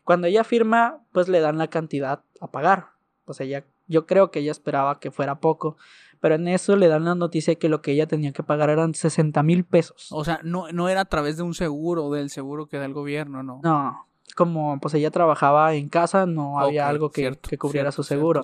Cuando 0.04 0.28
ella 0.28 0.44
firma, 0.44 1.04
pues 1.12 1.28
le 1.28 1.40
dan 1.40 1.58
la 1.58 1.68
cantidad 1.68 2.22
a 2.40 2.48
pagar. 2.48 2.90
Pues 3.26 3.42
ella, 3.42 3.66
yo 3.88 4.06
creo 4.06 4.32
que 4.32 4.40
ella 4.40 4.52
esperaba 4.52 5.00
que 5.00 5.12
fuera 5.12 5.40
poco, 5.40 5.78
pero 6.20 6.36
en 6.36 6.48
eso 6.48 6.76
le 6.76 6.88
dan 6.88 7.06
la 7.06 7.16
noticia 7.16 7.56
que 7.56 7.70
lo 7.70 7.82
que 7.82 7.92
ella 7.92 8.08
tenía 8.08 8.32
que 8.32 8.44
pagar 8.44 8.70
eran 8.70 8.94
60 8.94 9.44
mil 9.44 9.66
pesos. 9.66 10.08
O 10.12 10.24
sea, 10.24 10.40
no, 10.44 10.72
no 10.72 10.90
era 10.90 11.02
a 11.02 11.06
través 11.06 11.38
de 11.38 11.44
un 11.44 11.54
seguro, 11.54 12.10
del 12.12 12.30
seguro 12.30 12.68
que 12.68 12.78
da 12.78 12.86
el 12.86 12.94
gobierno, 12.94 13.44
¿no? 13.44 13.60
No, 13.64 14.08
como 14.36 14.80
pues 14.80 14.94
ella 14.94 15.12
trabajaba 15.12 15.74
en 15.74 15.90
casa, 15.90 16.26
no 16.26 16.60
había 16.60 16.88
algo 16.88 17.12
que, 17.12 17.38
que 17.38 17.58
cubriera 17.58 17.92
su 17.92 18.04
seguro. 18.04 18.44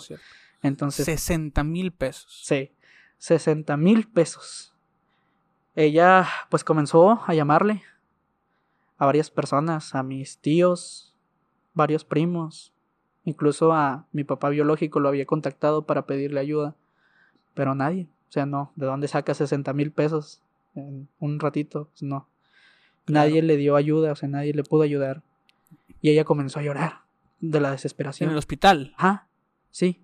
Entonces... 0.61 1.05
60 1.05 1.63
mil 1.63 1.91
pesos. 1.91 2.41
Sí, 2.45 2.71
60 3.19 3.77
mil 3.77 4.07
pesos 4.07 4.72
ella 5.75 6.27
pues 6.49 6.63
comenzó 6.63 7.21
a 7.25 7.33
llamarle 7.33 7.83
a 8.97 9.05
varias 9.05 9.29
personas, 9.31 9.95
a 9.95 10.03
mis 10.03 10.37
tíos, 10.37 11.13
varios 11.73 12.05
primos, 12.05 12.73
incluso 13.25 13.73
a 13.73 14.05
mi 14.11 14.23
papá 14.23 14.49
biológico 14.49 14.99
lo 14.99 15.09
había 15.09 15.25
contactado 15.25 15.85
para 15.85 16.05
pedirle 16.05 16.39
ayuda, 16.39 16.75
pero 17.53 17.75
nadie, 17.75 18.07
o 18.29 18.31
sea, 18.31 18.45
no, 18.45 18.71
¿de 18.75 18.85
dónde 18.85 19.07
saca 19.07 19.33
60 19.33 19.73
mil 19.73 19.91
pesos 19.91 20.41
en 20.75 21.07
un 21.19 21.39
ratito? 21.39 21.89
Pues 21.91 22.03
no, 22.03 22.27
nadie 23.07 23.41
le 23.41 23.57
dio 23.57 23.75
ayuda, 23.75 24.11
o 24.11 24.15
sea, 24.15 24.29
nadie 24.29 24.53
le 24.53 24.63
pudo 24.63 24.83
ayudar. 24.83 25.21
Y 26.01 26.09
ella 26.09 26.25
comenzó 26.25 26.59
a 26.59 26.63
llorar 26.63 27.01
de 27.39 27.59
la 27.59 27.71
desesperación. 27.71 28.29
En 28.29 28.33
el 28.33 28.37
hospital. 28.37 28.93
Ajá, 28.97 29.27
sí. 29.71 30.01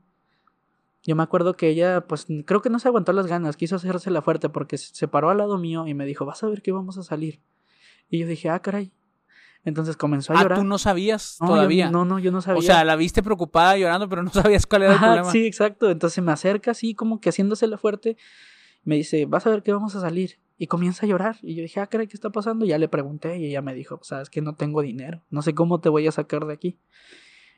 Yo 1.10 1.16
me 1.16 1.24
acuerdo 1.24 1.56
que 1.56 1.70
ella, 1.70 2.02
pues 2.06 2.28
creo 2.46 2.62
que 2.62 2.70
no 2.70 2.78
se 2.78 2.88
aguantó 2.88 3.14
las 3.14 3.26
ganas, 3.26 3.58
quiso 3.58 3.78
hacérsela 3.78 4.22
fuerte 4.22 4.48
porque 4.48 4.78
se 4.78 5.08
paró 5.08 5.32
al 5.32 5.40
lado 5.40 5.58
mío 5.58 5.88
y 5.88 5.96
me 5.96 6.06
dijo, 6.06 6.24
vas 6.24 6.44
a 6.44 6.48
ver 6.48 6.62
que 6.62 6.72
vamos 6.72 7.00
a 7.00 7.04
salir. 7.04 7.40
Y 8.12 8.20
yo 8.20 8.28
dije, 8.28 8.48
ah, 8.50 8.60
caray. 8.60 8.92
Entonces 9.66 9.98
comenzó 9.98 10.34
a 10.34 10.38
Ah, 10.40 10.44
llorar. 10.44 10.60
tú 10.60 10.64
no 10.66 10.78
sabías 10.78 11.38
No, 11.42 11.48
yo- 11.48 11.54
todavía. 11.56 11.90
no, 11.90 12.06
no, 12.06 12.20
yo 12.20 12.32
no 12.32 12.42
sabía. 12.44 12.60
O 12.60 12.62
sea, 12.62 12.84
la 12.86 12.96
viste 12.96 13.24
preocupada 13.24 13.76
llorando, 13.76 14.08
pero 14.08 14.22
no 14.22 14.30
sabías 14.54 14.68
cuál 14.68 14.84
era 14.84 14.94
el 14.94 15.00
problema. 15.00 15.32
sí, 15.32 15.48
exacto. 15.48 15.90
Entonces 15.90 16.24
me 16.24 16.32
acerca 16.32 16.70
así 16.70 16.94
como 16.94 17.20
que 17.20 17.30
haciéndosela 17.30 17.80
fuerte. 17.80 18.16
Me 18.84 18.96
dice, 18.96 19.26
vas 19.26 19.48
a 19.48 19.50
ver 19.50 19.64
que 19.64 19.74
vamos 19.74 19.96
a 19.96 20.02
salir. 20.02 20.38
Y 20.60 20.68
comienza 20.68 21.08
a 21.08 21.10
llorar. 21.10 21.38
Y 21.42 21.56
yo 21.56 21.64
dije, 21.64 21.80
ah, 21.80 21.88
caray, 21.88 22.06
¿qué 22.06 22.14
está 22.18 22.30
pasando? 22.30 22.66
Y 22.66 22.68
ya 22.68 22.78
le 22.78 22.88
pregunté 22.88 23.40
y 23.40 23.46
ella 23.48 23.64
me 23.64 23.74
dijo, 23.74 24.00
sabes 24.04 24.30
que 24.30 24.42
no 24.44 24.54
tengo 24.54 24.84
dinero. 24.84 25.24
No 25.32 25.42
sé 25.42 25.56
cómo 25.56 25.80
te 25.82 25.90
voy 25.90 26.06
a 26.06 26.12
sacar 26.12 26.46
de 26.46 26.54
aquí. 26.54 26.78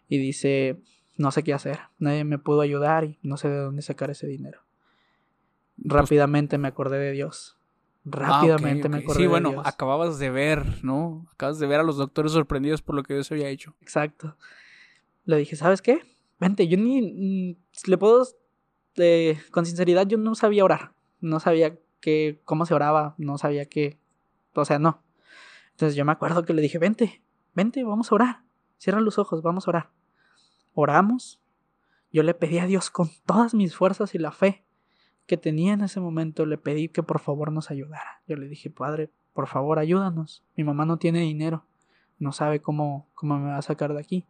Y 0.08 0.20
dice, 0.20 0.80
no 1.22 1.32
sé 1.32 1.44
qué 1.44 1.54
hacer. 1.54 1.80
Nadie 2.00 2.24
me 2.24 2.38
pudo 2.40 2.62
ayudar 2.62 3.04
y 3.06 3.20
no 3.24 3.38
sé 3.38 3.50
de 3.50 3.58
dónde 3.58 3.82
sacar 3.82 4.10
ese 4.10 4.28
dinero. 4.28 4.62
Rápidamente 5.78 6.58
me 6.58 6.68
acordé 6.68 6.98
de 7.00 7.12
Dios. 7.12 7.58
Pues 8.04 8.16
Ah, 8.28 8.42
ok, 8.44 8.50
Rápidamente 8.50 8.90
me 8.90 8.98
acordé 8.98 9.16
Sí, 9.18 9.22
de 9.24 9.28
bueno, 9.28 9.50
Dios. 9.52 9.64
acababas 9.66 10.20
de 10.20 10.30
ver, 10.30 10.84
¿no? 10.84 11.26
Acabas 11.34 11.60
de 11.60 11.68
ver 11.68 11.80
a 11.80 11.84
los 11.84 11.98
doctores 11.98 12.32
sorprendidos 12.32 12.82
por 12.82 12.96
lo 12.96 13.04
que 13.04 13.14
Dios 13.14 13.32
había 13.32 13.48
hecho. 13.50 13.76
Exacto. 13.82 14.36
Le 15.26 15.38
dije, 15.38 15.56
¿sabes 15.56 15.82
qué? 15.82 16.02
Vente, 16.40 16.68
yo 16.68 16.78
ni... 16.78 17.54
mm, 17.54 17.90
le 17.90 17.98
puedo... 17.98 18.26
eh, 18.98 19.40
con 19.52 19.66
sinceridad, 19.66 20.08
yo 20.08 20.18
no 20.18 20.34
sabía 20.36 20.66
orar. 20.66 20.94
No 21.20 21.40
sabía 21.40 21.78
que, 22.00 22.42
cómo 22.46 22.66
se 22.66 22.74
oraba. 22.74 23.14
No 23.18 23.38
sabía 23.38 23.66
que... 23.66 23.98
O 24.56 24.66
sea, 24.66 24.80
no. 24.80 25.02
Entonces 25.72 25.96
yo 25.96 26.04
me 26.06 26.12
acuerdo 26.12 26.44
que 26.44 26.54
le 26.54 26.62
dije, 26.62 26.80
vente, 26.80 27.22
vente, 27.54 27.84
vamos 27.84 28.12
a 28.12 28.16
orar. 28.16 28.42
Cierra 28.80 29.00
los 29.00 29.20
ojos, 29.20 29.44
vamos 29.44 29.68
a 29.68 29.72
orar. 29.72 29.90
Oramos. 30.74 31.40
Yo 32.12 32.24
le 32.24 32.34
pedí 32.34 32.60
a 32.60 32.66
Dios 32.66 32.90
con 32.90 33.10
todas 33.26 33.54
mis 33.54 33.76
fuerzas 33.76 34.16
y 34.16 34.18
la 34.18 34.32
fe 34.32 34.64
que 35.28 35.38
tenía 35.38 35.74
en 35.74 35.82
ese 35.82 36.02
momento, 36.02 36.46
le 36.46 36.58
pedí 36.58 36.90
que 36.90 37.04
por 37.04 37.20
favor 37.20 37.52
nos 37.52 37.72
ayudara. 37.72 38.22
Yo 38.28 38.36
le 38.36 38.50
dije, 38.50 38.70
Padre, 38.70 39.10
por 39.34 39.48
favor, 39.48 39.80
ayúdanos. 39.80 40.44
Mi 40.58 40.64
mamá 40.64 40.86
no 40.86 40.98
tiene 40.98 41.20
dinero, 41.20 41.66
no 42.20 42.34
sabe 42.34 42.60
cómo, 42.60 43.08
cómo 43.14 43.40
me 43.40 43.50
va 43.50 43.58
a 43.58 43.62
sacar 43.62 43.94
de 43.94 44.00
aquí, 44.00 44.26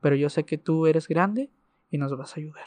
pero 0.00 0.16
yo 0.16 0.30
sé 0.30 0.44
que 0.44 0.56
tú 0.56 0.86
eres 0.86 1.06
grande 1.06 1.50
y 1.90 1.98
nos 1.98 2.16
vas 2.16 2.34
a 2.34 2.40
ayudar. 2.40 2.64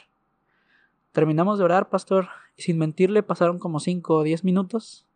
Terminamos 1.11 1.57
de 1.57 1.65
orar, 1.65 1.89
pastor, 1.89 2.27
y 2.55 2.61
sin 2.61 2.77
mentirle 2.77 3.23
pasaron 3.23 3.59
como 3.59 3.79
5 3.79 4.15
o 4.15 4.23
10 4.23 4.43
minutos 4.43 5.07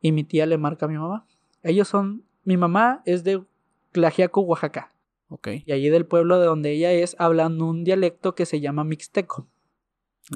y 0.00 0.12
mi 0.12 0.24
tía 0.24 0.46
le 0.46 0.58
marca 0.58 0.86
a 0.86 0.88
mi 0.88 0.98
mamá. 0.98 1.26
Ellos 1.62 1.88
son, 1.88 2.24
mi 2.44 2.56
mamá 2.56 3.02
es 3.06 3.24
de 3.24 3.42
Tlaxiaco, 3.92 4.40
Oaxaca, 4.40 4.92
Ok, 5.28 5.48
y 5.66 5.72
allí 5.72 5.88
del 5.88 6.06
pueblo 6.06 6.38
de 6.38 6.46
donde 6.46 6.72
ella 6.72 6.92
es 6.92 7.16
hablan 7.18 7.60
un 7.62 7.82
dialecto 7.84 8.34
que 8.34 8.46
se 8.46 8.60
llama 8.60 8.84
mixteco. 8.84 9.48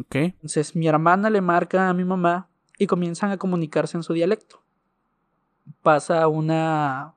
ok. 0.00 0.14
Entonces 0.16 0.74
mi 0.76 0.88
hermana 0.88 1.30
le 1.30 1.40
marca 1.40 1.88
a 1.88 1.94
mi 1.94 2.04
mamá 2.04 2.48
y 2.78 2.86
comienzan 2.86 3.30
a 3.30 3.36
comunicarse 3.36 3.96
en 3.96 4.02
su 4.02 4.12
dialecto. 4.14 4.62
Pasa 5.82 6.26
una, 6.28 7.14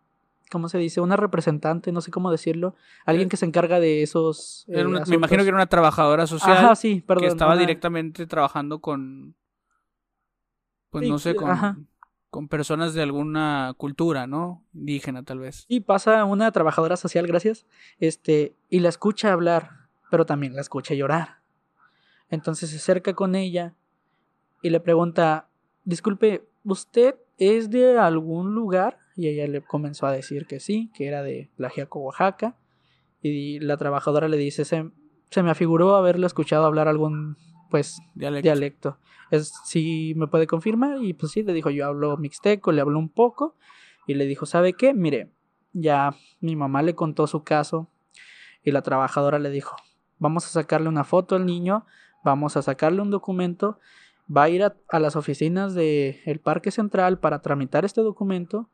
¿cómo 0.51 0.67
se 0.69 0.77
dice? 0.77 0.99
Una 1.01 1.15
representante, 1.15 1.91
no 1.91 2.01
sé 2.01 2.11
cómo 2.11 2.29
decirlo, 2.31 2.75
alguien 3.05 3.29
que 3.29 3.37
se 3.37 3.45
encarga 3.45 3.79
de 3.79 4.03
esos. 4.03 4.65
Eh, 4.67 4.85
una- 4.85 5.03
me 5.07 5.15
imagino 5.15 5.41
que 5.43 5.47
era 5.47 5.57
una 5.57 5.67
trabajadora 5.67 6.27
social 6.27 6.57
Ajá, 6.57 6.75
sí, 6.75 7.01
perdón. 7.07 7.21
que 7.23 7.27
estaba 7.27 7.53
una- 7.53 7.61
directamente 7.61 8.27
trabajando 8.27 8.79
con, 8.81 9.35
pues 10.89 11.05
Sí, 11.05 11.09
no 11.09 11.19
sé, 11.19 11.35
con, 11.35 11.49
ajá. 11.49 11.77
Con 12.31 12.47
personas 12.47 12.93
de 12.93 13.03
alguna 13.03 13.75
cultura, 13.77 14.25
¿no? 14.25 14.63
Indígena 14.73 15.21
tal 15.21 15.39
vez. 15.39 15.65
Y 15.67 15.81
pasa 15.81 16.23
una 16.23 16.51
trabajadora 16.51 16.95
social, 16.95 17.27
gracias, 17.27 17.65
este, 17.99 18.55
y 18.69 18.79
la 18.79 18.89
escucha 18.89 19.33
hablar, 19.33 19.89
pero 20.09 20.25
también 20.25 20.55
la 20.55 20.61
escucha 20.61 20.95
llorar. 20.95 21.41
Entonces 22.29 22.69
se 22.69 22.77
acerca 22.77 23.13
con 23.13 23.35
ella 23.35 23.75
y 24.61 24.69
le 24.69 24.79
pregunta, 24.79 25.49
disculpe, 25.83 26.47
¿usted 26.63 27.15
es 27.37 27.69
de 27.69 27.99
algún 27.99 28.55
lugar? 28.55 28.99
Y 29.17 29.27
ella 29.27 29.45
le 29.47 29.61
comenzó 29.61 30.07
a 30.07 30.13
decir 30.13 30.47
que 30.47 30.61
sí, 30.61 30.89
que 30.95 31.07
era 31.07 31.23
de 31.23 31.49
Tlaxiaco, 31.57 31.99
Oaxaca. 31.99 32.55
Y 33.21 33.59
la 33.59 33.75
trabajadora 33.75 34.29
le 34.29 34.37
dice, 34.37 34.63
se, 34.63 34.89
se 35.29 35.43
me 35.43 35.51
afiguró 35.51 35.97
haberle 35.97 36.27
escuchado 36.27 36.65
hablar 36.65 36.87
algún, 36.87 37.35
pues, 37.71 37.99
Dialecto. 38.13 38.43
dialecto. 38.43 38.97
Es, 39.31 39.53
si 39.65 40.13
me 40.15 40.27
puede 40.27 40.45
confirmar. 40.45 41.01
Y 41.01 41.13
pues 41.13 41.31
sí, 41.31 41.41
le 41.41 41.53
dijo, 41.53 41.71
yo 41.71 41.87
hablo 41.87 42.17
mixteco, 42.17 42.71
le 42.71 42.81
habló 42.81 42.99
un 42.99 43.09
poco. 43.09 43.55
Y 44.05 44.13
le 44.13 44.25
dijo, 44.25 44.45
¿sabe 44.45 44.73
qué? 44.73 44.93
Mire, 44.93 45.31
ya 45.73 46.13
mi 46.41 46.55
mamá 46.55 46.83
le 46.83 46.93
contó 46.93 47.25
su 47.25 47.43
caso. 47.43 47.89
Y 48.63 48.71
la 48.71 48.83
trabajadora 48.83 49.39
le 49.39 49.49
dijo, 49.49 49.75
vamos 50.19 50.45
a 50.45 50.49
sacarle 50.49 50.89
una 50.89 51.03
foto 51.03 51.35
al 51.35 51.45
niño, 51.45 51.85
vamos 52.23 52.57
a 52.57 52.61
sacarle 52.61 53.01
un 53.01 53.09
documento, 53.09 53.79
va 54.35 54.43
a 54.43 54.49
ir 54.49 54.63
a, 54.63 54.75
a 54.89 54.99
las 54.99 55.15
oficinas 55.15 55.73
del 55.73 56.39
Parque 56.43 56.69
Central 56.69 57.19
para 57.19 57.41
tramitar 57.41 57.85
este 57.85 58.01
documento. 58.01 58.69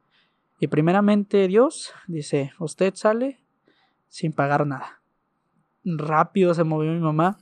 Y 0.60 0.68
primeramente 0.68 1.48
Dios 1.48 1.94
dice, 2.08 2.52
usted 2.60 2.96
sale 2.96 3.40
sin 4.10 4.34
pagar 4.34 4.66
nada. 4.66 5.02
Rápido 5.86 6.54
se 6.54 6.64
movió 6.66 6.92
mi 6.92 7.00
mamá 7.00 7.38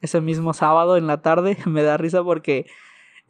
ese 0.00 0.20
mismo 0.20 0.52
sábado 0.52 0.96
en 0.96 1.06
la 1.06 1.22
tarde. 1.22 1.56
Me 1.66 1.82
da 1.82 1.96
risa 1.96 2.22
porque 2.22 2.66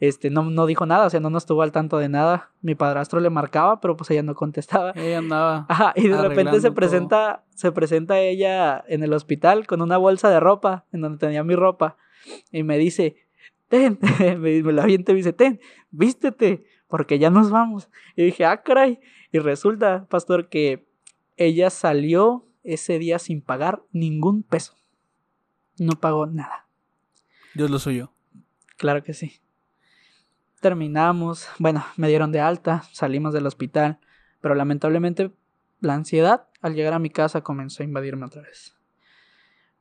este, 0.01 0.31
no, 0.31 0.43
no 0.43 0.65
dijo 0.65 0.87
nada, 0.87 1.05
o 1.05 1.09
sea, 1.11 1.19
no 1.19 1.29
nos 1.29 1.43
estuvo 1.43 1.61
al 1.61 1.71
tanto 1.71 1.99
de 1.99 2.09
nada. 2.09 2.49
Mi 2.61 2.73
padrastro 2.73 3.19
le 3.19 3.29
marcaba, 3.29 3.79
pero 3.79 3.95
pues 3.95 4.09
ella 4.09 4.23
no 4.23 4.33
contestaba. 4.33 4.91
Ella 4.95 5.19
andaba. 5.19 5.65
Ajá, 5.69 5.93
y 5.95 6.07
de 6.07 6.19
repente 6.19 6.55
se 6.55 6.69
todo. 6.69 6.73
presenta, 6.73 7.43
se 7.53 7.71
presenta 7.71 8.19
ella 8.19 8.83
en 8.87 9.03
el 9.03 9.13
hospital 9.13 9.67
con 9.67 9.81
una 9.81 9.97
bolsa 9.97 10.31
de 10.31 10.39
ropa, 10.39 10.85
en 10.91 11.01
donde 11.01 11.19
tenía 11.19 11.43
mi 11.43 11.55
ropa, 11.55 11.97
y 12.51 12.63
me 12.63 12.79
dice, 12.79 13.15
ten, 13.67 13.99
me, 14.39 14.63
me 14.63 14.73
la 14.73 14.83
avienta 14.83 15.11
y 15.11 15.13
me 15.13 15.17
dice, 15.19 15.33
ten, 15.33 15.59
vístete, 15.91 16.65
porque 16.87 17.19
ya 17.19 17.29
nos 17.29 17.51
vamos. 17.51 17.89
Y 18.15 18.23
dije, 18.23 18.43
ah, 18.45 18.63
caray. 18.63 18.99
Y 19.31 19.37
resulta, 19.37 20.07
pastor, 20.09 20.49
que 20.49 20.87
ella 21.37 21.69
salió 21.69 22.47
ese 22.63 22.97
día 22.97 23.19
sin 23.19 23.41
pagar 23.41 23.83
ningún 23.91 24.43
peso. 24.43 24.80
No 25.81 25.99
pagó 25.99 26.27
nada. 26.27 26.67
Dios 27.55 27.71
lo 27.71 27.79
suyo. 27.79 28.13
Claro 28.77 29.03
que 29.03 29.15
sí. 29.15 29.41
Terminamos, 30.59 31.47
bueno, 31.57 31.83
me 31.97 32.07
dieron 32.07 32.31
de 32.31 32.39
alta, 32.39 32.83
salimos 32.91 33.33
del 33.33 33.47
hospital, 33.47 33.97
pero 34.41 34.53
lamentablemente 34.53 35.31
la 35.79 35.95
ansiedad 35.95 36.47
al 36.61 36.75
llegar 36.75 36.93
a 36.93 36.99
mi 36.99 37.09
casa 37.09 37.41
comenzó 37.41 37.81
a 37.81 37.87
invadirme 37.87 38.27
otra 38.27 38.43
vez. 38.43 38.75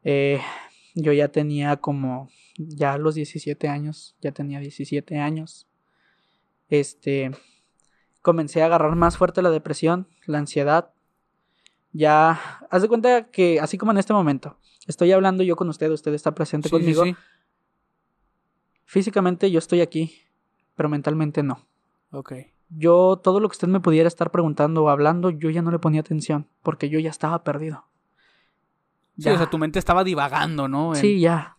Eh, 0.03 0.41
yo 0.95 1.13
ya 1.13 1.29
tenía 1.29 1.77
como, 1.77 2.31
ya 2.57 2.95
a 2.95 2.99
los 2.99 3.15
17 3.15 3.69
años, 3.69 4.17
ya 4.23 4.33
tenía 4.33 4.59
17 4.59 5.19
años. 5.19 5.69
Este, 6.71 7.31
comencé 8.23 8.63
a 8.63 8.67
agarrar 8.67 8.97
más 8.97 9.19
fuerte 9.19 9.43
la 9.43 9.51
depresión, 9.51 10.09
la 10.25 10.39
ansiedad. 10.39 10.95
Ya, 11.93 12.41
haz 12.71 12.83
de 12.83 12.89
cuenta 12.89 13.31
que 13.31 13.59
así 13.61 13.77
como 13.79 13.93
en 13.93 13.99
este 13.99 14.13
momento, 14.13 14.57
estoy 14.87 15.11
hablando 15.13 15.43
yo 15.43 15.57
con 15.57 15.69
usted, 15.69 15.91
usted 15.91 16.15
está 16.15 16.35
presente 16.35 16.69
Sí, 16.69 16.75
sí, 16.77 16.81
conmigo. 16.81 17.05
sí. 17.05 17.17
Físicamente 18.85 19.51
yo 19.51 19.59
estoy 19.59 19.81
aquí, 19.81 20.13
pero 20.75 20.89
mentalmente 20.89 21.43
no. 21.43 21.67
Ok. 22.13 22.33
Yo, 22.71 23.21
todo 23.23 23.41
lo 23.41 23.49
que 23.49 23.55
usted 23.55 23.69
me 23.69 23.81
pudiera 23.81 24.07
estar 24.09 24.31
preguntando 24.31 24.85
o 24.85 24.89
hablando, 24.91 25.31
yo 25.31 25.51
ya 25.51 25.63
no 25.63 25.71
le 25.73 25.79
ponía 25.81 26.01
atención, 26.01 26.49
porque 26.63 26.89
yo 26.89 26.99
ya 27.01 27.11
estaba 27.11 27.43
perdido. 27.43 27.85
Sí, 29.19 29.29
o 29.29 29.37
sea, 29.37 29.51
tu 29.51 29.59
mente 29.59 29.79
estaba 29.79 30.03
divagando, 30.05 30.69
¿no? 30.69 30.95
En- 30.95 31.01
Sí, 31.01 31.21
ya. 31.21 31.57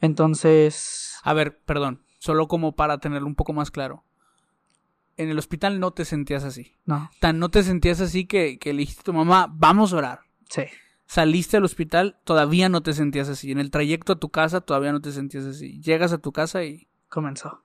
Entonces, 0.00 1.18
A 1.22 1.34
ver, 1.34 1.60
perdón, 1.64 2.02
solo 2.18 2.48
como 2.48 2.74
para 2.74 2.96
tenerlo 2.98 3.26
un 3.28 3.34
poco 3.34 3.52
más 3.52 3.70
claro. 3.70 4.04
En 5.20 5.28
el 5.28 5.38
hospital 5.38 5.80
no 5.80 5.90
te 5.92 6.04
sentías 6.04 6.44
así. 6.44 6.72
no, 6.86 7.10
Tan 7.20 7.38
no 7.38 7.50
te 7.50 7.62
sentías 7.62 8.00
así 8.00 8.26
que, 8.26 8.58
que 8.58 8.72
le 8.72 8.80
dijiste 8.80 9.02
a 9.02 9.04
tu 9.04 9.12
mamá, 9.12 9.52
vamos 9.52 9.92
a 9.92 9.96
orar. 9.98 10.20
sí, 10.48 10.62
Saliste 11.06 11.56
al 11.56 11.64
hospital, 11.64 12.18
todavía 12.24 12.68
no 12.68 12.82
te 12.82 12.92
sentías 12.92 13.28
así. 13.28 13.50
En 13.50 13.58
el 13.58 13.70
trayecto 13.72 14.12
a 14.12 14.20
tu 14.20 14.30
casa, 14.30 14.60
todavía 14.60 14.92
no 14.92 15.00
te 15.00 15.10
sentías 15.10 15.44
así. 15.44 15.80
Llegas 15.80 16.12
a 16.12 16.18
tu 16.18 16.30
casa 16.32 16.62
y 16.64 16.86
comenzó. 17.08 17.62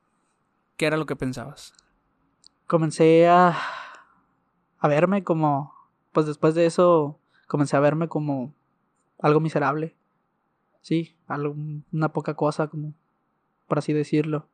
¿qué 0.77 0.87
era 0.87 0.97
lo 0.97 1.05
que 1.05 1.15
pensabas? 1.15 1.73
Comencé 2.67 3.27
a, 3.27 3.55
a 4.79 4.87
verme 4.87 5.23
como, 5.23 5.73
pues 6.11 6.25
después 6.25 6.55
de 6.55 6.65
eso, 6.65 7.19
comencé 7.47 7.77
a 7.77 7.79
verme 7.81 8.07
como 8.07 8.53
algo 9.19 9.39
miserable. 9.39 9.95
Sí, 10.81 11.15
algo, 11.27 11.55
una 11.91 12.09
poca 12.09 12.33
cosa, 12.33 12.67
como, 12.67 12.93
por 13.67 13.77
así 13.77 13.93
decirlo. 13.93 14.47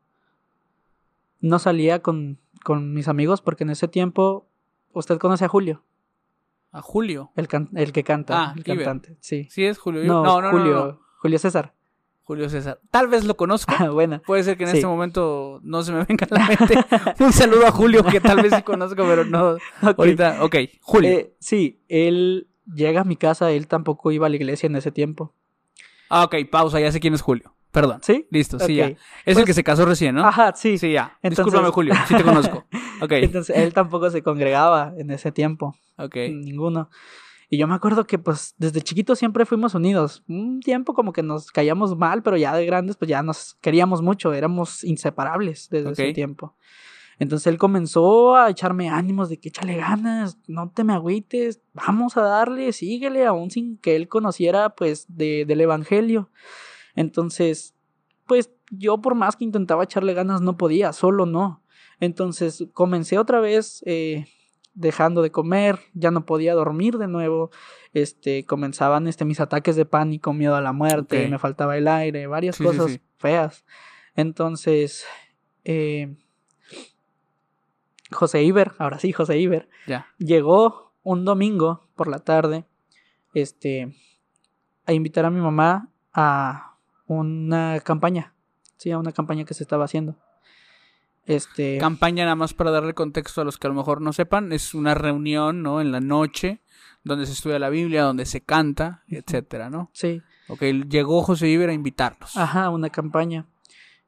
No 1.40 1.58
salía 1.60 2.02
con, 2.02 2.38
con 2.64 2.94
mis 2.94 3.08
amigos 3.08 3.42
porque 3.42 3.64
en 3.64 3.70
ese 3.72 3.88
tiempo 3.88 4.48
¿Usted 4.94 5.18
conoce 5.20 5.46
a 5.46 5.48
Julio? 5.48 5.84
A 6.74 6.82
Julio. 6.82 7.32
El, 7.38 7.48
can- 7.48 7.70
el 7.76 7.92
que 7.94 8.04
canta, 8.04 8.34
Ah, 8.50 8.54
el 8.58 8.62
Iber. 8.66 8.86
cantante. 8.86 9.18
Sí. 9.22 9.48
Sí, 9.50 9.64
es 9.66 9.78
Julio. 9.80 10.04
No, 10.04 10.24
no, 10.24 10.42
no, 10.42 10.52
Julio, 10.52 10.74
no. 10.86 11.00
Julio 11.18 11.40
César. 11.40 11.74
Julio 12.24 12.50
César. 12.50 12.80
Tal 12.92 13.08
vez 13.08 13.24
lo 13.24 13.36
conozco. 13.38 13.74
Ah, 13.80 13.90
buena. 13.90 14.22
Puede 14.26 14.44
ser 14.44 14.58
que 14.58 14.66
en 14.66 14.72
Sí. 14.72 14.78
este 14.78 14.88
momento 14.88 15.60
no 15.64 15.82
se 15.84 15.94
me 15.94 16.04
venga 16.04 16.28
a 16.30 16.36
la 16.36 16.48
mente. 16.48 16.76
Un 17.24 17.32
saludo 17.32 17.68
a 17.68 17.72
Julio, 17.72 18.04
que 18.04 18.20
tal 18.20 18.42
vez 18.42 18.54
sí 18.54 18.62
conozco, 18.64 19.04
pero 19.04 19.24
no. 19.24 19.56
Ahorita, 19.98 20.44
ok, 20.44 20.56
Julio. 20.82 21.10
Eh, 21.10 21.36
sí, 21.40 21.82
él 21.88 22.50
llega 22.74 23.02
a 23.02 23.06
mi 23.06 23.16
casa, 23.16 23.50
él 23.52 23.68
tampoco 23.68 24.12
iba 24.12 24.28
a 24.28 24.30
la 24.30 24.36
iglesia 24.36 24.68
en 24.68 24.76
ese 24.76 24.92
tiempo. 24.92 25.34
ah, 26.10 26.26
ok, 26.26 26.36
pausa, 26.52 26.80
ya 26.82 26.92
sé 26.92 27.00
quién 27.00 27.14
es 27.14 27.22
Julio. 27.22 27.54
Perdón. 27.72 28.00
¿Sí? 28.04 28.28
Listo, 28.32 28.60
sí, 28.60 28.76
ya. 28.76 28.88
Es 28.88 28.98
el 29.26 29.34
Pues- 29.36 29.46
que 29.46 29.54
se 29.54 29.64
casó 29.64 29.86
recién, 29.86 30.16
¿no? 30.16 30.26
Ajá, 30.26 30.54
sí. 30.56 30.78
Sí, 30.78 30.92
ya. 30.92 31.18
Entonces- 31.22 31.46
Discúlpame, 31.46 31.72
Julio, 31.74 31.94
sí 32.08 32.16
te 32.16 32.24
conozco. 32.24 32.66
Ok, 33.02 33.14
Entonces, 33.14 33.58
él 33.58 33.74
tampoco 33.74 34.12
se 34.12 34.22
congregaba 34.22 34.94
en 34.98 35.10
ese 35.10 35.32
tiempo. 35.32 35.76
ok. 35.98 36.16
Ninguno. 36.30 36.90
Y 37.50 37.58
yo 37.58 37.68
me 37.68 37.74
acuerdo 37.76 38.06
que 38.06 38.18
pues 38.20 38.54
desde 38.60 38.82
chiquitos 38.82 39.18
siempre 39.20 39.46
fuimos 39.46 39.74
unidos. 39.76 40.24
Un 40.30 40.60
tiempo 40.62 40.94
como 40.94 41.12
que 41.12 41.22
nos 41.24 41.52
caíamos 41.52 41.98
mal, 41.98 42.22
pero 42.24 42.38
ya 42.38 42.56
de 42.56 42.66
grandes 42.66 42.96
pues 42.98 43.10
ya 43.10 43.24
nos 43.24 43.56
queríamos 43.56 44.02
mucho, 44.02 44.32
éramos 44.34 44.84
inseparables 44.86 45.68
desde 45.70 45.92
ese 45.92 46.14
tiempo. 46.14 46.56
Entonces 47.20 47.48
él 47.48 47.58
comenzó 47.58 48.36
a 48.36 48.50
echarme 48.50 48.90
ánimos 48.90 49.28
de 49.30 49.38
que 49.40 49.50
échale 49.50 49.76
ganas, 49.76 50.38
no 50.48 50.70
te 50.70 50.84
me 50.84 50.94
agüites, 50.94 51.60
vamos 51.74 52.16
a 52.18 52.22
darle, 52.22 52.72
síguele, 52.72 53.26
aún 53.26 53.52
sin 53.52 53.78
que 53.80 53.96
él 53.96 54.08
conociera 54.08 54.70
pues 54.76 55.06
de, 55.10 55.44
del 55.46 55.60
evangelio. 55.62 56.30
Entonces, 56.96 57.76
pues 58.28 58.52
yo 58.70 59.02
por 59.02 59.16
más 59.16 59.36
que 59.36 59.44
intentaba 59.44 59.84
echarle 59.84 60.14
ganas 60.14 60.42
no 60.42 60.58
podía, 60.58 60.94
solo 60.94 61.26
no. 61.26 61.62
Entonces 62.00 62.66
comencé 62.74 63.18
otra 63.18 63.40
vez 63.40 63.84
eh, 63.86 64.26
dejando 64.74 65.22
de 65.22 65.32
comer, 65.32 65.80
ya 65.94 66.12
no 66.12 66.26
podía 66.26 66.54
dormir 66.54 66.98
de 66.98 67.08
nuevo, 67.08 67.52
este, 67.94 68.46
comenzaban 68.46 69.08
este, 69.08 69.26
mis 69.26 69.40
ataques 69.40 69.76
de 69.76 69.86
pánico, 69.86 70.34
miedo 70.34 70.56
a 70.56 70.62
la 70.62 70.72
muerte, 70.74 71.28
me 71.28 71.38
faltaba 71.40 71.78
el 71.78 71.88
aire, 71.88 72.28
varias 72.28 72.56
Sí, 72.56 72.64
cosas 72.64 72.92
sí. 72.94 73.02
feas. 73.18 73.66
Entonces, 74.16 75.06
eh, 75.66 76.16
José 78.12 78.44
Iber, 78.44 78.74
ahora 78.78 79.00
sí, 79.00 79.12
José 79.12 79.38
Iber, 79.38 79.70
llegó 80.18 80.94
un 81.04 81.26
domingo 81.26 81.88
por 81.96 82.08
la 82.08 82.20
tarde, 82.20 82.66
este, 83.34 83.96
a 84.86 84.94
invitar 84.94 85.26
a 85.26 85.30
mi 85.30 85.40
mamá 85.40 85.90
a 86.14 86.71
una 87.20 87.80
campaña, 87.82 88.34
sí, 88.78 88.92
a 88.92 88.98
una 88.98 89.12
campaña 89.12 89.46
que 89.46 89.54
se 89.54 89.64
estaba 89.64 89.86
haciendo. 89.86 90.18
Este, 91.26 91.78
Campaña 91.78 92.24
nada 92.24 92.36
más 92.36 92.54
para 92.54 92.72
darle 92.72 92.94
contexto 92.94 93.42
a 93.42 93.44
los 93.44 93.58
que 93.58 93.68
a 93.68 93.70
lo 93.70 93.76
mejor 93.76 94.02
no 94.02 94.12
sepan, 94.12 94.52
es 94.52 94.74
una 94.74 94.96
reunión, 94.96 95.62
¿no? 95.62 95.80
En 95.80 95.92
la 95.92 96.00
noche, 96.00 96.62
donde 97.04 97.26
se 97.26 97.34
estudia 97.34 97.60
la 97.60 97.70
Biblia, 97.70 98.04
donde 98.04 98.26
se 98.26 98.42
canta, 98.42 99.04
etcétera, 99.08 99.70
¿no? 99.70 99.92
sí, 99.94 100.22
Ok, 100.48 100.64
llegó 100.90 101.22
José 101.22 101.48
Iber 101.48 101.70
a 101.70 101.74
invitarlos. 101.74 102.36
Ajá, 102.36 102.70
una 102.70 102.90
campaña. 102.90 103.48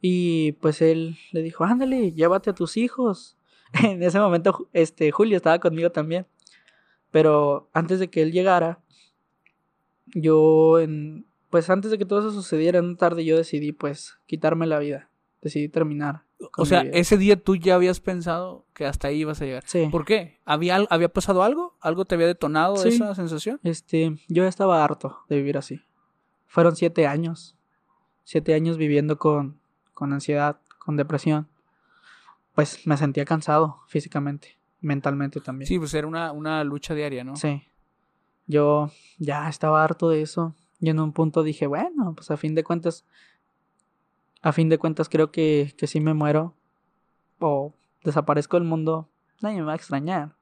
Y 0.02 0.54
pues 0.54 0.82
él 0.82 1.18
le 1.32 1.42
dijo, 1.42 1.64
ándale, 1.64 2.12
llévate 2.12 2.50
a 2.50 2.56
tus 2.56 2.78
hijos. 2.78 3.38
En 3.82 4.04
ese 4.04 4.20
momento, 4.20 4.70
este, 4.74 5.12
Julio 5.12 5.38
estaba 5.38 5.60
conmigo 5.60 5.92
también. 5.92 6.28
Pero 7.12 7.70
antes 7.74 8.00
de 8.00 8.10
que 8.10 8.22
él 8.22 8.34
llegara, 8.34 8.82
yo, 10.14 10.80
en, 10.80 11.26
pues 11.54 11.70
antes 11.70 11.92
de 11.92 12.00
que 12.00 12.06
todo 12.06 12.18
eso 12.18 12.32
sucediera 12.32 12.80
en 12.80 12.86
una 12.86 12.98
tarde, 12.98 13.24
yo 13.24 13.38
decidí 13.38 13.74
pues 13.74 14.18
quitarme 14.26 14.66
la 14.66 14.80
vida. 14.80 15.12
Decidí 15.40 15.70
terminar. 15.70 16.24
o 16.58 16.66
sea, 16.66 16.82
ese 16.82 17.16
día 17.16 17.40
tú 17.40 17.56
ya 17.56 17.76
habías 17.76 18.00
pensado 18.00 18.66
que 18.74 18.88
hasta 18.88 19.10
ahí 19.10 19.20
ibas 19.20 19.40
a 19.40 19.46
llegar. 19.46 19.64
Sí. 19.68 19.88
¿Por 19.92 20.04
qué? 20.04 20.40
¿Había, 20.46 20.78
¿Había 20.90 21.10
pasado 21.10 21.44
algo? 21.44 21.78
¿Algo 21.80 22.06
te 22.06 22.16
había 22.16 22.26
detonado 22.26 22.76
Sí. 22.78 22.90
esa 22.90 23.14
sensación? 23.14 23.60
Este, 23.62 24.18
yo 24.30 24.42
ya 24.42 24.50
estaba 24.50 24.84
harto 24.84 25.20
de 25.30 25.36
vivir 25.36 25.56
así. 25.60 25.80
Fueron 26.48 26.76
siete 26.76 27.06
años. 27.06 27.56
Siete 28.24 28.56
años 28.56 28.78
viviendo 28.78 29.20
con, 29.20 29.60
con 29.94 30.12
ansiedad, 30.12 30.58
con 30.80 30.98
depresión. 30.98 31.48
Pues 32.56 32.88
me 32.88 32.98
sentía 32.98 33.26
cansado 33.26 33.82
físicamente, 33.90 34.58
mentalmente 34.82 35.40
también. 35.40 35.68
Sí, 35.68 35.78
pues 35.78 35.94
era 35.94 36.08
una, 36.08 36.32
una 36.32 36.64
lucha 36.64 36.96
diaria, 36.96 37.24
¿no? 37.24 37.36
Sí. 37.36 37.62
Yo 38.48 38.90
ya 39.20 39.48
estaba 39.50 39.84
harto 39.84 40.10
de 40.10 40.24
eso. 40.24 40.56
Y 40.84 40.90
en 40.90 41.00
un 41.00 41.14
punto 41.14 41.44
dije, 41.44 41.66
bueno, 41.66 42.14
pues 42.14 42.30
a 42.30 42.36
fin 42.36 42.56
de 42.56 42.64
cuentas, 42.66 43.06
a 44.42 44.52
fin 44.52 44.68
de 44.68 44.78
cuentas 44.78 45.08
creo 45.08 45.32
que, 45.32 45.74
que 45.78 45.88
si 45.88 46.02
me 46.02 46.14
muero 46.14 46.56
o 47.40 47.74
desaparezco 48.04 48.58
del 48.58 48.68
mundo, 48.68 49.08
nadie 49.42 49.60
me 49.60 49.64
va 49.64 49.72
a 49.72 49.76
extrañar. 49.78 50.36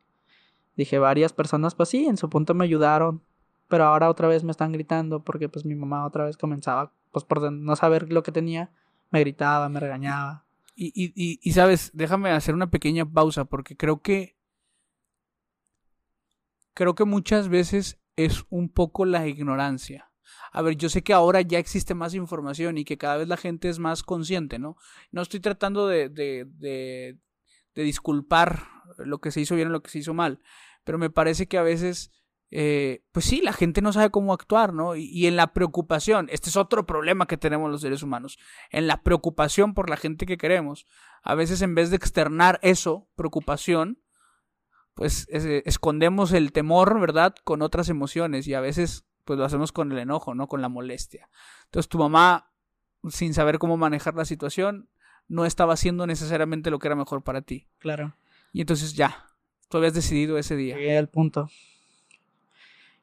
Dije, 0.75 0.97
varias 0.97 1.31
personas, 1.31 1.75
pues 1.75 1.89
sí, 1.89 2.07
en 2.07 2.17
su 2.17 2.27
punto 2.27 2.55
me 2.55 2.63
ayudaron, 2.63 3.21
pero 3.67 3.83
ahora 3.83 4.09
otra 4.09 4.27
vez 4.27 4.43
me 4.43 4.49
están 4.49 4.71
gritando 4.71 5.23
porque 5.23 5.47
pues 5.47 5.63
mi 5.63 5.75
mamá 5.75 6.07
otra 6.07 6.25
vez 6.25 6.37
comenzaba, 6.37 6.91
pues 7.11 7.23
por 7.23 7.51
no 7.51 7.75
saber 7.75 8.11
lo 8.11 8.23
que 8.23 8.31
tenía, 8.31 8.71
me 9.11 9.19
gritaba, 9.19 9.69
me 9.69 9.79
regañaba. 9.79 10.43
Y, 10.75 10.87
y, 10.87 11.13
y, 11.15 11.39
y, 11.39 11.51
sabes, 11.51 11.91
déjame 11.93 12.31
hacer 12.31 12.55
una 12.55 12.71
pequeña 12.71 13.05
pausa 13.05 13.45
porque 13.45 13.77
creo 13.77 14.01
que 14.01 14.35
creo 16.73 16.95
que 16.95 17.05
muchas 17.05 17.47
veces 17.47 17.99
es 18.15 18.43
un 18.49 18.69
poco 18.69 19.05
la 19.05 19.27
ignorancia. 19.27 20.10
A 20.51 20.61
ver, 20.61 20.75
yo 20.75 20.89
sé 20.89 21.01
que 21.03 21.13
ahora 21.13 21.41
ya 21.41 21.59
existe 21.59 21.93
más 21.93 22.13
información 22.13 22.77
y 22.77 22.85
que 22.85 22.97
cada 22.97 23.17
vez 23.17 23.27
la 23.27 23.37
gente 23.37 23.69
es 23.69 23.79
más 23.79 24.03
consciente, 24.03 24.59
¿no? 24.59 24.75
No 25.11 25.21
estoy 25.21 25.39
tratando 25.39 25.87
de, 25.87 26.09
de, 26.09 26.45
de, 26.57 27.17
de 27.75 27.83
disculpar 27.83 28.67
lo 28.97 29.19
que 29.19 29.31
se 29.31 29.41
hizo 29.41 29.55
bien 29.55 29.69
o 29.69 29.71
lo 29.71 29.81
que 29.81 29.89
se 29.91 29.99
hizo 29.99 30.13
mal, 30.13 30.39
pero 30.83 30.97
me 30.97 31.09
parece 31.09 31.47
que 31.47 31.57
a 31.57 31.61
veces, 31.63 32.11
eh, 32.49 33.03
pues 33.13 33.25
sí, 33.25 33.41
la 33.41 33.53
gente 33.53 33.81
no 33.81 33.93
sabe 33.93 34.09
cómo 34.09 34.33
actuar, 34.33 34.73
¿no? 34.73 34.95
Y, 34.97 35.25
en 35.27 35.35
la 35.37 35.53
preocupación, 35.53 36.27
este 36.31 36.49
es 36.49 36.57
otro 36.57 36.85
problema 36.85 37.27
que 37.27 37.37
tenemos 37.37 37.71
los 37.71 37.81
seres 37.81 38.03
humanos, 38.03 38.37
en 38.71 38.87
la 38.87 39.01
preocupación 39.03 39.73
por 39.73 39.89
la 39.89 39.95
gente 39.97 40.25
que 40.25 40.37
queremos, 40.37 40.85
a 41.23 41.35
veces 41.35 41.61
en 41.61 41.75
vez 41.75 41.89
de 41.91 41.95
externar 41.95 42.59
eso, 42.61 43.07
preocupación, 43.15 44.01
pues 44.93 45.25
es- 45.29 45.45
escondemos 45.65 46.33
el 46.33 46.51
temor, 46.51 46.99
¿verdad? 46.99 47.33
Con 47.45 47.61
otras 47.61 47.87
emociones 47.89 48.47
y 48.47 48.53
a 48.53 48.59
veces 48.61 49.05
pues 49.31 49.39
lo 49.39 49.45
hacemos 49.45 49.71
con 49.71 49.93
el 49.93 49.97
enojo, 49.97 50.35
¿no? 50.35 50.47
Con 50.47 50.61
la 50.61 50.67
molestia. 50.67 51.29
Entonces 51.63 51.87
tu 51.87 51.97
mamá, 51.97 52.51
sin 53.07 53.33
saber 53.33 53.59
cómo 53.59 53.77
manejar 53.77 54.13
la 54.13 54.25
situación, 54.25 54.89
no 55.29 55.45
estaba 55.45 55.71
haciendo 55.71 56.05
necesariamente 56.05 56.69
lo 56.69 56.79
que 56.79 56.89
era 56.89 56.97
mejor 56.97 57.23
para 57.23 57.41
ti. 57.41 57.65
Claro. 57.77 58.13
Y 58.51 58.59
entonces 58.59 58.93
ya, 58.93 59.27
tú 59.69 59.77
habías 59.77 59.93
decidido 59.93 60.37
ese 60.37 60.57
día. 60.57 60.75
Llegué 60.75 60.97
al 60.97 61.07
punto. 61.07 61.47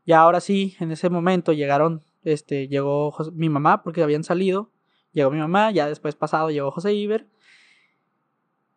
Y 0.04 0.12
ahora 0.12 0.40
sí, 0.40 0.76
en 0.80 0.92
ese 0.92 1.08
momento 1.08 1.54
llegaron, 1.54 2.04
este, 2.24 2.68
llegó 2.68 3.16
mi 3.32 3.48
mamá 3.48 3.82
porque 3.82 4.02
habían 4.02 4.22
salido. 4.22 4.70
Llegó 5.12 5.30
mi 5.30 5.38
mamá, 5.38 5.70
ya 5.70 5.88
después 5.88 6.14
pasado 6.14 6.50
llegó 6.50 6.70
José 6.72 6.92
Iber. 6.92 7.26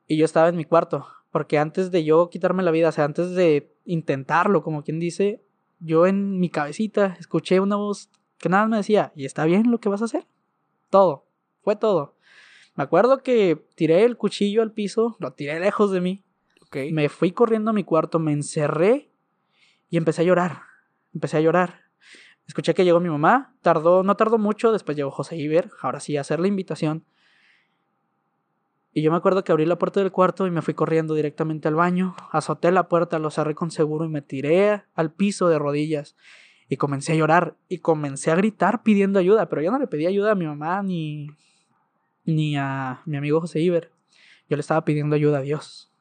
Y 0.08 0.16
yo 0.16 0.24
estaba 0.24 0.48
en 0.48 0.56
mi 0.56 0.64
cuarto, 0.64 1.06
porque 1.32 1.60
antes 1.60 1.92
de 1.92 2.06
yo 2.06 2.30
quitarme 2.30 2.64
la 2.64 2.72
vida, 2.72 2.88
o 2.88 2.92
sea, 2.94 3.04
antes 3.04 3.32
de 3.32 3.76
intentarlo, 3.84 4.64
como 4.64 4.86
quien 4.86 5.00
dice, 5.02 5.44
yo 5.82 6.08
en 6.08 6.40
mi 6.40 6.50
cabecita 6.50 7.18
escuché 7.20 7.60
una 7.60 7.76
voz 7.76 8.10
que 8.38 8.50
nada 8.50 8.64
más 8.64 8.70
me 8.70 8.78
decía, 8.78 9.12
¿y 9.16 9.26
está 9.26 9.46
bien 9.46 9.70
lo 9.70 9.80
que 9.80 9.90
vas 9.90 10.02
a 10.02 10.06
hacer? 10.06 10.26
Todo, 10.90 11.28
fue 11.62 11.76
todo. 11.76 12.16
Me 12.76 12.84
acuerdo 12.84 13.22
que 13.22 13.68
tiré 13.76 14.04
el 14.04 14.16
cuchillo 14.16 14.62
al 14.62 14.72
piso, 14.72 15.18
lo 15.20 15.34
tiré 15.34 15.60
lejos 15.60 15.92
de 15.92 16.02
mí. 16.02 16.24
Me 16.92 17.10
fui 17.10 17.32
corriendo 17.32 17.72
a 17.72 17.74
mi 17.74 17.84
cuarto, 17.84 18.18
me 18.18 18.32
encerré 18.32 19.12
y 19.90 19.98
empecé 19.98 20.22
a 20.22 20.26
llorar. 20.26 20.62
Empecé 21.14 21.38
a 21.38 21.42
llorar. 21.42 21.82
Escuché 22.48 22.74
que 22.74 22.86
llegó 22.86 23.00
mi 23.00 23.10
mamá, 23.10 23.56
tardó, 23.62 24.04
no 24.04 24.16
tardó 24.16 24.38
mucho, 24.38 24.72
después 24.72 24.96
llegó 24.96 25.12
José 25.12 25.36
Iber, 25.38 25.70
ahora 25.82 26.00
sí, 26.00 26.16
a 26.18 26.22
hacer 26.22 26.40
la 26.40 26.48
invitación. 26.48 27.06
Y 28.94 29.02
yo 29.02 29.12
me 29.12 29.18
acuerdo 29.18 29.44
que 29.44 29.52
abrí 29.52 29.66
la 29.66 29.78
puerta 29.78 30.02
del 30.02 30.12
cuarto 30.12 30.48
y 30.48 30.52
me 30.52 30.62
fui 30.62 30.74
corriendo 30.74 31.14
directamente 31.14 31.68
al 31.68 31.76
baño, 31.76 32.16
azoté 32.32 32.72
la 32.72 32.90
puerta, 32.90 33.20
lo 33.20 33.32
cerré 33.32 33.56
con 33.56 33.72
seguro 33.72 34.06
y 34.06 34.10
me 34.10 34.22
tiré 34.22 34.84
al 34.96 35.12
piso 35.14 35.48
de 35.48 35.60
rodillas. 35.60 36.16
Y 36.68 36.78
comencé 36.78 37.14
a 37.14 37.16
llorar 37.16 37.56
y 37.68 37.80
comencé 37.80 38.32
a 38.32 38.36
gritar 38.36 38.84
pidiendo 38.84 39.20
ayuda, 39.20 39.50
pero 39.50 39.62
yo 39.62 39.72
no 39.72 39.80
le 39.80 39.88
pedí 39.88 40.06
ayuda 40.06 40.32
a 40.32 40.36
mi 40.36 40.46
mamá 40.46 40.84
ni, 40.84 41.28
ni 42.26 42.56
a 42.58 43.02
mi 43.06 43.18
amigo 43.18 43.42
José 43.42 43.60
Iber. 43.60 43.92
Yo 44.50 44.58
le 44.58 44.62
estaba 44.62 44.84
pidiendo 44.84 45.16
ayuda 45.16 45.40
a 45.40 45.42
Dios 45.42 45.92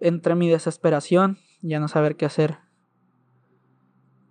entre 0.00 0.34
mi 0.34 0.48
desesperación, 0.48 1.38
ya 1.62 1.80
no 1.80 1.88
saber 1.88 2.16
qué 2.16 2.26
hacer. 2.26 2.58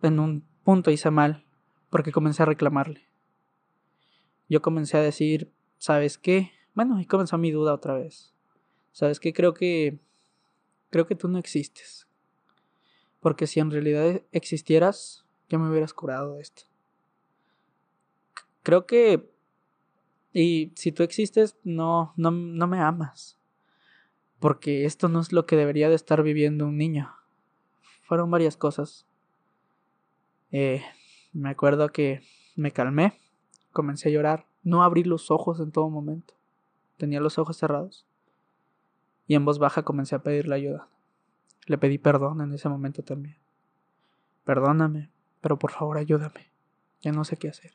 En 0.02 0.20
un 0.20 0.46
punto 0.64 0.92
hice 0.92 1.12
mal, 1.12 1.46
porque 1.90 2.12
comencé 2.12 2.44
a 2.44 2.46
reclamarle. 2.46 3.08
Yo 4.48 4.62
comencé 4.62 4.98
a 4.98 5.02
decir, 5.02 5.52
¿sabes 5.78 6.18
qué? 6.18 6.52
Bueno, 6.76 7.00
y 7.00 7.06
comenzó 7.06 7.38
mi 7.38 7.52
duda 7.52 7.74
otra 7.74 7.96
vez. 7.96 8.34
¿Sabes 8.92 9.20
qué? 9.20 9.34
Creo 9.34 9.54
que 9.54 10.00
creo 10.92 11.08
que 11.08 11.16
tú 11.16 11.28
no 11.28 11.40
existes. 11.40 12.08
Porque 13.20 13.48
si 13.48 13.60
en 13.60 13.72
realidad 13.72 14.22
existieras, 14.32 15.26
ya 15.50 15.58
me 15.58 15.70
hubieras 15.70 15.94
curado 15.94 16.36
de 16.36 16.42
esto. 16.42 16.64
Creo 18.62 18.86
que 18.86 19.32
y 20.32 20.74
si 20.76 20.92
tú 20.92 21.02
existes, 21.02 21.56
no 21.64 22.14
no, 22.18 22.30
no 22.30 22.68
me 22.68 22.80
amas 22.80 23.40
porque 24.46 24.86
esto 24.86 25.10
no 25.10 25.22
es 25.22 25.32
lo 25.32 25.48
que 25.48 25.56
debería 25.56 25.90
de 25.90 25.96
estar 25.96 26.22
viviendo 26.22 26.68
un 26.68 26.78
niño. 26.78 27.12
Fueron 28.04 28.30
varias 28.30 28.58
cosas. 28.58 29.08
Eh, 30.52 30.84
me 31.34 31.50
acuerdo 31.50 31.90
que 31.90 32.22
me 32.56 32.70
calmé, 32.72 33.20
comencé 33.72 34.10
a 34.10 34.12
llorar, 34.12 34.46
no 34.62 34.84
abrí 34.84 35.04
los 35.04 35.32
ojos 35.32 35.60
en 35.60 35.72
todo 35.72 35.90
momento, 35.90 36.36
tenía 36.98 37.20
los 37.20 37.38
ojos 37.38 37.58
cerrados 37.58 38.06
y 39.28 39.36
en 39.36 39.46
voz 39.46 39.60
baja 39.60 39.84
comencé 39.84 40.16
a 40.16 40.24
pedirle 40.24 40.56
ayuda. 40.56 40.88
Le 41.66 41.78
pedí 41.78 41.98
perdón 41.98 42.42
en 42.42 42.54
ese 42.54 42.70
momento 42.70 43.04
también. 43.04 43.38
Perdóname, 44.44 45.10
pero 45.42 45.58
por 45.58 45.72
favor 45.72 45.98
ayúdame. 45.98 46.52
Ya 47.02 47.12
no 47.12 47.24
sé 47.24 47.38
qué 47.38 47.50
hacer. 47.50 47.74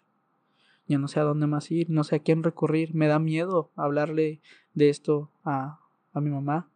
Ya 0.87 0.99
no 0.99 1.09
sé 1.09 1.21
a 1.21 1.25
dónde 1.25 1.47
más 1.47 1.71
ir, 1.71 1.91
no 1.91 2.05
sé 2.05 2.17
a 2.17 2.19
quién 2.21 2.43
recurrir. 2.43 2.95
Me 2.95 3.09
da 3.09 3.19
miedo 3.19 3.71
hablarle 3.77 4.41
de 4.75 4.89
esto 4.89 5.31
a, 5.45 5.81
a 6.13 6.21
mi 6.21 6.31
mamá. 6.31 6.69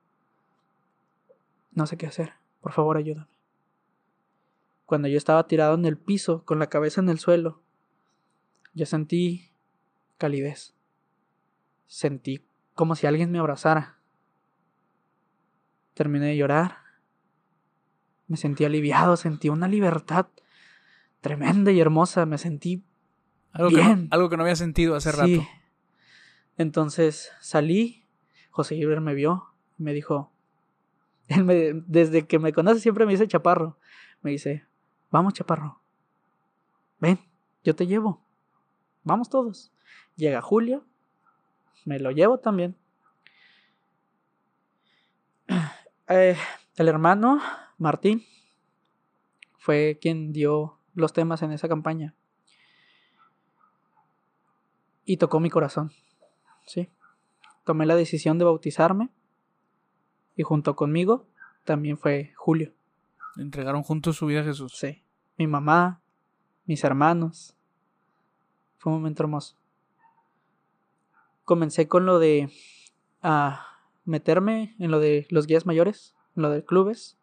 No 1.73 1.87
sé 1.87 1.97
qué 1.97 2.07
hacer. 2.07 2.33
Por 2.61 2.73
favor 2.73 2.97
ayúdame. 2.97 3.29
Cuando 4.87 5.09
yo 5.09 5.16
estaba 5.16 5.47
tirado 5.47 5.75
en 5.75 5.85
el 5.85 5.97
piso, 5.97 6.45
con 6.45 6.59
la 6.59 6.69
cabeza 6.69 7.01
en 7.01 7.09
el 7.09 7.19
suelo, 7.19 7.62
yo 8.75 8.87
sentí 8.87 9.51
calidez. 10.19 10.73
Sentí 11.86 12.44
como 12.74 12.94
si 12.94 13.06
alguien 13.06 13.31
me 13.31 13.39
abrazara. 13.39 13.98
Terminé 15.94 16.27
de 16.27 16.36
llorar. 16.36 16.78
Me 18.27 18.36
sentí 18.36 18.65
aliviado, 18.65 19.16
sentí 19.16 19.48
una 19.48 19.69
libertad 19.69 20.27
tremenda 21.20 21.70
y 21.73 21.81
hermosa. 21.81 22.27
Me 22.27 22.39
sentí 22.39 22.85
algo 23.52 23.69
bien. 23.70 23.86
Que 23.86 23.97
no, 23.97 24.09
algo 24.11 24.31
que 24.31 24.36
no 24.36 24.43
había 24.43 24.56
sentido 24.56 24.97
hace 24.97 25.12
sí. 25.12 25.16
rato. 25.16 25.48
Entonces 26.56 27.32
salí, 27.40 28.06
José 28.51 28.77
Gilbert 28.77 29.02
me 29.02 29.15
vio 29.15 29.55
y 29.78 29.82
me 29.82 29.93
dijo, 29.93 30.32
él 31.28 31.44
me, 31.44 31.73
desde 31.86 32.27
que 32.27 32.39
me 32.39 32.52
conoce 32.52 32.81
siempre 32.81 33.06
me 33.06 33.12
dice 33.12 33.27
chaparro, 33.27 33.78
me 34.23 34.31
dice, 34.31 34.65
vamos 35.11 35.35
chaparro, 35.35 35.81
ven, 37.01 37.19
yo 37.65 37.74
te 37.74 37.86
llevo, 37.86 38.24
vamos 39.02 39.28
todos. 39.31 39.73
Llega 40.16 40.40
Julio, 40.40 40.85
me 41.85 41.98
lo 41.98 42.11
llevo 42.11 42.39
también. 42.39 42.77
Eh, 46.06 46.36
el 46.77 46.89
hermano 46.89 47.40
Martín 47.78 48.23
fue 49.56 49.98
quien 50.02 50.35
dio 50.35 50.78
los 50.93 51.15
temas 51.15 51.40
en 51.40 51.51
esa 51.51 51.66
campaña. 51.66 52.15
Y 55.06 55.16
tocó 55.16 55.40
mi 55.40 55.48
corazón. 55.48 55.93
Sí. 56.66 56.90
Tomé 57.65 57.86
la 57.86 57.97
decisión 57.97 58.39
de 58.39 58.44
bautizarme. 58.44 59.09
Y 60.36 60.43
junto 60.43 60.77
conmigo 60.77 61.27
también 61.65 61.97
fue 61.97 62.35
Julio. 62.36 62.74
Entregaron 63.36 63.82
juntos 63.82 64.16
su 64.16 64.27
vida 64.27 64.40
a 64.40 64.44
Jesús. 64.44 64.77
Sí. 64.77 65.02
Mi 65.39 65.47
mamá, 65.47 66.02
mis 66.66 66.85
hermanos. 66.85 67.56
Fue 68.77 68.93
un 68.93 68.98
momento 68.98 69.23
hermoso. 69.23 69.56
Comencé 71.45 71.89
con 71.89 72.07
lo 72.07 72.19
de 72.19 72.51
a 73.23 73.66
meterme 74.05 74.75
en 74.79 74.91
lo 74.91 75.01
de 75.01 75.27
los 75.31 75.47
guías 75.47 75.66
mayores, 75.66 76.15
en 76.37 76.43
lo 76.43 76.51
de 76.51 76.65
clubes. 76.65 77.19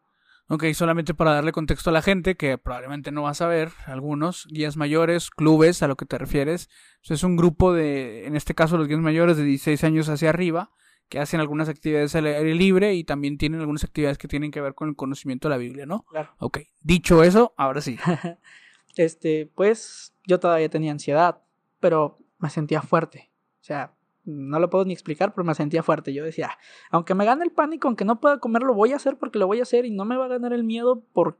Ok, 0.48 0.66
solamente 0.74 1.14
para 1.14 1.34
darle 1.34 1.54
contexto 1.54 1.92
a 1.92 1.94
la 1.94 2.02
gente 2.02 2.36
que 2.36 2.58
probablemente 2.58 3.12
no 3.12 3.24
va 3.24 3.30
a 3.30 3.36
saber, 3.36 3.72
algunos 3.86 4.48
guías 4.50 4.76
mayores, 4.76 5.30
clubes, 5.30 5.82
a 5.82 5.88
lo 5.88 5.96
que 5.96 6.06
te 6.06 6.18
refieres, 6.18 6.70
es 7.04 7.24
un 7.24 7.38
grupo 7.38 7.74
de, 7.74 8.26
en 8.26 8.36
este 8.36 8.54
caso 8.54 8.78
los 8.78 8.90
guías 8.90 9.00
mayores 9.00 9.38
de 9.38 9.44
16 9.44 9.84
años 9.86 10.10
hacia 10.10 10.30
arriba, 10.30 10.72
que 11.08 11.20
hacen 11.20 11.40
algunas 11.40 11.70
actividades 11.70 12.16
al 12.16 12.26
aire 12.26 12.54
libre 12.54 12.96
y 12.96 13.06
también 13.06 13.38
tienen 13.38 13.62
algunas 13.62 13.84
actividades 13.86 14.18
que 14.18 14.28
tienen 14.28 14.52
que 14.52 14.60
ver 14.60 14.74
con 14.74 14.90
el 14.90 14.96
conocimiento 14.96 15.48
de 15.48 15.52
la 15.52 15.58
Biblia, 15.58 15.86
¿no? 15.86 16.04
Claro. 16.04 16.32
Ok, 16.40 16.60
dicho 16.82 17.24
eso, 17.24 17.54
ahora 17.56 17.80
sí. 17.80 17.98
este, 18.98 19.50
pues 19.56 20.14
yo 20.26 20.40
todavía 20.40 20.70
tenía 20.70 20.92
ansiedad, 20.92 21.42
pero 21.80 22.20
me 22.40 22.50
sentía 22.50 22.82
fuerte. 22.82 23.32
O 23.62 23.64
sea, 23.64 23.94
no 24.24 24.60
lo 24.60 24.70
puedo 24.70 24.86
ni 24.86 24.94
explicar, 24.94 25.34
pero 25.34 25.46
me 25.46 25.56
sentía 25.56 25.84
fuerte. 25.84 26.14
Yo 26.14 26.24
decía, 26.24 26.58
aunque 26.90 27.16
me 27.16 27.26
gane 27.26 27.44
el 27.44 27.52
pánico, 27.52 27.88
aunque 27.88 28.06
no 28.06 28.20
pueda 28.20 28.40
comer, 28.40 28.64
lo 28.64 28.74
voy 28.74 28.94
a 28.94 28.98
hacer 28.98 29.18
porque 29.18 29.40
lo 29.40 29.48
voy 29.48 29.60
a 29.60 29.64
hacer 29.64 29.86
y 29.86 29.92
no 29.92 30.06
me 30.06 30.18
va 30.18 30.26
a 30.26 30.30
ganar 30.30 30.54
el 30.54 30.64
miedo 30.64 31.04
porque 31.14 31.40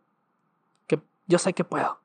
yo 1.28 1.38
sé 1.38 1.54
que 1.54 1.64
puedo. 1.64 2.00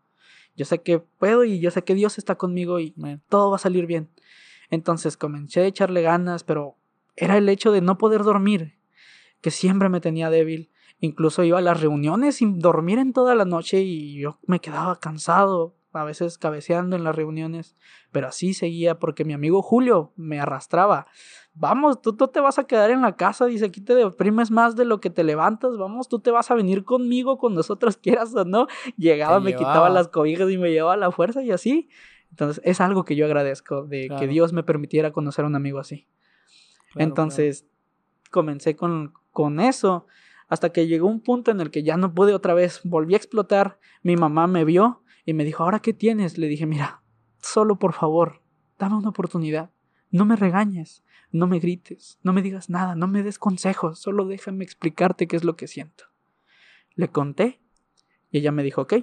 Yo 0.56 0.64
sé 0.64 0.80
que 0.82 0.98
puedo 0.98 1.44
y 1.44 1.60
yo 1.60 1.70
sé 1.70 1.82
que 1.82 1.94
Dios 1.94 2.18
está 2.18 2.36
conmigo 2.36 2.80
y 2.80 2.94
todo 3.28 3.50
va 3.50 3.56
a 3.56 3.60
salir 3.60 3.86
bien. 3.86 4.08
Entonces 4.70 5.16
comencé 5.16 5.60
a 5.60 5.66
echarle 5.66 6.02
ganas, 6.02 6.44
pero 6.44 6.76
era 7.14 7.36
el 7.36 7.48
hecho 7.48 7.72
de 7.72 7.80
no 7.80 7.98
poder 7.98 8.22
dormir, 8.22 8.78
que 9.40 9.50
siempre 9.50 9.88
me 9.88 10.00
tenía 10.00 10.30
débil. 10.30 10.70
Incluso 10.98 11.44
iba 11.44 11.58
a 11.58 11.62
las 11.62 11.80
reuniones 11.80 12.36
sin 12.36 12.58
dormir 12.58 12.98
en 12.98 13.12
toda 13.12 13.34
la 13.34 13.44
noche 13.44 13.82
y 13.82 14.18
yo 14.18 14.38
me 14.46 14.60
quedaba 14.60 14.98
cansado, 14.98 15.74
a 15.96 16.04
veces 16.04 16.38
cabeceando 16.38 16.96
en 16.96 17.04
las 17.04 17.14
reuniones, 17.14 17.76
pero 18.12 18.28
así 18.28 18.54
seguía 18.54 18.98
porque 18.98 19.24
mi 19.24 19.32
amigo 19.32 19.62
Julio 19.62 20.12
me 20.16 20.40
arrastraba. 20.40 21.06
Vamos, 21.54 22.00
tú, 22.02 22.14
tú 22.14 22.28
te 22.28 22.40
vas 22.40 22.58
a 22.58 22.64
quedar 22.64 22.90
en 22.90 23.02
la 23.02 23.16
casa, 23.16 23.46
dice, 23.46 23.66
aquí 23.66 23.80
te 23.80 23.94
deprimes 23.94 24.50
más 24.50 24.76
de 24.76 24.84
lo 24.84 25.00
que 25.00 25.10
te 25.10 25.24
levantas, 25.24 25.76
vamos, 25.78 26.08
tú 26.08 26.20
te 26.20 26.30
vas 26.30 26.50
a 26.50 26.54
venir 26.54 26.84
conmigo 26.84 27.38
con 27.38 27.54
nosotros 27.54 27.96
quieras 28.02 28.34
o 28.34 28.44
no. 28.44 28.66
Llegaba, 28.96 29.40
me 29.40 29.54
quitaba 29.54 29.88
las 29.88 30.08
cobijas 30.08 30.50
y 30.50 30.58
me 30.58 30.70
llevaba 30.70 30.94
a 30.94 30.98
la 30.98 31.10
fuerza 31.10 31.42
y 31.42 31.50
así. 31.50 31.88
Entonces 32.30 32.62
es 32.64 32.80
algo 32.80 33.04
que 33.04 33.16
yo 33.16 33.24
agradezco, 33.24 33.84
de 33.84 34.10
que. 34.18 34.26
Dios 34.26 34.52
me 34.52 34.62
permitiera 34.62 35.12
conocer 35.12 35.44
a 35.44 35.48
un 35.48 35.56
amigo 35.56 35.78
así. 35.78 36.06
Claro, 36.92 37.08
Entonces 37.08 37.66
comencé 38.30 38.76
con, 38.76 39.14
con 39.30 39.60
eso 39.60 40.06
hasta 40.48 40.70
que 40.70 40.86
llegó 40.86 41.08
un 41.08 41.20
punto 41.20 41.50
en 41.50 41.60
el 41.60 41.70
que 41.70 41.82
ya 41.82 41.96
no 41.96 42.14
pude 42.14 42.34
otra 42.34 42.54
vez, 42.54 42.80
volví 42.84 43.14
a 43.14 43.16
explotar, 43.16 43.78
mi 44.02 44.16
mamá 44.16 44.46
me 44.46 44.64
vio 44.64 45.02
y 45.26 45.34
me 45.34 45.44
dijo, 45.44 45.64
¿ahora 45.64 45.80
qué 45.80 45.92
tienes? 45.92 46.38
Le 46.38 46.46
dije, 46.46 46.64
mira, 46.64 47.02
solo 47.42 47.78
por 47.78 47.92
favor, 47.92 48.42
dame 48.78 48.96
una 48.96 49.08
oportunidad, 49.08 49.70
no 50.10 50.24
me 50.24 50.36
regañes, 50.36 51.04
no 51.32 51.48
me 51.48 51.58
grites, 51.58 52.18
no 52.22 52.32
me 52.32 52.42
digas 52.42 52.70
nada, 52.70 52.94
no 52.94 53.08
me 53.08 53.24
des 53.24 53.38
consejos, 53.38 53.98
solo 53.98 54.24
déjame 54.24 54.64
explicarte 54.64 55.26
qué 55.26 55.36
es 55.36 55.44
lo 55.44 55.56
que 55.56 55.66
siento. 55.66 56.04
Le 56.94 57.08
conté 57.08 57.60
y 58.30 58.38
ella 58.38 58.52
me 58.52 58.62
dijo, 58.62 58.82
ok, 58.82 58.94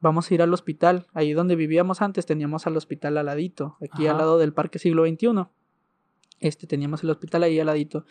vamos 0.00 0.30
a 0.30 0.34
ir 0.34 0.42
al 0.42 0.52
hospital, 0.52 1.06
ahí 1.14 1.32
donde 1.32 1.56
vivíamos 1.56 2.02
antes 2.02 2.26
teníamos 2.26 2.66
al 2.66 2.76
hospital 2.76 3.16
al 3.16 3.26
ladito, 3.26 3.78
aquí 3.80 4.06
al 4.06 4.18
lado 4.18 4.38
del 4.38 4.52
Parque 4.52 4.78
Siglo 4.78 5.06
XXI. 5.06 5.46
Este, 6.40 6.66
teníamos 6.66 7.02
el 7.02 7.10
hospital 7.10 7.42
ahí 7.42 7.58
al 7.58 7.66
ladito. 7.66 8.04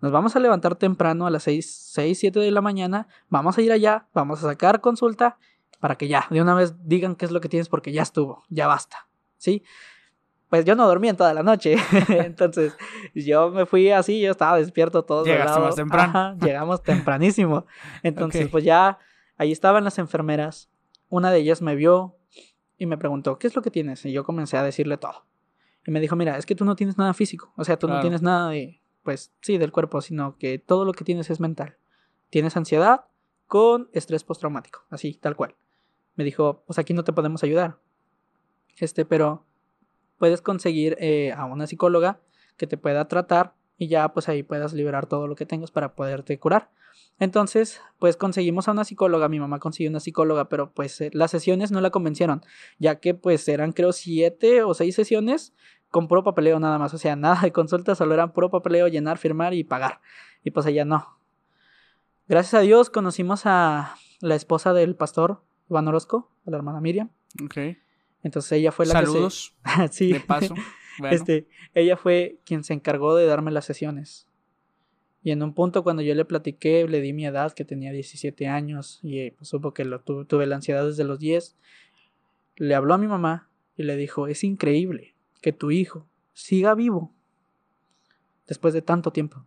Nos 0.00 0.12
vamos 0.12 0.36
a 0.36 0.40
levantar 0.40 0.76
temprano 0.76 1.26
a 1.26 1.30
las 1.30 1.44
6, 1.44 1.90
6, 1.92 2.18
7 2.18 2.40
de 2.40 2.50
la 2.50 2.60
mañana. 2.60 3.08
Vamos 3.28 3.56
a 3.56 3.62
ir 3.62 3.72
allá, 3.72 4.08
vamos 4.14 4.42
a 4.42 4.48
sacar 4.48 4.80
consulta 4.80 5.38
para 5.80 5.96
que 5.96 6.08
ya, 6.08 6.26
de 6.30 6.40
una 6.40 6.54
vez 6.54 6.74
digan 6.84 7.16
qué 7.16 7.24
es 7.24 7.30
lo 7.30 7.40
que 7.40 7.48
tienes 7.48 7.68
porque 7.68 7.92
ya 7.92 8.02
estuvo, 8.02 8.44
ya 8.48 8.66
basta. 8.66 9.08
¿Sí? 9.36 9.62
Pues 10.48 10.64
yo 10.64 10.76
no 10.76 10.86
dormí 10.86 11.08
en 11.08 11.16
toda 11.16 11.34
la 11.34 11.42
noche. 11.42 11.76
Entonces, 12.08 12.76
yo 13.14 13.50
me 13.50 13.66
fui 13.66 13.90
así, 13.90 14.20
yo 14.20 14.30
estaba 14.30 14.56
despierto 14.56 15.04
todo. 15.04 15.24
Llegaste 15.24 15.60
más 15.60 15.74
temprano. 15.74 16.08
Ajá, 16.10 16.36
llegamos 16.40 16.82
tempranísimo. 16.82 17.66
Entonces, 18.02 18.48
pues 18.48 18.62
ya 18.62 18.98
ahí 19.36 19.50
estaban 19.50 19.84
las 19.84 19.98
enfermeras. 19.98 20.70
Una 21.08 21.30
de 21.30 21.38
ellas 21.38 21.60
me 21.60 21.74
vio 21.74 22.16
y 22.78 22.86
me 22.86 22.96
preguntó, 22.96 23.38
¿qué 23.38 23.46
es 23.46 23.56
lo 23.56 23.62
que 23.62 23.70
tienes? 23.70 24.04
Y 24.04 24.12
yo 24.12 24.24
comencé 24.24 24.56
a 24.56 24.62
decirle 24.62 24.96
todo. 24.96 25.26
Y 25.86 25.90
me 25.90 26.00
dijo, 26.00 26.16
mira, 26.16 26.38
es 26.38 26.46
que 26.46 26.54
tú 26.54 26.64
no 26.64 26.76
tienes 26.76 26.98
nada 26.98 27.14
físico. 27.14 27.52
O 27.56 27.64
sea, 27.64 27.78
tú 27.78 27.88
no 27.88 28.00
tienes 28.00 28.22
nada 28.22 28.50
de, 28.50 28.80
pues 29.02 29.32
sí, 29.40 29.58
del 29.58 29.72
cuerpo, 29.72 30.00
sino 30.00 30.36
que 30.38 30.58
todo 30.58 30.84
lo 30.84 30.92
que 30.92 31.04
tienes 31.04 31.30
es 31.30 31.40
mental. 31.40 31.76
Tienes 32.30 32.56
ansiedad 32.56 33.06
con 33.46 33.90
estrés 33.92 34.24
postraumático, 34.24 34.84
así, 34.90 35.14
tal 35.14 35.36
cual. 35.36 35.56
Me 36.16 36.24
dijo, 36.24 36.62
pues 36.66 36.78
aquí 36.78 36.94
no 36.94 37.04
te 37.04 37.12
podemos 37.12 37.42
ayudar. 37.42 37.78
Este, 38.78 39.04
pero 39.04 39.44
puedes 40.18 40.40
conseguir 40.40 40.96
eh, 41.00 41.32
a 41.32 41.44
una 41.44 41.66
psicóloga 41.66 42.20
que 42.56 42.66
te 42.66 42.76
pueda 42.76 43.08
tratar 43.08 43.54
y 43.76 43.88
ya 43.88 44.08
pues 44.12 44.28
ahí 44.28 44.42
puedas 44.42 44.72
liberar 44.72 45.06
todo 45.06 45.26
lo 45.26 45.34
que 45.34 45.46
tengas 45.46 45.70
para 45.70 45.94
poderte 45.94 46.38
curar. 46.38 46.70
Entonces, 47.18 47.80
pues 47.98 48.16
conseguimos 48.16 48.68
a 48.68 48.72
una 48.72 48.84
psicóloga, 48.84 49.28
mi 49.28 49.38
mamá 49.38 49.58
consiguió 49.58 49.90
una 49.90 50.00
psicóloga, 50.00 50.48
pero 50.48 50.72
pues 50.72 51.00
eh, 51.00 51.10
las 51.12 51.30
sesiones 51.30 51.70
no 51.70 51.80
la 51.80 51.90
convencieron, 51.90 52.42
ya 52.78 53.00
que 53.00 53.14
pues 53.14 53.46
eran 53.48 53.72
creo 53.72 53.92
siete 53.92 54.62
o 54.62 54.74
seis 54.74 54.94
sesiones 54.94 55.54
con 55.90 56.08
puro 56.08 56.24
papeleo 56.24 56.58
nada 56.58 56.78
más, 56.78 56.92
o 56.94 56.98
sea, 56.98 57.16
nada 57.16 57.40
de 57.42 57.52
consulta, 57.52 57.94
solo 57.94 58.14
eran 58.14 58.32
puro 58.32 58.50
papeleo, 58.50 58.88
llenar, 58.88 59.18
firmar 59.18 59.54
y 59.54 59.64
pagar. 59.64 60.00
Y 60.42 60.50
pues 60.50 60.66
ella 60.66 60.84
no. 60.84 61.18
Gracias 62.26 62.54
a 62.54 62.60
Dios 62.60 62.90
conocimos 62.90 63.42
a 63.44 63.96
la 64.20 64.34
esposa 64.34 64.72
del 64.72 64.96
pastor 64.96 65.42
Iván 65.74 65.88
Orozco, 65.88 66.30
a 66.46 66.50
la 66.50 66.56
hermana 66.56 66.80
Miriam. 66.80 67.10
Ok. 67.44 67.56
Entonces 68.22 68.52
ella 68.52 68.70
fue 68.72 68.86
la 68.86 68.92
Saludos, 68.92 69.54
que 69.64 69.88
se... 69.88 69.88
sí. 69.92 70.12
de 70.12 70.20
paso. 70.20 70.54
Bueno, 70.98 71.14
Este, 71.16 71.48
ella 71.74 71.96
fue 71.96 72.38
quien 72.44 72.62
se 72.64 72.72
encargó 72.72 73.16
de 73.16 73.26
darme 73.26 73.50
las 73.50 73.64
sesiones. 73.64 74.26
Y 75.24 75.30
en 75.32 75.42
un 75.42 75.52
punto 75.54 75.82
cuando 75.82 76.02
yo 76.02 76.14
le 76.14 76.24
platiqué, 76.24 76.86
le 76.86 77.00
di 77.00 77.12
mi 77.12 77.26
edad, 77.26 77.52
que 77.52 77.64
tenía 77.64 77.90
17 77.92 78.46
años, 78.46 79.00
y 79.02 79.18
eh, 79.18 79.34
pues, 79.36 79.48
supo 79.48 79.72
que 79.74 79.84
lo 79.84 80.00
tu- 80.00 80.24
tuve 80.26 80.46
la 80.46 80.56
ansiedad 80.56 80.86
desde 80.86 81.02
los 81.04 81.18
10, 81.18 81.56
le 82.56 82.74
habló 82.74 82.94
a 82.94 82.98
mi 82.98 83.08
mamá 83.08 83.48
y 83.76 83.82
le 83.82 83.96
dijo, 83.96 84.28
es 84.28 84.44
increíble 84.44 85.14
que 85.42 85.52
tu 85.52 85.70
hijo 85.70 86.06
siga 86.34 86.74
vivo 86.74 87.12
después 88.46 88.72
de 88.74 88.82
tanto 88.82 89.10
tiempo. 89.12 89.44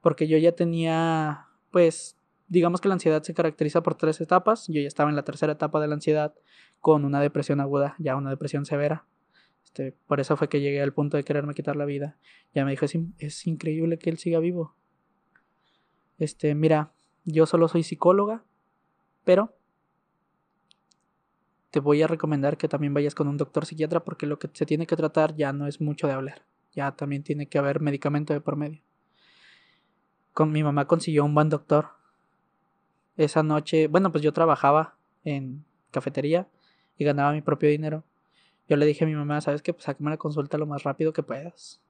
porque 0.00 0.26
yo 0.26 0.36
ya 0.38 0.50
tenía, 0.52 1.46
pues, 1.70 2.16
digamos 2.52 2.82
que 2.82 2.88
la 2.88 2.94
ansiedad 2.94 3.22
se 3.22 3.32
caracteriza 3.32 3.82
por 3.82 3.94
tres 3.94 4.20
etapas. 4.20 4.66
Yo 4.68 4.82
ya 4.82 4.86
estaba 4.86 5.08
en 5.08 5.16
la 5.16 5.24
tercera 5.24 5.54
etapa 5.54 5.80
de 5.80 5.88
la 5.88 5.94
ansiedad 5.94 6.34
con 6.80 7.06
una 7.06 7.18
depresión 7.18 7.60
aguda, 7.60 7.96
ya 7.98 8.14
una 8.14 8.28
depresión 8.28 8.66
severa. 8.66 9.06
Este, 9.64 9.96
por 10.06 10.20
eso 10.20 10.36
fue 10.36 10.50
que 10.50 10.60
llegué 10.60 10.82
al 10.82 10.92
punto 10.92 11.16
de 11.16 11.24
quererme 11.24 11.54
quitar 11.54 11.76
la 11.76 11.86
vida. 11.86 12.18
Ya 12.54 12.66
me 12.66 12.72
dijo, 12.72 12.84
es, 12.84 12.94
es 13.16 13.46
increíble 13.46 13.98
que 13.98 14.10
él 14.10 14.18
siga 14.18 14.38
vivo. 14.38 14.76
Este, 16.18 16.54
mira, 16.54 16.92
yo 17.24 17.46
solo 17.46 17.68
soy 17.68 17.84
psicóloga, 17.84 18.44
pero 19.24 19.56
te 21.70 21.80
voy 21.80 22.02
a 22.02 22.06
recomendar 22.06 22.58
que 22.58 22.68
también 22.68 22.92
vayas 22.92 23.14
con 23.14 23.28
un 23.28 23.38
doctor 23.38 23.64
psiquiatra 23.64 24.04
porque 24.04 24.26
lo 24.26 24.38
que 24.38 24.50
se 24.52 24.66
tiene 24.66 24.86
que 24.86 24.94
tratar 24.94 25.36
ya 25.36 25.54
no 25.54 25.66
es 25.66 25.80
mucho 25.80 26.06
de 26.06 26.12
hablar. 26.12 26.44
Ya 26.72 26.92
también 26.96 27.22
tiene 27.22 27.48
que 27.48 27.56
haber 27.56 27.80
medicamento 27.80 28.34
de 28.34 28.42
por 28.42 28.56
medio. 28.56 28.82
Con 30.34 30.52
mi 30.52 30.62
mamá 30.62 30.86
consiguió 30.86 31.24
un 31.24 31.34
buen 31.34 31.48
doctor. 31.48 32.01
Esa 33.16 33.42
noche, 33.42 33.88
bueno, 33.88 34.10
pues 34.10 34.22
yo 34.22 34.32
trabajaba 34.32 34.96
en 35.24 35.64
cafetería 35.90 36.48
y 36.96 37.04
ganaba 37.04 37.32
mi 37.32 37.42
propio 37.42 37.68
dinero. 37.68 38.04
Yo 38.68 38.76
le 38.76 38.86
dije 38.86 39.04
a 39.04 39.06
mi 39.06 39.14
mamá, 39.14 39.40
¿sabes 39.40 39.62
qué? 39.62 39.72
Pues 39.72 39.84
sácame 39.84 40.10
la 40.10 40.16
consulta 40.16 40.56
lo 40.58 40.66
más 40.66 40.82
rápido 40.82 41.12
que 41.12 41.22
puedas. 41.22 41.80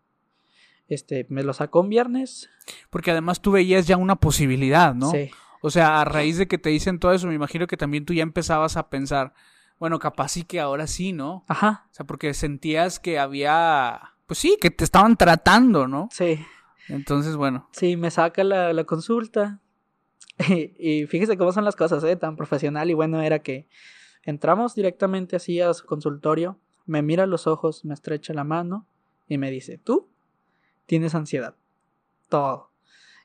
Este, 0.89 1.27
me 1.28 1.43
lo 1.43 1.53
sacó 1.53 1.81
un 1.81 1.89
viernes. 1.89 2.51
Porque 2.90 3.11
además 3.11 3.40
tú 3.40 3.53
veías 3.53 3.86
ya 3.86 3.97
una 3.97 4.16
posibilidad, 4.16 4.94
¿no? 4.94 5.11
Sí. 5.11 5.31
O 5.61 5.70
sea, 5.70 6.01
a 6.01 6.05
raíz 6.05 6.39
de 6.39 6.49
que 6.49 6.59
te 6.59 6.70
dicen 6.70 6.99
todo 6.99 7.12
eso, 7.12 7.28
me 7.28 7.35
imagino 7.35 7.66
que 7.69 7.77
también 7.77 8.05
tú 8.05 8.12
ya 8.12 8.24
empezabas 8.24 8.77
a 8.77 8.90
pensar, 8.90 9.32
bueno, 9.78 10.01
capaz 10.01 10.31
sí 10.31 10.43
que 10.43 10.61
ahora 10.61 10.89
sí, 10.89 11.12
¿no? 11.12 11.44
Ajá. 11.47 11.86
O 11.90 11.94
sea, 11.94 12.05
porque 12.05 12.35
sentías 12.35 12.99
que 12.99 13.19
había, 13.19 14.15
pues 14.27 14.39
sí, 14.40 14.59
que 14.61 14.70
te 14.70 14.82
estaban 14.82 15.16
tratando, 15.16 15.86
¿no? 15.86 16.09
Sí. 16.11 16.44
Entonces, 16.89 17.36
bueno. 17.36 17.69
Sí, 17.70 17.97
me 17.97 18.11
saca 18.11 18.43
la, 18.43 18.73
la 18.73 18.85
consulta. 18.85 19.61
y 20.78 21.06
fíjese 21.06 21.36
cómo 21.36 21.52
son 21.52 21.64
las 21.64 21.77
cosas, 21.77 22.02
¿eh? 22.05 22.16
Tan 22.16 22.36
profesional 22.36 22.90
y 22.90 22.94
bueno 22.94 23.20
era 23.23 23.40
que 23.40 23.69
entramos 24.24 24.74
directamente 24.74 25.36
así 25.36 25.60
a 25.60 25.73
su 25.74 25.86
consultorio, 25.86 26.59
me 26.86 27.02
mira 27.02 27.24
a 27.24 27.27
los 27.27 27.47
ojos, 27.47 27.85
me 27.85 27.94
estrecha 27.94 28.35
la 28.35 28.44
mano 28.44 28.86
y 29.28 29.39
me 29.39 29.51
dice, 29.51 29.78
tú 29.78 30.09
tienes 30.86 31.14
ansiedad. 31.14 31.55
Todo. 32.28 32.70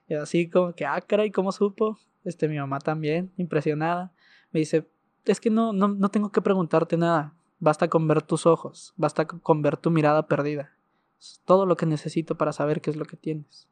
Y 0.08 0.14
así 0.14 0.50
como 0.50 0.74
que, 0.74 0.86
ah, 0.86 1.02
caray, 1.02 1.32
¿cómo 1.32 1.52
supo? 1.52 1.98
Este, 2.24 2.48
mi 2.48 2.58
mamá 2.58 2.80
también, 2.80 3.32
impresionada. 3.38 4.14
Me 4.52 4.60
dice, 4.60 4.88
es 5.26 5.40
que 5.40 5.50
no, 5.50 5.74
no, 5.74 5.88
no 5.90 6.10
tengo 6.10 6.32
que 6.32 6.42
preguntarte 6.42 6.98
nada. 6.98 7.34
Basta 7.60 7.90
con 7.90 8.08
ver 8.08 8.22
tus 8.22 8.46
ojos, 8.46 8.94
basta 8.98 9.26
con 9.26 9.62
ver 9.62 9.78
tu 9.78 9.90
mirada 9.90 10.28
perdida. 10.28 10.74
Es 11.20 11.42
todo 11.46 11.66
lo 11.66 11.76
que 11.76 11.86
necesito 11.86 12.38
para 12.38 12.54
saber 12.54 12.82
qué 12.82 12.92
es 12.92 12.96
lo 12.96 13.06
que 13.06 13.18
tienes. 13.18 13.68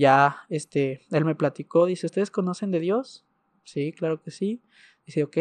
Ya, 0.00 0.46
este, 0.48 1.02
él 1.10 1.26
me 1.26 1.34
platicó, 1.34 1.84
dice, 1.84 2.06
¿ustedes 2.06 2.30
conocen 2.30 2.70
de 2.70 2.80
Dios? 2.80 3.26
Sí, 3.64 3.92
claro 3.92 4.22
que 4.22 4.30
sí. 4.30 4.62
Dice, 5.04 5.24
ok, 5.24 5.36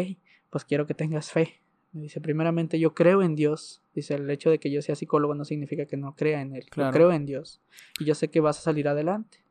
pues 0.49 0.65
quiero 0.65 0.85
que 0.85 0.93
tengas 0.93 1.31
fe. 1.31 1.61
Me 1.93 2.01
dice, 2.01 2.19
primeramente 2.19 2.77
yo 2.77 2.93
creo 2.93 3.21
en 3.21 3.35
Dios. 3.35 3.81
Dice, 3.95 4.15
el 4.15 4.29
hecho 4.29 4.49
de 4.49 4.59
que 4.59 4.69
yo 4.69 4.81
sea 4.81 4.95
psicólogo 4.95 5.33
no 5.33 5.45
significa 5.45 5.85
que 5.85 5.95
no 5.95 6.13
crea 6.13 6.41
en 6.41 6.57
Él. 6.57 6.65
Yo 6.75 6.91
creo 6.91 7.13
en 7.13 7.25
Dios. 7.25 7.61
Y 8.01 8.03
yo 8.03 8.15
sé 8.15 8.27
que 8.27 8.41
vas 8.41 8.57
a 8.59 8.61
salir 8.61 8.89
adelante. 8.89 9.45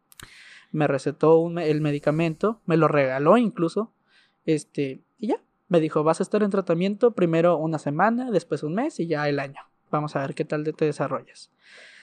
Me 0.73 0.87
recetó 0.87 1.39
un, 1.39 1.59
el 1.59 1.81
medicamento, 1.81 2.61
me 2.67 2.77
lo 2.77 2.87
regaló 2.87 3.39
incluso. 3.39 3.95
Este, 4.45 5.01
y 5.19 5.29
ya, 5.29 5.43
me 5.69 5.81
dijo, 5.81 6.05
vas 6.05 6.21
a 6.21 6.23
estar 6.23 6.43
en 6.43 6.51
tratamiento 6.51 7.15
primero 7.15 7.57
una 7.57 7.79
semana, 7.79 8.31
después 8.31 8.63
un 8.63 8.75
mes 8.75 9.01
y 9.01 9.07
ya 9.07 9.27
el 9.27 9.41
año. 9.41 9.63
Vamos 9.91 10.17
a 10.17 10.21
ver 10.21 10.35
qué 10.35 10.45
tal 10.45 10.65
te 10.65 10.85
desarrollas. 10.85 11.51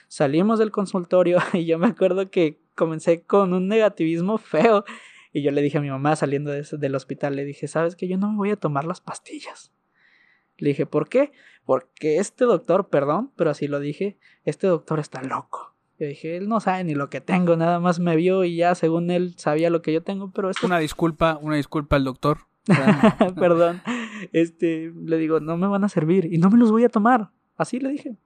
Salimos 0.08 0.58
del 0.58 0.70
consultorio 0.70 1.38
y 1.52 1.66
yo 1.66 1.78
me 1.78 1.88
acuerdo 1.88 2.30
que 2.30 2.60
comencé 2.74 3.22
con 3.22 3.52
un 3.52 3.68
negativismo 3.68 4.38
feo. 4.38 4.84
Y 5.32 5.42
yo 5.42 5.50
le 5.50 5.62
dije 5.62 5.78
a 5.78 5.82
mi 5.82 5.90
mamá 5.90 6.16
saliendo 6.16 6.50
de, 6.50 6.66
del 6.78 6.94
hospital, 6.94 7.36
le 7.36 7.44
dije, 7.44 7.68
¿sabes 7.68 7.96
que 7.96 8.08
Yo 8.08 8.16
no 8.16 8.30
me 8.30 8.36
voy 8.36 8.50
a 8.50 8.56
tomar 8.56 8.84
las 8.84 9.00
pastillas. 9.00 9.72
Le 10.58 10.70
dije, 10.70 10.86
¿por 10.86 11.08
qué? 11.08 11.32
Porque 11.64 12.18
este 12.18 12.44
doctor, 12.44 12.88
perdón, 12.88 13.32
pero 13.36 13.50
así 13.50 13.68
lo 13.68 13.78
dije, 13.78 14.18
este 14.44 14.66
doctor 14.66 14.98
está 14.98 15.22
loco. 15.22 15.74
Yo 15.98 16.06
dije, 16.06 16.36
él 16.36 16.48
no 16.48 16.60
sabe 16.60 16.84
ni 16.84 16.94
lo 16.94 17.10
que 17.10 17.20
tengo, 17.20 17.56
nada 17.56 17.80
más 17.80 18.00
me 18.00 18.16
vio 18.16 18.44
y 18.44 18.56
ya 18.56 18.74
según 18.74 19.10
él 19.10 19.34
sabía 19.36 19.70
lo 19.70 19.82
que 19.82 19.92
yo 19.92 20.02
tengo, 20.02 20.30
pero 20.30 20.50
es 20.50 20.62
Una 20.62 20.78
disculpa, 20.78 21.38
una 21.40 21.56
disculpa 21.56 21.96
al 21.96 22.04
doctor. 22.04 22.38
perdón. 23.36 23.82
Este, 24.32 24.92
le 24.94 25.18
digo, 25.18 25.40
no 25.40 25.56
me 25.56 25.66
van 25.66 25.84
a 25.84 25.88
servir 25.88 26.32
y 26.32 26.38
no 26.38 26.50
me 26.50 26.58
los 26.58 26.70
voy 26.70 26.84
a 26.84 26.88
tomar. 26.88 27.30
Así 27.56 27.78
le 27.78 27.90
dije. 27.90 28.16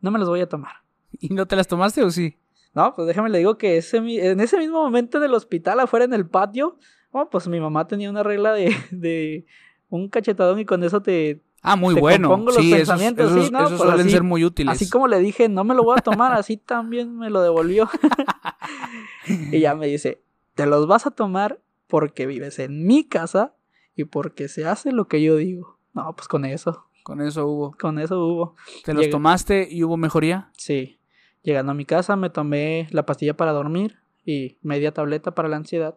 No 0.00 0.10
me 0.10 0.18
los 0.18 0.28
voy 0.28 0.40
a 0.40 0.48
tomar. 0.48 0.72
¿Y 1.18 1.34
no 1.34 1.46
te 1.46 1.56
las 1.56 1.68
tomaste 1.68 2.02
o 2.02 2.10
sí? 2.10 2.36
No, 2.74 2.94
pues 2.94 3.08
déjame 3.08 3.30
le 3.30 3.38
digo 3.38 3.58
que 3.58 3.76
ese, 3.76 3.98
en 3.98 4.40
ese 4.40 4.58
mismo 4.58 4.82
momento 4.82 5.18
del 5.18 5.34
hospital, 5.34 5.80
afuera 5.80 6.04
en 6.04 6.14
el 6.14 6.26
patio, 6.26 6.78
oh, 7.10 7.28
pues 7.28 7.48
mi 7.48 7.60
mamá 7.60 7.88
tenía 7.88 8.10
una 8.10 8.22
regla 8.22 8.52
de, 8.52 8.74
de 8.90 9.46
un 9.88 10.08
cachetadón 10.08 10.60
y 10.60 10.64
con 10.64 10.82
eso 10.84 11.02
te... 11.02 11.42
Ah, 11.62 11.76
muy 11.76 11.94
bueno. 11.94 12.38
Los 12.38 12.56
sí, 12.56 12.72
pensamientos. 12.72 13.30
Esos, 13.30 13.46
sí, 13.46 13.50
¿no? 13.52 13.68
Pues 13.68 13.78
suelen 13.78 14.08
ser 14.08 14.22
muy 14.22 14.44
útiles. 14.44 14.72
Así 14.72 14.88
como 14.88 15.08
le 15.08 15.18
dije, 15.18 15.50
no 15.50 15.62
me 15.62 15.74
lo 15.74 15.82
voy 15.82 15.96
a 15.98 16.02
tomar, 16.02 16.32
así 16.32 16.56
también 16.56 17.18
me 17.18 17.28
lo 17.28 17.42
devolvió. 17.42 17.90
y 19.26 19.60
ya 19.60 19.74
me 19.74 19.86
dice, 19.86 20.22
te 20.54 20.64
los 20.64 20.86
vas 20.86 21.06
a 21.06 21.10
tomar 21.10 21.60
porque 21.86 22.26
vives 22.26 22.58
en 22.60 22.86
mi 22.86 23.04
casa 23.04 23.54
y 23.94 24.04
porque 24.04 24.48
se 24.48 24.64
hace 24.64 24.92
lo 24.92 25.06
que 25.06 25.22
yo 25.22 25.36
digo. 25.36 25.78
No, 25.92 26.14
pues 26.16 26.28
con 26.28 26.46
eso. 26.46 26.86
Con 27.02 27.20
eso 27.20 27.46
hubo. 27.46 27.72
Con 27.72 27.98
eso 27.98 28.24
hubo. 28.24 28.56
¿Te 28.84 28.94
los 28.94 29.08
tomaste 29.10 29.68
y 29.70 29.84
hubo 29.84 29.96
mejoría? 29.96 30.50
Sí. 30.56 30.98
Llegando 31.42 31.72
a 31.72 31.74
mi 31.74 31.84
casa 31.84 32.16
me 32.16 32.30
tomé 32.30 32.88
la 32.90 33.06
pastilla 33.06 33.36
para 33.36 33.52
dormir 33.52 33.98
y 34.24 34.58
media 34.62 34.92
tableta 34.92 35.34
para 35.34 35.48
la 35.48 35.56
ansiedad. 35.56 35.96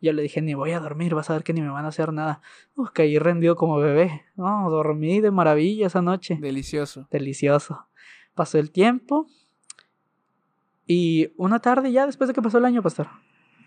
Yo 0.00 0.12
le 0.12 0.22
dije, 0.22 0.42
ni 0.42 0.54
voy 0.54 0.72
a 0.72 0.80
dormir, 0.80 1.14
vas 1.14 1.30
a 1.30 1.34
ver 1.34 1.44
que 1.44 1.52
ni 1.52 1.60
me 1.60 1.70
van 1.70 1.84
a 1.84 1.88
hacer 1.88 2.12
nada. 2.12 2.42
Uf, 2.74 2.90
caí 2.90 3.18
rendido 3.18 3.56
como 3.56 3.78
bebé. 3.78 4.22
No, 4.36 4.68
dormí 4.68 5.20
de 5.20 5.30
maravilla 5.30 5.86
esa 5.86 6.02
noche. 6.02 6.38
Delicioso. 6.40 7.06
Delicioso. 7.10 7.86
Pasó 8.34 8.58
el 8.58 8.70
tiempo. 8.70 9.26
Y 10.86 11.32
una 11.36 11.60
tarde, 11.60 11.92
ya 11.92 12.06
después 12.06 12.28
de 12.28 12.34
que 12.34 12.42
pasó 12.42 12.58
el 12.58 12.64
año, 12.64 12.82
pastor. 12.82 13.08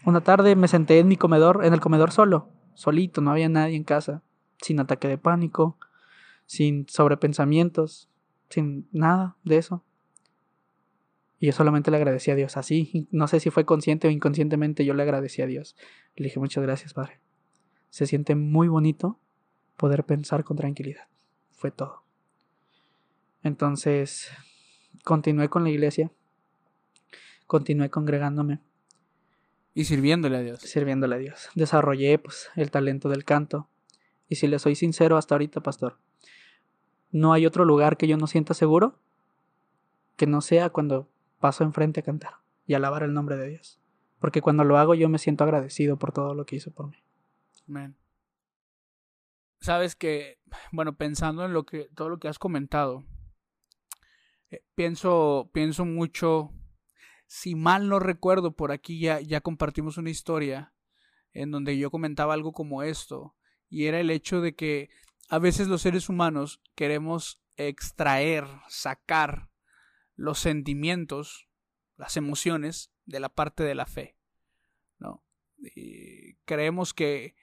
Una 0.06 0.22
tarde 0.22 0.56
me 0.56 0.68
senté 0.68 1.00
en 1.00 1.08
mi 1.08 1.16
comedor, 1.16 1.66
en 1.66 1.74
el 1.74 1.80
comedor 1.80 2.12
solo, 2.12 2.50
solito, 2.76 3.22
no 3.22 3.32
había 3.32 3.50
nadie 3.50 3.76
en 3.76 3.84
casa, 3.84 4.22
sin 4.62 4.80
ataque 4.80 5.08
de 5.08 5.18
pánico, 5.18 5.80
sin 6.46 6.88
sobrepensamientos, 6.88 8.10
sin 8.50 8.88
nada 8.92 9.38
de 9.44 9.58
eso. 9.58 9.84
Y 11.40 11.48
yo 11.48 11.52
solamente 11.52 11.92
le 11.92 11.98
agradecí 11.98 12.32
a 12.32 12.36
Dios, 12.36 12.58
así, 12.58 13.08
no 13.12 13.28
sé 13.28 13.40
si 13.40 13.50
fue 13.50 13.66
consciente 13.66 14.08
o 14.08 14.12
inconscientemente, 14.12 14.86
yo 14.86 14.94
le 14.94 15.04
agradecí 15.04 15.42
a 15.42 15.48
Dios. 15.48 15.76
Le 16.16 16.26
dije, 16.26 16.40
muchas 16.40 16.64
gracias, 16.64 16.94
Padre. 16.94 17.20
Se 17.90 18.08
siente 18.08 18.36
muy 18.36 18.68
bonito 18.68 19.20
poder 19.76 20.06
pensar 20.06 20.44
con 20.44 20.58
tranquilidad. 20.58 21.08
Fue 21.52 21.72
todo. 21.72 22.04
Entonces, 23.44 24.30
continué 25.04 25.50
con 25.50 25.64
la 25.64 25.70
iglesia, 25.70 26.12
continué 27.48 27.90
congregándome. 27.90 28.60
Y 29.74 29.84
sirviéndole 29.84 30.38
a 30.38 30.42
Dios. 30.42 30.62
Sirviéndole 30.62 31.16
a 31.16 31.20
Dios. 31.20 31.50
Desarrollé 31.54 32.18
pues, 32.18 32.50
el 32.56 32.72
talento 32.72 33.10
del 33.10 33.26
canto. 33.26 33.70
Y 34.30 34.36
si 34.36 34.48
le 34.48 34.58
soy 34.58 34.76
sincero 34.76 35.18
hasta 35.18 35.36
ahorita, 35.36 35.62
pastor, 35.62 36.00
no 37.16 37.32
hay 37.32 37.46
otro 37.46 37.64
lugar 37.64 37.96
que 37.96 38.10
yo 38.10 38.18
no 38.18 38.28
sienta 38.28 38.54
seguro 38.54 39.00
que 40.18 40.28
no 40.28 40.42
sea 40.42 40.70
cuando 40.70 41.10
paso 41.40 41.64
enfrente 41.64 42.02
a 42.02 42.04
cantar 42.04 42.34
y 42.68 42.74
alabar 42.74 43.04
el 43.04 43.14
nombre 43.14 43.38
de 43.38 43.48
Dios. 43.48 43.80
Porque 44.20 44.42
cuando 44.42 44.66
lo 44.66 44.78
hago 44.78 44.96
yo 44.96 45.08
me 45.08 45.18
siento 45.18 45.46
agradecido 45.46 45.98
por 45.98 46.12
todo 46.12 46.34
lo 46.34 46.46
que 46.46 46.58
hizo 46.58 46.72
por 46.72 46.90
mí. 46.90 46.98
Amén. 47.70 47.96
Sabes 49.62 49.96
que, 49.96 50.40
bueno, 50.74 50.98
pensando 50.98 51.46
en 51.46 51.54
lo 51.54 51.66
que, 51.66 51.88
todo 51.96 52.10
lo 52.10 52.20
que 52.20 52.28
has 52.28 52.38
comentado, 52.38 53.06
eh, 54.50 54.66
pienso, 54.76 55.50
pienso 55.54 55.86
mucho, 55.86 56.52
si 57.28 57.56
mal 57.56 57.88
no 57.88 58.00
recuerdo, 58.00 58.58
por 58.58 58.74
aquí 58.74 59.00
ya, 59.00 59.22
ya 59.22 59.40
compartimos 59.40 59.98
una 59.98 60.10
historia 60.10 60.74
en 61.32 61.50
donde 61.50 61.78
yo 61.78 61.92
comentaba 61.92 62.34
algo 62.34 62.52
como 62.52 62.84
esto, 62.84 63.38
y 63.70 63.86
era 63.86 64.02
el 64.02 64.10
hecho 64.10 64.42
de 64.42 64.54
que 64.54 64.90
a 65.30 65.40
veces 65.40 65.68
los 65.68 65.82
seres 65.82 66.10
humanos 66.10 66.62
queremos 66.76 67.42
extraer, 67.58 68.46
sacar 68.68 69.50
los 70.16 70.40
sentimientos, 70.40 71.48
las 71.98 72.18
emociones 72.18 72.92
de 73.06 73.20
la 73.20 73.30
parte 73.30 73.64
de 73.64 73.76
la 73.76 73.86
fe. 73.86 74.18
¿no? 75.00 75.24
creemos 76.46 76.94
que, 76.94 77.36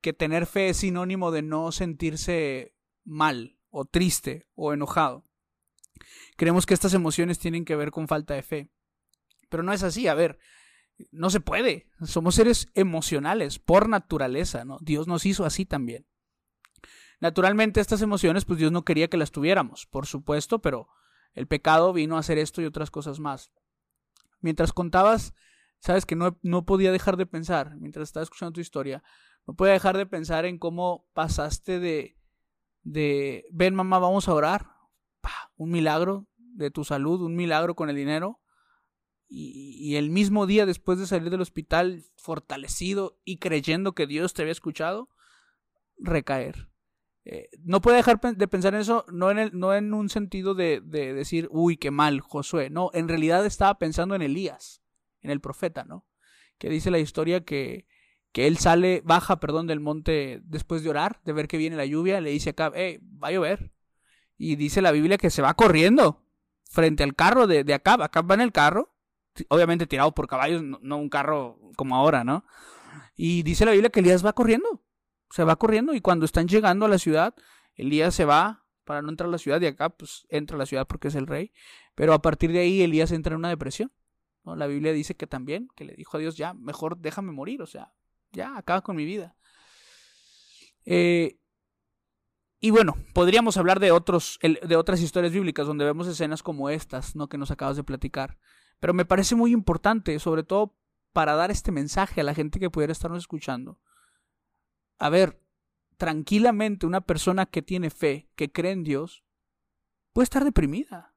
que 0.00 0.12
tener 0.12 0.46
fe 0.46 0.70
es 0.70 0.78
sinónimo 0.78 1.30
de 1.30 1.42
no 1.42 1.72
sentirse 1.72 2.74
mal 3.04 3.58
o 3.70 3.84
triste 3.84 4.46
o 4.54 4.72
enojado. 4.72 5.24
Creemos 6.36 6.66
que 6.66 6.74
estas 6.74 6.94
emociones 6.94 7.38
tienen 7.38 7.64
que 7.64 7.76
ver 7.76 7.90
con 7.90 8.08
falta 8.08 8.34
de 8.34 8.42
fe. 8.42 8.70
Pero 9.48 9.62
no 9.62 9.72
es 9.72 9.82
así, 9.82 10.08
a 10.08 10.14
ver, 10.14 10.38
no 11.10 11.30
se 11.30 11.40
puede. 11.40 11.88
Somos 12.04 12.34
seres 12.34 12.68
emocionales 12.74 13.58
por 13.58 13.88
naturaleza, 13.88 14.64
¿no? 14.64 14.78
Dios 14.80 15.06
nos 15.06 15.26
hizo 15.26 15.44
así 15.44 15.64
también. 15.64 16.06
Naturalmente 17.24 17.80
estas 17.80 18.02
emociones, 18.02 18.44
pues 18.44 18.58
Dios 18.58 18.70
no 18.70 18.84
quería 18.84 19.08
que 19.08 19.16
las 19.16 19.30
tuviéramos, 19.30 19.86
por 19.86 20.04
supuesto, 20.04 20.58
pero 20.58 20.88
el 21.32 21.46
pecado 21.46 21.94
vino 21.94 22.16
a 22.16 22.18
hacer 22.18 22.36
esto 22.36 22.60
y 22.60 22.66
otras 22.66 22.90
cosas 22.90 23.18
más. 23.18 23.50
mientras 24.40 24.74
contabas, 24.74 25.32
sabes 25.78 26.04
que 26.04 26.16
no, 26.16 26.38
no 26.42 26.66
podía 26.66 26.92
dejar 26.92 27.16
de 27.16 27.24
pensar, 27.24 27.76
mientras 27.76 28.10
estaba 28.10 28.24
escuchando 28.24 28.52
tu 28.52 28.60
historia, 28.60 29.02
no 29.46 29.54
podía 29.54 29.72
dejar 29.72 29.96
de 29.96 30.04
pensar 30.04 30.44
en 30.44 30.58
cómo 30.58 31.06
pasaste 31.14 31.80
de, 31.80 32.18
de 32.82 33.46
ven 33.50 33.74
mamá, 33.74 33.98
vamos 33.98 34.28
a 34.28 34.34
orar, 34.34 34.68
un 35.56 35.70
milagro 35.70 36.26
de 36.36 36.70
tu 36.70 36.84
salud, 36.84 37.22
un 37.22 37.36
milagro 37.36 37.74
con 37.74 37.88
el 37.88 37.96
dinero, 37.96 38.42
y, 39.30 39.96
el 39.96 40.10
mismo 40.10 40.46
día 40.46 40.66
después 40.66 40.98
de 40.98 41.06
salir 41.06 41.30
del 41.30 41.40
hospital 41.40 42.04
fortalecido 42.18 43.18
y 43.24 43.38
creyendo 43.38 43.94
que 43.94 44.06
Dios 44.06 44.34
te 44.34 44.42
había 44.42 44.52
escuchado, 44.52 45.08
recaer. 45.96 46.73
Eh, 47.24 47.48
no 47.62 47.80
puede 47.80 47.96
dejar 47.98 48.20
de 48.20 48.48
pensar 48.48 48.74
en 48.74 48.80
eso, 48.80 49.06
no 49.10 49.30
en, 49.30 49.50
no 49.58 49.74
en 49.74 49.94
un 49.94 50.10
sentido 50.10 50.54
de, 50.54 50.80
de, 50.84 51.14
decir, 51.14 51.48
uy, 51.50 51.76
qué 51.76 51.90
mal, 51.90 52.20
Josué. 52.20 52.70
No, 52.70 52.90
en 52.92 53.08
realidad 53.08 53.46
estaba 53.46 53.78
pensando 53.78 54.14
en 54.14 54.22
Elías, 54.22 54.82
en 55.22 55.30
el 55.30 55.40
profeta, 55.40 55.84
¿no? 55.84 56.06
Que 56.58 56.68
dice 56.68 56.90
la 56.90 56.98
historia 56.98 57.44
que, 57.44 57.86
que 58.32 58.46
él 58.46 58.58
sale, 58.58 59.02
baja, 59.04 59.40
perdón, 59.40 59.66
del 59.66 59.80
monte 59.80 60.40
después 60.44 60.82
de 60.82 60.90
orar, 60.90 61.20
de 61.24 61.32
ver 61.32 61.48
que 61.48 61.56
viene 61.56 61.76
la 61.76 61.86
lluvia, 61.86 62.20
le 62.20 62.30
dice 62.30 62.50
acá, 62.50 62.72
hey, 62.74 63.00
va 63.22 63.28
a 63.28 63.32
llover. 63.32 63.72
Y 64.36 64.56
dice 64.56 64.82
la 64.82 64.92
Biblia 64.92 65.18
que 65.18 65.30
se 65.30 65.42
va 65.42 65.54
corriendo 65.54 66.22
frente 66.64 67.02
al 67.02 67.14
carro 67.14 67.46
de, 67.46 67.64
de 67.64 67.74
Acab. 67.74 68.02
Acab 68.02 68.30
va 68.30 68.34
en 68.34 68.40
el 68.42 68.52
carro 68.52 68.94
obviamente 69.48 69.86
tirado 69.86 70.12
por 70.12 70.28
caballos, 70.28 70.62
no, 70.62 70.96
un 70.96 71.08
carro 71.08 71.58
como 71.76 71.96
ahora, 71.96 72.24
¿no? 72.24 72.44
Y 73.16 73.42
dice 73.42 73.64
la 73.64 73.72
Biblia 73.72 73.90
que 73.90 74.00
Elías 74.00 74.24
va 74.24 74.32
corriendo, 74.32 74.82
se 75.30 75.44
va 75.44 75.56
corriendo 75.56 75.94
y 75.94 76.00
cuando 76.00 76.24
están 76.24 76.48
llegando 76.48 76.86
a 76.86 76.88
la 76.88 76.98
ciudad, 76.98 77.34
Elías 77.74 78.14
se 78.14 78.24
va 78.24 78.64
para 78.84 79.02
no 79.02 79.10
entrar 79.10 79.28
a 79.28 79.32
la 79.32 79.38
ciudad 79.38 79.60
y 79.60 79.66
acá 79.66 79.90
pues 79.90 80.26
entra 80.28 80.56
a 80.56 80.58
la 80.58 80.66
ciudad 80.66 80.86
porque 80.86 81.08
es 81.08 81.14
el 81.14 81.26
rey, 81.26 81.52
pero 81.94 82.12
a 82.12 82.22
partir 82.22 82.52
de 82.52 82.60
ahí 82.60 82.82
Elías 82.82 83.12
entra 83.12 83.32
en 83.32 83.38
una 83.38 83.48
depresión. 83.48 83.92
La 84.44 84.66
Biblia 84.66 84.92
dice 84.92 85.16
que 85.16 85.26
también, 85.26 85.68
que 85.74 85.86
le 85.86 85.94
dijo 85.94 86.18
a 86.18 86.20
Dios, 86.20 86.36
ya, 86.36 86.52
mejor 86.52 86.98
déjame 86.98 87.32
morir, 87.32 87.62
o 87.62 87.66
sea, 87.66 87.94
ya, 88.32 88.58
acaba 88.58 88.82
con 88.82 88.94
mi 88.94 89.06
vida. 89.06 89.34
Eh, 90.84 91.38
y 92.60 92.70
bueno, 92.70 92.96
podríamos 93.14 93.56
hablar 93.56 93.80
de, 93.80 93.90
otros, 93.90 94.38
de 94.42 94.76
otras 94.76 95.00
historias 95.00 95.32
bíblicas 95.32 95.66
donde 95.66 95.84
vemos 95.84 96.06
escenas 96.06 96.42
como 96.42 96.68
estas, 96.68 97.16
¿no? 97.16 97.28
Que 97.28 97.38
nos 97.38 97.50
acabas 97.50 97.76
de 97.76 97.84
platicar. 97.84 98.38
Pero 98.80 98.92
me 98.94 99.04
parece 99.04 99.34
muy 99.34 99.52
importante, 99.52 100.18
sobre 100.18 100.42
todo 100.42 100.74
para 101.12 101.34
dar 101.34 101.50
este 101.50 101.72
mensaje 101.72 102.20
a 102.20 102.24
la 102.24 102.34
gente 102.34 102.58
que 102.58 102.70
pudiera 102.70 102.92
estarnos 102.92 103.20
escuchando. 103.20 103.78
A 104.98 105.08
ver, 105.10 105.40
tranquilamente 105.96 106.86
una 106.86 107.00
persona 107.00 107.46
que 107.46 107.62
tiene 107.62 107.90
fe, 107.90 108.28
que 108.36 108.50
cree 108.50 108.72
en 108.72 108.84
Dios, 108.84 109.24
puede 110.12 110.24
estar 110.24 110.44
deprimida. 110.44 111.14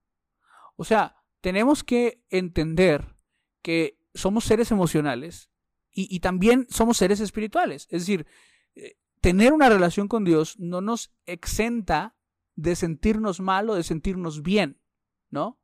O 0.76 0.84
sea, 0.84 1.24
tenemos 1.42 1.84
que 1.84 2.24
entender 2.30 3.16
que 3.62 4.00
somos 4.14 4.46
seres 4.46 4.72
emocionales 4.72 5.50
y, 6.00 6.20
también 6.20 6.68
somos 6.70 6.98
seres 6.98 7.20
espirituales. 7.20 7.88
Es 7.90 8.04
decir, 8.04 8.28
eh, 8.76 8.98
tener 9.20 9.52
una 9.52 9.68
relación 9.68 10.08
con 10.08 10.26
Dios 10.26 10.60
no 10.60 10.80
nos 10.80 11.12
exenta 11.26 12.16
de 12.56 12.76
sentirnos 12.76 13.40
mal 13.40 13.70
o 13.72 13.76
de 13.76 13.82
sentirnos 13.82 14.44
bien, 14.44 14.80
¿no? 15.32 15.60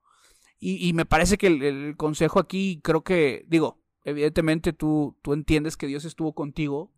Y, 0.58 0.94
me 0.94 1.06
parece 1.06 1.38
que 1.38 1.48
el, 1.48 1.98
consejo 1.98 2.40
aquí, 2.40 2.80
creo 2.82 3.04
que, 3.04 3.46
digo, 3.48 3.84
evidentemente 4.06 4.72
tú, 4.72 5.20
tú 5.22 5.34
entiendes 5.34 5.76
que 5.76 5.88
Dios 5.88 6.06
estuvo 6.06 6.34
contigo, 6.34 6.94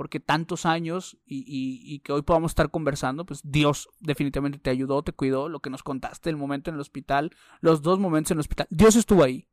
porque 0.00 0.18
tantos 0.18 0.64
años 0.64 1.18
y, 1.26 1.98
que 1.98 2.14
hoy 2.14 2.22
podamos 2.22 2.52
estar 2.52 2.70
conversando, 2.70 3.26
pues 3.26 3.42
Dios 3.44 3.90
definitivamente 4.00 4.58
te 4.58 4.70
ayudó, 4.70 5.02
te 5.02 5.12
cuidó, 5.12 5.50
lo 5.50 5.60
que 5.60 5.68
nos 5.68 5.82
contaste, 5.82 6.30
el 6.30 6.38
momento 6.38 6.70
en 6.70 6.76
el 6.76 6.80
hospital, 6.80 7.32
los 7.60 7.82
dos 7.82 7.98
momentos 7.98 8.30
en 8.30 8.36
el 8.36 8.40
hospital, 8.40 8.66
Dios 8.70 8.96
estuvo 8.96 9.22
ahí. 9.22 9.46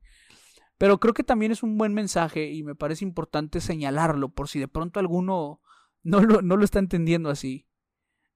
Pero 0.77 1.01
creo 1.01 1.13
que 1.13 1.25
también 1.25 1.51
es 1.51 1.63
un 1.63 1.77
buen 1.77 1.93
mensaje 1.93 2.49
y 2.53 2.63
me 2.63 2.75
parece 2.75 3.03
importante 3.03 3.59
señalarlo 3.59 4.29
por 4.29 4.47
si 4.47 4.57
de 4.57 4.69
pronto 4.69 5.01
alguno 5.01 5.59
no 6.03 6.21
lo, 6.21 6.63
está 6.63 6.79
entendiendo 6.79 7.29
así. 7.29 7.67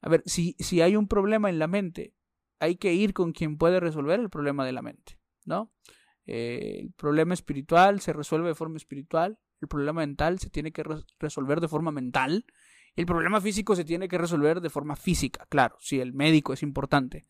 A 0.02 0.10
ver, 0.10 0.22
si, 0.26 0.58
si 0.60 0.82
hay 0.82 0.98
un 0.98 1.08
problema 1.08 1.50
en 1.50 1.60
la 1.60 1.68
mente, 1.68 2.14
hay 2.60 2.76
que 2.76 2.94
ir 2.94 3.14
con 3.14 3.32
quien 3.32 3.58
puede 3.58 3.80
resolver 3.80 4.20
el 4.20 4.30
problema 4.30 4.66
de 4.66 4.74
la 4.74 4.82
mente. 4.82 5.18
¿no? 5.46 5.72
Eh, 6.26 6.80
el 6.82 6.92
problema 6.92 7.34
espiritual 7.34 8.02
se 8.02 8.12
resuelve 8.12 8.50
de 8.50 8.56
forma 8.56 8.76
espiritual, 8.76 9.40
el 9.62 9.68
problema 9.68 10.02
mental 10.02 10.40
se 10.40 10.50
tiene 10.50 10.72
que 10.72 10.84
resolver 11.20 11.62
de 11.62 11.68
forma 11.68 11.92
mental, 11.92 12.46
el 12.96 13.06
problema 13.06 13.40
físico 13.40 13.76
se 13.76 13.86
tiene 13.86 14.08
que 14.08 14.18
resolver 14.18 14.60
de 14.60 14.70
forma 14.70 14.96
física, 14.96 15.46
claro, 15.50 15.78
si 15.80 16.00
el 16.00 16.14
médico 16.14 16.54
es 16.54 16.64
importante. 16.64 17.26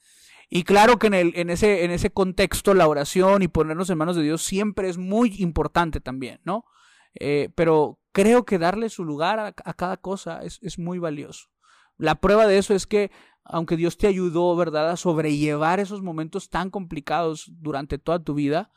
Y 0.50 0.64
claro 0.64 0.98
que 0.98 1.08
en, 1.08 1.14
el, 1.14 1.34
en, 1.36 1.50
ese, 1.50 1.86
en 1.86 1.92
ese 1.92 2.12
contexto 2.12 2.74
la 2.74 2.88
oración 2.88 3.42
y 3.42 3.48
ponernos 3.48 3.90
en 3.90 3.98
manos 3.98 4.16
de 4.16 4.24
Dios 4.24 4.42
siempre 4.42 4.90
es 4.90 4.98
muy 4.98 5.36
importante 5.38 6.02
también, 6.02 6.42
¿no? 6.44 6.66
Eh, 7.14 7.50
pero 7.56 8.00
creo 8.12 8.44
que 8.46 8.58
darle 8.58 8.90
su 8.90 9.06
lugar 9.06 9.40
a, 9.40 9.48
a 9.48 9.74
cada 9.74 9.98
cosa 9.98 10.42
es, 10.44 10.60
es 10.62 10.80
muy 10.80 11.00
valioso. 11.00 11.50
La 11.98 12.16
prueba 12.16 12.48
de 12.48 12.58
eso 12.58 12.74
es 12.74 12.88
que 12.88 13.12
aunque 13.44 13.78
Dios 13.78 13.98
te 13.98 14.08
ayudó, 14.08 14.56
¿verdad?, 14.56 14.90
a 14.90 14.98
sobrellevar 14.98 15.80
esos 15.80 16.02
momentos 16.02 16.50
tan 16.50 16.70
complicados 16.70 17.52
durante 17.60 17.98
toda 17.98 18.24
tu 18.24 18.34
vida, 18.34 18.72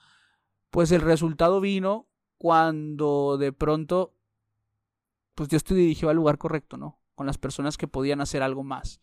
pues 0.71 0.91
el 0.93 1.01
resultado 1.01 1.61
vino 1.61 2.09
cuando 2.39 3.37
de 3.39 3.53
pronto, 3.53 4.15
pues 5.35 5.49
Dios 5.49 5.65
te 5.65 5.75
dirigió 5.75 6.09
al 6.11 6.17
lugar 6.17 6.39
correcto, 6.39 6.77
¿no? 6.77 7.01
Con 7.15 7.27
las 7.27 7.39
personas 7.39 7.77
que 7.77 7.89
podían 7.89 8.21
hacer 8.21 8.43
algo 8.43 8.65
más. 8.65 9.01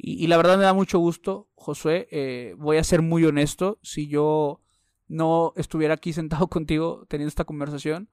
Y, 0.00 0.28
la 0.28 0.36
verdad 0.36 0.56
me 0.56 0.62
da 0.62 0.74
mucho 0.74 1.00
gusto, 1.00 1.48
Josué, 1.56 2.06
eh, 2.12 2.54
voy 2.56 2.76
a 2.76 2.84
ser 2.84 3.02
muy 3.02 3.24
honesto, 3.24 3.80
si 3.82 4.06
yo 4.06 4.60
no 5.08 5.52
estuviera 5.56 5.94
aquí 5.94 6.12
sentado 6.12 6.46
contigo 6.46 7.04
teniendo 7.08 7.28
esta 7.28 7.44
conversación, 7.44 8.08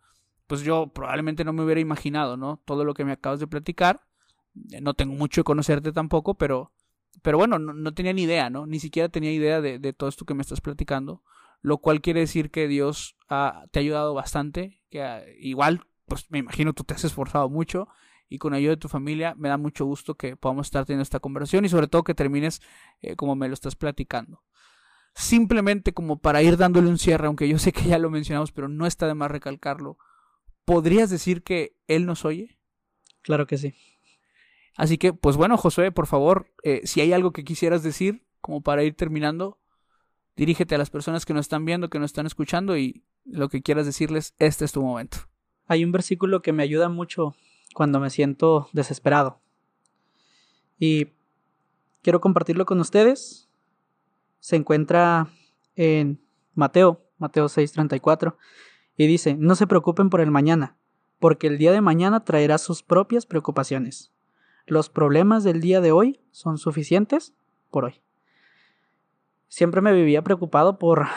pues 0.48 0.62
yo 0.62 0.88
probablemente 0.88 1.44
no 1.44 1.54
me 1.54 1.64
hubiera 1.64 1.82
imaginado, 1.82 2.38
¿no? 2.38 2.62
Todo 2.66 2.84
lo 2.84 2.94
que 2.94 3.06
me 3.06 3.12
acabas 3.12 3.40
de 3.40 3.48
platicar. 3.48 4.02
Eh, 4.72 4.82
no 4.82 4.94
tengo 4.94 5.14
mucho 5.14 5.42
de 5.42 5.46
conocerte 5.46 5.92
tampoco, 5.92 6.36
pero, 6.36 6.72
pero 7.22 7.38
bueno, 7.38 7.60
no, 7.60 7.94
tenía 7.94 8.14
ni 8.14 8.24
idea, 8.24 8.50
¿no? 8.50 8.66
Ni 8.66 8.80
siquiera 8.80 9.10
tenía 9.10 9.32
idea 9.32 9.62
de, 9.62 9.94
todo 9.94 10.10
esto 10.10 10.26
que 10.26 10.34
me 10.34 10.42
estás 10.42 10.62
platicando, 10.62 11.24
lo 11.62 11.78
cual 11.80 12.02
quiere 12.02 12.22
decir 12.22 12.52
que 12.52 12.68
Dios 12.68 13.16
te 13.28 13.34
ha 13.36 13.64
ayudado 13.74 14.14
bastante, 14.14 14.82
que 14.90 15.02
ah, 15.02 15.24
igual, 15.40 15.86
pues 16.06 16.30
me 16.30 16.40
imagino 16.40 16.74
tú 16.74 16.84
te 16.84 16.94
has 16.94 17.04
esforzado 17.04 17.50
mucho 17.50 17.88
y 18.30 18.38
con 18.38 18.54
ayuda 18.54 18.72
de 18.72 18.78
tu 18.78 18.90
familia 18.90 19.36
me 19.36 19.50
da 19.50 19.58
mucho 19.58 19.86
gusto 19.86 20.16
que 20.16 20.36
podamos 20.36 20.68
estar 20.68 20.86
teniendo 20.86 21.04
esta 21.04 21.20
conversación 21.20 21.66
y 21.66 21.70
sobre 21.70 21.88
todo 21.88 22.04
que 22.04 22.16
termines 22.16 22.62
eh, 23.02 23.16
como 23.16 23.36
me 23.36 23.48
lo 23.48 23.54
estás 23.54 23.76
platicando. 23.76 24.44
Simplemente 25.14 25.94
como 25.94 26.20
para 26.20 26.42
ir 26.42 26.58
dándole 26.58 26.90
un 26.90 26.98
cierre, 26.98 27.28
aunque 27.28 27.48
yo 27.48 27.58
sé 27.58 27.72
que 27.72 27.84
ya 27.84 28.00
lo 28.00 28.10
mencionamos, 28.10 28.52
pero 28.52 28.68
no 28.68 28.86
está 28.86 29.08
de 29.08 29.14
más 29.14 29.32
recalcarlo, 29.32 29.98
¿podrías 30.66 31.10
decir 31.10 31.44
que 31.44 31.78
Él 31.88 32.06
nos 32.06 32.26
oye? 32.26 32.58
Claro 33.22 33.48
que 33.48 33.58
sí. 33.58 33.74
Así 34.76 34.98
que, 34.98 35.14
pues 35.14 35.38
bueno, 35.38 35.58
Josué, 35.58 35.92
por 35.92 36.06
favor, 36.06 36.52
eh, 36.64 36.82
si 36.84 37.00
hay 37.00 37.14
algo 37.14 37.32
que 37.32 37.46
quisieras 37.46 37.82
decir, 37.82 38.26
como 38.42 38.62
para 38.62 38.84
ir 38.84 38.96
terminando, 38.96 39.58
dirígete 40.36 40.76
a 40.76 40.78
las 40.78 40.90
personas 40.90 41.26
que 41.26 41.34
nos 41.34 41.46
están 41.46 41.66
viendo, 41.66 41.90
que 41.90 42.00
nos 42.00 42.10
están 42.10 42.26
escuchando 42.26 42.78
y 42.78 43.04
lo 43.26 43.50
que 43.50 43.62
quieras 43.62 43.86
decirles, 43.86 44.36
este 44.40 44.66
es 44.66 44.72
tu 44.72 44.82
momento. 44.82 45.18
Hay 45.68 45.84
un 45.84 45.92
versículo 45.92 46.42
que 46.42 46.54
me 46.54 46.64
ayuda 46.64 46.90
mucho 46.90 47.36
cuando 47.74 48.00
me 48.00 48.10
siento 48.10 48.70
desesperado. 48.74 49.40
Y 50.78 51.08
quiero 52.02 52.22
compartirlo 52.22 52.66
con 52.66 52.80
ustedes. 52.80 53.50
Se 54.40 54.56
encuentra 54.56 55.30
en 55.76 56.22
Mateo, 56.54 57.02
Mateo 57.18 57.46
6:34, 57.46 58.38
y 58.98 59.08
dice, 59.08 59.36
no 59.36 59.56
se 59.56 59.68
preocupen 59.68 60.10
por 60.10 60.22
el 60.22 60.32
mañana, 60.32 60.78
porque 61.20 61.48
el 61.48 61.58
día 61.58 61.72
de 61.72 61.82
mañana 61.82 62.24
traerá 62.24 62.58
sus 62.58 62.84
propias 62.84 63.26
preocupaciones. 63.26 64.12
Los 64.68 64.90
problemas 64.90 65.44
del 65.44 65.62
día 65.62 65.82
de 65.82 65.92
hoy 65.92 66.22
son 66.32 66.58
suficientes 66.58 67.34
por 67.72 67.86
hoy. 67.86 68.02
Siempre 69.48 69.82
me 69.82 69.94
vivía 69.94 70.24
preocupado 70.24 70.80
por 70.80 71.08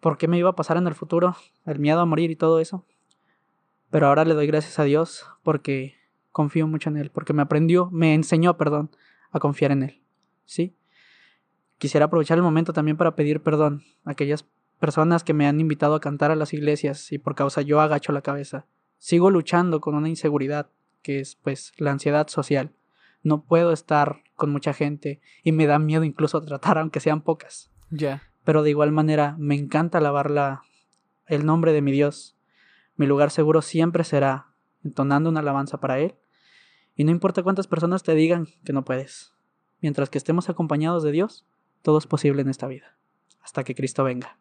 por 0.00 0.18
qué 0.18 0.28
me 0.28 0.38
iba 0.38 0.50
a 0.50 0.56
pasar 0.56 0.76
en 0.76 0.86
el 0.86 0.94
futuro, 0.94 1.36
el 1.66 1.78
miedo 1.78 2.00
a 2.00 2.06
morir 2.06 2.30
y 2.30 2.36
todo 2.36 2.60
eso. 2.60 2.86
Pero 3.90 4.06
ahora 4.06 4.24
le 4.24 4.34
doy 4.34 4.46
gracias 4.46 4.78
a 4.78 4.84
Dios 4.84 5.26
porque 5.42 5.96
confío 6.30 6.66
mucho 6.68 6.90
en 6.90 6.96
Él, 6.96 7.10
porque 7.10 7.32
me 7.32 7.42
aprendió, 7.42 7.90
me 7.90 8.14
enseñó, 8.14 8.56
perdón, 8.56 8.90
a 9.32 9.40
confiar 9.40 9.72
en 9.72 9.82
Él. 9.82 10.02
¿Sí? 10.44 10.76
Quisiera 11.78 12.06
aprovechar 12.06 12.38
el 12.38 12.42
momento 12.42 12.72
también 12.72 12.96
para 12.96 13.16
pedir 13.16 13.42
perdón 13.42 13.82
a 14.04 14.12
aquellas 14.12 14.46
personas 14.78 15.24
que 15.24 15.34
me 15.34 15.46
han 15.46 15.60
invitado 15.60 15.94
a 15.94 16.00
cantar 16.00 16.30
a 16.30 16.36
las 16.36 16.52
iglesias 16.52 17.10
y 17.12 17.18
por 17.18 17.34
causa 17.34 17.62
yo 17.62 17.80
agacho 17.80 18.12
la 18.12 18.22
cabeza. 18.22 18.66
Sigo 18.98 19.30
luchando 19.30 19.80
con 19.80 19.94
una 19.94 20.08
inseguridad 20.08 20.70
que 21.02 21.20
es 21.20 21.36
pues 21.36 21.72
la 21.78 21.90
ansiedad 21.90 22.28
social 22.28 22.72
no 23.22 23.42
puedo 23.42 23.72
estar 23.72 24.22
con 24.40 24.50
mucha 24.50 24.72
gente 24.72 25.20
y 25.44 25.52
me 25.52 25.66
da 25.66 25.78
miedo 25.78 26.02
incluso 26.02 26.42
tratar 26.42 26.78
aunque 26.78 26.98
sean 26.98 27.20
pocas. 27.20 27.70
Ya. 27.90 28.22
Pero 28.42 28.64
de 28.64 28.70
igual 28.70 28.90
manera 28.90 29.36
me 29.38 29.54
encanta 29.54 29.98
alabar 29.98 30.30
la, 30.30 30.62
el 31.26 31.44
nombre 31.44 31.72
de 31.72 31.82
mi 31.82 31.92
Dios. 31.92 32.36
Mi 32.96 33.06
lugar 33.06 33.30
seguro 33.30 33.60
siempre 33.60 34.02
será 34.02 34.46
entonando 34.82 35.28
una 35.28 35.40
alabanza 35.40 35.78
para 35.78 36.00
Él. 36.00 36.16
Y 36.96 37.04
no 37.04 37.10
importa 37.10 37.42
cuántas 37.42 37.66
personas 37.66 38.02
te 38.02 38.14
digan 38.14 38.48
que 38.64 38.72
no 38.72 38.84
puedes. 38.84 39.34
Mientras 39.80 40.08
que 40.08 40.18
estemos 40.18 40.48
acompañados 40.48 41.02
de 41.02 41.12
Dios, 41.12 41.46
todo 41.82 41.98
es 41.98 42.06
posible 42.06 42.40
en 42.40 42.48
esta 42.48 42.66
vida. 42.66 42.96
Hasta 43.42 43.62
que 43.62 43.74
Cristo 43.74 44.04
venga. 44.04 44.38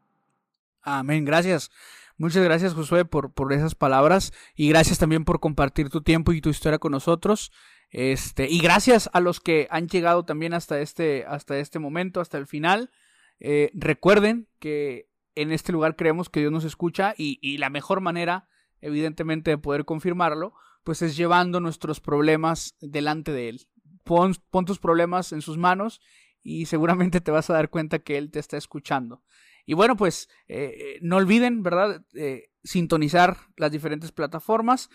Amén, 0.82 1.26
gracias. 1.26 1.72
Muchas 2.18 2.44
gracias, 2.44 2.74
Josué, 2.74 3.06
por, 3.06 3.32
por 3.32 3.54
esas 3.54 3.76
palabras 3.76 4.34
y 4.56 4.70
gracias 4.70 4.98
también 4.98 5.26
por 5.26 5.40
compartir 5.40 5.90
tu 5.90 6.02
tiempo 6.02 6.32
y 6.32 6.42
tu 6.42 6.50
historia 6.50 6.80
con 6.80 6.92
nosotros. 6.92 7.52
Este, 7.92 8.48
y 8.48 8.60
gracias 8.60 9.10
a 9.14 9.20
los 9.20 9.40
que 9.40 9.68
han 9.72 9.88
llegado 9.88 10.24
también 10.24 10.54
hasta 10.54 10.80
este, 10.80 11.26
hasta 11.26 11.58
este 11.58 11.80
momento, 11.80 12.22
hasta 12.22 12.38
el 12.38 12.46
final. 12.46 12.92
Eh, 13.40 13.72
recuerden 13.74 14.48
que 14.60 15.10
en 15.36 15.52
este 15.52 15.72
lugar 15.72 15.96
creemos 15.96 16.30
que 16.30 16.42
Dios 16.42 16.52
nos 16.52 16.66
escucha 16.66 17.14
y, 17.18 17.58
la 17.58 17.70
mejor 17.70 18.02
manera, 18.02 18.48
evidentemente, 18.82 19.52
de 19.52 19.58
poder 19.58 19.86
confirmarlo, 19.86 20.54
pues 20.84 21.02
es 21.02 21.16
llevando 21.16 21.60
nuestros 21.60 22.00
problemas 22.00 22.76
delante 22.82 23.32
de 23.32 23.50
Él. 23.50 23.68
Pon, 24.04 24.36
tus 24.66 24.80
problemas 24.80 25.32
en 25.32 25.42
sus 25.42 25.58
manos 25.58 26.02
y 26.44 26.66
seguramente 26.66 27.22
te 27.22 27.32
vas 27.32 27.50
a 27.50 27.54
dar 27.54 27.70
cuenta 27.70 28.00
que 28.00 28.18
Él 28.18 28.32
te 28.32 28.40
está 28.40 28.58
escuchando. 28.58 29.24
Y 29.66 29.76
bueno, 29.76 29.96
pues 29.96 30.30
eh, 30.48 30.98
no 31.02 31.18
olviden, 31.18 31.64
¿verdad? 31.64 32.04
Eh, 32.16 32.50
sintonizar 32.64 33.38
las 33.56 33.72
diferentes 33.72 34.12
plataformas. 34.12 34.90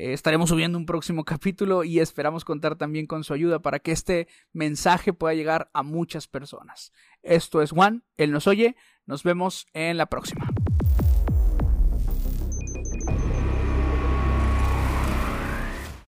Eh, 0.00 0.12
estaremos 0.12 0.50
subiendo 0.50 0.78
un 0.78 0.86
próximo 0.86 1.24
capítulo 1.26 1.82
y 1.82 1.98
esperamos 1.98 2.44
contar 2.44 2.76
también 2.76 3.06
con 3.06 3.24
su 3.24 3.34
ayuda 3.34 3.58
para 3.58 3.80
que 3.80 3.90
este 3.90 4.28
mensaje 4.52 5.12
pueda 5.12 5.34
llegar 5.34 5.70
a 5.74 5.82
muchas 5.82 6.28
personas. 6.28 6.92
Esto 7.22 7.60
es 7.62 7.72
Juan, 7.72 8.04
Él 8.16 8.30
nos 8.30 8.46
oye. 8.46 8.76
Nos 9.06 9.24
vemos 9.24 9.66
en 9.72 9.96
la 9.96 10.06
próxima. 10.06 10.48